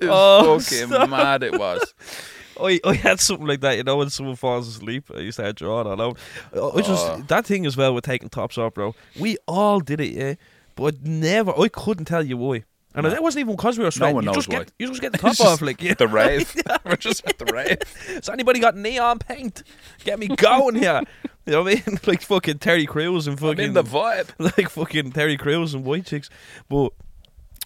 It 0.00 0.08
was 0.08 0.10
Oh, 0.10 0.58
fucking 0.88 1.10
mad. 1.10 1.42
It 1.42 1.58
was. 1.58 1.94
I, 2.60 2.80
I 2.84 2.94
had 2.94 3.20
something 3.20 3.46
like 3.46 3.60
that, 3.60 3.76
you 3.76 3.82
know, 3.84 3.98
when 3.98 4.08
someone 4.08 4.34
falls 4.36 4.66
asleep, 4.66 5.10
I 5.14 5.18
used 5.18 5.36
to 5.36 5.44
have 5.44 5.56
drawing 5.56 5.86
on 5.86 6.00
out. 6.00 6.18
Uh, 6.56 6.70
which 6.70 6.86
Oh. 6.88 6.92
was 7.18 7.26
that 7.26 7.44
thing 7.44 7.66
as 7.66 7.76
well 7.76 7.94
with 7.94 8.04
taking 8.04 8.30
tops 8.30 8.56
off, 8.56 8.72
bro. 8.72 8.94
We 9.20 9.36
all 9.46 9.80
did 9.80 10.00
it, 10.00 10.12
yeah, 10.12 10.34
but 10.74 11.02
never. 11.02 11.52
I 11.58 11.68
couldn't 11.68 12.06
tell 12.06 12.24
you 12.24 12.38
why. 12.38 12.64
And 12.94 13.04
No. 13.04 13.12
it 13.12 13.22
wasn't 13.22 13.40
even 13.42 13.56
because 13.56 13.76
we 13.76 13.84
were 13.84 13.90
sweating. 13.90 14.12
No 14.12 14.14
one 14.16 14.24
you 14.24 14.28
knows 14.28 14.36
just 14.36 14.48
why. 14.48 14.58
get 14.60 14.72
you 14.78 14.88
just 14.88 15.02
get 15.02 15.12
the 15.12 15.18
top 15.34 15.38
off, 15.40 15.60
like 15.60 15.82
yeah. 15.82 15.92
The 15.92 16.08
rave. 16.08 16.56
We're 16.86 16.96
just 16.96 17.26
at 17.26 17.36
the 17.36 17.44
rave. 17.52 17.76
Has 18.06 18.30
anybody 18.30 18.58
got 18.58 18.74
neon 18.74 19.18
paint? 19.18 19.62
Get 20.04 20.18
me 20.18 20.28
going 20.28 20.76
here. 20.76 21.02
You 21.44 21.52
know 21.52 21.62
what 21.64 21.72
I 21.86 21.90
mean? 21.90 21.98
like 22.06 22.22
fucking 22.22 22.58
Terry 22.58 22.86
Crews 22.86 23.26
and 23.26 23.38
I'm 23.38 23.48
fucking 23.50 23.62
in 23.66 23.72
the 23.74 23.82
vibe. 23.84 24.30
like 24.38 24.70
fucking 24.70 25.12
Terry 25.12 25.36
Crews 25.36 25.74
and 25.74 25.84
white 25.84 26.06
chicks. 26.06 26.30
But 26.70 26.92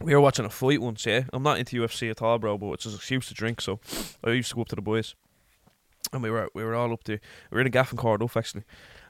we 0.02 0.14
were 0.14 0.20
watching 0.20 0.44
a 0.44 0.50
fight 0.50 0.80
once, 0.80 1.04
yeah. 1.06 1.24
I'm 1.32 1.42
not 1.42 1.58
into 1.58 1.76
UFC 1.82 2.10
at 2.10 2.22
all, 2.22 2.38
bro, 2.38 2.56
but 2.58 2.72
it's 2.72 2.86
an 2.86 2.94
excuse 2.94 3.28
to 3.28 3.34
drink, 3.34 3.60
so 3.60 3.80
I 4.24 4.30
used 4.30 4.50
to 4.50 4.54
go 4.56 4.62
up 4.62 4.68
to 4.68 4.76
the 4.76 4.82
boys. 4.82 5.14
And 6.12 6.22
we 6.22 6.30
were 6.30 6.48
we 6.54 6.64
were 6.64 6.74
all 6.74 6.92
up 6.92 7.04
there. 7.04 7.20
We 7.50 7.56
were 7.56 7.60
in 7.60 7.66
a 7.66 7.70
gaff 7.70 7.90
and 7.90 7.98
Corduff 8.00 8.36
actually. 8.36 8.64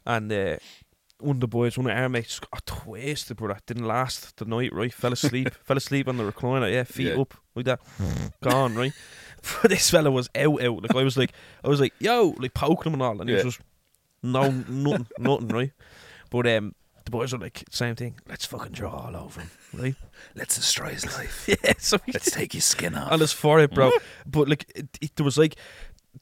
And 0.04 0.30
uh, 0.32 0.56
one 1.20 1.36
of 1.36 1.40
the 1.40 1.46
boys, 1.48 1.78
one 1.78 1.88
of 1.88 1.96
our 1.96 2.08
mates 2.08 2.40
got 2.40 2.66
twisted, 2.66 3.36
brother. 3.36 3.58
Didn't 3.66 3.86
last 3.86 4.36
the 4.36 4.44
night, 4.44 4.72
right? 4.72 4.92
Fell 4.92 5.12
asleep. 5.12 5.54
fell 5.64 5.76
asleep 5.76 6.08
on 6.08 6.16
the 6.16 6.30
recliner, 6.30 6.70
yeah, 6.70 6.82
feet 6.82 7.08
Yeah. 7.14 7.20
up, 7.20 7.34
like 7.54 7.64
that. 7.66 7.80
Gone, 8.42 8.74
right? 8.74 8.92
But 9.62 9.70
this 9.70 9.88
fella 9.88 10.10
was 10.10 10.28
out 10.34 10.60
out. 10.62 10.82
Like 10.82 10.94
I 10.96 11.02
was 11.04 11.16
like 11.16 11.32
I 11.64 11.68
was 11.68 11.80
like, 11.80 11.94
yo, 12.00 12.34
like 12.38 12.52
poking 12.54 12.92
him 12.92 12.94
and 12.94 13.02
all, 13.02 13.20
and 13.20 13.30
he 13.30 13.34
was 13.36 13.44
just 13.44 13.60
no 14.22 14.50
nothing, 14.50 15.06
nothing, 15.18 15.48
right? 15.48 15.72
But 16.28 16.46
um 16.48 16.74
the 17.10 17.18
boys 17.18 17.32
were 17.32 17.38
like, 17.38 17.64
same 17.70 17.96
thing. 17.96 18.14
Let's 18.28 18.46
fucking 18.46 18.72
draw 18.72 18.90
all 19.06 19.16
over 19.16 19.40
him, 19.40 19.50
right? 19.74 19.94
Let's 20.36 20.54
destroy 20.54 20.90
his 20.90 21.04
life. 21.06 21.48
yeah. 21.64 21.72
So 21.78 21.98
Let's 22.12 22.30
take 22.30 22.52
his 22.52 22.64
skin 22.64 22.94
off. 22.94 23.10
on 23.10 23.20
his 23.20 23.32
forehead, 23.32 23.72
bro. 23.74 23.90
Mm-hmm. 23.90 24.30
but 24.30 24.48
like, 24.48 24.70
it, 24.74 24.88
it, 25.00 25.16
there 25.16 25.24
was 25.24 25.36
like, 25.36 25.56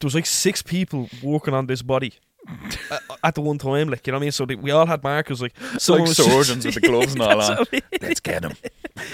there 0.00 0.06
was 0.06 0.14
like 0.14 0.26
six 0.26 0.62
people 0.62 1.08
working 1.22 1.52
on 1.54 1.66
this 1.66 1.82
body 1.82 2.14
at, 2.90 3.02
at 3.22 3.34
the 3.34 3.42
one 3.42 3.58
time. 3.58 3.88
Like, 3.88 4.06
you 4.06 4.12
know 4.12 4.18
what 4.18 4.22
I 4.22 4.26
mean? 4.26 4.32
So 4.32 4.46
they, 4.46 4.54
we 4.54 4.70
all 4.70 4.86
had 4.86 5.02
markers. 5.02 5.42
Like, 5.42 5.54
like 5.60 6.06
surgeons 6.08 6.64
with 6.64 6.74
the 6.74 6.80
gloves 6.80 7.12
and 7.12 7.22
all 7.22 7.36
That's 7.38 7.50
on. 7.50 7.58
I 7.58 7.64
mean. 7.70 7.82
Let's 8.00 8.20
get 8.20 8.44
him. 8.44 8.52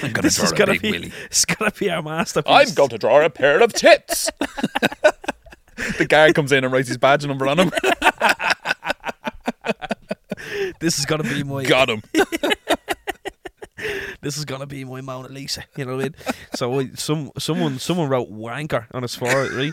I'm 0.02 0.12
gonna 0.12 0.22
This 0.22 0.36
draw 0.36 0.44
is 0.46 0.52
a 0.52 0.54
gonna 0.54 0.72
big 0.72 0.82
be, 0.82 0.90
willy. 0.92 1.12
it's 1.26 1.44
gonna 1.44 1.72
be 1.72 1.90
our 1.90 2.02
masterpiece. 2.02 2.52
I'm 2.70 2.74
going 2.74 2.90
to 2.90 2.98
draw 2.98 3.24
a 3.24 3.30
pair 3.30 3.60
of 3.62 3.72
tits. 3.72 4.30
the 5.98 6.06
guy 6.08 6.32
comes 6.32 6.52
in 6.52 6.64
and 6.64 6.72
writes 6.72 6.88
his 6.88 6.98
badge 6.98 7.26
number 7.26 7.46
on 7.46 7.58
him. 7.58 7.72
This 10.80 10.98
is 10.98 11.06
gonna 11.06 11.22
be 11.24 11.42
my. 11.42 11.64
Got 11.76 11.90
him. 11.90 12.02
This 14.20 14.38
is 14.38 14.44
gonna 14.46 14.66
be 14.66 14.84
my 14.84 15.02
Mona 15.02 15.28
Lisa. 15.28 15.64
You 15.76 15.84
know 15.84 15.96
what 15.96 16.00
I 16.00 16.08
mean? 16.08 16.14
so 16.54 16.80
I, 16.80 16.90
some 16.94 17.30
someone 17.38 17.78
someone 17.78 18.08
wrote 18.08 18.32
wanker 18.32 18.86
on 18.94 19.02
his 19.02 19.14
forehead, 19.14 19.50
right? 19.52 19.72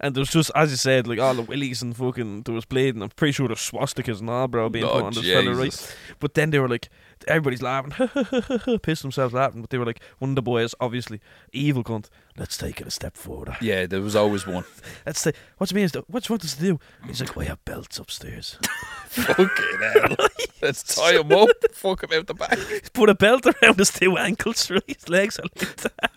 And 0.00 0.14
there 0.14 0.20
was 0.20 0.28
just, 0.30 0.52
as 0.54 0.70
you 0.70 0.76
said, 0.76 1.08
like 1.08 1.18
all 1.18 1.34
the 1.34 1.42
willies 1.42 1.82
and 1.82 1.96
fucking 1.96 2.42
there 2.42 2.54
was 2.54 2.64
bleeding. 2.64 3.02
I'm 3.02 3.08
pretty 3.08 3.32
sure 3.32 3.48
the 3.48 3.54
swastikas 3.54 4.20
and 4.20 4.30
all, 4.30 4.46
bro, 4.46 4.68
being 4.68 4.84
Oh, 4.84 4.92
put 4.92 5.02
on 5.02 5.14
this 5.14 5.24
fella, 5.26 5.52
right? 5.54 5.96
But 6.20 6.34
then 6.34 6.50
they 6.50 6.60
were 6.60 6.68
like, 6.68 6.88
everybody's 7.26 7.62
laughing, 7.62 8.78
pissed 8.82 9.02
themselves 9.02 9.34
laughing. 9.34 9.60
But 9.60 9.70
they 9.70 9.78
were 9.78 9.86
like, 9.86 10.00
one 10.18 10.30
of 10.30 10.36
the 10.36 10.42
boys, 10.42 10.74
obviously, 10.80 11.20
evil 11.52 11.82
cunt. 11.82 12.08
Let's 12.36 12.56
take 12.56 12.80
it 12.80 12.86
a 12.86 12.90
step 12.90 13.16
further. 13.16 13.56
Yeah, 13.60 13.86
there 13.86 14.00
was 14.00 14.14
always 14.14 14.46
one. 14.46 14.64
Let's 15.06 15.22
take. 15.22 15.34
What's 15.56 15.74
means? 15.74 15.92
What's 16.06 16.30
what 16.30 16.40
does 16.40 16.54
it 16.54 16.60
do? 16.60 16.78
He's 17.06 17.20
like, 17.20 17.34
we 17.34 17.46
have 17.46 17.64
belts 17.64 17.98
upstairs. 17.98 18.58
Fucking 19.08 19.46
hell. 19.80 20.16
Let's 20.62 20.94
tie 20.94 21.18
him 21.18 21.32
up. 21.32 21.48
Fuck 21.72 22.04
him 22.04 22.18
out 22.18 22.26
the 22.26 22.34
back. 22.34 22.58
Put 22.92 23.10
a 23.10 23.14
belt 23.14 23.44
around 23.46 23.78
his 23.78 23.90
two 23.90 24.16
ankles, 24.16 24.70
right? 24.70 24.82
His 24.86 25.08
legs 25.08 25.38
are 25.38 25.44
like 25.56 25.76
that. 25.76 26.10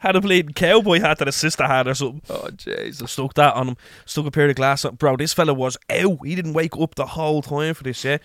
had 0.00 0.16
a 0.16 0.20
bleeding 0.20 0.52
cowboy 0.52 1.00
hat 1.00 1.18
that 1.18 1.28
his 1.28 1.36
sister 1.36 1.66
had 1.66 1.88
or 1.88 1.94
something. 1.94 2.20
Oh, 2.28 2.50
Jesus. 2.50 3.12
Stuck 3.12 3.34
that 3.34 3.54
on 3.54 3.68
him. 3.68 3.76
Stuck 4.04 4.26
a 4.26 4.30
pair 4.30 4.48
of 4.48 4.56
glasses 4.56 4.86
on. 4.86 4.96
Bro, 4.96 5.16
this 5.16 5.32
fella 5.32 5.54
was 5.54 5.78
out. 5.88 6.18
He 6.24 6.34
didn't 6.34 6.52
wake 6.52 6.76
up 6.76 6.94
the 6.94 7.06
whole 7.06 7.42
time 7.42 7.74
for 7.74 7.84
this, 7.84 8.04
yeah. 8.04 8.18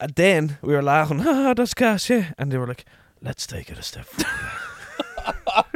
And 0.00 0.14
then 0.14 0.58
we 0.62 0.74
were 0.74 0.82
laughing, 0.82 1.20
ah, 1.26 1.54
that's 1.54 1.74
gas, 1.74 2.08
yeah. 2.08 2.32
And 2.38 2.50
they 2.50 2.58
were 2.58 2.66
like, 2.66 2.84
let's 3.20 3.46
take 3.46 3.70
it 3.70 3.78
a 3.78 3.82
step 3.82 4.06
further. 4.06 4.28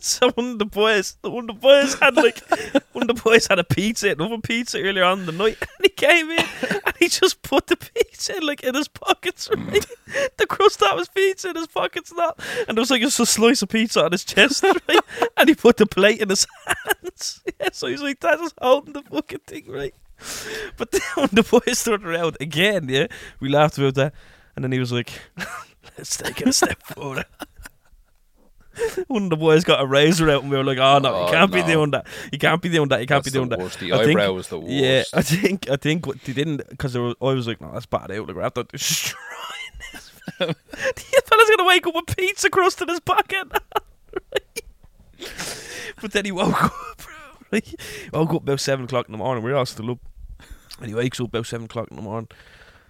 So 0.00 0.30
one 0.32 0.50
of 0.52 0.58
the 0.58 0.66
boys, 0.66 1.16
one 1.22 1.48
of 1.48 1.56
the 1.56 1.60
boys 1.60 1.94
had 1.94 2.16
like, 2.16 2.38
one 2.92 3.08
of 3.08 3.16
the 3.16 3.22
boys 3.22 3.46
had 3.46 3.58
a 3.58 3.64
pizza, 3.64 4.10
another 4.10 4.38
pizza 4.38 4.78
earlier 4.78 5.04
on 5.04 5.20
in 5.20 5.26
the 5.26 5.32
night, 5.32 5.56
and 5.78 5.84
he 5.84 5.88
came 5.88 6.30
in 6.30 6.44
and 6.70 6.94
he 6.98 7.08
just 7.08 7.40
put 7.40 7.68
the 7.68 7.76
pizza 7.76 8.34
like 8.42 8.62
in 8.62 8.74
his 8.74 8.88
pockets, 8.88 9.48
right? 9.56 9.86
The 10.36 10.46
crust 10.46 10.82
off 10.82 10.98
his 10.98 11.08
pizza 11.08 11.48
in 11.50 11.56
his 11.56 11.66
pockets, 11.66 12.10
and 12.10 12.18
that, 12.18 12.38
and 12.68 12.76
there 12.76 12.82
was 12.82 12.90
like 12.90 13.00
just 13.00 13.18
a 13.20 13.26
slice 13.26 13.62
of 13.62 13.70
pizza 13.70 14.04
on 14.04 14.12
his 14.12 14.24
chest, 14.24 14.62
right? 14.62 15.00
And 15.38 15.48
he 15.48 15.54
put 15.54 15.78
the 15.78 15.86
plate 15.86 16.20
in 16.20 16.28
his 16.28 16.46
hands. 16.66 17.42
Yeah, 17.58 17.70
so 17.72 17.86
he's 17.86 18.02
like, 18.02 18.20
that's 18.20 18.42
just 18.42 18.58
holding 18.60 18.92
the 18.92 19.02
fucking 19.02 19.40
thing, 19.46 19.70
right? 19.70 19.94
But 20.76 20.90
then 20.90 21.00
when 21.14 21.28
the 21.32 21.42
boys 21.42 21.84
turned 21.84 22.04
around 22.04 22.36
again, 22.40 22.88
yeah, 22.88 23.06
we 23.40 23.48
laughed 23.48 23.78
about 23.78 23.94
that, 23.94 24.14
and 24.56 24.64
then 24.64 24.72
he 24.72 24.78
was 24.78 24.90
like, 24.92 25.10
let's 25.98 26.16
take 26.16 26.40
it 26.40 26.48
a 26.48 26.52
step 26.52 26.82
further. 26.96 27.24
One 29.06 29.24
of 29.24 29.30
the 29.30 29.36
boys 29.36 29.62
got 29.62 29.80
a 29.80 29.86
razor 29.86 30.28
out, 30.30 30.42
and 30.42 30.50
we 30.50 30.56
were 30.56 30.64
like, 30.64 30.78
ah, 30.80 30.96
"Oh 30.96 30.98
no, 30.98 31.14
Oh, 31.14 31.26
you 31.26 31.32
can't 31.32 31.52
be 31.52 31.60
no. 31.60 31.66
doing 31.68 31.90
that. 31.92 32.06
You 32.32 32.38
can't 32.38 32.60
be 32.60 32.68
doing 32.68 32.88
that. 32.88 33.00
You 33.00 33.06
can't 33.06 33.22
That's 33.22 33.32
be 33.32 33.38
doing 33.38 33.48
the 33.48 33.56
that." 33.56 33.70
The 33.78 33.92
I 33.92 33.98
think- 34.04 34.18
eyebrow 34.18 34.32
was 34.32 34.48
the 34.48 34.58
worst. 34.58 34.72
Yeah, 34.72 35.02
I 35.12 35.22
think 35.22 35.70
I 35.70 35.76
think 35.76 36.06
what 36.08 36.20
they 36.24 36.32
didn't 36.32 36.68
because 36.70 36.96
I 36.96 36.98
was 37.20 37.46
like, 37.46 37.60
"No, 37.60 37.70
that's 37.72 37.86
bad 37.86 38.10
out." 38.10 38.26
Like, 38.26 38.34
we're 38.36 38.42
after 38.42 38.64
destroying 38.64 39.22
this. 39.92 40.08
fella. 40.38 40.54
the 40.72 41.22
fella's 41.24 41.50
gonna 41.50 41.68
wake 41.68 41.86
up 41.86 41.94
with 41.94 42.16
pizza 42.16 42.50
crust 42.50 42.82
in 42.82 42.88
his 42.88 42.98
pocket. 42.98 43.46
but 46.00 46.10
then 46.12 46.24
he 46.24 46.32
woke 46.32 46.64
up. 46.64 46.72
Right? 47.52 47.74
Woke 48.12 48.30
up 48.30 48.42
about 48.42 48.58
seven 48.60 48.86
o'clock 48.86 49.06
in 49.06 49.12
the 49.12 49.18
morning. 49.18 49.44
We're 49.44 49.54
all 49.54 49.66
still 49.66 49.92
up, 49.92 49.98
and 50.78 50.88
he 50.88 50.94
wakes 50.94 51.20
up 51.20 51.28
about 51.28 51.46
seven 51.46 51.66
o'clock 51.66 51.88
in 51.90 51.96
the 51.96 52.02
morning, 52.02 52.28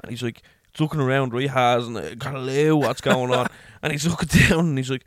and 0.02 0.10
he's 0.10 0.22
er 0.22 0.26
like 0.26 0.42
looking 0.78 1.00
around. 1.00 1.32
Right, 1.32 1.42
he 1.42 1.48
has 1.48 1.86
and 1.86 1.96
uh, 1.96 2.00
øh, 2.00 2.18
got 2.18 2.34
a 2.34 2.38
loo. 2.38 2.76
What's 2.76 3.00
going 3.00 3.32
on? 3.32 3.48
and 3.82 3.92
he's 3.92 4.06
looking 4.06 4.28
down, 4.48 4.66
and 4.66 4.78
he's 4.78 4.90
like. 4.90 5.04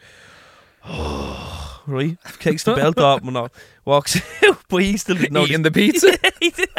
Oh, 0.90 1.82
right, 1.86 2.18
takes 2.40 2.64
the 2.64 2.74
belt 2.74 2.98
off 2.98 3.22
and 3.24 3.36
all, 3.36 3.50
walks 3.84 4.22
out, 4.44 4.58
but 4.70 4.84
he 4.84 4.96
still 4.96 5.18
didn't. 5.18 5.36
Eating 5.36 5.64
the 5.64 5.72
pizza. 5.72 6.18
did- 6.40 6.70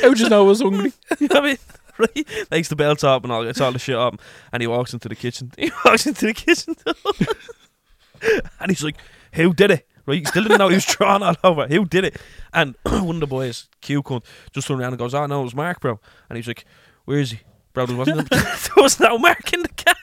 How'd 0.00 0.18
you 0.18 0.28
know 0.30 0.44
I 0.44 0.46
was 0.48 0.62
hungry? 0.62 0.92
you 1.20 1.28
know 1.28 1.40
what 1.40 1.44
I 1.44 1.46
mean? 1.48 1.58
Right? 1.98 2.26
Takes 2.50 2.68
the 2.68 2.76
belt 2.76 3.04
off 3.04 3.24
and 3.24 3.32
all, 3.32 3.44
gets 3.44 3.60
all 3.60 3.72
the 3.72 3.78
shit 3.78 3.96
him, 3.96 4.18
and 4.52 4.62
he 4.62 4.66
walks 4.66 4.92
into 4.92 5.08
the 5.08 5.14
kitchen. 5.14 5.50
He 5.58 5.70
walks 5.84 6.06
into 6.06 6.26
the 6.26 6.34
kitchen, 6.34 6.76
and 8.60 8.70
he's 8.70 8.82
like, 8.82 8.96
"Who 9.32 9.52
did 9.54 9.70
it?" 9.70 9.88
Right? 10.06 10.18
He 10.20 10.24
still 10.24 10.44
didn't 10.44 10.58
know 10.58 10.68
he 10.68 10.76
was 10.76 10.84
drawn 10.86 11.22
all 11.22 11.36
over. 11.42 11.66
Who 11.66 11.84
did 11.84 12.04
it? 12.04 12.16
And 12.52 12.76
one 12.84 13.16
of 13.16 13.20
the 13.20 13.26
boys, 13.26 13.68
Q 13.80 14.02
cunt, 14.02 14.24
just 14.52 14.68
turned 14.68 14.80
around 14.80 14.92
and 14.92 14.98
goes, 14.98 15.14
"Oh 15.14 15.26
no, 15.26 15.40
it 15.40 15.44
was 15.44 15.54
Mark, 15.54 15.80
bro." 15.80 16.00
And 16.28 16.36
he's 16.36 16.46
like, 16.46 16.64
"Where 17.04 17.18
is 17.18 17.32
he?" 17.32 17.40
Bro, 17.72 17.86
there 17.86 17.96
wasn't. 17.96 18.30
there 18.30 18.50
was 18.76 18.98
no 19.00 19.18
Mark 19.18 19.52
in 19.52 19.62
the 19.62 19.68
gap. 19.68 19.96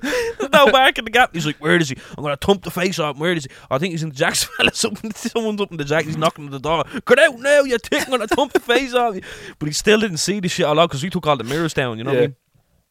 There's 0.04 0.50
no 0.52 0.66
mark 0.66 0.98
in 0.98 1.06
the 1.06 1.10
gap. 1.10 1.30
He's 1.32 1.46
like, 1.46 1.56
where 1.56 1.76
is 1.76 1.88
he? 1.88 1.96
I'm 2.16 2.22
gonna 2.22 2.36
thump 2.36 2.62
the 2.62 2.70
face 2.70 2.98
off 2.98 3.16
him. 3.16 3.20
Where 3.20 3.32
is 3.32 3.44
he? 3.44 3.50
I 3.70 3.78
think 3.78 3.92
he's 3.92 4.02
in 4.02 4.10
the 4.10 4.14
Jack's. 4.14 4.46
Something, 4.72 5.12
someone's 5.12 5.60
up 5.62 5.70
in 5.70 5.78
the 5.78 5.84
Jack. 5.84 6.04
He's 6.04 6.16
knocking 6.16 6.44
on 6.44 6.50
the 6.50 6.58
door. 6.58 6.84
Get 7.06 7.18
out 7.18 7.38
now, 7.38 7.60
you 7.60 7.78
tick. 7.78 8.02
I'm 8.04 8.10
gonna 8.10 8.26
thump 8.26 8.52
the 8.52 8.60
face 8.60 8.92
off 8.92 9.14
you. 9.14 9.22
But 9.58 9.66
he 9.66 9.72
still 9.72 9.98
didn't 10.00 10.18
see 10.18 10.40
the 10.40 10.48
shit 10.48 10.66
all 10.66 10.78
out 10.78 10.90
because 10.90 11.02
we 11.02 11.08
took 11.08 11.26
all 11.26 11.36
the 11.36 11.44
mirrors 11.44 11.72
down. 11.72 11.96
You 11.96 12.04
know 12.04 12.10
what 12.10 12.18
I 12.18 12.22
mean? 12.22 12.36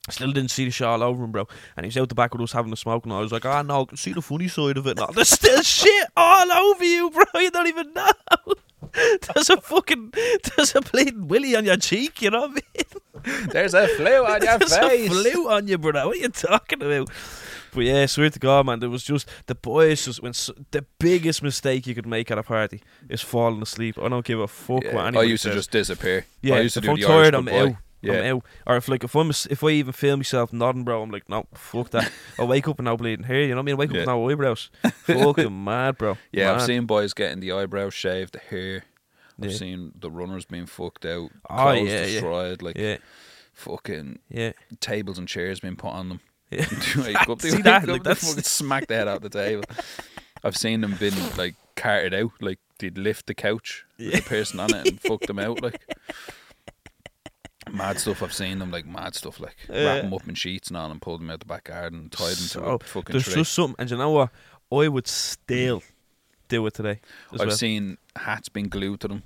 Still 0.09 0.33
didn't 0.33 0.51
see 0.51 0.65
the 0.65 0.71
shit 0.71 0.85
all 0.85 1.01
over 1.01 1.23
him, 1.23 1.31
bro. 1.31 1.47
And 1.77 1.85
he 1.85 1.87
was 1.87 1.95
out 1.97 2.09
the 2.09 2.15
back 2.15 2.33
with 2.33 2.41
us 2.41 2.51
having 2.51 2.73
a 2.73 2.77
smoke, 2.77 3.05
and 3.05 3.13
I 3.13 3.19
was 3.21 3.31
like, 3.31 3.45
ah, 3.45 3.61
no, 3.61 3.83
I 3.83 3.85
can 3.85 3.95
see 3.97 4.11
the 4.11 4.21
funny 4.21 4.49
side 4.49 4.75
of 4.77 4.85
it. 4.85 4.97
No, 4.97 5.07
there's 5.13 5.29
still 5.29 5.61
shit 5.63 6.07
all 6.17 6.51
over 6.51 6.83
you, 6.83 7.09
bro. 7.09 7.23
You 7.35 7.49
don't 7.51 7.67
even 7.67 7.93
know. 7.93 8.09
There's 9.33 9.49
a 9.49 9.57
fucking, 9.59 10.13
there's 10.55 10.75
a 10.75 10.81
bleeding 10.81 11.27
willy 11.27 11.55
on 11.55 11.65
your 11.65 11.77
cheek. 11.77 12.21
You 12.21 12.29
know 12.29 12.41
what 12.41 12.51
I 12.51 13.23
mean? 13.33 13.47
There's 13.49 13.73
a 13.73 13.87
flu 13.87 14.23
on 14.25 14.43
your 14.43 14.57
There's 14.59 14.77
face. 14.77 15.09
a 15.09 15.31
flu 15.31 15.49
on 15.49 15.67
you, 15.67 15.79
brother. 15.79 16.05
What 16.05 16.17
are 16.17 16.19
you 16.19 16.29
talking 16.29 16.79
about? 16.83 17.09
But 17.73 17.85
yeah, 17.85 18.05
swear 18.05 18.29
to 18.29 18.37
God, 18.37 18.67
man, 18.67 18.81
there 18.81 18.91
was 18.91 19.03
just 19.03 19.27
the 19.47 19.55
boys. 19.55 20.05
Just 20.05 20.21
when 20.21 20.33
the 20.71 20.85
biggest 20.99 21.41
mistake 21.41 21.87
you 21.87 21.95
could 21.95 22.05
make 22.05 22.29
at 22.29 22.37
a 22.37 22.43
party 22.43 22.83
is 23.09 23.21
falling 23.21 23.63
asleep. 23.63 23.97
I 23.99 24.09
don't 24.09 24.23
give 24.25 24.39
a 24.39 24.47
fuck 24.47 24.83
Yeah, 24.83 24.93
what 24.93 25.05
I 25.05 25.07
anybody 25.07 25.29
used 25.29 25.43
to 25.45 25.53
just 25.53 25.71
disappear. 25.71 26.25
yeah. 26.43 26.55
I 26.55 26.59
used 26.59 26.75
to 26.75 26.81
do 26.81 26.91
I'm 26.91 26.95
the 26.97 27.01
tired, 27.07 27.33
Irish 27.33 27.47
I'm 27.47 27.69
out. 27.69 27.75
Yeah. 28.03 28.19
I'm 28.19 28.35
out. 28.37 28.45
Or 28.67 28.75
if 28.77 28.87
like 28.89 29.03
if 29.03 29.15
I'm 29.15 29.29
if 29.29 29.63
I 29.63 29.69
even 29.69 29.93
feel 29.93 30.17
myself 30.17 30.51
nodding, 30.53 30.83
bro, 30.83 31.01
I'm 31.01 31.09
like, 31.11 31.27
no, 31.29 31.45
fuck 31.53 31.89
that. 31.91 32.11
I'll 32.39 32.47
wake 32.47 32.67
up 32.67 32.77
and 32.79 32.85
now 32.85 32.95
bleeding 32.97 33.25
hair. 33.25 33.41
You 33.41 33.49
know 33.49 33.55
what 33.57 33.61
I 33.61 33.65
mean? 33.65 33.75
I 33.75 33.77
Wake 33.77 33.89
up 33.89 33.95
Yeah. 33.95 33.99
with 34.01 34.07
no 34.07 34.29
eyebrows. 34.29 34.69
Fucking 35.03 35.63
mad, 35.63 35.97
bro. 35.97 36.17
Yeah, 36.31 36.53
I've 36.53 36.61
seen 36.63 36.85
boys 36.85 37.13
getting 37.13 37.39
the 37.39 37.51
eyebrows 37.53 37.93
shaved, 37.93 38.33
the 38.33 38.39
hair. 38.39 38.83
I've 39.41 39.51
Yeah. 39.51 39.57
seen 39.57 39.93
the 39.99 40.11
runners 40.11 40.45
being 40.45 40.65
fucked 40.67 41.05
out, 41.05 41.29
Oh, 41.49 41.55
clothes 41.55 41.89
yeah, 41.89 42.03
destroyed, 42.05 42.61
like 42.61 42.77
Yeah, 42.77 42.97
fucking 43.53 44.19
yeah. 44.29 44.51
tables 44.79 45.17
and 45.17 45.27
chairs 45.27 45.59
being 45.59 45.75
put 45.75 45.91
on 45.93 46.09
them. 46.09 46.19
Yeah. 46.51 46.65
up 47.29 47.41
See 47.41 47.61
that? 47.61 47.87
Like, 47.87 48.03
that's- 48.03 48.27
fucking 48.27 48.43
smack 48.43 48.87
the 48.87 48.95
head 48.95 49.07
out 49.07 49.21
the 49.21 49.29
table. 49.29 49.63
I've 50.43 50.57
seen 50.57 50.81
them 50.81 50.95
been 50.99 51.13
like 51.37 51.55
carted 51.75 52.13
out, 52.13 52.31
like 52.41 52.59
they'd 52.79 52.97
lift 52.97 53.27
the 53.27 53.33
couch 53.33 53.85
with 53.97 54.13
the 54.13 54.21
person 54.21 54.59
on 54.59 54.73
it 54.73 54.87
and 54.87 54.99
fuck 55.01 55.21
them 55.21 55.39
out, 55.39 55.61
like 55.63 55.81
mad 57.71 57.99
stuff. 57.99 58.21
I've 58.23 58.33
seen 58.33 58.59
them 58.59 58.71
like 58.71 58.85
mad 58.85 59.15
stuff, 59.15 59.39
like 59.39 59.55
Yeah. 59.69 59.85
wrap 59.85 60.01
them 60.03 60.13
up 60.13 60.27
in 60.27 60.35
sheets 60.35 60.69
and 60.69 60.77
all 60.77 60.91
and 60.91 61.01
pull 61.01 61.17
them 61.17 61.29
out 61.29 61.39
the 61.39 61.45
back 61.45 61.65
garden 61.65 61.99
and 61.99 62.11
tie 62.11 62.25
them 62.29 62.35
to 62.35 62.41
So, 62.43 62.63
a 62.63 62.79
fucking 62.79 63.13
There's 63.13 63.25
tray. 63.25 63.35
just 63.35 63.53
something, 63.53 63.75
and 63.79 63.89
you 63.89 63.97
know 63.97 64.09
what? 64.11 64.29
I 64.71 64.87
would 64.87 65.07
still 65.07 65.83
do 66.47 66.65
it 66.67 66.73
today. 66.73 66.99
I've 67.31 67.39
well. 67.39 67.51
seen 67.51 67.97
hats 68.15 68.49
being 68.49 68.67
glued 68.69 69.01
to 69.01 69.07
them. 69.07 69.23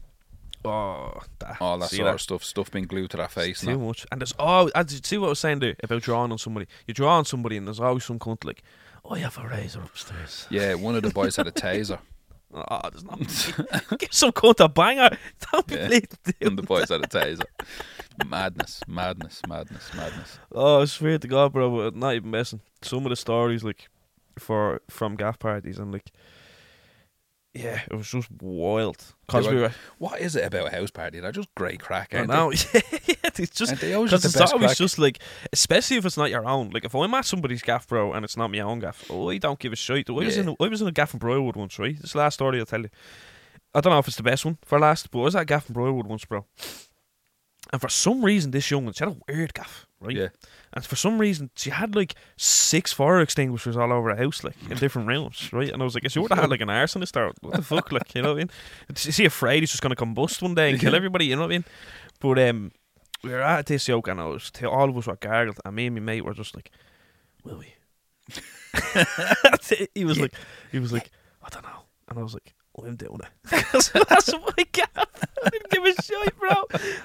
Oh, 0.65 1.21
that, 1.39 1.61
all 1.61 1.77
that 1.79 1.89
sort 1.91 2.07
of 2.07 2.21
stuff, 2.21 2.43
stuff 2.43 2.71
being 2.71 2.85
glued 2.85 3.11
to 3.11 3.17
their 3.17 3.27
face. 3.29 3.61
Too 3.61 3.69
and 3.69 3.81
that. 3.81 3.85
much. 3.85 4.05
And 4.11 4.21
there's 4.21 4.33
oh, 4.39 4.69
as 4.75 4.93
you 4.93 4.99
see 5.03 5.17
what 5.17 5.27
I 5.27 5.29
was 5.29 5.39
saying 5.39 5.59
there 5.59 5.75
about 5.83 6.01
drawing 6.01 6.31
on 6.31 6.37
somebody. 6.37 6.67
You 6.85 6.93
draw 6.93 7.17
on 7.17 7.25
somebody, 7.25 7.57
and 7.57 7.67
there's 7.67 7.79
always 7.79 8.03
some 8.03 8.19
cunt 8.19 8.43
like, 8.43 8.63
oh, 9.05 9.15
you 9.15 9.23
have 9.23 9.37
a 9.37 9.47
razor 9.47 9.81
upstairs. 9.81 10.47
Yeah, 10.49 10.73
one 10.73 10.95
of 10.95 11.03
the 11.03 11.11
boys 11.11 11.35
had 11.37 11.47
a 11.47 11.51
taser, 11.51 11.99
Oh, 12.53 12.89
there's 12.89 13.03
not. 13.03 13.19
Give 13.99 14.13
some 14.13 14.31
cunt 14.31 14.63
a 14.63 14.69
banger. 14.69 15.17
Don't 15.51 15.67
be 15.67 15.75
Yeah. 15.75 15.87
bleeding 15.87 16.09
and 16.41 16.57
the 16.57 16.63
boys 16.63 16.89
had 16.89 17.03
a 17.03 17.07
taser. 17.07 17.43
Madness, 18.25 18.81
madness, 18.87 19.41
madness, 19.47 19.93
madness. 19.93 20.39
Oh, 20.51 20.81
I 20.81 20.85
swear 20.85 21.17
to 21.19 21.27
God, 21.27 21.53
bro, 21.53 21.89
not 21.89 22.15
even 22.15 22.31
messing. 22.31 22.61
Some 22.81 23.05
of 23.05 23.09
the 23.09 23.15
stories 23.15 23.63
like 23.63 23.89
for 24.39 24.81
from 24.89 25.15
gaff 25.15 25.39
parties 25.39 25.77
and 25.77 25.91
like. 25.91 26.11
Yeah, 27.57 27.81
it 27.89 27.93
was 27.95 28.09
just 28.09 28.29
wild. 28.41 29.03
Cause 29.27 29.47
we 29.47 29.55
were- 29.55 29.73
What 29.97 30.21
is 30.21 30.35
it 30.35 30.45
about 30.45 30.67
a 30.67 30.75
house 30.75 30.91
party? 30.91 31.19
They're 31.19 31.31
just 31.31 31.53
great 31.55 31.79
crack, 31.79 32.13
I 32.13 32.25
know, 32.25 32.51
yeah, 32.73 32.81
it's 33.37 33.49
just 33.55 33.71
Because 33.79 34.25
it's 34.25 34.35
always 34.53 34.67
crack? 34.67 34.77
just 34.77 34.99
like, 34.99 35.19
especially 35.51 35.97
if 35.97 36.05
it's 36.05 36.17
not 36.17 36.29
your 36.29 36.45
own. 36.45 36.69
Like 36.69 36.85
if 36.85 36.93
I'm 36.95 37.13
at 37.13 37.25
somebody's 37.25 37.61
gaff, 37.61 37.87
bro, 37.87 38.13
and 38.13 38.23
it's 38.23 38.37
not 38.37 38.51
my 38.51 38.59
own 38.59 38.79
gaff, 38.79 39.03
oh, 39.09 39.29
I 39.29 39.37
don't 39.37 39.59
give 39.59 39.73
a 39.73 39.75
shit. 39.75 40.09
I 40.09 40.13
was 40.13 40.37
in, 40.37 40.47
a, 40.49 40.63
I 40.63 40.67
was 40.67 40.81
in 40.81 40.87
a 40.87 40.91
gaff 40.91 41.13
in 41.13 41.19
Briarwood 41.19 41.55
once, 41.55 41.77
right? 41.79 41.99
This 41.99 42.15
last 42.15 42.35
story 42.35 42.59
I'll 42.59 42.65
tell 42.65 42.81
you. 42.81 42.89
I 43.75 43.81
don't 43.81 43.91
know 43.91 43.99
if 43.99 44.07
it's 44.07 44.17
the 44.17 44.23
best 44.23 44.45
one 44.45 44.57
for 44.63 44.79
last, 44.79 45.11
but 45.11 45.19
I 45.19 45.23
was 45.23 45.35
at 45.35 45.41
a 45.41 45.45
gaff 45.45 45.67
in 45.69 45.73
Briarwood 45.73 46.07
once, 46.07 46.25
bro. 46.25 46.45
And 47.71 47.81
for 47.81 47.89
some 47.89 48.23
reason, 48.23 48.51
this 48.51 48.69
young 48.71 48.85
one, 48.85 48.93
she 48.93 49.03
had 49.03 49.13
a 49.13 49.17
weird 49.27 49.53
gaff, 49.53 49.85
right? 49.99 50.15
Yeah. 50.15 50.27
And 50.73 50.85
for 50.85 50.95
some 50.95 51.19
reason, 51.19 51.49
she 51.55 51.69
had 51.69 51.95
like 51.95 52.15
six 52.37 52.93
fire 52.93 53.19
extinguishers 53.19 53.75
all 53.75 53.91
over 53.91 54.13
the 54.13 54.21
house, 54.21 54.43
like 54.43 54.55
in 54.69 54.77
different 54.77 55.07
rooms, 55.07 55.51
right? 55.51 55.69
And 55.69 55.81
I 55.81 55.85
was 55.85 55.93
like, 55.93 56.09
she 56.09 56.19
would 56.19 56.31
have 56.31 56.39
had 56.39 56.49
like 56.49 56.61
an 56.61 56.69
arsonist 56.69 57.17
or 57.17 57.33
what 57.41 57.55
the 57.55 57.61
fuck, 57.61 57.91
like, 57.91 58.13
you 58.15 58.21
know 58.21 58.29
what 58.29 58.35
I 58.35 58.39
mean? 58.39 58.49
Is 58.95 59.15
she 59.15 59.25
afraid 59.25 59.61
he's 59.61 59.71
just 59.71 59.81
going 59.81 59.95
to 59.95 60.01
combust 60.01 60.41
one 60.41 60.55
day 60.55 60.69
and 60.71 60.79
kill 60.79 60.95
everybody, 60.95 61.25
you 61.25 61.35
know 61.35 61.41
what 61.41 61.51
I 61.51 61.55
mean? 61.55 61.65
But 62.19 62.39
um, 62.39 62.71
we 63.23 63.31
were 63.31 63.41
at 63.41 63.65
this 63.65 63.87
yoke 63.87 64.07
and 64.07 64.21
I 64.21 64.25
was, 64.25 64.49
t- 64.51 64.65
all 64.65 64.89
of 64.89 64.97
us 64.97 65.07
were 65.07 65.15
gargled, 65.15 65.59
and 65.65 65.75
me 65.75 65.87
and 65.87 65.95
my 65.95 66.01
mate 66.01 66.25
were 66.25 66.33
just 66.33 66.55
like, 66.55 66.71
will 67.43 67.57
we? 67.57 67.73
he 69.93 70.05
was 70.05 70.19
like, 70.19 70.33
he 70.71 70.79
was 70.79 70.93
like, 70.93 71.11
I 71.43 71.49
don't 71.49 71.63
know. 71.63 71.83
And 72.09 72.19
I 72.19 72.23
was 72.23 72.33
like, 72.33 72.53
oh, 72.77 72.85
I'm 72.85 72.95
doing 72.95 73.19
it. 73.21 73.65
That's 73.71 73.89
that's 73.89 74.33
my 74.33 74.65
gaff. 74.71 74.89
I 75.45 75.49
didn't 75.49 75.69
give 75.71 75.83
a 75.85 76.01
shit, 76.01 76.37
bro. 76.39 76.49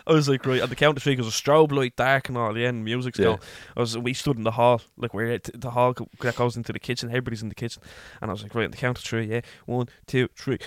I 0.07 0.13
was 0.13 0.29
like, 0.29 0.45
right, 0.47 0.61
at 0.61 0.69
the 0.69 0.77
counter 0.77 1.01
tree, 1.01 1.15
because 1.15 1.29
a 1.29 1.31
strobe 1.43 1.73
light, 1.73 1.97
dark 1.97 2.29
and 2.29 2.39
all, 2.39 2.57
yeah, 2.57 2.69
and 2.69 2.85
music's 2.85 3.19
Yeah. 3.19 3.25
going. 3.25 3.39
I 3.77 3.81
was, 3.81 3.97
we 3.99 4.15
stood 4.15 4.37
in 4.37 4.45
the 4.45 4.53
hall, 4.53 4.81
like 4.97 5.13
we're 5.15 5.33
at 5.33 5.51
the 5.55 5.71
hall 5.71 5.95
that 6.21 6.37
goes 6.37 6.57
into 6.57 6.73
the 6.73 6.79
kitchen. 6.81 7.09
Everybody's 7.11 7.43
in 7.43 7.49
the 7.49 7.55
kitchen, 7.55 7.83
and 8.21 8.31
I 8.31 8.33
was 8.35 8.43
like, 8.43 8.55
right, 8.55 8.65
on 8.65 8.71
the 8.71 8.77
counter 8.77 9.03
tree, 9.03 9.27
yeah, 9.27 9.41
one, 9.67 9.89
two, 10.07 10.29
three. 10.37 10.59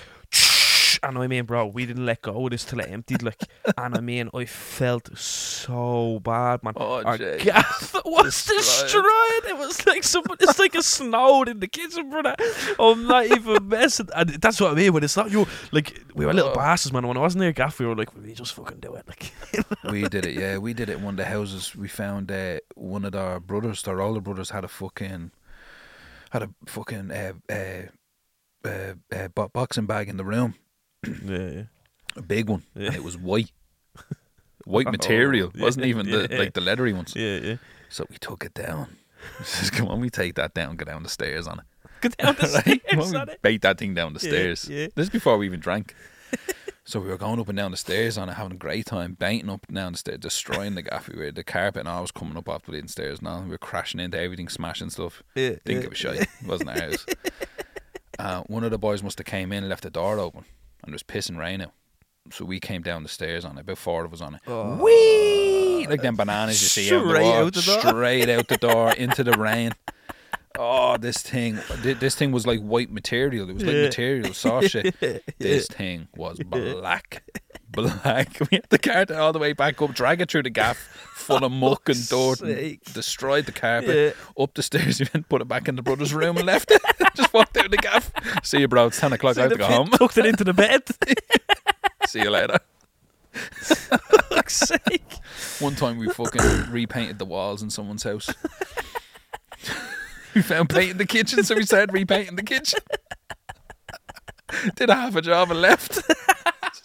And 1.07 1.17
I 1.19 1.27
mean, 1.27 1.45
bro, 1.45 1.67
we 1.67 1.85
didn't 1.85 2.05
let 2.05 2.21
go 2.23 2.45
of 2.45 2.51
this 2.51 2.65
till 2.65 2.79
it 2.79 2.89
emptied, 2.89 3.21
like, 3.21 3.39
and 3.77 3.95
I 3.95 4.01
mean, 4.01 4.29
I 4.33 4.45
felt 4.45 5.15
so 5.17 6.19
bad, 6.23 6.63
man. 6.63 6.73
Oh, 6.77 7.03
Our 7.03 7.17
jeez. 7.17 7.43
gaff 7.43 7.93
was 8.05 8.45
Destroyed. 8.45 8.57
destroyed. 8.87 9.45
It 9.49 9.57
was 9.57 9.85
like 9.85 10.03
someone, 10.03 10.37
it's 10.39 10.57
like 10.57 10.73
a 10.73 10.81
snowed 10.81 11.47
in 11.49 11.59
the 11.59 11.67
kitchen, 11.67 12.09
brother. 12.09 12.35
I'm 12.79 13.05
not 13.05 13.25
even 13.27 13.67
messing. 13.67 14.09
And 14.15 14.29
that's 14.41 14.59
what 14.59 14.71
I 14.71 14.75
mean. 14.75 14.93
When 14.93 15.03
it's 15.03 15.15
not 15.15 15.29
you, 15.31 15.45
like 15.71 16.01
we 16.15 16.25
were 16.25 16.33
little 16.33 16.51
Oh. 16.51 16.55
bastards, 16.55 16.91
man. 16.91 17.07
When 17.07 17.17
I 17.17 17.19
wasn't 17.19 17.41
near 17.41 17.51
gaff, 17.53 17.79
we 17.79 17.85
were 17.85 17.95
like, 17.95 18.15
we 18.15 18.33
just 18.33 18.53
fucking 18.55 18.79
do 18.79 18.95
it, 18.95 19.07
like. 19.07 19.31
we 19.91 20.01
did 20.09 20.25
it, 20.25 20.35
yeah. 20.35 20.57
We 20.57 20.73
did 20.73 20.89
it 20.89 20.97
in 20.97 21.03
one 21.03 21.13
of 21.13 21.17
the 21.17 21.25
houses. 21.25 21.75
We 21.75 21.87
found 21.87 22.31
uh, 22.31 22.59
one 22.73 23.05
of 23.05 23.13
our 23.15 23.39
brothers, 23.39 23.83
their 23.83 24.01
older 24.01 24.21
brothers, 24.21 24.49
had 24.49 24.63
a 24.63 24.67
fucking, 24.67 25.31
had 26.31 26.41
a 26.43 26.49
fucking 26.65 27.11
uh, 27.11 27.33
uh, 27.49 28.67
uh, 28.67 28.93
uh, 29.15 29.27
boxing 29.53 29.85
bag 29.85 30.09
in 30.09 30.17
the 30.17 30.25
room, 30.25 30.55
yeah, 31.25 31.37
yeah. 31.49 31.63
a 32.15 32.21
big 32.21 32.49
one, 32.49 32.63
Yeah. 32.75 32.87
and 32.87 32.95
it 32.95 33.03
was 33.03 33.17
white, 33.17 33.51
white 34.65 34.87
Oh, 34.87 34.91
material. 34.91 35.51
yeah, 35.55 35.61
wasn't 35.63 35.85
even 35.85 36.09
the 36.09 36.27
like 36.37 36.53
the 36.53 36.61
leathery 36.61 36.93
ones. 36.93 37.13
Yeah, 37.15 37.37
yeah. 37.37 37.55
So 37.89 38.05
we 38.09 38.17
took 38.17 38.43
it 38.45 38.53
down. 38.53 38.97
Says, 39.43 39.69
"Come 39.69 39.87
on, 39.87 39.99
we 39.99 40.09
take 40.09 40.35
that 40.35 40.53
down, 40.53 40.75
go 40.75 40.85
down 40.85 41.03
the 41.03 41.09
stairs 41.09 41.47
on 41.47 41.59
it." 41.59 41.65
Go 42.01 42.09
down 42.09 42.35
the 42.35 42.61
Right? 42.65 42.81
Stairs 42.87 43.13
on, 43.13 43.29
it. 43.29 43.41
bait 43.41 43.61
that 43.61 43.77
thing 43.77 43.93
down 43.93 44.13
the 44.13 44.19
stairs. 44.19 44.67
yeah. 44.69 44.87
This 44.95 45.05
is 45.05 45.09
before 45.09 45.37
we 45.37 45.45
even 45.47 45.59
drank. 45.59 45.95
so 46.83 46.99
we 46.99 47.07
were 47.07 47.17
going 47.17 47.39
up 47.39 47.47
and 47.47 47.57
down 47.57 47.71
the 47.71 47.77
stairs 47.77 48.17
on 48.17 48.29
it, 48.29 48.33
having 48.33 48.51
a 48.51 48.57
great 48.57 48.85
time, 48.85 49.13
baiting 49.13 49.49
up 49.49 49.65
and 49.67 49.75
down 49.75 49.93
the 49.93 49.97
stairs, 49.97 50.19
destroying 50.19 50.75
the 50.75 50.81
gaff. 50.81 51.07
We 51.07 51.17
were 51.17 51.31
the 51.31 51.43
carpet 51.43 51.79
and 51.81 51.89
I 51.89 52.01
was 52.01 52.11
coming 52.11 52.35
up 52.37 52.49
off 52.49 52.63
the 52.65 52.87
stairs 52.87 53.21
now. 53.21 53.41
We 53.41 53.49
were 53.49 53.57
crashing 53.57 53.99
into 54.01 54.19
everything, 54.19 54.49
smashing 54.49 54.89
stuff. 54.89 55.23
Yeah, 55.35 55.51
Didn't 55.63 55.67
yeah. 55.67 55.81
give 55.81 55.91
a 55.93 55.95
shit. 55.95 56.21
It 56.23 56.29
wasn't 56.45 56.69
our 56.71 56.79
house. 56.79 57.05
Uh, 58.19 58.41
one 58.43 58.63
of 58.63 58.71
the 58.71 58.77
boys 58.77 59.01
must 59.01 59.17
have 59.17 59.25
came 59.25 59.51
in 59.51 59.59
and 59.63 59.69
left 59.69 59.83
the 59.83 59.89
door 59.89 60.19
open 60.19 60.45
and 60.85 60.93
it 60.93 60.95
was 60.95 61.03
pissing 61.03 61.37
rain 61.37 61.61
out. 61.61 61.71
So 62.31 62.43
we 62.45 62.59
came 62.59 62.81
down 62.81 63.03
the 63.03 63.09
stairs 63.09 63.45
on 63.45 63.57
it, 63.57 63.61
about 63.61 63.77
four 63.77 64.03
of 64.05 64.11
us 64.13 64.21
on 64.21 64.35
it. 64.35 64.41
Oh. 64.47 64.77
Whee! 64.83 65.85
Like 65.87 66.01
them 66.01 66.15
bananas 66.15 66.59
you 66.61 66.67
see 66.67 66.95
out 66.95 67.03
the, 67.03 67.09
Straight 67.09 67.23
wall, 67.23 67.33
out 67.45 67.53
the 67.53 67.61
door. 67.61 67.79
straight 67.81 68.29
out 68.29 68.47
the 68.47 68.57
door 68.57 68.91
into 68.97 69.23
the 69.23 69.33
rain. 69.33 69.73
Oh, 70.57 70.97
this 70.97 71.17
thing! 71.21 71.59
This 71.83 72.15
thing 72.15 72.31
was 72.31 72.47
like 72.47 72.61
white 72.61 72.89
material. 72.89 73.49
It 73.49 73.53
was 73.53 73.63
like 73.63 73.75
Yeah. 73.75 73.83
material, 73.83 74.33
soft 74.33 74.69
shit. 74.69 74.95
This 75.37 75.67
thing 75.67 76.07
was 76.15 76.39
black, 76.39 77.23
black. 77.75 78.39
We 78.39 78.57
had 78.57 78.69
the 78.69 78.79
carpet 78.79 79.15
all 79.15 79.33
the 79.33 79.39
way 79.39 79.53
back 79.53 79.81
up, 79.81 79.93
drag 79.93 80.21
it 80.21 80.31
through 80.31 80.43
the 80.43 80.49
gaff, 80.49 80.77
full 81.13 81.43
of 81.43 81.51
muck 81.51 81.89
and 81.89 81.97
oh, 82.11 82.35
dirt, 82.35 82.47
and 82.47 82.79
destroyed 82.93 83.45
the 83.45 83.51
carpet. 83.51 84.15
Yeah. 84.15 84.43
Up 84.43 84.53
the 84.53 84.63
stairs, 84.63 84.99
we 85.01 85.07
went, 85.13 85.29
put 85.29 85.41
it 85.41 85.47
back 85.47 85.67
in 85.67 85.75
the 85.75 85.81
brother's 85.81 86.13
room 86.13 86.37
and 86.37 86.45
left 86.45 86.71
it. 86.71 86.81
Just 87.15 87.33
walked 87.33 87.57
out 87.57 87.69
the 87.69 87.77
gaff. 87.77 88.11
See 88.43 88.59
you, 88.59 88.67
bro. 88.67 88.87
It's 88.87 88.99
ten 88.99 89.13
o'clock. 89.13 89.37
I 89.37 89.41
have 89.41 89.51
to 89.51 89.57
go 89.57 89.65
home. 89.65 89.89
Tucked 89.89 90.17
it 90.17 90.25
into 90.25 90.43
the 90.43 90.53
bed. 90.53 90.83
See 92.07 92.21
you 92.21 92.29
later. 92.29 92.57
fuck's 93.33 94.55
sake. 94.55 95.13
One 95.59 95.75
time 95.75 95.97
we 95.97 96.07
fucking 96.09 96.71
repainted 96.71 97.19
the 97.19 97.25
walls 97.25 97.61
in 97.61 97.69
someone's 97.69 98.03
house. 98.03 98.29
we 100.33 100.41
found 100.41 100.69
paint 100.69 100.91
in 100.91 100.97
the 100.97 101.05
kitchen, 101.05 101.43
so 101.43 101.55
we 101.55 101.65
started 101.65 101.93
repainting 101.93 102.35
the 102.35 102.43
kitchen. 102.43 102.79
Did 104.75 104.89
a 104.89 104.95
half 104.95 105.15
a 105.15 105.21
job 105.21 105.51
and 105.51 105.61
left. 105.61 105.99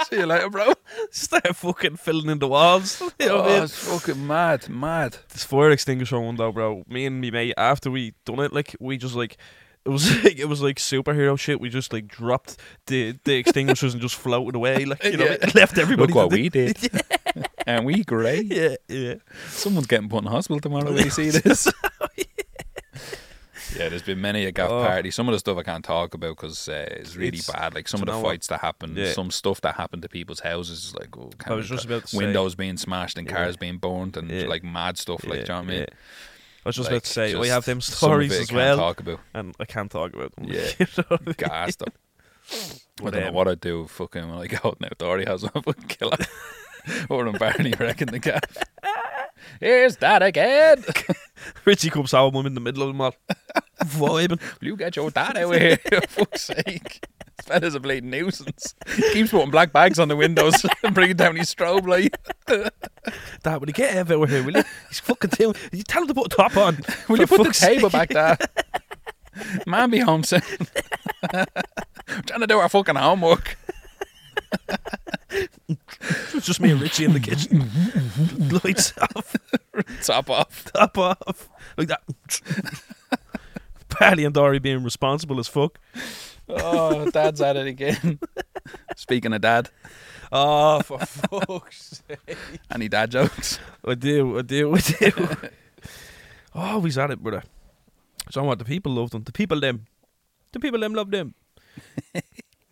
See 0.09 0.17
you 0.17 0.27
later, 0.27 0.49
bro. 0.51 0.73
Start 1.11 1.55
fucking 1.57 1.97
filling 1.97 2.31
in 2.31 2.39
the 2.39 2.49
walls. 2.49 3.01
You 3.21 3.27
know 3.29 3.37
what 3.37 3.45
I 3.45 3.49
Oh, 3.49 3.55
mean? 3.55 3.63
it's 3.65 3.75
fucking 3.89 4.27
mad, 4.27 4.69
mad. 4.69 5.17
this 5.33 5.45
fire 5.45 5.71
extinguisher 5.71 6.19
one 6.21 6.37
though, 6.37 6.53
bro. 6.53 6.85
Me 6.89 7.07
and 7.07 7.21
me 7.21 7.31
mate, 7.31 7.55
after 7.57 7.91
we 7.91 8.15
done 8.25 8.41
it, 8.41 8.53
like 8.53 8.75
we 8.81 8.97
just 8.97 9.15
like 9.15 9.37
it 9.85 9.89
was 9.91 10.11
like 10.25 10.39
it 10.39 10.47
was 10.47 10.63
like 10.63 10.77
superhero 10.77 11.39
shit. 11.39 11.61
We 11.61 11.69
just 11.69 11.93
like 11.93 12.07
dropped 12.09 12.57
the 12.87 13.19
the 13.25 13.37
extinguishers 13.37 13.93
and 13.95 14.01
just 14.03 14.17
floated 14.17 14.55
away, 14.57 14.85
like 14.85 15.03
you 15.05 15.17
know, 15.17 15.25
Yeah. 15.27 15.37
and 15.43 15.55
left 15.55 15.79
everybody. 15.79 16.13
Look 16.13 16.23
what 16.25 16.31
to 16.31 16.37
do- 16.37 16.43
we 16.43 16.49
did. 16.49 16.79
and 17.67 17.85
we 17.87 18.03
great. 18.05 18.47
Yeah, 18.53 18.77
yeah. 18.89 19.15
Someone's 19.49 19.87
getting 19.87 20.09
put 20.09 20.25
in 20.25 20.31
hospital 20.31 20.61
tomorrow 20.61 20.93
when 20.93 21.05
you 21.05 21.11
see 21.11 21.31
this. 21.31 21.69
Yeah, 23.77 23.89
there's 23.89 24.03
been 24.03 24.21
many 24.21 24.45
a 24.47 24.53
gaff 24.53 24.71
Oh. 24.71 24.85
party. 24.85 25.11
Some 25.11 25.29
of 25.29 25.33
the 25.33 25.39
stuff 25.39 25.57
I 25.59 25.63
can't 25.63 25.85
talk 25.85 26.15
about 26.15 26.37
because 26.37 26.69
uh, 26.69 26.87
it's 26.91 27.17
really 27.17 27.39
It's- 27.39 27.51
bad. 27.51 27.75
Like 27.75 27.89
some 27.89 28.01
of 28.01 28.07
the 28.07 28.13
know 28.13 28.21
what? 28.21 28.31
fights 28.31 28.47
that 28.49 28.61
happened, 28.61 28.97
Yeah. 28.97 29.13
some 29.13 29.31
stuff 29.31 29.61
that 29.63 29.77
happened 29.77 30.03
to 30.03 30.09
people's 30.09 30.41
houses, 30.41 30.87
is 30.87 30.95
like 30.95 31.17
oh, 31.17 31.31
I 31.47 31.55
was 31.55 31.69
just 31.69 31.85
about 31.85 32.03
to 32.03 32.09
say- 32.09 32.19
windows 32.19 32.55
being 32.55 32.77
smashed 32.77 33.19
and 33.19 33.27
Yeah. 33.29 33.37
cars 33.37 33.57
being 33.57 33.79
burned 33.79 34.17
and 34.17 34.31
Yeah. 34.31 34.47
like 34.47 34.63
mad 34.65 34.99
stuff. 34.99 35.25
Like, 35.25 35.33
do 35.33 35.39
you 35.41 35.45
know 35.49 35.55
what 35.57 35.63
I 35.63 35.67
mean? 35.67 35.87
I 36.63 36.69
was 36.69 36.77
just 36.77 36.87
Like, 36.91 36.93
about 36.97 37.05
to 37.05 37.11
say, 37.11 37.35
we 37.37 37.49
have 37.49 37.65
them 37.65 37.81
stories 37.81 38.33
as 38.33 38.53
well, 38.53 38.77
Talk 38.77 39.01
about 39.01 39.21
and 39.33 39.55
I 39.59 39.65
can't 39.65 39.91
talk 39.91 40.13
about 40.15 40.35
them. 40.37 40.45
Yeah. 40.49 40.69
You 40.79 40.87
know 40.99 41.05
I 41.11 41.19
mean? 41.25 41.35
I 43.07 43.11
don't 43.11 43.15
know 43.25 43.33
what 43.33 43.49
I'd 43.49 43.61
do 43.61 43.87
fucking 43.87 44.29
when 44.29 44.39
I 44.39 44.47
go 44.47 44.59
out 44.65 44.77
in 44.81 44.87
the 44.87 44.93
authority 44.93 45.25
house. 45.25 45.45
I 45.45 45.59
would 45.65 45.89
kill 45.89 46.11
her. 46.11 46.19
or 47.09 47.27
I'm 47.27 47.35
Barney 47.35 47.75
wrecking 47.79 48.09
the 48.09 48.19
gaff. 48.19 48.43
Here's 49.61 49.97
that 49.97 50.23
again. 50.23 50.85
Richie 51.65 51.91
comes 51.91 52.13
home, 52.13 52.35
I'm 52.35 52.47
in 52.47 52.55
the 52.55 52.61
middle 52.61 52.83
of 52.83 52.89
them 52.89 53.01
all, 53.01 53.15
vibing. 53.85 54.41
Will 54.61 54.69
you 54.69 54.77
get 54.77 54.97
your 54.97 55.11
dad 55.11 55.37
out 55.37 55.55
of 55.55 55.61
here? 55.61 55.77
For 55.77 56.01
fuck's 56.09 56.43
sake. 56.43 57.07
This 57.37 57.47
fella's 57.47 57.75
a 57.75 57.81
bleeding 57.81 58.11
nuisance. 58.11 58.75
Keeps 59.13 59.31
putting 59.31 59.51
black 59.51 59.73
bags 59.73 59.99
on 59.99 60.09
the 60.09 60.17
windows 60.17 60.55
and 60.83 60.95
bringing 60.95 61.17
down 61.17 61.37
his 61.37 61.55
strobe 61.55 61.87
light. 61.87 62.15
Dad, 63.43 63.61
will 63.61 63.69
you 63.69 63.73
get 63.73 63.95
Ev 63.95 64.11
over 64.11 64.27
here, 64.27 64.43
will 64.43 64.57
you? 64.57 64.65
He's 64.89 65.01
fucking 65.01 65.31
too. 65.31 65.55
You 65.73 65.83
tell 65.83 66.03
him 66.03 66.09
to 66.09 66.15
put 66.15 66.33
a 66.33 66.37
top 66.37 66.57
on. 66.57 66.79
Will 67.09 67.19
you 67.19 67.27
put 67.27 67.43
the 67.43 67.53
table 67.53 67.91
sake. 67.91 67.93
back 67.93 68.09
there? 68.11 68.39
Man, 69.67 69.91
be 69.91 69.99
home 70.01 70.23
soon. 70.23 70.43
trying 72.27 72.41
to 72.41 72.47
do 72.47 72.59
our 72.59 72.69
fucking 72.69 72.97
homework. 72.97 73.57
It's 76.01 76.47
just 76.47 76.61
me 76.61 76.71
and 76.71 76.81
Richie 76.81 77.05
in 77.05 77.13
the 77.13 77.21
kitchen. 77.21 77.69
Lights 78.65 78.93
off, 78.99 79.37
Top 80.03 80.31
off. 80.31 80.65
top 80.73 80.97
off, 80.99 81.49
like 81.77 81.89
that. 81.89 82.03
Paddy 83.89 84.25
and 84.25 84.35
Dory 84.35 84.59
being 84.59 84.83
responsible 84.83 85.39
as 85.39 85.49
fuck. 85.49 85.79
Oh, 86.49 87.11
dad's 87.11 87.41
at 87.41 87.57
it 87.57 87.67
again. 87.67 88.19
Speaking 88.97 89.33
of 89.33 89.41
dad, 89.43 89.69
Oh, 90.33 90.81
for 90.83 90.99
fuck's 91.01 92.03
sake. 92.09 92.39
any 92.71 92.89
dad 92.89 93.11
jokes? 93.11 93.59
I 93.85 93.95
do, 93.95 94.39
I 94.39 94.43
do, 94.43 94.75
I 94.75 94.79
do. 94.79 95.13
oh, 96.55 96.81
he's 96.83 96.97
at 96.99 97.11
it, 97.11 97.23
brother. 97.23 97.43
So 98.31 98.43
what? 98.45 98.59
The 98.59 98.65
people 98.65 98.93
love 98.93 99.11
them. 99.11 99.25
The 99.25 99.33
people 99.33 99.59
them. 99.61 99.87
The 100.53 100.61
people 100.61 100.81
them 100.81 100.95
love 100.95 101.11
them. 101.11 101.35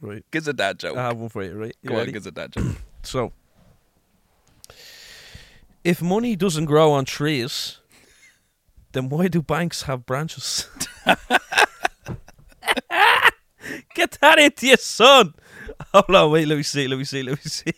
Right. 0.01 0.25
Gives 0.31 0.47
a 0.47 0.53
dad 0.53 0.79
joke. 0.79 0.97
I 0.97 1.03
have 1.09 1.17
one 1.19 1.29
for 1.29 1.43
you, 1.43 1.53
right? 1.55 1.77
You 1.83 1.89
Go 1.89 1.95
on, 1.95 2.01
ready? 2.01 2.13
gives 2.13 2.27
a 2.27 2.31
dad 2.31 2.53
joke. 2.53 2.77
So, 3.03 3.33
if 5.85 6.03
money 6.03 6.37
doesn't 6.37 6.67
grow 6.67 6.93
on 6.93 7.05
trees, 7.05 7.79
then 8.93 9.09
why 9.09 9.29
do 9.29 9.43
banks 9.43 9.83
have 9.83 10.05
branches? 10.05 10.69
Get 13.95 14.19
that 14.21 14.39
into 14.39 14.67
your 14.67 14.77
son. 14.77 15.35
Hold 15.93 16.15
on, 16.15 16.31
wait, 16.31 16.47
let 16.47 16.57
me 16.57 16.63
see, 16.63 16.87
let 16.89 16.99
me 16.99 17.05
see, 17.05 17.23
let 17.23 17.33
me 17.33 17.51
see. 17.51 17.73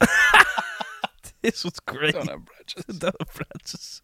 this 1.42 1.64
was 1.64 1.78
great. 1.80 2.14
Don't 2.14 2.28
have 2.28 2.44
branches. 2.44 2.84
Don't 2.98 3.16
have 3.18 3.34
branches. 3.34 4.02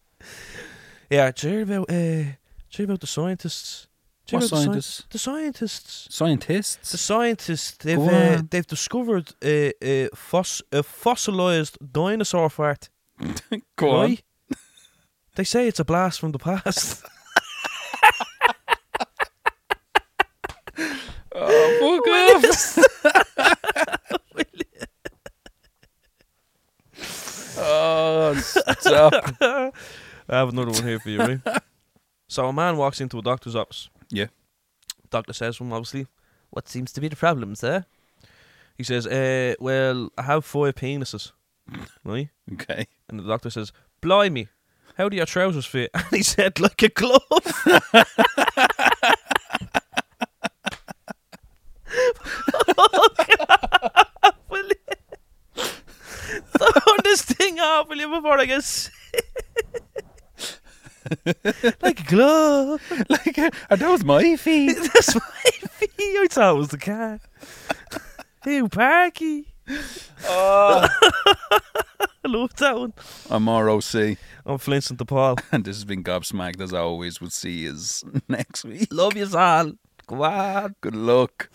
Yeah, 1.09 1.31
do 1.31 1.47
you 1.47 1.53
hear 1.53 1.63
about, 1.63 1.89
uh, 1.89 1.93
you 1.93 2.35
hear 2.69 2.85
about 2.85 3.01
the 3.01 3.07
scientists? 3.07 3.87
Do 4.25 4.35
you 4.37 4.39
What 4.39 4.49
hear 4.49 4.59
about 4.69 4.73
the 4.73 4.81
sci- 4.81 4.99
scientists? 4.99 5.03
The 5.09 5.17
scientists. 5.19 6.05
The 6.05 6.13
Scientists. 6.13 6.99
scientists 7.01 7.77
they've 7.77 7.99
uh, 7.99 8.41
they've 8.49 8.65
discovered 8.67 9.33
a, 9.43 9.73
a, 9.83 10.07
foss- 10.15 10.61
a 10.71 10.81
fossilized 10.81 11.77
dinosaur 11.91 12.49
fart. 12.49 12.89
Go 13.75 13.89
on. 13.91 14.17
They 15.35 15.43
say 15.43 15.67
it's 15.67 15.79
a 15.79 15.85
blast 15.85 16.19
from 16.19 16.31
the 16.31 16.39
past. 16.39 17.03
Oh, 21.35 22.01
fuck 22.01 22.07
off. 22.07 23.73
oh, 27.57 28.33
stop. 28.79 29.13
I 29.41 29.71
have 30.29 30.49
another 30.49 30.71
one 30.71 30.83
here 30.83 30.99
for 30.99 31.09
you, 31.09 31.19
right? 31.19 31.39
so 32.27 32.47
a 32.47 32.53
man 32.53 32.77
walks 32.77 33.01
into 33.01 33.17
a 33.19 33.21
doctor's 33.21 33.55
office. 33.55 33.89
Yeah. 34.13 34.27
Doctor 35.09 35.33
says 35.33 35.57
to 35.57 35.63
him, 35.63 35.73
obviously, 35.73 36.05
"What 36.51 36.69
seems 36.69 36.91
to 36.93 37.01
be 37.01 37.07
the 37.09 37.15
problem, 37.15 37.55
sir?" 37.55 37.85
He 38.77 38.83
says, 38.83 39.07
uh, 39.07 39.55
"Well, 39.59 40.09
I 40.17 40.21
have 40.21 40.45
four 40.45 40.71
penises, 40.71 41.31
right?" 42.03 42.29
Okay. 42.53 42.87
And 43.09 43.19
the 43.19 43.23
doctor 43.27 43.49
says, 43.49 43.73
"Blimey, 44.01 44.47
how 44.97 45.09
do 45.09 45.17
your 45.17 45.25
trousers 45.25 45.65
fit?" 45.65 45.89
And 45.95 46.05
he 46.11 46.23
said, 46.23 46.59
"Like 46.59 46.83
a 46.83 46.89
glove." 46.89 47.21
Throw 56.57 56.95
this 57.03 57.21
thing 57.23 57.59
off, 57.59 57.89
will 57.89 57.97
you, 57.97 58.09
before 58.09 58.39
I 58.39 58.45
get 58.45 58.63
sick? 58.63 58.93
like 61.81 61.99
a 61.99 62.03
glove. 62.05 62.81
Like, 63.09 63.37
uh, 63.37 63.51
are 63.69 63.77
those 63.77 64.03
my 64.03 64.35
feet? 64.35 64.75
That's 64.93 65.15
my 65.15 65.21
feet. 65.69 65.91
I 65.99 66.27
thought 66.29 66.55
it 66.55 66.57
was 66.57 66.69
the 66.69 66.77
cat. 66.77 67.21
Ew, 68.45 68.67
Parky. 68.69 69.47
Oh. 70.25 70.87
I 72.25 72.27
love 72.27 72.55
that 72.55 72.77
one. 72.77 72.93
I'm 73.29 73.49
ROC, 73.49 74.17
I'm 74.45 74.57
Flint 74.57 74.97
the 74.97 75.05
Paul. 75.05 75.37
and 75.51 75.65
this 75.65 75.75
has 75.77 75.85
been 75.85 76.03
Gobsmacked 76.03 76.61
as 76.61 76.73
always. 76.73 77.19
We'll 77.21 77.29
see 77.29 77.51
you 77.51 77.75
next 78.27 78.63
week. 78.63 78.87
Love 78.91 79.15
you 79.15 79.27
all. 79.35 79.73
Go 80.07 80.23
on. 80.23 80.75
Good 80.81 80.95
luck. 80.95 81.49